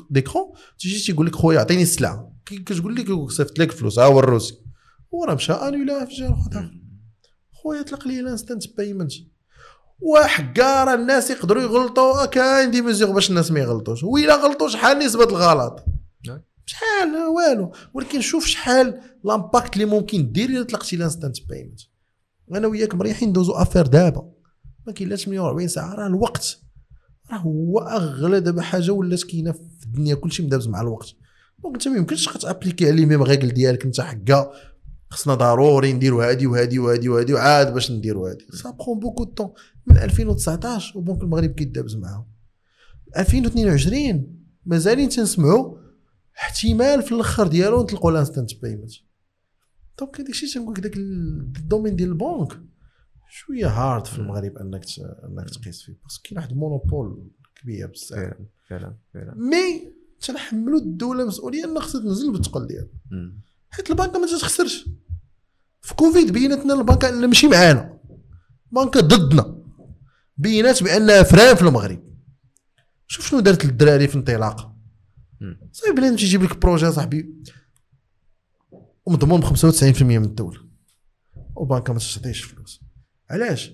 d'écran 0.10 0.51
تيجي 0.80 1.05
تيقول 1.05 1.26
لك 1.28 1.36
خويا 1.36 1.59
عطيني 1.59 1.82
السلعه 1.82 2.34
كي- 2.45 2.57
كتقول 2.59 2.95
لك 2.95 3.30
صيفط 3.32 3.59
لك 3.59 3.70
الفلوس 3.70 3.99
ها 3.99 4.05
هو 4.05 4.20
ال 4.20 4.27
reçu 4.27 4.56
هو 5.14 5.24
راه 5.24 5.36
مشى 5.36 5.53
انولا 5.53 6.05
في 6.05 6.14
جهه 6.14 6.34
أخرى 6.34 6.72
خويا 7.64 7.82
طلق 7.82 8.07
لي 8.07 8.20
ال 8.20 8.27
instant 8.27 8.78
payment 8.78 9.12
وحكاره 9.99 10.93
الناس 10.93 11.30
يقدروا 11.32 11.64
يغلطوا 11.64 12.26
كاين 12.26 12.72
des 12.72 12.82
mesures 12.82 13.12
باش 13.11 13.30
الناس 13.30 13.51
ما 13.51 13.59
يغلطوش 13.59 14.03
وإلا 14.03 14.36
غلطوا 14.36 14.70
شحال 14.70 14.99
نسبه 14.99 15.24
الغلط. 15.24 15.86
شحال 16.66 17.16
والو 17.36 17.72
ولكن 17.93 18.22
شوف 18.22 18.45
شحال 18.45 19.01
l'impact 19.24 19.74
اللي 19.74 19.86
ممكن 19.86 20.32
دير 20.32 20.49
الا 20.49 20.64
طلقتي 20.64 20.95
ال 20.95 21.01
instant 21.01 21.38
payment 21.49 21.80
أنا 22.51 22.68
وياك 22.68 22.95
مريحين 22.95 23.30
ندوزو 23.30 23.53
affaires 23.54 23.88
دابا 23.88 24.32
ما 24.88 24.93
كاين 24.93 25.09
لا 25.09 25.16
48 25.16 25.68
ساعه 25.68 25.93
راه 25.95 26.07
الوقت 26.07 26.59
راه 27.32 27.38
هو 27.38 27.80
أغلى 27.80 28.39
دابا 28.39 28.61
حاجة 28.61 28.91
ولات 28.91 29.24
كاينة 29.24 29.51
في 29.51 29.86
الدنيا 29.86 30.15
كلشي 30.15 30.43
مدابز 30.43 30.67
مع 30.67 30.82
الوقت. 30.82 31.15
donc 31.64 31.76
أنت 31.76 31.88
ما 31.88 31.97
يمكنش 31.97 32.30
عليه 32.82 33.05
même 33.06 33.24
règle 33.24 33.49
ديالك 33.49 33.86
أنت 33.86 34.01
حكا 34.01 34.51
خصنا 35.09 35.36
ضروري 35.36 35.93
نديروا 35.93 36.30
هادي 36.30 36.47
وهادي 36.47 36.80
وهادي 36.80 37.09
وهادي 37.09 37.34
وعاد 37.34 37.74
باش 37.74 37.91
نديروا 37.91 38.30
هادي. 38.30 38.45
ça 38.54 38.70
prend 38.72 38.99
beaucoup 38.99 39.24
de 39.24 39.32
temps 39.32 39.54
من 39.88 39.97
2019 39.97 40.97
وبنك 40.97 41.24
المغرب 41.24 41.49
كيدابز 41.49 41.95
معاهم. 41.95 42.26
2022 43.17 44.28
مازالين 44.65 45.09
تنسمعوا 45.09 45.78
احتمال 46.38 47.03
في 47.03 47.11
الأخر 47.11 47.47
ديالو 47.47 47.82
نطلقوا 47.82 48.11
ال 48.12 48.18
instant 48.18 48.62
payment 48.62 48.91
donc 49.99 50.20
الشيء 50.30 50.49
تنقول 50.49 50.74
لك 50.74 50.80
داك 50.80 50.97
ال 50.97 51.10
domaine 51.10 51.95
ديال 51.95 52.09
البنك. 52.09 52.59
شوية 53.36 53.68
hard 53.68 54.06
في 54.06 54.20
المغرب 54.20 54.58
أنك 54.58 54.86
أنك 55.00 55.50
تقيس 55.50 55.84
فيه 55.84 55.94
parce 56.04 56.16
que 56.16 56.24
كاين 56.24 56.38
واحد 56.38 56.52
ال 56.51 56.60
monopole 56.60 57.32
كبير 57.56 57.88
بزاف. 57.88 58.34
فعلا 58.70 58.98
فعلا 59.14 59.36
mais 59.36 59.93
تنحملوا 60.22 60.80
الدولة 60.80 61.26
مسؤولية 61.26 61.66
ان 61.66 61.80
خصها 61.80 62.02
تنزل 62.02 62.32
بالثقل 62.32 62.68
ديالها. 62.68 62.90
حيت 63.70 63.90
البنكه 63.90 64.20
ما 64.20 64.28
تخسرش 64.28 64.90
في 65.82 65.96
كوفيد 65.96 66.34
بينت 66.34 66.66
لنا 66.66 66.74
البنكه 66.74 67.10
ان 67.10 67.28
ماشي 67.28 67.48
معانا. 67.48 68.00
البنكه 68.68 69.00
ضدنا. 69.00 69.64
بينات 70.38 70.84
بانها 70.84 71.24
frein 71.24 71.56
في 71.56 71.62
المغرب. 71.62 72.04
شوف 73.08 73.28
شنو 73.28 73.40
دارت 73.40 73.66
للدراري 73.66 74.08
في 74.08 74.16
انطلاقه. 74.16 74.78
صاحبي 75.72 75.96
بنادم 75.96 76.16
تيجيب 76.16 76.44
لك 76.44 76.58
projet 76.58 76.91
صاحبي 76.92 77.36
ومضمون 79.06 79.40
ب 79.40 79.44
95% 79.44 80.02
من 80.02 80.24
الدولة. 80.24 80.60
والبنكه 81.56 81.94
ما 81.94 82.00
تعطيش 82.00 82.44
فلوس. 82.44 82.83
علاش؟ 83.30 83.74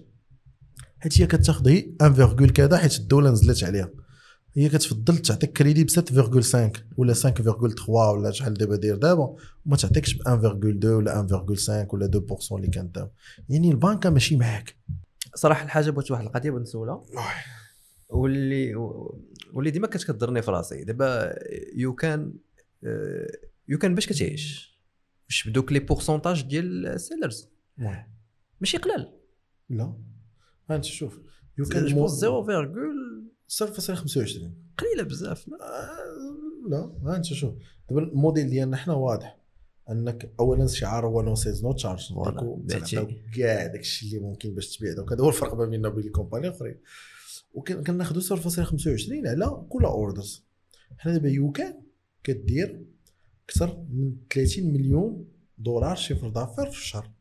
حيت 0.99 1.21
هي 1.21 1.27
كتاخذ 1.27 1.69
هي 1.69 1.93
1 2.01 2.51
كذا 2.51 2.77
حيت 2.77 2.99
الدولة 2.99 3.31
نزلت 3.31 3.63
عليها. 3.63 3.91
هي 4.55 4.69
كتفضل 4.69 5.17
تعطيك 5.17 5.51
كريدي 5.51 5.83
ب 5.83 5.89
7.5 5.89 6.79
ولا 6.97 7.13
5.3 7.13 7.89
ولا 7.89 8.31
شحال 8.31 8.53
دابا 8.53 8.75
داير 8.75 8.95
دابا 8.95 9.35
وما 9.65 9.77
تعطيكش 9.77 10.13
ب 10.13 10.21
1.2 10.21 10.85
ولا 10.85 11.27
1.5 11.27 11.93
ولا 11.93 12.07
2% 12.07 12.51
اللي 12.51 12.67
كانت 12.67 12.95
دابا. 12.95 13.11
يعني 13.49 13.71
البنكة 13.71 14.09
ماشي 14.09 14.37
معاك. 14.37 14.75
صراحة 15.35 15.65
الحاجة 15.65 15.89
بغيت 15.89 16.11
واحد 16.11 16.25
القضية 16.25 16.51
بغيت 16.51 16.61
نسولها. 16.61 17.05
واللي 18.09 18.75
واللي 19.53 19.71
ديما 19.71 19.87
كانت 19.87 20.03
كضرني 20.03 20.41
في 20.41 20.51
راسي. 20.51 20.83
دابا 20.83 21.35
YouCan 21.75 22.33
YouCan 23.67 23.95
باش 23.95 24.07
كتعيش. 24.07 24.79
واش 25.25 25.47
بدوك 25.47 25.71
les 25.71 25.79
pourcentages 25.79 26.41
ديال 26.41 26.87
ال 26.87 26.95
sellers 26.95 27.49
ماشي 28.61 28.77
قلال. 28.77 29.18
لا. 29.69 29.93
انت 30.71 30.85
شوف 30.85 31.19
YouCan 31.57 31.87
كان 31.89 32.07
0.25 32.07 32.11
0.25 33.49 34.19
قليلة 34.77 35.03
بزاف 35.03 35.49
آه، 35.49 36.69
لا. 36.69 36.91
ها 37.05 37.15
انت 37.15 37.25
شوف. 37.25 37.53
دابا 37.89 38.01
الموديل 38.01 38.49
ديالنا 38.49 38.77
حنا 38.77 38.93
واضح 38.93 39.39
أنك 39.89 40.33
اولا 40.39 40.67
شعار 40.67 41.05
هو 41.05 41.21
no 41.21 41.35
fees 41.35 41.63
no 41.63 41.73
charge 41.73 42.13
كاع 43.35 43.67
داك 43.67 43.79
الشيء 43.79 44.09
اللي 44.09 44.29
ممكن 44.29 44.55
باش 44.55 44.77
تبيع 44.77 44.93
دوك 44.93 45.13
هذا 45.13 45.23
هو 45.23 45.29
الفرق 45.29 45.53
ما 45.55 45.65
بيننا 45.65 45.87
وبين 45.87 46.05
ال 46.05 46.09
compagnies 46.09 46.47
الأخرين. 46.47 46.79
وكناخذوا 47.53 48.21
0.25 48.21 49.27
على 49.27 49.65
كل 49.69 49.85
orders 49.85 50.45
حنا 50.97 51.13
دابا 51.13 51.29
YouCan 51.29 51.81
كدير 52.23 52.85
أكثر 53.45 53.85
من 53.89 54.15
30 54.33 54.73
مليون 54.73 55.27
دولار 55.57 55.95
chiffre 55.95 56.29
d'affaires 56.29 56.65
في 56.65 56.77
الشهر. 56.77 57.11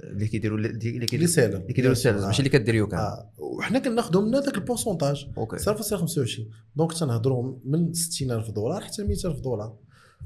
اللي 0.00 0.28
كيديروا 0.28 0.58
اللي 0.58 1.06
كيديروا 1.06 1.26
سالم 1.26 1.60
اللي 1.60 1.72
كيديروا 1.72 1.92
ال 1.92 1.96
sellers 1.96 2.24
ماشي 2.24 2.38
اللي 2.38 2.50
كدير 2.50 2.74
YouCan 2.74 3.00
آه. 3.00 3.30
وحنا 3.38 3.78
كناخذوا 3.78 4.22
منا 4.22 4.40
ذاك 4.40 4.54
ال 4.54 4.59
pourcentage. 4.59 5.26
OK. 5.38 5.56
0.25 5.56 6.40
donc 6.76 6.92
تنهضروا 6.92 7.58
من 7.64 7.92
60000 7.92 8.50
دولار 8.50 8.80
حتى 8.80 9.04
100000 9.04 9.40
دولار. 9.40 9.76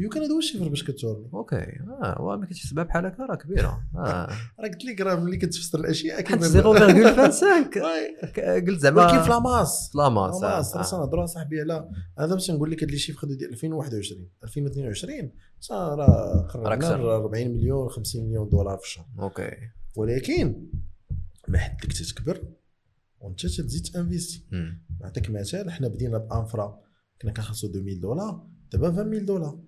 يمكن 0.01 0.21
هذا 0.21 0.33
هو 0.33 0.39
ال 0.39 0.43
chiffre 0.43 0.69
باش 0.69 0.85
كتورني. 0.85 1.31
OK. 1.35 1.57
آه 1.57 2.17
هو 2.19 2.37
ما 2.37 2.47
كتحسبها 2.47 2.85
بحال 2.85 3.07
هكا 3.07 3.23
راه 3.27 3.35
كبيرة. 3.35 3.83
آه. 3.97 3.99
راه 4.61 4.69
قلت 4.69 4.85
لك 4.85 5.01
راه 5.01 5.15
ملي 5.15 5.37
كتفسر 5.37 5.81
الأشياء 5.81 6.21
كيبان- 6.21 6.51
0.25 6.51 7.77
واي. 7.77 8.61
قلت 8.61 8.81
زعما 8.81 9.05
ولكن 9.07 9.23
في 9.23 9.29
la 9.31 9.46
masse. 9.46 9.91
ف 9.95 10.01
la 10.01 10.13
masse 10.13 10.43
la 10.43 10.52
masse 10.52 10.75
آه، 10.75 10.79
راه 10.79 10.85
آه. 10.87 10.91
تنهضروا 10.91 11.27
صاحبي 11.27 11.61
على 11.61 11.91
هذا 12.19 12.35
باش 12.35 12.51
نقول 12.51 12.71
لك 12.71 12.83
هاد 12.83 12.91
les 12.91 12.99
chiffres 12.99 13.27
ديال 13.27 13.51
2021 13.53 14.29
2022 14.45 15.33
صا 15.61 15.95
راه 15.95 16.47
قربنا 16.53 16.75
أكثر. 16.75 16.97
ل 17.03 17.07
40 17.07 17.49
مليون 17.49 17.89
50 17.89 18.25
مليون 18.27 18.49
دولار 18.49 18.79
في 18.79 18.85
الشهر. 18.85 19.07
OK. 19.19 19.51
ولكن 19.97 20.67
ما 21.49 21.59
حدك 21.59 21.93
تتكبر 21.93 22.43
وانت 23.21 23.47
تزيد 23.47 23.83
تانفيستي. 23.93 24.45
نعطيك 25.01 25.31
مثال 25.31 25.71
حنا 25.71 25.89
بدينا 25.89 26.19
ب 26.19 26.29
infra 26.29 26.81
كنا 27.23 27.33
كنخلصوا 27.33 27.69
2000 27.69 28.01
دولار 28.01 28.47
دابا 28.73 28.89
20000 28.89 29.23
دولار؟ 29.23 29.59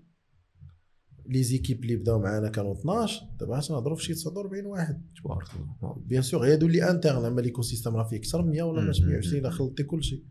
les 1.31 1.43
équipes 1.43 1.83
اللي 1.83 1.97
بداو 1.97 2.19
معانا 2.19 2.49
كانوا 2.49 2.73
12 2.73 3.23
دابا 3.41 3.61
تنهضروا 3.61 3.97
في 3.97 4.05
شي 4.05 4.15
49 4.15 4.67
واحد. 4.67 5.03
تبارك 5.25 5.47
الله. 5.83 5.95
bien 6.07 6.23
sûr 6.23 6.47
هادو 6.53 6.67
اللي 6.67 6.91
interne 6.91 7.25
أما 7.25 7.41
l'écosystème 7.41 7.97
راه 7.97 8.05
فيه 8.09 8.17
أكثر 8.17 8.43
من 8.43 8.51
100 8.51 8.63
ولا 8.63 8.83
ماشي 8.83 9.05
120 9.05 9.41
الا 9.41 9.51
خلطتي 9.51 9.83
كلشي 9.83 10.25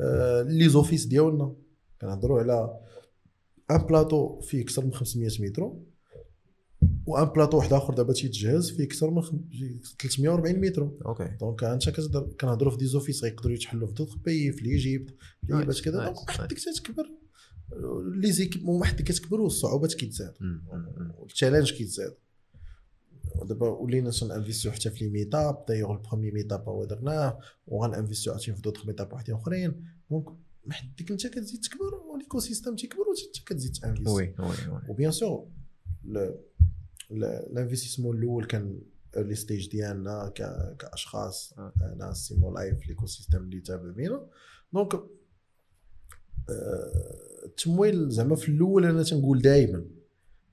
آه 0.00 0.42
les 0.42 0.68
offices 0.68 1.06
ديالنا 1.06 1.56
كنهضروا 2.00 2.40
على 2.40 2.80
un 3.70 3.78
plateau 3.86 4.40
فيه 4.40 4.62
أكثر 4.62 4.84
من 4.84 4.92
500 4.92 5.28
مترو 5.40 5.86
و 7.06 7.12
un 7.12 7.24
plateau 7.24 7.56
واحد 7.56 7.72
آخر 7.72 7.94
دابا 7.94 8.12
تيتجهز 8.12 8.70
فيه 8.70 8.84
أكثر 8.84 9.10
من 9.10 9.22
خم- 9.22 9.44
340 10.02 10.60
مترو 10.60 10.98
OK 11.06 11.36
donc 11.40 11.64
أنت 11.64 11.90
كنهضروا 12.40 12.70
في 12.72 12.76
des 12.78 12.86
offices 12.86 13.24
غيقدروا 13.24 13.54
يتحلوا 13.54 13.88
في 13.88 13.94
d'autres 13.94 14.16
pays 14.16 14.52
في 14.52 14.64
l'Égypte 14.64 15.14
لي 15.48 15.64
باش 15.64 15.82
كذا. 15.82 16.04
donc 16.04 16.16
محدك 16.28 16.58
تتكبر 16.58 17.10
les 18.14 18.32
équipes 18.32 18.68
محدك 18.68 19.04
كتكبر 19.04 19.40
والصعوبات 19.40 19.94
كيتزادوا 19.94 20.36
مم. 20.40 20.64
مم. 20.72 21.12
ال 21.22 21.27
challenge 21.27 21.72
كيتزاد 21.72 22.14
دابا 23.44 23.68
ولينا 23.68 24.10
تنانفيستيو 24.10 24.72
حتى 24.72 24.90
في 24.90 25.04
les 25.04 25.10
meetups 25.10 25.64
d'ailleurs 25.68 25.92
ال 25.92 25.97
premier 25.97 26.30
meetup 26.30 26.68
هو 26.68 26.84
درناه. 26.84 27.38
وغنانفيستيو 27.66 28.32
عاوتاني 28.32 28.56
في 28.56 28.62
d'autres 28.62 28.86
meetups 28.86 29.12
وحدين 29.12 29.34
أخرين. 29.34 29.84
donc 30.10 30.28
محدك 30.66 31.10
انت 31.10 31.26
كتزيد 31.26 31.60
تكبر 31.60 31.94
وال 31.94 32.40
écosystème 32.40 32.76
تيكبر 32.76 33.00
وانت 33.00 33.46
كتزيد 33.46 33.72
تانفيستي 33.72 34.10
oui 34.10 34.34
oui 34.38 34.68
oui. 34.68 34.80
و 34.88 34.93
bien 34.93 35.12
sûr 35.12 35.48
ال 37.10 37.17
investissement 37.17 38.18
الأول 38.18 38.44
كان 38.44 38.80
early 39.16 39.34
stage 39.34 39.70
ديالنا 39.70 40.32
كاشخاص. 40.78 41.54
أنا 41.82 42.12
سيمو 42.12 42.54
لايف 42.54 42.86
l'écosystème 42.88 43.40
اللي 43.40 43.60
تابع 43.60 43.90
بينا 43.90 44.26
donc 44.72 45.02
التمويل 47.44 48.10
زعما 48.10 48.36
في 48.36 48.48
الأول 48.48 48.84
أنا 48.84 49.02
تنقول 49.02 49.40
دائما 49.42 49.84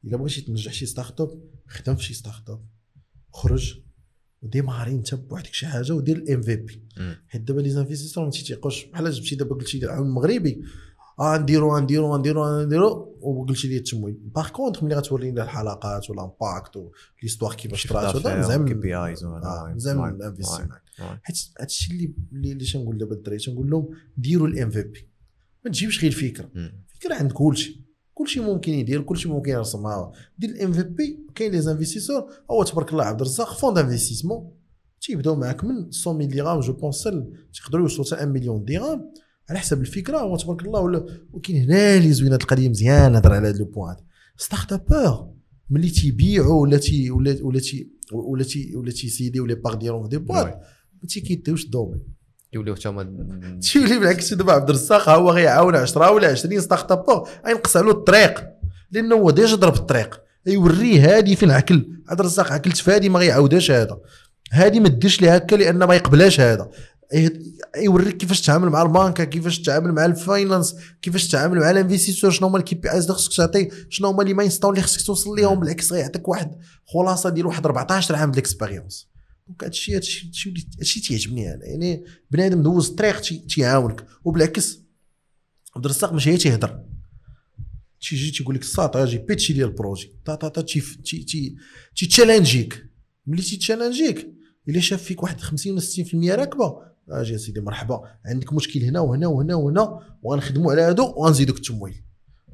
إلا 0.05 0.17
بغيتي 0.17 0.41
تنجح 0.41 0.73
شي 0.73 0.85
startup 0.85 1.41
خدم 1.67 1.95
في 1.95 2.03
شي 2.03 2.13
startup 2.13 2.61
خرج 3.33 3.79
وديماري 4.41 4.91
انت 4.91 5.15
بوحدك 5.15 5.53
شي 5.53 5.67
حاجة 5.67 5.93
ودير 5.93 6.17
ال 6.17 6.41
MVP. 6.41 6.83
حيت 7.27 7.41
دابا 7.41 7.61
les 7.61 7.69
investisseurs 7.69 8.25
ما 8.25 8.31
تيتيقوش 8.31 8.85
بحال 8.85 9.11
جبتي 9.11 9.35
دابا 9.35 9.55
قلتي 9.55 9.77
العون 9.77 10.07
المغربي 10.07 10.63
آه 11.19 11.37
نديرو 11.37 11.79
نديرو 11.79 12.17
نديرو 12.17 12.61
نديرو 12.63 13.17
وقلتي 13.21 13.67
لي 13.67 13.77
التمويل. 13.77 14.13
par 14.35 14.49
contre 14.49 14.83
ملي 14.83 14.95
غتوري 14.95 15.31
لنا 15.31 15.43
الحلقات 15.43 16.09
وال 16.09 16.30
impact 16.30 16.91
و 17.21 17.24
l'histoire 17.24 17.53
كيفاش 17.53 17.87
طرات 17.87 18.15
وهذا 18.15 18.29
مزيان 18.33 18.79
KPIs 18.79 19.25
مزيان 19.75 19.97
ال 20.15 20.19
investissement 20.19 20.69
حيت 21.23 21.37
هادشي 21.59 22.13
اللي 22.31 22.51
اللي 22.51 22.65
تنقول 22.65 22.97
دابا 22.97 23.15
الدراري 23.15 23.39
تنقول 23.39 23.69
لهم 23.69 23.89
ديروا 24.17 24.47
ال 24.47 24.69
MVP 24.69 25.08
ما 25.65 25.71
تجيبش 25.71 26.01
غير 26.01 26.11
الفكرة 26.11 26.49
الفكرة 26.55 27.15
عند 27.15 27.31
كلشي. 27.31 27.89
كلشي 28.13 28.39
ممكن 28.39 28.73
يدير 28.73 29.01
كلشي 29.01 29.29
ممكن 29.29 29.51
يرسمها. 29.51 30.11
دير 30.37 30.49
ال 30.49 30.73
MVP 30.73 31.25
كاين 31.35 31.51
les 31.51 31.61
investisseurs 31.61 32.23
هو 32.51 32.63
تبارك 32.63 32.91
الله 32.91 33.03
عبد 33.03 33.21
الرزاق 33.21 33.53
fonds 33.57 33.73
d'investissement 33.73 34.51
تيبداو 35.01 35.35
معاك 35.35 35.63
من 35.63 35.75
100 36.05 36.13
mille 36.13 36.27
درهم 36.27 36.59
je 36.59 36.73
pense 36.73 37.09
تقدروا 37.53 37.81
يوصلوا 37.81 38.05
حتى 38.05 38.15
1 38.15 38.27
مليون 38.27 38.65
درهم 38.65 39.11
على 39.49 39.59
حسب 39.59 39.81
الفكرة 39.81 40.17
هو 40.17 40.37
تبارك 40.37 40.61
الله 40.61 40.81
ولا 40.81 41.05
وكاين 41.33 41.63
هنا 41.63 41.97
اللي 41.97 42.13
زوينه 42.13 42.35
القضية 42.35 42.69
مزيان 42.69 43.15
هضر 43.15 43.33
على 43.33 43.47
هذا 43.47 43.57
le 43.57 43.65
point 43.65 43.95
startuppeurs 44.37 45.33
ملي 45.69 45.89
تيبيعوا 45.89 46.61
ولا 46.61 46.77
تي 46.77 47.11
ولا 47.11 47.37
ولا 47.41 47.59
تي 47.59 47.91
ولا 48.13 48.43
تي 48.43 48.75
ولا 48.75 48.91
تيسيديو 48.91 49.45
لي 49.45 49.55
باغ 49.55 49.73
ديالهم 49.75 50.03
في 50.03 50.09
des 50.09 50.17
boîtes 50.17 50.61
ما 51.01 51.07
تيكيتيوش 51.07 51.65
ال 51.65 51.69
domaine. 51.69 52.01
يوليو 52.53 52.75
حتى 52.75 52.89
هما 52.89 53.03
تيولي 53.61 53.99
بالعكس 53.99 54.33
دابا 54.33 54.53
عبد 54.53 54.69
الرزاق 54.69 55.09
هو 55.09 55.31
غيعاون 55.31 55.75
10 55.75 56.11
ولا 56.11 56.27
20 56.27 56.59
startup 56.61 57.23
غينقص 57.45 57.77
له 57.77 57.91
الطريق 57.91 58.43
لأنه 58.91 59.15
هو 59.15 59.29
déjà 59.31 59.55
ضرب 59.55 59.73
الطريق 59.75 60.21
يوريه 60.45 61.17
هادي 61.17 61.35
فين 61.35 61.51
عكل 61.51 61.89
عبد 62.09 62.19
الرزاق 62.19 62.51
عكلت 62.51 62.77
في 62.77 62.91
هادي 62.91 63.09
ما 63.09 63.19
غيعاودهاش 63.19 63.71
هذا 63.71 63.97
هادي 64.51 64.79
ما 64.79 64.89
ديرش 64.89 65.21
ليه 65.21 65.35
هكا 65.35 65.55
لأن 65.55 65.83
ما 65.83 65.95
يقبلهاش 65.95 66.39
هذا 66.39 66.69
يه- 67.13 67.39
يوريك 67.77 68.17
كيفاش 68.17 68.41
تتعامل 68.41 68.69
مع 68.69 68.81
البنكه 68.81 69.23
كيفاش 69.23 69.59
تتعامل 69.61 69.91
مع 69.91 70.05
ال 70.05 70.14
finance 70.14 70.75
كيفاش 71.01 71.27
تتعامل 71.27 71.59
مع 71.59 71.71
ال 71.71 71.76
investisseur 71.76 72.31
شنو 72.31 72.47
هما 72.47 72.57
ال 72.57 72.75
KPIs 72.75 73.03
اللي 73.03 73.13
خصك 73.15 73.37
تعطي 73.37 73.69
شنو 73.89 74.07
هما 74.07 74.23
les 74.23 74.33
milestones 74.33 74.69
اللي 74.71 74.81
خصك 74.81 75.05
توصل 75.05 75.35
ليهم 75.35 75.59
بالعكس 75.59 75.93
غيعطيك 75.93 76.27
واحد 76.27 76.51
خلاصة 76.93 77.29
ديال 77.29 77.45
واحد 77.45 77.65
14 77.65 78.15
عام 78.15 78.31
d'expérience 78.31 79.07
donc 79.49 79.63
هادشي 79.63 79.95
هادشي 79.95 80.31
هادشي 80.79 81.01
تيعجبني 81.01 81.53
أنا 81.53 81.65
يعني 81.65 82.03
بنادم 82.31 82.61
دوز 82.63 82.89
الطريق 82.89 83.19
تي- 83.21 83.39
تيعاونك 83.39 84.05
وبالعكس 84.25 84.79
عبد 85.75 85.85
الرزاق 85.85 86.13
ماشي 86.13 86.29
هي 86.31 86.37
تيهضر 86.37 86.83
تيجي 88.01 88.31
تيقول 88.31 88.55
لك 88.55 88.61
استراتيجي 88.61 89.17
بيتشي 89.17 89.53
ديال 89.53 89.67
ال 89.67 89.74
projet 89.74 90.11
تا 90.25 90.35
تا 90.35 90.47
تا 90.49 90.61
تي 90.61 90.81
تي 91.03 91.55
تيتشالنجيك 91.95 92.85
ملي 93.27 93.41
تيتشالنجيك 93.41 94.33
الا 94.69 94.79
شاف 94.79 95.03
فيك 95.03 95.23
واحد 95.23 95.41
50 95.41 95.71
ولا 95.73 95.81
60% 95.81 96.39
راكبه 96.39 96.81
أجي 97.09 97.33
يا 97.33 97.37
سيدي 97.37 97.59
مرحبا 97.61 98.01
عندك 98.25 98.53
مشكل 98.53 98.83
هنا 98.83 98.99
وهنا 98.99 99.27
وهنا 99.27 99.55
وهنا 99.55 99.99
وغنخدموا 100.23 100.71
على 100.71 100.81
هادو 100.81 101.03
وغنزيدوك 101.17 101.57
التمويل 101.57 102.03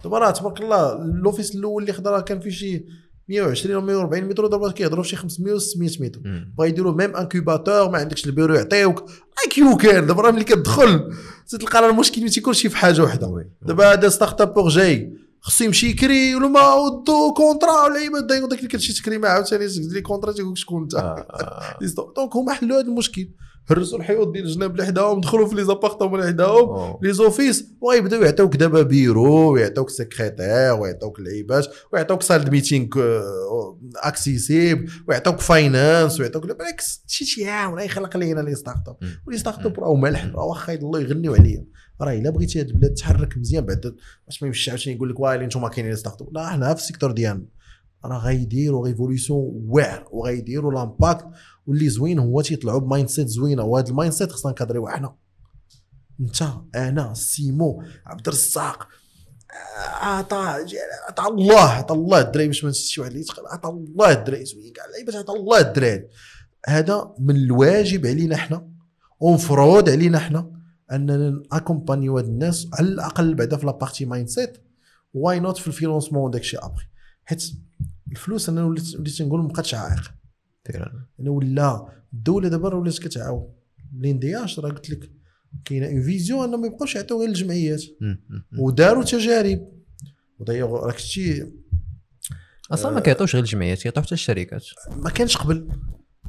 دابا 0.03 0.17
راه 0.19 0.31
تبارك 0.31 0.61
الله 0.61 1.05
ال 1.05 1.12
office 1.12 1.55
الأول 1.55 1.83
اللي 1.83 1.93
خدا 1.93 2.09
راه 2.09 2.21
كان 2.21 2.39
فيه 2.39 2.49
شي 2.49 2.85
120 3.29 3.75
ولا 3.75 3.85
140 3.85 4.23
متر 4.23 4.47
دابا 4.47 4.71
كيهضروا 4.71 5.03
في 5.03 5.09
شي 5.09 5.15
500 5.15 5.53
و 5.53 5.59
600 5.59 5.89
متر 5.99 6.19
بغا 6.57 6.65
يديروا 6.65 6.93
même 6.93 7.15
incubateur 7.15 7.89
ما 7.89 7.97
عندكش 7.97 8.25
البيرو 8.25 8.53
يعطيوك. 8.55 8.99
like 8.99 9.57
YouCan 9.57 10.07
دابا 10.07 10.21
راه 10.21 10.31
ملي 10.31 10.43
كتدخل 10.43 11.13
تلقى 11.49 11.81
راه 11.81 11.89
المشكل 11.89 12.21
ما 12.21 12.27
تيكونش 12.27 12.67
في 12.67 12.77
حاجة 12.77 13.01
وحدة. 13.03 13.45
دابا 13.61 13.93
هذا 13.93 14.09
startup 14.09 14.67
جاي 14.67 15.13
خصو 15.41 15.63
يمشي 15.65 15.89
يكري 15.89 16.35
ولا 16.35 16.47
ما 16.47 16.73
عندو 16.73 17.33
contrat 17.33 17.83
ولا 17.83 17.99
يبدا 18.03 18.39
داك 18.47 18.59
اللي 18.59 18.67
كتمشي 18.67 18.93
تكري 18.93 19.17
معاه 19.17 19.31
عاوتاني 19.31 19.67
les 19.77 20.01
contrats 20.01 20.31
تيقول 20.31 20.51
لك 20.51 20.57
شكون 20.57 20.81
انت. 20.81 20.95
آه. 20.95 21.77
donc 22.15 22.35
هما 22.35 22.53
حلوا 22.53 22.79
هذا 22.79 22.87
المشكل. 22.87 23.29
هرسوا 23.67 23.97
الحيوط 23.97 24.27
ديال 24.33 24.45
الجناب 24.45 24.71
اللي 24.71 24.85
حداهم 24.85 25.21
دخلوا 25.21 25.47
في 25.47 25.55
les 25.55 25.63
appartements 25.63 26.19
اللي 26.19 26.31
حداهم. 26.31 26.97
les 27.01 27.13
offices 27.13 27.65
وغيبداو 27.81 28.21
يعطيوك 28.21 28.55
دابا 28.55 28.81
بيرو 28.81 29.53
ويعطيوك 29.53 29.89
سكرتير 29.89 30.73
ويعطيوك 30.73 31.19
لعيبات 31.19 31.67
ويعطيوك 31.93 32.21
salle 32.21 32.51
meeting 32.51 32.87
accessible 33.95 34.89
ويعطيوك 35.07 35.39
finance 35.39 36.19
ويعطيوك 36.19 36.45
بالعكس 36.45 37.03
شي 37.07 37.25
شي 37.25 37.49
عاون 37.49 37.79
يخلق 37.79 38.17
لينا 38.17 38.41
les 38.41 38.55
startups. 38.55 38.95
و 39.27 39.37
les 39.37 39.65
startups 39.65 39.79
راهو 39.79 39.95
ملح 39.95 40.25
راه 40.25 40.45
واخا 40.45 40.73
الله 40.73 40.99
يغنيو 40.99 41.35
عليا. 41.35 41.65
راه 42.01 42.13
الا 42.13 42.29
بغيتي 42.29 42.59
هاد 42.59 42.67
البلاد 42.67 42.93
تحرك 42.93 43.37
مزيان 43.37 43.65
بعد 43.65 43.95
باش 44.27 44.41
ما 44.43 44.47
يمشيش 44.47 44.69
عاوتاني 44.69 44.95
يقول 44.95 45.09
لك 45.09 45.19
وايلي 45.19 45.45
نتوما 45.45 45.69
كاينين 45.69 45.91
les 45.91 45.97
startups 45.97 46.29
لا 46.33 46.47
حنا 46.47 46.73
في 46.73 46.81
ال 46.81 46.85
secteur 46.85 47.11
ديالنا. 47.11 47.45
راه 48.05 48.17
غيديروا 48.17 48.87
révolution 48.87 49.51
واعر 49.67 50.07
وغيديروا 50.11 50.73
l'impact 50.73 51.25
واللي 51.67 51.89
زوين 51.89 52.19
هو 52.19 52.41
تيطلعوا 52.41 52.79
ب 52.79 53.09
mindset 53.09 53.27
زوينة 53.27 53.63
وهذا 53.63 53.89
ال 53.89 54.13
mindset 54.13 54.31
خصنا 54.31 54.51
نكادريو 54.51 54.87
حنا 54.87 55.15
انت 56.19 56.43
أنا 56.75 57.13
سيمو 57.13 57.83
عبد 58.05 58.27
الرزاق 58.27 58.87
عطا 60.01 60.65
عطا 61.09 61.27
الله 61.27 61.61
عطا 61.61 61.95
الله 61.95 62.19
الدراري 62.19 62.47
باش 62.47 62.63
ما 62.63 62.69
نسيتش 62.69 62.97
واحد 62.99 63.11
اللي 63.11 63.25
عطا 63.51 63.69
الله 63.69 64.11
الدراري 64.11 64.45
زوين 64.45 64.73
كاع 64.73 64.85
اللعيبات 64.85 65.15
عطا 65.15 65.35
الله 65.35 65.59
الدراري. 65.59 66.07
هذا 66.67 67.13
من 67.19 67.35
الواجب 67.35 68.05
علينا 68.05 68.37
حنا 68.37 68.69
ومفروض 69.19 69.89
علينا 69.89 70.19
حنا 70.19 70.51
اننا 70.91 71.43
اكومبانيو 71.51 72.17
هاد 72.17 72.25
الناس 72.25 72.67
على 72.73 72.87
الأقل 72.87 73.35
بعدا 73.35 73.57
في 73.57 73.65
la 73.65 74.05
partie 74.05 74.27
mindset 74.27 74.57
why 75.13 75.39
not 75.39 75.57
في 75.57 75.67
ال 75.67 75.72
financement 75.72 76.23
وداك 76.23 76.41
الشيء 76.41 76.65
ابخي 76.65 76.85
حيت 77.25 77.43
الفلوس 78.11 78.49
أنا 78.49 78.65
وليت 78.65 78.95
وليت 78.95 79.21
نقول 79.21 79.41
ما 79.41 79.47
بقاتش 79.47 79.73
عائق. 79.75 80.14
فعلا. 80.65 81.05
أنا 81.19 81.29
ولا 81.29 81.87
الدولة 82.13 82.49
دابا 82.49 82.69
راه 82.69 82.77
ولات 82.77 82.99
كتعاون. 82.99 83.53
الاندياش 83.99 84.59
راه 84.59 84.69
قلت 84.69 84.89
لك 84.89 85.11
كاينة 85.65 85.87
اون 85.87 86.01
فيزيون 86.01 86.43
أنهم 86.43 86.61
ما 86.61 86.67
يبقاوش 86.67 86.95
يعطيو 86.95 87.19
غير 87.19 87.29
للجمعيات. 87.29 87.83
وداروا 88.59 89.03
تجارب. 89.03 89.71
ودايوغ 90.39 90.85
راك 90.85 90.97
شتي 90.97 91.51
أصلا 92.71 92.91
ما 92.91 92.99
كيعطيوش 92.99 93.35
غير 93.35 93.43
الجمعيات 93.43 93.81
كيعطيو 93.81 94.03
حتى 94.03 94.13
الشركات. 94.13 94.65
ما 94.97 95.09
كانش 95.09 95.37
قبل. 95.37 95.69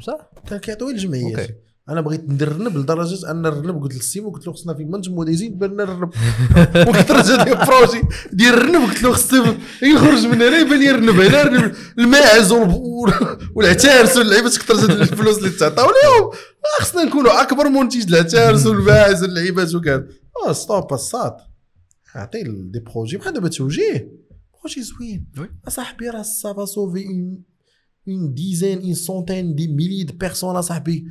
صح 0.02 0.30
كان 0.48 0.58
كيعطيو 0.58 0.86
غير 0.86 0.96
الجمعيات 0.96 1.65
أنا 1.88 2.00
بغيت 2.00 2.28
ندرنب 2.28 2.76
لدرجة 2.76 3.30
أن 3.30 3.42
نرنب 3.42 3.82
قلت 3.82 3.94
للسيمو 3.94 4.30
قلت 4.30 4.46
له 4.46 4.52
خصنا 4.52 4.74
في 4.74 4.84
منتج 4.84 5.10
موديزين 5.10 5.58
بان 5.58 5.76
نرنب. 5.76 6.10
رجع 7.10 7.44
ديال 7.44 7.58
البروجي 7.58 8.02
ديال 8.32 8.54
الرنب 8.54 8.90
قلت 8.90 9.02
له 9.02 9.12
خصني 9.12 9.58
يخرج 9.82 10.26
من 10.26 10.42
هنا 10.42 10.58
يبان 10.58 10.82
يرنب 10.82 11.20
هنا 11.20 11.42
رنب 11.42 11.74
الماعز 11.98 12.52
والعتارس 13.54 14.16
واللعيبات 14.16 14.56
كثر 14.56 14.90
الفلوس 14.90 15.38
اللي 15.38 15.50
تعطاو 15.50 15.86
لهم 15.86 16.22
آه، 16.22 16.82
خصنا 16.82 17.04
نكونوا 17.04 17.42
أكبر 17.42 17.68
منتج 17.68 18.14
العتارس 18.14 18.66
والماعز 18.66 19.22
واللعيبات 19.22 19.74
وكذا. 19.74 20.06
آه 20.46 20.52
ستوب 20.52 20.94
الساط 20.94 21.36
عطي 22.14 22.42
دي 22.42 22.80
بروجي 22.80 23.16
بحال 23.16 23.32
دابا 23.32 23.48
توجيه. 23.48 24.12
بروجي 24.60 24.82
زوين. 24.82 25.26
وي. 25.38 25.50
أصاحبي 25.68 26.08
راه 26.08 26.22
سافا 26.22 26.64
سوفي 26.64 27.06
اون 27.06 27.42
اون 28.08 28.34
ديزين 28.34 28.80
اون 28.80 28.94
سونتين 28.94 29.54
دي 29.54 29.68
ميلي 29.68 30.04
دو 30.04 30.14
بيرسون 30.14 30.56
أصاحبي. 30.56 31.06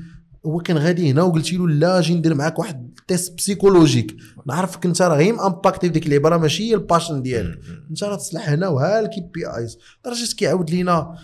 هو 0.46 0.60
كان 0.60 0.78
غادي 0.78 1.12
هنا 1.12 1.24
وقلتي 1.24 1.58
له 1.58 1.68
لا 1.68 2.00
أجي 2.00 2.14
ندير 2.16 2.36
معاك 2.36 2.60
واحد 2.60 3.00
تيست 3.08 3.38
بسيكولوجيك 3.38 4.16
نعرفك 4.48 4.86
انت 4.86 5.02
راه 5.02 5.16
غير 5.18 5.48
امباكتي 5.48 5.88
ديك 5.88 6.06
اللعبه 6.06 6.30
راه 6.30 6.38
ماشي 6.38 6.70
هي 6.70 6.74
الباشن 6.74 7.22
ديالك. 7.22 7.60
انت 7.90 8.04
راه 8.04 8.16
تصلح 8.16 8.50
هنا 8.50 8.68
وها 8.68 9.00
الكي 9.00 9.22
بي 9.34 9.48
ايز 9.58 9.78
لدرجه 10.06 10.36
كيعاود 10.36 10.70
لينا 10.70 11.16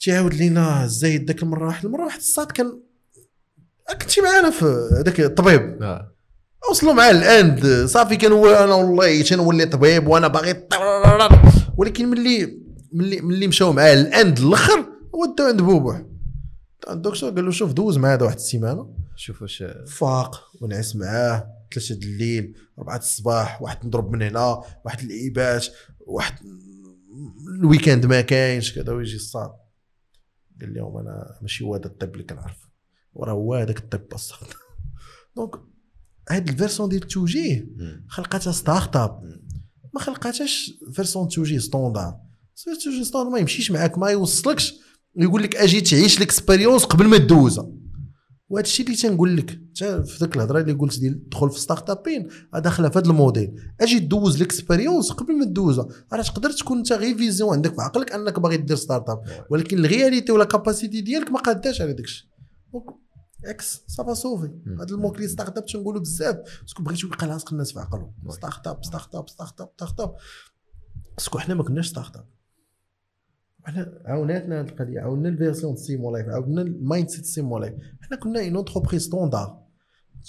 تيعاود 0.00 0.34
لينا 0.34 0.86
زايد 0.86 1.26
داك 1.26 1.42
المره 1.42 1.66
واحد 1.66 1.84
المره 1.84 2.04
واحد 2.04 2.18
الصاد 2.18 2.52
كان 2.52 2.80
كنتي 4.02 4.20
معانا 4.20 4.50
في 4.50 4.88
هذاك 5.00 5.20
الطبيب. 5.20 5.82
آه. 5.82 6.10
وصلوا 6.70 6.92
معاه 6.92 7.10
الاند 7.10 7.86
صافي 7.86 8.16
كان 8.16 8.32
هو 8.32 8.46
أنا 8.46 8.74
والله 8.74 9.22
تنولي 9.22 9.66
طبيب 9.66 10.06
وأنا 10.06 10.28
باغي 10.28 10.52
ولكن 11.78 12.08
ملي 12.08 12.58
ملي 12.92 13.20
ملي 13.20 13.46
مشاو 13.46 13.72
معاه 13.72 13.94
الاند 13.94 14.38
الأخر 14.38 14.86
وداو 15.12 15.46
عند 15.46 15.62
بوبوح. 15.62 16.02
الدكتور 16.90 17.30
قال 17.30 17.44
له 17.44 17.50
شوف 17.50 17.72
دوز 17.72 17.98
معاه 17.98 18.14
هذا 18.14 18.24
واحد 18.24 18.36
السيمانة. 18.36 18.94
شوف 19.16 19.42
واش 19.42 19.64
فاق 19.86 20.50
ونعس 20.60 20.96
معاه 20.96 21.54
ثلاثة 21.74 21.94
د 21.94 22.02
الليل 22.02 22.56
أربعة 22.78 22.96
الصباح 22.96 23.62
واحد 23.62 23.86
نضرب 23.86 24.12
من 24.12 24.22
هنا 24.22 24.62
واحد 24.84 25.00
اللعيبات 25.00 25.66
واحد 26.00 26.34
ال 27.60 27.66
weekend 27.66 28.06
ما 28.06 28.20
كاينش 28.20 28.74
كذا 28.74 28.92
ويجي 28.92 29.16
الصاد. 29.16 29.50
قال 30.60 30.74
لهم 30.74 30.96
أنا 30.96 31.38
ماشي 31.42 31.64
هو 31.64 31.74
هذا 31.74 31.86
الطب 31.86 32.12
اللي 32.12 32.24
كنعرف. 32.24 32.68
وراه 33.14 33.32
هو 33.32 33.54
هذاك 33.54 33.78
الطب 33.78 34.08
بصح 34.08 34.40
دونك 35.36 35.54
هاد 36.30 36.48
ال 36.48 36.53
version 36.53 36.88
ديال 36.88 37.02
التوجيه. 37.02 37.66
خلقاتها 38.08 38.52
startup. 38.52 39.40
ما 39.94 40.00
خلقاتهاش 40.00 40.72
version 40.92 41.28
توجيه 41.28 41.58
standard 41.58 42.20
سير 42.54 42.74
توجيه 42.74 43.02
standard 43.02 43.32
ما 43.32 43.38
يمشيش 43.38 43.70
معاك 43.70 43.98
ما 43.98 44.10
يوصلكش. 44.10 44.83
ويقول 45.16 45.42
لك 45.42 45.56
أجي 45.56 45.80
تعيش 45.80 46.18
ال 46.18 46.24
expérience 46.24 46.84
قبل 46.84 47.06
ما 47.08 47.18
تدوزها. 47.18 47.70
وهذا 48.48 48.66
الشيء 48.66 48.86
اللي 48.86 48.96
تنقول 48.96 49.36
لك. 49.36 49.60
في 49.74 50.16
ذاك 50.20 50.36
الهضرة 50.36 50.60
اللي 50.60 50.72
قلت 50.72 50.98
ديال 50.98 51.28
دخل 51.28 51.50
في 51.50 51.60
startup 51.60 51.90
ين 51.90 52.28
داخلة 52.54 52.88
في 52.88 52.98
هذا 52.98 53.06
الموديل. 53.06 53.54
أجي 53.80 53.98
دوز 53.98 54.36
الاكسبيريونس 54.36 55.12
قبل 55.12 55.38
ما 55.38 55.44
تدوزها. 55.44 55.88
راه 56.12 56.22
تقدر 56.22 56.50
تكون 56.50 56.78
انت 56.78 56.92
غير 56.92 57.16
فيزيون 57.18 57.52
عندك 57.52 57.74
في 57.74 57.82
عقلك 57.82 58.12
أنك 58.12 58.40
باغي 58.40 58.56
دير 58.56 58.76
ستارت 58.76 59.08
اب 59.10 59.22
ولكن 59.50 59.84
الرياليتي 59.84 60.32
ولا 60.32 60.44
كاباسيتي 60.44 61.00
ديالك 61.00 61.30
ما 61.30 61.38
قاداش 61.38 61.80
على 61.80 61.92
داك 61.92 62.04
الشيء 62.04 62.28
إكس 63.44 63.82
صافا 63.86 64.14
صوفي 64.14 64.50
هذا 64.80 64.94
الموكلي 64.94 65.28
ستارت 65.28 65.58
اب 65.58 65.66
تنقولوا 65.66 66.00
بزاف. 66.00 66.36
باسكو 66.62 66.82
بغيتو 66.82 67.06
يبقى 67.06 67.26
لاصق 67.26 67.52
الناس 67.52 67.72
في 67.72 67.80
عقلهم. 67.80 68.12
ستارت 68.30 68.66
اب 68.66 68.84
ستارت 68.84 69.14
اب 69.14 69.28
ستارت 69.28 69.60
اب 69.60 69.70
ستارت 69.76 70.00
اب 70.00 70.14
باسكو 71.18 71.38
حنا 71.38 71.54
ما 71.54 71.62
كناش 71.62 71.88
ستارت 71.88 72.16
اب 72.16 72.33
حنا 73.64 74.02
عاوناتنا 74.04 74.60
هذه 74.60 74.68
القضية 74.68 75.00
عاونا 75.00 75.28
الفيرسيون 75.28 75.76
سيمو 75.76 76.16
لايف 76.16 76.28
عاونا 76.28 76.62
المايند 76.62 77.08
سيت 77.08 77.24
سيمو 77.24 77.58
لايف 77.58 77.74
حنا 78.00 78.16
كنا 78.18 78.40
une 78.40 78.56
entreprise 78.56 79.02
standard 79.02 79.58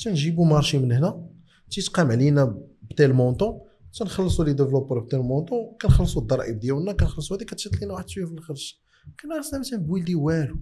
تنجيبوا 0.04 0.46
marché 0.46 0.78
من 0.78 0.92
هنا 0.92 1.28
تيتقام 1.72 2.12
علينا 2.12 2.62
ب 2.82 2.90
tel 2.90 3.14
montant 3.14 3.60
تنخلصوا 4.00 4.46
les 4.46 4.54
développeurs 4.54 5.00
ب 5.00 5.05
tel 5.05 5.20
montant 5.20 5.76
كنخلصوا 5.82 6.22
الضرائب 6.22 6.60
ديالنا 6.60 6.92
كنخلصوا 6.92 7.38
هذيك 7.38 7.50
كتشد 7.50 7.76
لينا 7.76 7.94
واحد 7.94 8.10
شوية 8.10 8.26
في 8.26 8.32
الخرج. 8.32 8.74
كنا 9.22 9.36
راسنا 9.36 9.60
ما 9.60 9.66
تنبويلدي 9.66 10.16
والو. 10.16 10.56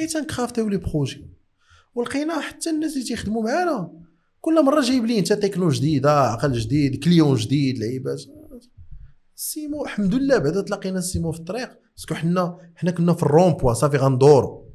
et 0.00 0.06
تنكرافتيو 0.06 0.68
les 0.68 0.76
projets. 0.76 1.30
ولقينا 1.94 2.40
حتى 2.40 2.70
الناس 2.70 2.92
اللي 2.92 3.04
تيخدموا 3.04 3.42
معانا 3.42 3.92
كل 4.40 4.64
مرة 4.64 4.80
جايب 4.80 5.04
لي 5.04 5.18
أنت 5.18 5.32
تكنو 5.32 5.68
جديده 5.68 6.10
عقل 6.10 6.52
جديد 6.52 7.04
client 7.04 7.36
جديد 7.36 7.78
لعيبات. 7.78 8.22
سيمو 9.40 9.84
الحمد 9.84 10.14
لله 10.14 10.38
بعدا 10.38 10.60
تلاقينا 10.60 11.00
سيمو 11.00 11.32
في 11.32 11.38
الطريق. 11.38 11.68
parce 11.96 12.07
que 12.07 12.14
حنا 12.14 12.58
حنا 12.74 12.90
كنا 12.90 13.12
في 13.12 13.22
الرومبوا 13.22 13.72
صافي 13.72 13.96
غندورو 13.96 14.74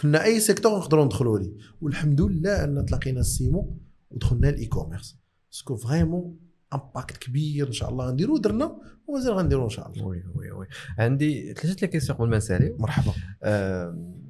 كنا 0.00 0.24
أي 0.24 0.40
secteur 0.40 0.78
نقدروا 0.78 1.04
ندخلوا 1.04 1.38
ليه. 1.38 1.52
والحمد 1.80 2.20
لله 2.20 2.64
أن 2.64 2.84
تلاقينا 2.86 3.20
السيمو 3.20 3.78
ودخلنا 4.10 4.48
ال 4.48 4.66
e-commerce 4.66 5.18
parce 5.50 5.66
que 5.66 5.76
vraiment 5.76 6.38
impact 6.74 7.16
كبير 7.16 7.66
إن 7.66 7.72
شاء 7.72 7.90
الله 7.90 8.06
غنديرو 8.06 8.36
درنا 8.36 8.80
ومازال 9.06 9.34
غنديرو 9.34 9.64
إن 9.64 9.68
شاء 9.68 9.90
الله. 9.90 10.06
oui 10.06 10.22
oui 10.34 10.50
oui. 10.50 10.66
عندي 10.98 11.54
ثلاثة 11.54 11.80
les 11.80 11.86
questions 11.86 12.18
قبل 12.18 12.28
ما 12.28 12.36
نسالي 12.36 12.76
مرحبا. 12.78 13.12
آم، 13.44 14.24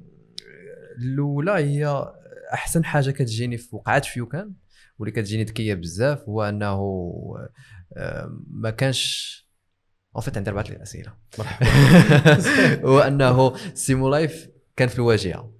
الأولى 1.01 1.51
هي 1.51 2.13
أحسن 2.53 2.83
حاجة 2.85 3.11
كتجيني 3.11 3.57
في 3.57 3.75
وقعات 3.75 4.05
في 4.05 4.19
YouCan 4.19 4.53
واللي 4.99 5.11
كتجيني 5.11 5.43
ذكية 5.43 5.73
بزاف 5.73 6.29
هو 6.29 6.43
أنه 6.43 6.79
آم، 7.97 8.45
ما 8.49 8.69
كانش 8.69 9.44
en 10.15 10.21
fait 10.21 10.37
عندي 10.37 10.49
اربعه 10.49 10.65
الأسئلة. 10.69 11.13
مرحبا. 11.39 11.67
هو 12.89 12.99
أنه 12.99 13.53
سيمو 13.73 14.09
لايف 14.09 14.47
كان 14.75 14.87
في 14.87 14.95
الواجهة. 14.95 15.51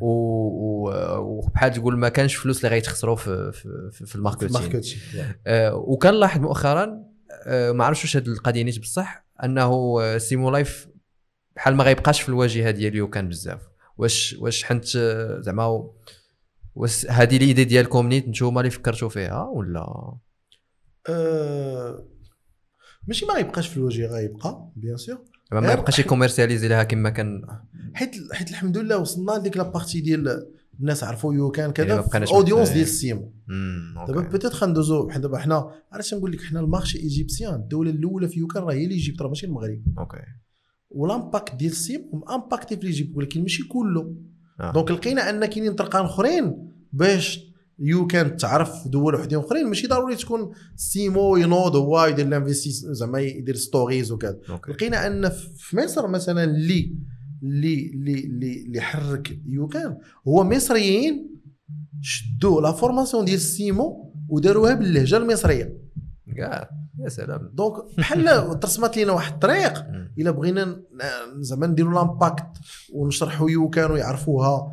و- 0.00 1.18
وبحال 1.18 1.72
تقول 1.72 1.98
ما 1.98 2.08
كانش 2.08 2.34
فلوس 2.34 2.56
اللي 2.58 2.68
غيتخسروا 2.68 3.16
في 3.16 3.52
في, 3.52 3.90
في, 4.06 4.14
ال 4.16 4.19
marketing. 4.19 4.52
marketing 4.52 4.82
آه، 5.46 5.74
وكان 5.74 6.14
لاحظ 6.14 6.40
مؤخرا 6.40 7.02
آه، 7.46 7.72
ما 7.72 7.84
عرفتش 7.84 8.04
واش 8.04 8.16
هذه 8.16 8.26
القضية 8.26 8.62
نيت 8.62 8.78
بصح 8.80 9.26
أنه 9.44 10.18
سيمو 10.18 10.50
لايف 10.50 10.88
بحال 11.56 11.74
ما 11.76 11.84
غيبقاش 11.84 12.20
في 12.20 12.28
الواجهة 12.28 12.70
ديال 12.70 12.94
YouCan 12.94 13.28
بزاف. 13.28 13.60
واش 13.98 14.36
واش 14.40 14.64
حنت 14.64 14.96
آه، 14.96 15.40
زعما 15.40 15.90
واش 16.74 17.06
هذه 17.06 17.38
les 17.38 17.48
idées 17.48 17.64
ديالكم 17.64 18.08
نيت 18.08 18.28
نتوما 18.28 18.60
اللي 18.60 18.70
فكرتوا 18.70 19.08
فيها 19.08 19.42
ولا؟ 19.44 20.12
أه 21.08 22.04
ماشي 23.06 23.26
ما 23.26 23.34
غيبقاش 23.34 23.68
في 23.68 23.76
الوجه 23.76 24.06
غيبقى 24.06 24.68
bien 24.76 24.96
sûr 24.96 25.18
ما 25.52 25.72
يبقاش 25.72 25.98
يكوميرسياليزي 25.98 26.68
لها 26.68 26.82
كما 26.82 27.10
كان. 27.10 27.42
حيت 27.94 28.16
حيت 28.32 28.50
الحمد 28.50 28.78
لله 28.78 28.98
وصلنا 28.98 29.32
لديك 29.32 29.56
la 29.56 29.67
partie 29.67 30.00
ديال 30.00 30.46
الناس 30.80 31.04
عرفوا 31.04 31.34
YouCan 31.34 31.70
كذا 31.72 32.04
ال 32.14 32.20
audience 32.20 32.68
مت- 32.68 32.72
ديال 32.74 32.82
السيمو 32.84 33.32
دابا. 34.08 34.20
peut-être 34.20 34.54
غندوزو 34.54 35.06
بحال 35.06 35.20
دابا 35.22 35.38
حنا 35.38 35.70
علاش 35.92 36.14
نقول 36.14 36.32
لك 36.32 36.40
حنا 36.42 36.60
ال 36.60 36.65
marché 36.65 36.98
égyptien؟ 36.98 37.54
الدولة 37.54 37.90
الأولى 37.90 38.28
في 38.28 38.40
YouCan 38.40 38.62
راه 38.62 38.72
هي 38.72 38.84
ال 38.84 38.89
Egypte 38.89 39.22
راه 39.22 39.28
ماشي 39.28 39.46
المغرب. 39.46 39.82
OK 39.98 40.18
وال 40.90 41.06
impact 41.06 41.54
ديال 41.54 41.70
السيمو 41.72 42.10
impacté 42.30 42.76
في 42.76 42.82
ال 42.82 42.87
Egypte 42.87 43.16
ولكن 43.16 43.42
ماشي 43.42 43.62
كله. 43.62 44.14
آه. 44.60 44.72
donc 44.72 44.90
لقينا 44.90 45.30
أن 45.30 45.44
كاينين 45.46 45.74
طرقان 45.74 46.04
أخرين 46.04 46.70
باش 46.92 47.46
YouCan 47.78 48.36
تعرف 48.36 48.82
في 48.82 48.88
دول 48.88 49.14
وحدين 49.14 49.38
اخرين 49.38 49.66
ماشي 49.66 49.86
ضروري 49.86 50.16
تكون 50.16 50.52
سيمو 50.76 51.36
ينوض 51.36 51.76
هو 51.76 52.04
يدير 52.04 52.28
l'investi 52.28 52.70
زعما 52.70 53.20
يدير 53.20 53.56
stories 53.56 54.12
وكذا. 54.12 54.38
لقينا 54.68 55.06
أن 55.06 55.28
في 55.56 55.76
مصر 55.76 56.08
مثلا 56.08 56.44
اللي 56.44 56.96
اللي 57.42 57.90
اللي 58.24 58.64
اللي 58.66 58.80
حرك 58.80 59.38
YouCan 59.46 59.96
هو 60.28 60.44
مصريين 60.44 61.30
شدوا 62.02 62.60
la 62.60 62.72
formation 62.72 63.24
ديال 63.24 63.36
السيمو 63.36 64.12
وداروها 64.28 64.74
باللهجة 64.74 65.16
المصرية. 65.16 65.76
كاع 66.36 66.70
يا 67.04 67.08
سلام. 67.08 67.50
donc 67.54 67.74
بحال 67.98 68.24
ترسمات 68.60 68.96
لينا 68.96 69.12
واحد 69.12 69.32
الطريق. 69.32 69.84
إلا 70.18 70.30
بغينا 70.30 70.82
زعما 71.40 71.66
نديروا 71.66 71.94
l'impact 71.94 72.46
ونشرحوا 72.94 73.50
YouCan 73.50 73.98
يعرفوها 73.98 74.46
آه، 74.48 74.72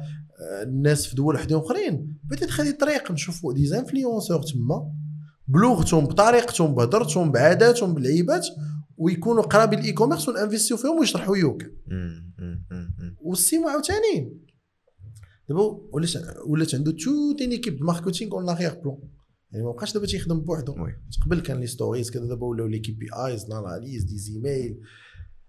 الناس 0.64 1.06
في 1.07 1.15
دول 1.15 1.36
وحدين 1.36 1.57
أخرين. 1.57 2.18
بديت 2.24 2.49
خلي 2.49 2.72
طريق 2.72 3.11
نشوفوا 3.11 3.53
des 3.53 3.65
influenceurs 3.65 4.44
تما 4.44 4.91
بلغتهم 5.48 6.06
بطريقتهم 6.06 6.76
بهضرتهم 6.76 7.32
بعاداتهم 7.32 7.94
بالعيبات 7.94 8.48
ويكونوا 8.98 9.44
قرابين 9.44 9.80
ال 9.80 9.91
e-commerce 9.94 10.30
ون 10.30 10.39
investi 10.39 10.73
و 10.73 10.78
فيهم 10.78 10.99
ويشرحوا 10.99 11.38
YouCan 11.38 11.72
مم، 11.88 12.34
مم، 12.40 12.65
مم، 12.72 12.95
مم. 12.99 13.15
والسيمو 13.22 13.68
عاوتاني. 13.68 14.40
دابا 15.49 15.61
ولات 15.91 16.11
ولات 16.48 16.76
عنده 16.76 16.91
toute 16.91 17.36
une 17.38 17.52
équipe 17.52 17.84
marketing 17.84 18.34
en 18.34 18.45
arrière-plan 18.45 18.99
يعني 19.52 19.65
ما 19.65 19.72
بقاش 19.72 19.94
دابا 19.94 20.06
تيخدم 20.06 20.40
بوحدو. 20.40 20.76
قبل 21.26 21.40
كان 21.40 21.60
les 21.60 21.68
stories 21.68 22.11
كذا 22.11 22.26
دابا 22.26 22.45
ولاو 22.45 22.68
les 22.68 22.80
KPIs 22.80 23.49
l'analyse 23.49 24.03
des 24.03 24.18
emails. 24.18 24.80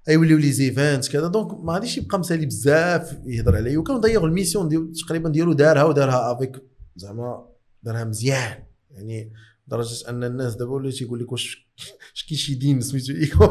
يوليو 0.08 0.38
les 0.38 0.52
events 0.52 1.08
كذا. 1.08 1.28
donc 1.28 1.64
ما 1.64 1.72
غاديش 1.72 1.98
يبقى 1.98 2.18
مسالي 2.18 2.46
بزاف 2.46 3.18
يهضر 3.26 3.56
عليه. 3.56 3.78
وكانوا 3.78 4.00
ضيعوا 4.00 4.26
ال 4.26 4.31
mission 4.31 4.68
ديال 4.68 4.92
تقريبا 4.92 5.28
ديالو 5.30 5.52
دارها 5.52 5.84
ودارها 5.84 6.32
avec 6.32 6.62
زعما 6.96 7.48
دارها 7.82 8.04
مزيان. 8.04 8.62
يعني 8.90 9.32
لدرجه 9.68 10.08
أن 10.08 10.24
الناس 10.24 10.54
دابا 10.54 10.72
ولاو 10.72 10.90
تيقول 10.90 11.20
لك 11.20 11.32
واش 11.32 11.68
اش 12.16 12.26
كاين 12.28 12.38
شي 12.38 12.54
دين 12.54 12.80
سميتو 12.80 13.12
e-com؟ 13.12 13.46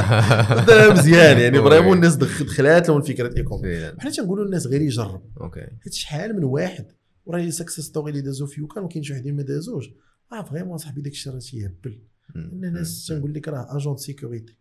دارها 0.68 0.92
مزيان. 0.92 1.38
يعني. 1.38 1.58
vraiment 1.62 1.96
الناس 1.96 2.16
دخ- 2.16 2.42
دخلات 2.42 2.88
لهم 2.88 3.02
فكرة 3.02 3.36
e-com. 3.36 3.62
فعلا. 3.62 4.00
حنا 4.00 4.10
تنقولوا 4.10 4.44
للناس 4.44 4.66
غير 4.66 4.80
يجرب. 4.80 5.22
أوكي. 5.40 5.66
حيت 5.84 5.92
شحال 5.92 6.36
من 6.36 6.44
واحد 6.44 6.86
وراه 7.26 7.40
les 7.40 7.50
stories 7.50 8.10
اللي 8.10 8.22
دازو 8.22 8.46
في 8.46 8.60
YouCan 8.60 8.84
وكاين 8.84 9.02
شي 9.02 9.12
وحدين 9.12 9.36
ما 9.36 9.42
دازوش. 9.42 9.90
آه 10.32 10.42
vraiment 10.42 10.78
صاحبي 10.78 11.00
داك 11.00 11.12
الشيء 11.12 11.32
راه 11.32 11.38
تيهبل. 11.38 11.98
الناس. 12.36 13.06
تنقول 13.06 13.34
لك 13.34 13.48
راه 13.48 13.76
agent 13.76 13.96
sécurité 13.96 14.56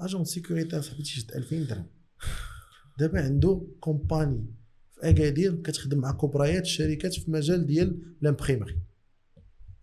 agent 0.00 0.24
sécurité 0.24 0.82
صاحبي 0.82 1.02
تيشد 1.02 1.32
2000 1.32 1.62
درهم 1.62 1.86
دابا 2.98 3.20
عنده 3.20 3.66
compagnie 3.80 4.54
في 4.94 5.10
اكادير 5.10 5.62
كتخدم 5.62 5.98
مع 5.98 6.12
كبريات 6.12 6.62
الشركات 6.62 7.14
في 7.14 7.30
مجال 7.30 7.66
ديال 7.66 8.16
l'imprimerie 8.20 8.78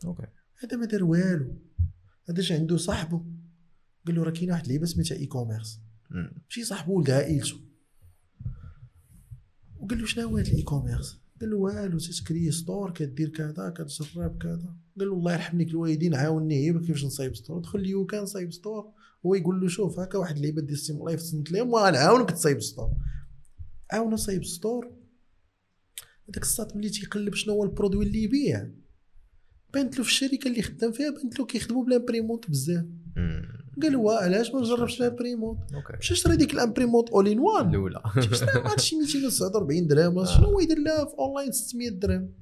أوكي 0.06 0.28
هذا 0.58 0.78
ما 0.78 0.86
دار 0.86 1.04
والو. 1.04 1.56
هذا 2.30 2.42
جا 2.42 2.56
عنده 2.56 2.78
صاحبه 2.78 3.26
قال 4.08 4.16
له 4.16 4.24
راه 4.24 4.32
كاينة 4.32 4.54
واحد 4.54 4.64
اللعيبة 4.64 4.86
سميتها 4.86 5.18
e-commerce 5.18 5.80
مم. 6.12 6.32
ماشي 6.46 6.64
صاحبه 6.64 6.92
ولد 6.92 7.10
عائلته. 7.10 7.56
وقال 9.80 10.00
له 10.00 10.06
شنو 10.06 10.30
هو 10.30 10.38
هذا 10.38 10.52
ال 10.52 10.62
e-commerce 10.62 11.20
قال 11.42 11.50
له 11.50 11.58
والو 11.58 11.98
تتكري 11.98 12.52
store 12.52 12.92
كدير 12.92 13.30
كذا 13.30 13.70
كتجرب 13.70 14.38
كذا. 14.38 14.76
قال 15.00 15.08
له 15.08 15.14
الله 15.14 15.34
يرحم 15.34 15.62
لك 15.62 15.68
الوالدين 15.68 16.16
عاوني 16.16 16.56
هي 16.56 16.74
كيفاش 16.74 17.06
نصايب 17.06 17.36
store 17.36 17.60
دخل 17.60 17.82
ل 17.82 18.06
YouCan 18.06 18.26
صايب 18.26 18.54
store 18.54 18.94
هو 19.26 19.36
يقول 19.36 19.62
له 19.62 19.68
شوف 19.68 20.00
هكا 20.00 20.18
واحد 20.18 20.36
اللعيبه 20.36 20.62
ديال 20.62 20.78
stream 20.78 21.06
live 21.06 21.22
تصنت 21.22 21.52
لهم 21.52 21.74
وغنعاونك 21.74 22.32
تصايب 22.32 22.62
store. 22.62 22.90
عاونو 23.92 24.16
صايب 24.16 24.46
store. 24.46 24.92
هذاك 26.30 26.44
الساط 26.44 26.76
ملي 26.76 26.90
تيقلب 26.90 27.34
شنو 27.34 27.54
هو 27.54 27.64
ال 27.64 27.69
produit 27.69 28.06
اللي 28.06 28.24
يبيع. 28.24 28.70
بانت 29.74 29.98
له 29.98 30.04
في 30.04 30.10
الشركة 30.10 30.48
اللي 30.48 30.62
خدام 30.62 30.92
فيها 30.92 31.10
بانت 31.10 31.40
له 31.40 31.46
كيخدموا 31.46 31.86
ب 31.86 31.91
l'imprimante 31.91 32.50
بزاف. 32.50 32.86
قال 33.82 33.96
هو 33.96 34.12
علاش 34.12 34.52
ما 34.52 34.62
نجربش 34.62 35.02
l'imprimante 35.02 35.60
مشى 36.00 36.16
شرا 36.16 36.36
ديك 36.36 36.54
l'imprimante 36.54 37.10
اول 37.10 37.28
ان 37.28 37.40
وان 37.40 37.70
الأولى. 37.70 38.02
شرا 38.20 38.78
شي 38.86 38.96
249 38.96 39.88
درهم. 39.88 40.18
ولا 40.18 40.26
شنو 40.26 40.46
هو 40.46 40.60
يدير 40.60 40.80
لها 40.80 41.06
في 41.06 41.16
اونلاين 41.20 41.52
600 41.52 41.90
درهم؟ 41.90 42.34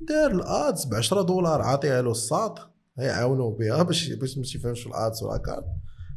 دار 0.00 0.30
ال 0.30 0.43
ads 0.43 0.84
ب 0.84 0.94
10 0.94 1.22
دولار 1.22 1.62
عاطيها 1.62 2.02
له 2.02 2.10
الساط. 2.10 2.71
يعاونوا 2.96 3.58
بها 3.58 3.82
باش 3.82 4.12
باش 4.12 4.38
ما 4.38 4.44
تيفهمش 4.44 4.80
في 4.80 4.86
ال 4.86 4.95
ads 4.95 5.22
ولا 5.22 5.36
كارت. 5.38 5.64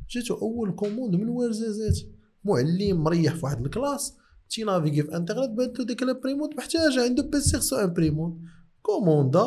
جاتو 0.09 0.35
أول 0.35 0.71
commande 0.71 1.15
من 1.15 1.27
ورزازات 1.29 1.97
معلم 2.43 3.03
مريح 3.03 3.35
في 3.35 3.45
واحد 3.45 3.65
ال 3.65 3.73
classe 3.73 4.17
تي 4.49 4.60
naviguer 4.60 5.03
في 5.03 5.15
انترنت 5.15 5.49
بانت 5.49 5.79
له 5.79 5.85
ديك 5.85 6.03
l'imprimante 6.03 6.57
محتاجة 6.57 7.03
عنده 7.03 7.23
PC 7.23 7.57
خصو 7.57 7.75
imprimante 7.75 8.41
commanda 8.81 9.43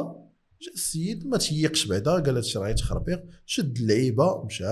جا 0.62 0.72
السيد 0.74 1.26
ما 1.26 1.38
تيقش 1.38 1.86
بعدا 1.86 2.10
قال 2.10 2.36
هادشي 2.36 2.58
راه 2.58 2.68
يتخربيق 2.68 3.24
شد 3.46 3.76
اللعيبة 3.76 4.44
مشى 4.44 4.64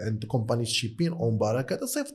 عند 0.00 0.24
company 0.28 0.64
shipping 0.64 1.12
اون 1.12 1.38
بارا 1.38 1.66
هذا 1.70 1.86
صيفط. 1.86 2.14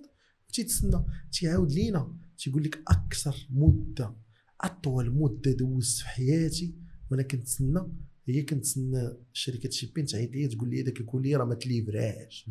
تيتسنى 0.53 1.05
تيعاود 1.31 1.71
لينا. 1.71 2.13
تيقول 2.37 2.63
لك 2.63 2.83
أكثر 2.87 3.47
مدة 3.49 4.15
أطول 4.61 5.11
مدة 5.11 5.51
دوزت 5.51 5.97
في 5.97 6.07
حياتي 6.07 6.75
وأنا 7.11 7.23
كنتسنى 7.23 7.81
هي 8.27 8.41
كنتسنى 8.41 9.13
شركة 9.33 9.69
shipping 9.69 10.05
تعيط 10.05 10.31
لي 10.31 10.47
تقول 10.47 10.69
لي 10.69 10.81
داك 10.81 10.99
ال 10.99 11.05
colis 11.05 11.35
راه 11.35 11.45
ما 11.45 11.55
ت 11.55 11.66
livra 11.66 12.18
ش. 12.18 12.49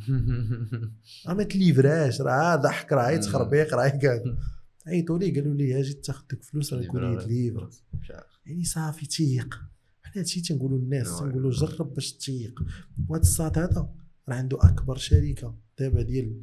راه 1.27 1.35
ما 1.35 1.43
ت 1.43 1.53
livra 1.53 2.01
ش 2.01 2.21
راه 2.21 2.57
ضحك 2.57 2.93
راه 2.93 3.11
يتخربيق 3.11 3.75
راه 3.75 3.89
كذا 3.89 4.39
عيطوا 4.87 5.19
لي 5.19 5.31
قالوا 5.31 5.55
لي 5.55 5.81
أجي 5.81 5.93
تاخذ 5.93 6.25
دوك 6.31 6.43
فلوس 6.43 6.73
راه 6.73 6.81
ال 6.81 6.87
colis 6.87 7.15
يت 7.15 7.27
livrer. 7.27 7.71
يعني 8.47 8.65
صافي 8.65 9.07
تيق. 9.07 9.55
حنا 10.03 10.23
هادشي 10.23 10.41
تنقولوا 10.41 10.79
للناس. 10.79 11.19
تنقولوا 11.19 11.51
جرب 11.51 11.95
باش 11.95 12.13
تيق. 12.13 12.61
وهذا 13.09 13.23
الساط 13.23 13.59
هذا 13.59 13.89
راه 14.29 14.35
عنده 14.35 14.59
أكبر 14.61 14.97
شركة 14.97 15.55
دابا 15.79 16.03
ديال 16.03 16.43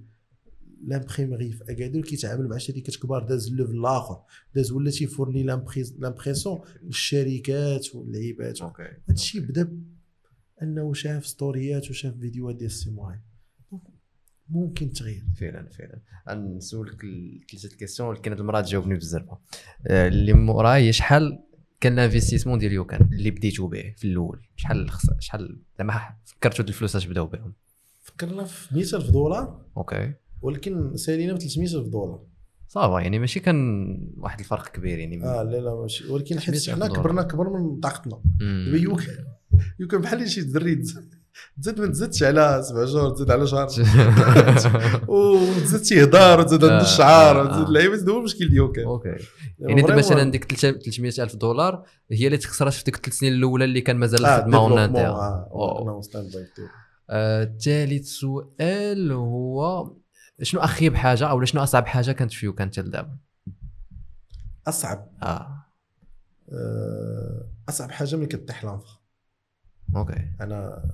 l'imprimerie 0.88 1.52
في 1.51 1.64
اكادير 1.64 2.01
كيتعامل 2.01 2.47
مع 2.47 2.57
شركات 2.57 2.95
كبار 2.95 3.23
داز 3.23 3.47
ال 3.48 3.52
level 3.52 3.72
الآخر 3.72 4.22
داز 4.55 4.72
ولا 4.72 4.91
تي 4.91 5.03
fournir 5.03 5.44
l'impression 5.99 6.61
للشركات 6.84 7.95
واللعيبات. 7.95 8.61
أوكي 8.61 8.88
هادشي 9.10 9.39
بدا 9.39 9.77
أنه 10.61 10.93
شاف 10.93 11.26
stories 11.26 11.82
ات 11.82 11.90
وشاف 11.89 12.18
فيديوهات 12.18 12.55
ديال 12.55 12.69
السيموراي 12.69 13.19
ممكن 14.49 14.91
تغير. 14.91 15.23
فعلا 15.39 15.69
فعلا. 15.69 16.01
نسولك 16.35 17.05
ثلاثة 17.51 17.77
questions 17.78 18.10
اللي 18.10 18.22
كانت 18.22 18.39
المرأة 18.39 18.61
تجاوبني 18.61 18.95
بزاف 18.95 19.23
آه، 19.88 20.07
اللي 20.07 20.34
موراها 20.34 20.76
هي 20.76 20.93
شحال 20.93 21.43
كان 21.80 21.93
ال 21.94 21.98
investissement 21.98 22.60
ديال 22.60 22.72
YouCan 22.72 23.10
اللي 23.14 23.31
بديتو 23.31 23.68
به 23.68 23.93
في 23.97 24.07
الأول؟ 24.07 24.47
شحال 24.55 24.89
شحال 25.19 25.61
زعما 25.77 26.15
فكرتوا 26.26 26.65
الفلوس 26.65 26.95
اش 26.95 27.05
بداو 27.05 27.26
بهم؟ 27.26 27.53
فكرنا 28.01 28.43
في 28.43 28.76
100000 28.76 29.10
دولار. 29.10 29.65
أوكي. 29.77 30.14
ولكن 30.44 30.98
سالينا 30.98 31.34
ب 31.34 31.38
300000 31.38 31.88
دولار. 31.88 32.20
صافا 32.68 32.99
يعني 32.99 33.20
ماشي 33.20 33.40
كان 33.40 33.57
واحد 34.18 34.40
الفرق 34.40 34.68
كبير 34.68 34.99
يعني. 34.99 35.24
آه 35.26 35.44
لا 35.44 35.57
لا 35.57 35.76
ماشي. 35.76 36.11
ولكن 36.11 36.40
حيت 36.40 36.56
300000 36.56 36.76
حنا. 36.91 37.02
كبرنا 37.02 37.24
كبر 37.24 37.49
من 37.49 37.80
طاقتنا. 37.80 38.20
دابا 38.40 38.78
يوكان 39.80 40.02
بحال 40.02 40.30
شي 40.30 40.41
دري 40.41 40.76
تزاد- 40.76 41.80
ما 41.80 41.88
تزادش 41.88 42.24
على 42.24 42.61
سبع 42.64 42.86
شهور 42.86 43.10
تزاد 43.10 43.32
على 43.32 43.48
شهر. 43.48 43.68
وتزاد 45.11 45.82
تيهضر 45.82 46.40
وتزاد 46.40 46.64
عنده 46.64 46.78
آه، 46.80 46.82
الشعار 46.82 47.41
آه، 47.41 47.44
وتزاد 47.45 47.64
آه. 47.64 47.68
اللعيبة 47.68 47.95
هذا 47.95 48.11
هو 48.11 48.18
المشكل 48.20 48.40
ديال 48.40 48.53
يوكان 48.53 48.86
أوكي. 48.86 49.10
يعني 49.60 49.82
أنت 49.82 49.91
مثلا 49.91 50.32
ديك 50.32 50.56
300 50.56 51.11
ألف 51.20 51.36
دولار 51.36 51.84
هي 52.11 52.26
اللي 52.26 52.38
تخسرات 52.38 52.74
في 52.74 52.84
ديك 52.84 52.95
الثلاث 52.95 53.18
سنين 53.18 53.34
الأولى 53.34 53.65
اللي 53.65 53.82
كان 53.82 53.98
مازال 53.98 54.26
الخدمه. 54.26 54.57
آه، 57.10 57.56
ثالث 57.65 58.07
سؤال 58.07 59.11
هو 59.11 59.91
شنو 60.41 60.61
أخيب 60.61 60.95
حاجة 60.95 61.27
أو 61.30 61.45
شنو 61.45 61.64
أصعب 61.64 61.85
حاجة 61.88 62.11
كانت 62.11 62.31
في 62.31 62.45
YouCan 62.45 62.72
تل 62.72 62.91
دابا 62.91 63.18
أصعب؟ 64.68 65.10
آه. 65.23 65.65
آه، 66.51 67.49
أصعب 67.69 67.91
حاجة 67.91 68.15
ملي 68.15 68.26
كطيح 68.27 68.64
l'infra. 68.64 69.02
أوكي. 69.95 70.30
أنا 70.41 70.89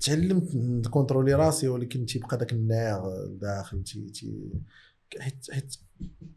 تعلمت 0.00 0.54
ن 0.54 0.62
contrôler 0.62 1.34
راسي 1.34 1.68
ولكن 1.68 2.06
تيبقى 2.06 2.38
داك 2.38 2.52
النار 2.52 3.26
داخل 3.26 3.82
تي 3.84 4.10
تي 4.10 4.52
حيت 5.20 5.46
حيت 5.52 5.76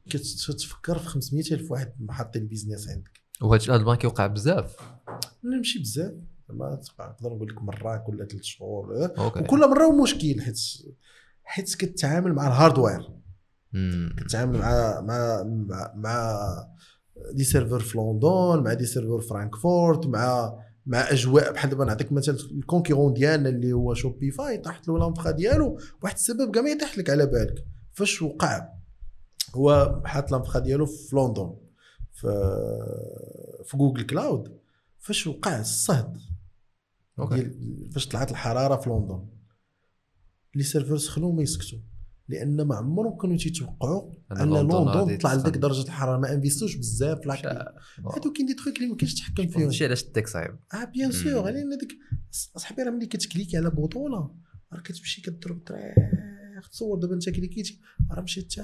كتفكر 0.10 1.00
في 1.00 1.06
500 1.06 1.44
ألف 1.52 1.72
واحد 1.72 1.94
محط 2.00 2.36
ال 2.36 2.42
business 2.42 2.90
عندك. 2.90 3.22
وهذا 3.42 3.76
ال 3.76 3.79
panne 3.79 3.96
كيوقع 3.96 4.28
بزاف. 4.28 4.78
لا 5.44 5.58
ماشي 5.58 5.80
بزاف. 5.80 6.14
ما 6.50 6.82
نقدر 7.00 7.36
نقول 7.36 7.50
لك 7.50 7.62
مرة 7.62 7.98
كل 7.98 8.28
ثلاث 8.28 8.44
شهور. 8.44 9.06
أوكي. 9.18 9.40
وكل 9.40 9.60
مرة 9.70 10.04
مشكل 10.04 10.42
حيت 10.42 10.60
حيت 11.44 11.76
كتعامل 11.76 12.34
مع 12.34 12.48
ال 12.48 12.54
hardware. 12.54 13.10
كتعامل 14.18 14.58
مع 14.58 15.02
مع 15.02 15.44
مع, 15.44 15.94
مع 15.96 16.40
des 17.34 17.44
serveurs 17.44 17.80
في 17.80 17.98
لندن 17.98 18.64
مع 18.64 18.74
des 18.74 18.86
serveurs 18.86 19.22
في 19.22 19.28
فرانكفورت 19.28 20.08
مع 20.08 20.54
مع 20.86 21.12
أجواء 21.12 21.52
بحال 21.54 21.70
دابا 21.70 21.86
نعطيك 21.86 22.12
مثلا 22.12 22.36
ال 22.52 22.57
concurrent 22.57 23.14
ديالنا 23.14 23.50
اللي 23.50 23.74
هو 23.74 23.94
Shopify 23.94 24.58
طاحت 24.58 24.88
له 24.88 24.98
ال 24.98 25.04
infra 25.04 25.32
ديالو 25.32 25.80
واحد 26.04 26.16
السبب 26.16 26.52
كاع 26.52 26.62
ما 26.64 26.70
يطيح 26.70 26.98
لك 26.98 27.10
على 27.10 27.26
بالك. 27.26 27.66
فاش 27.94 28.22
وقع؟ 28.22 28.68
هو 29.56 30.02
حاط 30.06 30.34
ال 30.34 30.38
infra 30.38 30.60
ديالو 30.60 30.86
في 30.86 31.16
لندن 31.16 31.56
في 32.14 32.28
في 33.66 33.78
Google 33.78 34.04
Cloud 34.06 34.58
فاش 35.00 35.28
وقع 35.28 35.60
الصهد 35.60 36.18
فاش 37.92 38.08
طلعت 38.08 38.32
الحرارة 38.32 38.76
في 38.76 38.90
لندن. 38.90 39.26
les 40.56 40.64
serveurs 40.64 40.98
سخنوا 40.98 41.34
ما 41.34 41.42
يسكتوا. 41.42 41.80
لأن 42.28 42.62
ما 42.62 42.76
عمرهم 42.76 43.18
كانوا 43.18 43.38
تيتوقعوا 43.38 44.14
أن 44.32 44.38
لندن 44.38 44.60
لندن 44.62 44.76
غادي 44.76 45.18
طلع 45.18 45.34
لديك. 45.34 45.58
درجة 45.58 45.84
الحراره 45.84 46.20
ما 46.20 46.34
investi 46.34 46.63
وش 46.63 46.76
بزاف 46.76 47.20
في 47.22 47.30
هادو 48.16 48.34
كاين 48.34 48.48
دي 48.48 48.54
تخيك 48.54 48.78
اللي 48.78 48.88
ما 48.90 48.96
كاينش 48.96 49.14
تحكم 49.14 49.48
فيهم. 49.48 49.64
هادشي 49.64 49.86
علاش 49.86 50.04
ال 50.04 50.09
tech 50.09 50.28
صعيب. 50.28 50.56
آه 50.74 50.84
bien 50.84 51.12
sûr. 51.12 51.50
لأن 51.50 51.78
ديك 51.78 51.98
اصاحبي 52.56 52.82
راه 52.82 52.92
ملي 52.92 53.06
كت 53.06 53.17
cliquer 53.17 53.58
على 53.58 53.70
bouton 53.70 54.36
راه 54.74 54.82
كتمشي 54.82 55.22
كضرب 55.22 55.60
طريق 55.66 55.94
تصور 56.72 57.00
دابا 57.00 57.14
أنت 57.14 57.30
cliqué 57.30 57.67
تي 57.67 57.80
راه 58.12 58.22
مشيت 58.22 58.54
حتى 58.54 58.64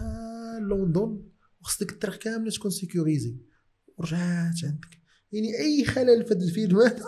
لندن 0.61 1.21
وخص 1.61 1.79
ديك 1.79 1.91
الطريق 1.91 2.15
كامله 2.15 2.51
تكون 2.51 2.71
sécurisée 2.71 3.37
ورجعت 3.97 4.63
عندك. 4.63 4.97
يعني 5.31 5.59
أي 5.59 5.85
خلل 5.85 6.25
في 6.25 6.33
هاد 6.33 6.41
الفيلم 6.41 6.77
هذا 6.81 7.03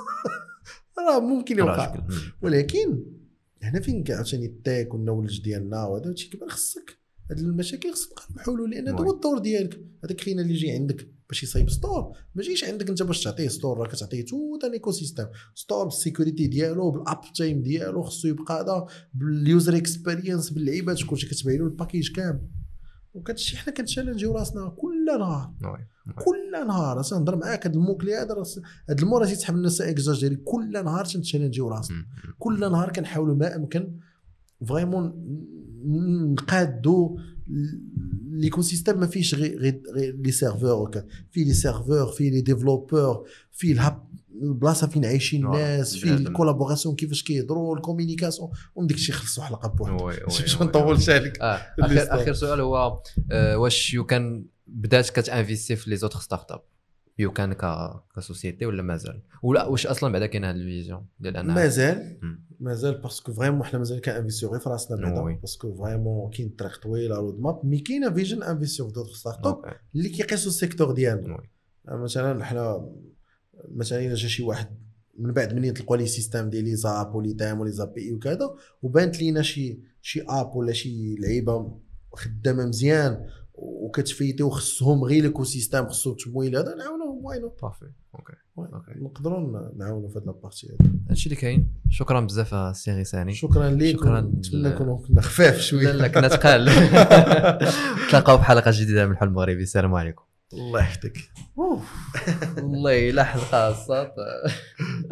راه 1.08 1.20
ممكن 1.20 1.58
يوقع. 1.58 2.08
ولكن 2.42 3.19
هنا 3.62 3.80
فين 3.80 4.04
كاع 4.04 4.16
عاوتاني 4.16 4.46
ال 4.46 4.55
tech 4.55 4.94
وال 4.94 5.03
knowledge 5.03 5.42
ديالنا 5.42 5.86
وهذا 5.86 6.10
هادشي 6.10 6.30
كيبان 6.30 6.50
خصك. 6.50 7.00
هاد 7.32 7.40
المشاكل 7.40 7.92
خصك 7.94 8.10
تلقى 8.10 8.26
لهم 8.36 8.46
حلول 8.46 8.72
لأن 8.72 8.88
هذا. 8.88 8.98
هو 8.98 9.12
الدور 9.16 9.38
ديالك. 9.38 9.86
هذاك 10.04 10.22
خينا 10.22 10.42
اللي 10.42 10.54
يجي 10.54 10.72
عندك 10.72 11.08
باش 11.30 11.44
يصايب 11.44 11.70
store 11.70 12.18
ما 12.36 12.42
جيش 12.44 12.64
عندك 12.64 12.90
أنت 12.90 13.04
باش 13.04 13.24
تعطيه 13.24 13.48
store 13.48 13.78
راه 13.78 13.88
كتعطيه 13.88 14.26
tout 14.26 14.64
un 14.64 14.72
écosystème 14.72 15.26
store 15.56 15.84
بال 15.84 15.97
sécurité 15.97 16.48
ديالو 16.48 16.92
بال 16.92 17.22
uptime 17.36 17.62
ديالو 17.62 18.02
خصو 18.02 18.28
يبقى 18.28 18.62
هذا 18.62 18.86
بال 19.14 19.35
user 19.35 19.78
experience 19.78 20.50
باللعيبات 20.50 21.04
كلشي 21.04 21.28
كتبين 21.28 21.60
له 21.60 21.66
ال 21.66 21.72
package 21.72 22.12
كامل. 22.12 22.48
وكتشي 23.14 23.58
حنا 23.58 23.74
كنتشالنجيو 23.74 24.34
راسنا 24.38 24.76
كل 24.78 25.06
نهار. 25.20 25.54
كل 26.16 26.68
نهار 26.68 27.00
أصلا 27.00 27.20
نهضر 27.20 27.36
معاك 27.36 27.68
هذا 27.68 27.76
الموكلي 27.76 28.16
هذا 28.16 28.44
هذا 28.90 29.02
المو 29.04 29.18
راه 29.18 29.26
تيتحب 29.26 29.56
الناس 29.56 29.82
اكزاجيري 29.82 30.36
كل 30.36 30.72
نهار 30.72 31.06
تنتشالنجيو 31.06 31.70
راسنا. 31.70 32.06
كل 32.40 32.60
نهار 32.60 32.92
كنحاولوا 32.92 33.36
ما 33.36 33.56
أمكن 33.56 33.92
vraiment 34.68 35.14
نقادوا 36.34 37.18
l'écosystème 38.32 39.00
ما 39.00 39.08
فيش 39.08 39.36
غير 39.36 39.82
غير 39.96 40.16
les 40.16 40.32
serveurs 40.32 41.04
فيه 41.32 41.46
les 41.46 41.54
serveurs 41.54 42.08
فيه 42.08 42.32
les 42.32 42.42
développeurs 42.42 43.28
فيه 43.52 43.74
ال 43.74 43.83
hub 43.83 44.10
البلاصة 44.42 44.88
فين 44.88 45.06
عايشين 45.06 45.46
آه، 45.46 45.50
الناس 45.50 46.04
بنادم. 46.04 46.28
ال 46.28 46.33
collaboration 46.33 46.96
كيفاش 46.96 47.24
كيهضروا 47.24 47.76
ال 47.76 47.81
communication 47.81 48.50
ومن 48.76 48.88
ديك 48.88 48.98
الشيء 48.98 49.16
خلصوا 49.16 49.44
حلقه 49.44 49.70
بوحدها. 49.70 50.26
باش. 50.26 50.58
ما 50.58 50.66
نطولش 50.66 51.10
عليك 51.10 51.38
اللي 51.44 52.02
آخر 52.02 52.22
آخر 52.22 52.34
سؤال 52.34 52.62
هو 52.62 53.02
آه، 53.32 53.58
واش 53.58 53.94
YouCan 53.94 54.46
بدات 54.74 55.10
كتانفيستي 55.10 55.76
في 55.76 55.90
les 55.90 55.96
autres 55.96 56.20
startups 56.20 56.62
YouCan 57.20 57.32
ك 57.32 57.54
société 58.16 58.66
ولا 58.66 58.82
مازال 58.82 59.22
ولا 59.44 59.66
واش 59.66 59.88
أصلا 59.88 60.14
بعدا 60.14 60.26
كاين 60.26 60.44
هاد 60.44 60.56
ال 60.56 60.63
vision 60.63 61.06
ديال 61.20 61.38
انها 61.38 61.56
مازال. 61.56 62.20
مازال 62.60 63.02
parce 63.02 63.22
que 63.22 63.34
vraiment 63.34 63.64
حنا 63.64 63.80
مازال 63.80 64.02
كانفيستيو 64.02 64.50
غير 64.50 64.60
في 64.60 64.70
راسنا 64.70 64.98
بعدا. 64.98 65.40
parce 65.42 65.63
que 65.63 65.76
vraiment 65.76 66.32
كاين 66.32 66.50
طريق 66.50 66.82
طويله 66.82 67.16
roadmap 67.16 67.66
mais 67.66 67.80
كاينة 67.80 68.14
vision 68.14 68.44
انفيستيو 68.44 68.88
في 68.88 68.94
d'autres 68.94 69.16
startups. 69.16 69.62
اللي 69.96 70.10
كيقيسوا 70.10 70.52
ال 70.52 70.57
secteur 70.57 70.92
ديالنا. 70.92 71.38
مثلا 71.86 72.44
حنا 72.44 72.90
مثلا 73.72 74.00
إلا 74.00 74.16
جا 74.16 74.28
شي 74.28 74.44
واحد 74.44 74.68
من 75.18 75.32
بعد 75.32 75.54
من 75.54 75.64
يطلقوا 75.64 75.98
les 75.98 76.08
systèmes 76.08 76.50
ديال 76.50 76.64
les 76.64 76.76
apps 76.76 77.16
و 77.16 77.20
les 77.20 77.34
thèmes 77.34 77.56
و 77.56 77.60
les 77.60 77.94
API 77.94 78.14
وكذا 78.14 78.56
وبانت 78.82 79.22
لينا 79.22 79.42
شي 79.42 79.80
شي 80.02 80.22
app 80.22 80.56
ولا 80.56 80.74
شي 80.74 81.16
لعيبة 81.16 81.80
خدامة 82.14 82.66
مزيان 82.66 83.30
وكتفيتي 83.62 84.44
وخصهم 84.44 85.04
غير 85.04 85.20
ال 85.20 85.44
écosystème 85.44 85.88
خصو 85.88 86.12
التمويل 86.12 86.56
هذا 86.58 86.76
نعاونوهم 86.76 87.26
why 87.26 87.40
not 87.40 87.62
parfait 87.62 87.86
OK 88.16 88.34
OK. 88.58 88.92
نقدروا 89.00 89.70
نعاونوا 89.78 90.10
في 90.10 90.20
هذه 90.20 90.26
la 90.26 90.36
partie 90.36 90.68
هذه 90.68 90.90
هادشي 91.10 91.26
اللي 91.30 91.36
كاين. 91.42 91.68
شكرا 91.90 92.20
بزاف 92.22 92.54
آه، 92.54 92.74
سي 92.74 92.92
غيساني 92.92 93.34
شكرا 93.34 93.70
ليك 93.70 93.98
شكراً 93.98 94.22
نتمنى 94.22 94.70
نكونوا 94.70 94.98
كنا 95.08 95.22
خفاف 95.22 95.60
شوية. 95.70 95.92
لا 95.92 95.98
لا 95.98 96.08
كنا 96.08 96.28
تقال. 96.28 96.66
تلاقاو 98.10 98.38
في 98.38 98.44
حلقة 98.44 98.72
جديدة 98.74 99.06
من 99.06 99.12
الحلم 99.12 99.30
المغربي 99.30 99.64
السلام 99.64 99.96
عليكم. 99.96 100.24
الله 100.54 100.80
يحفظك. 100.80 101.18
والله 102.58 103.10
إلا 103.10 103.24
حلقة 103.24 103.74
صاط 103.74 104.14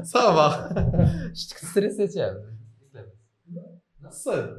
صافا. 0.03 0.69
شفتك 1.33 1.57
ستريسيتي 1.57 2.21
عاد 2.21 2.43
صد 4.09 4.57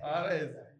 Ah, 0.00 0.28
é 0.32 0.44
isso. 0.44 0.73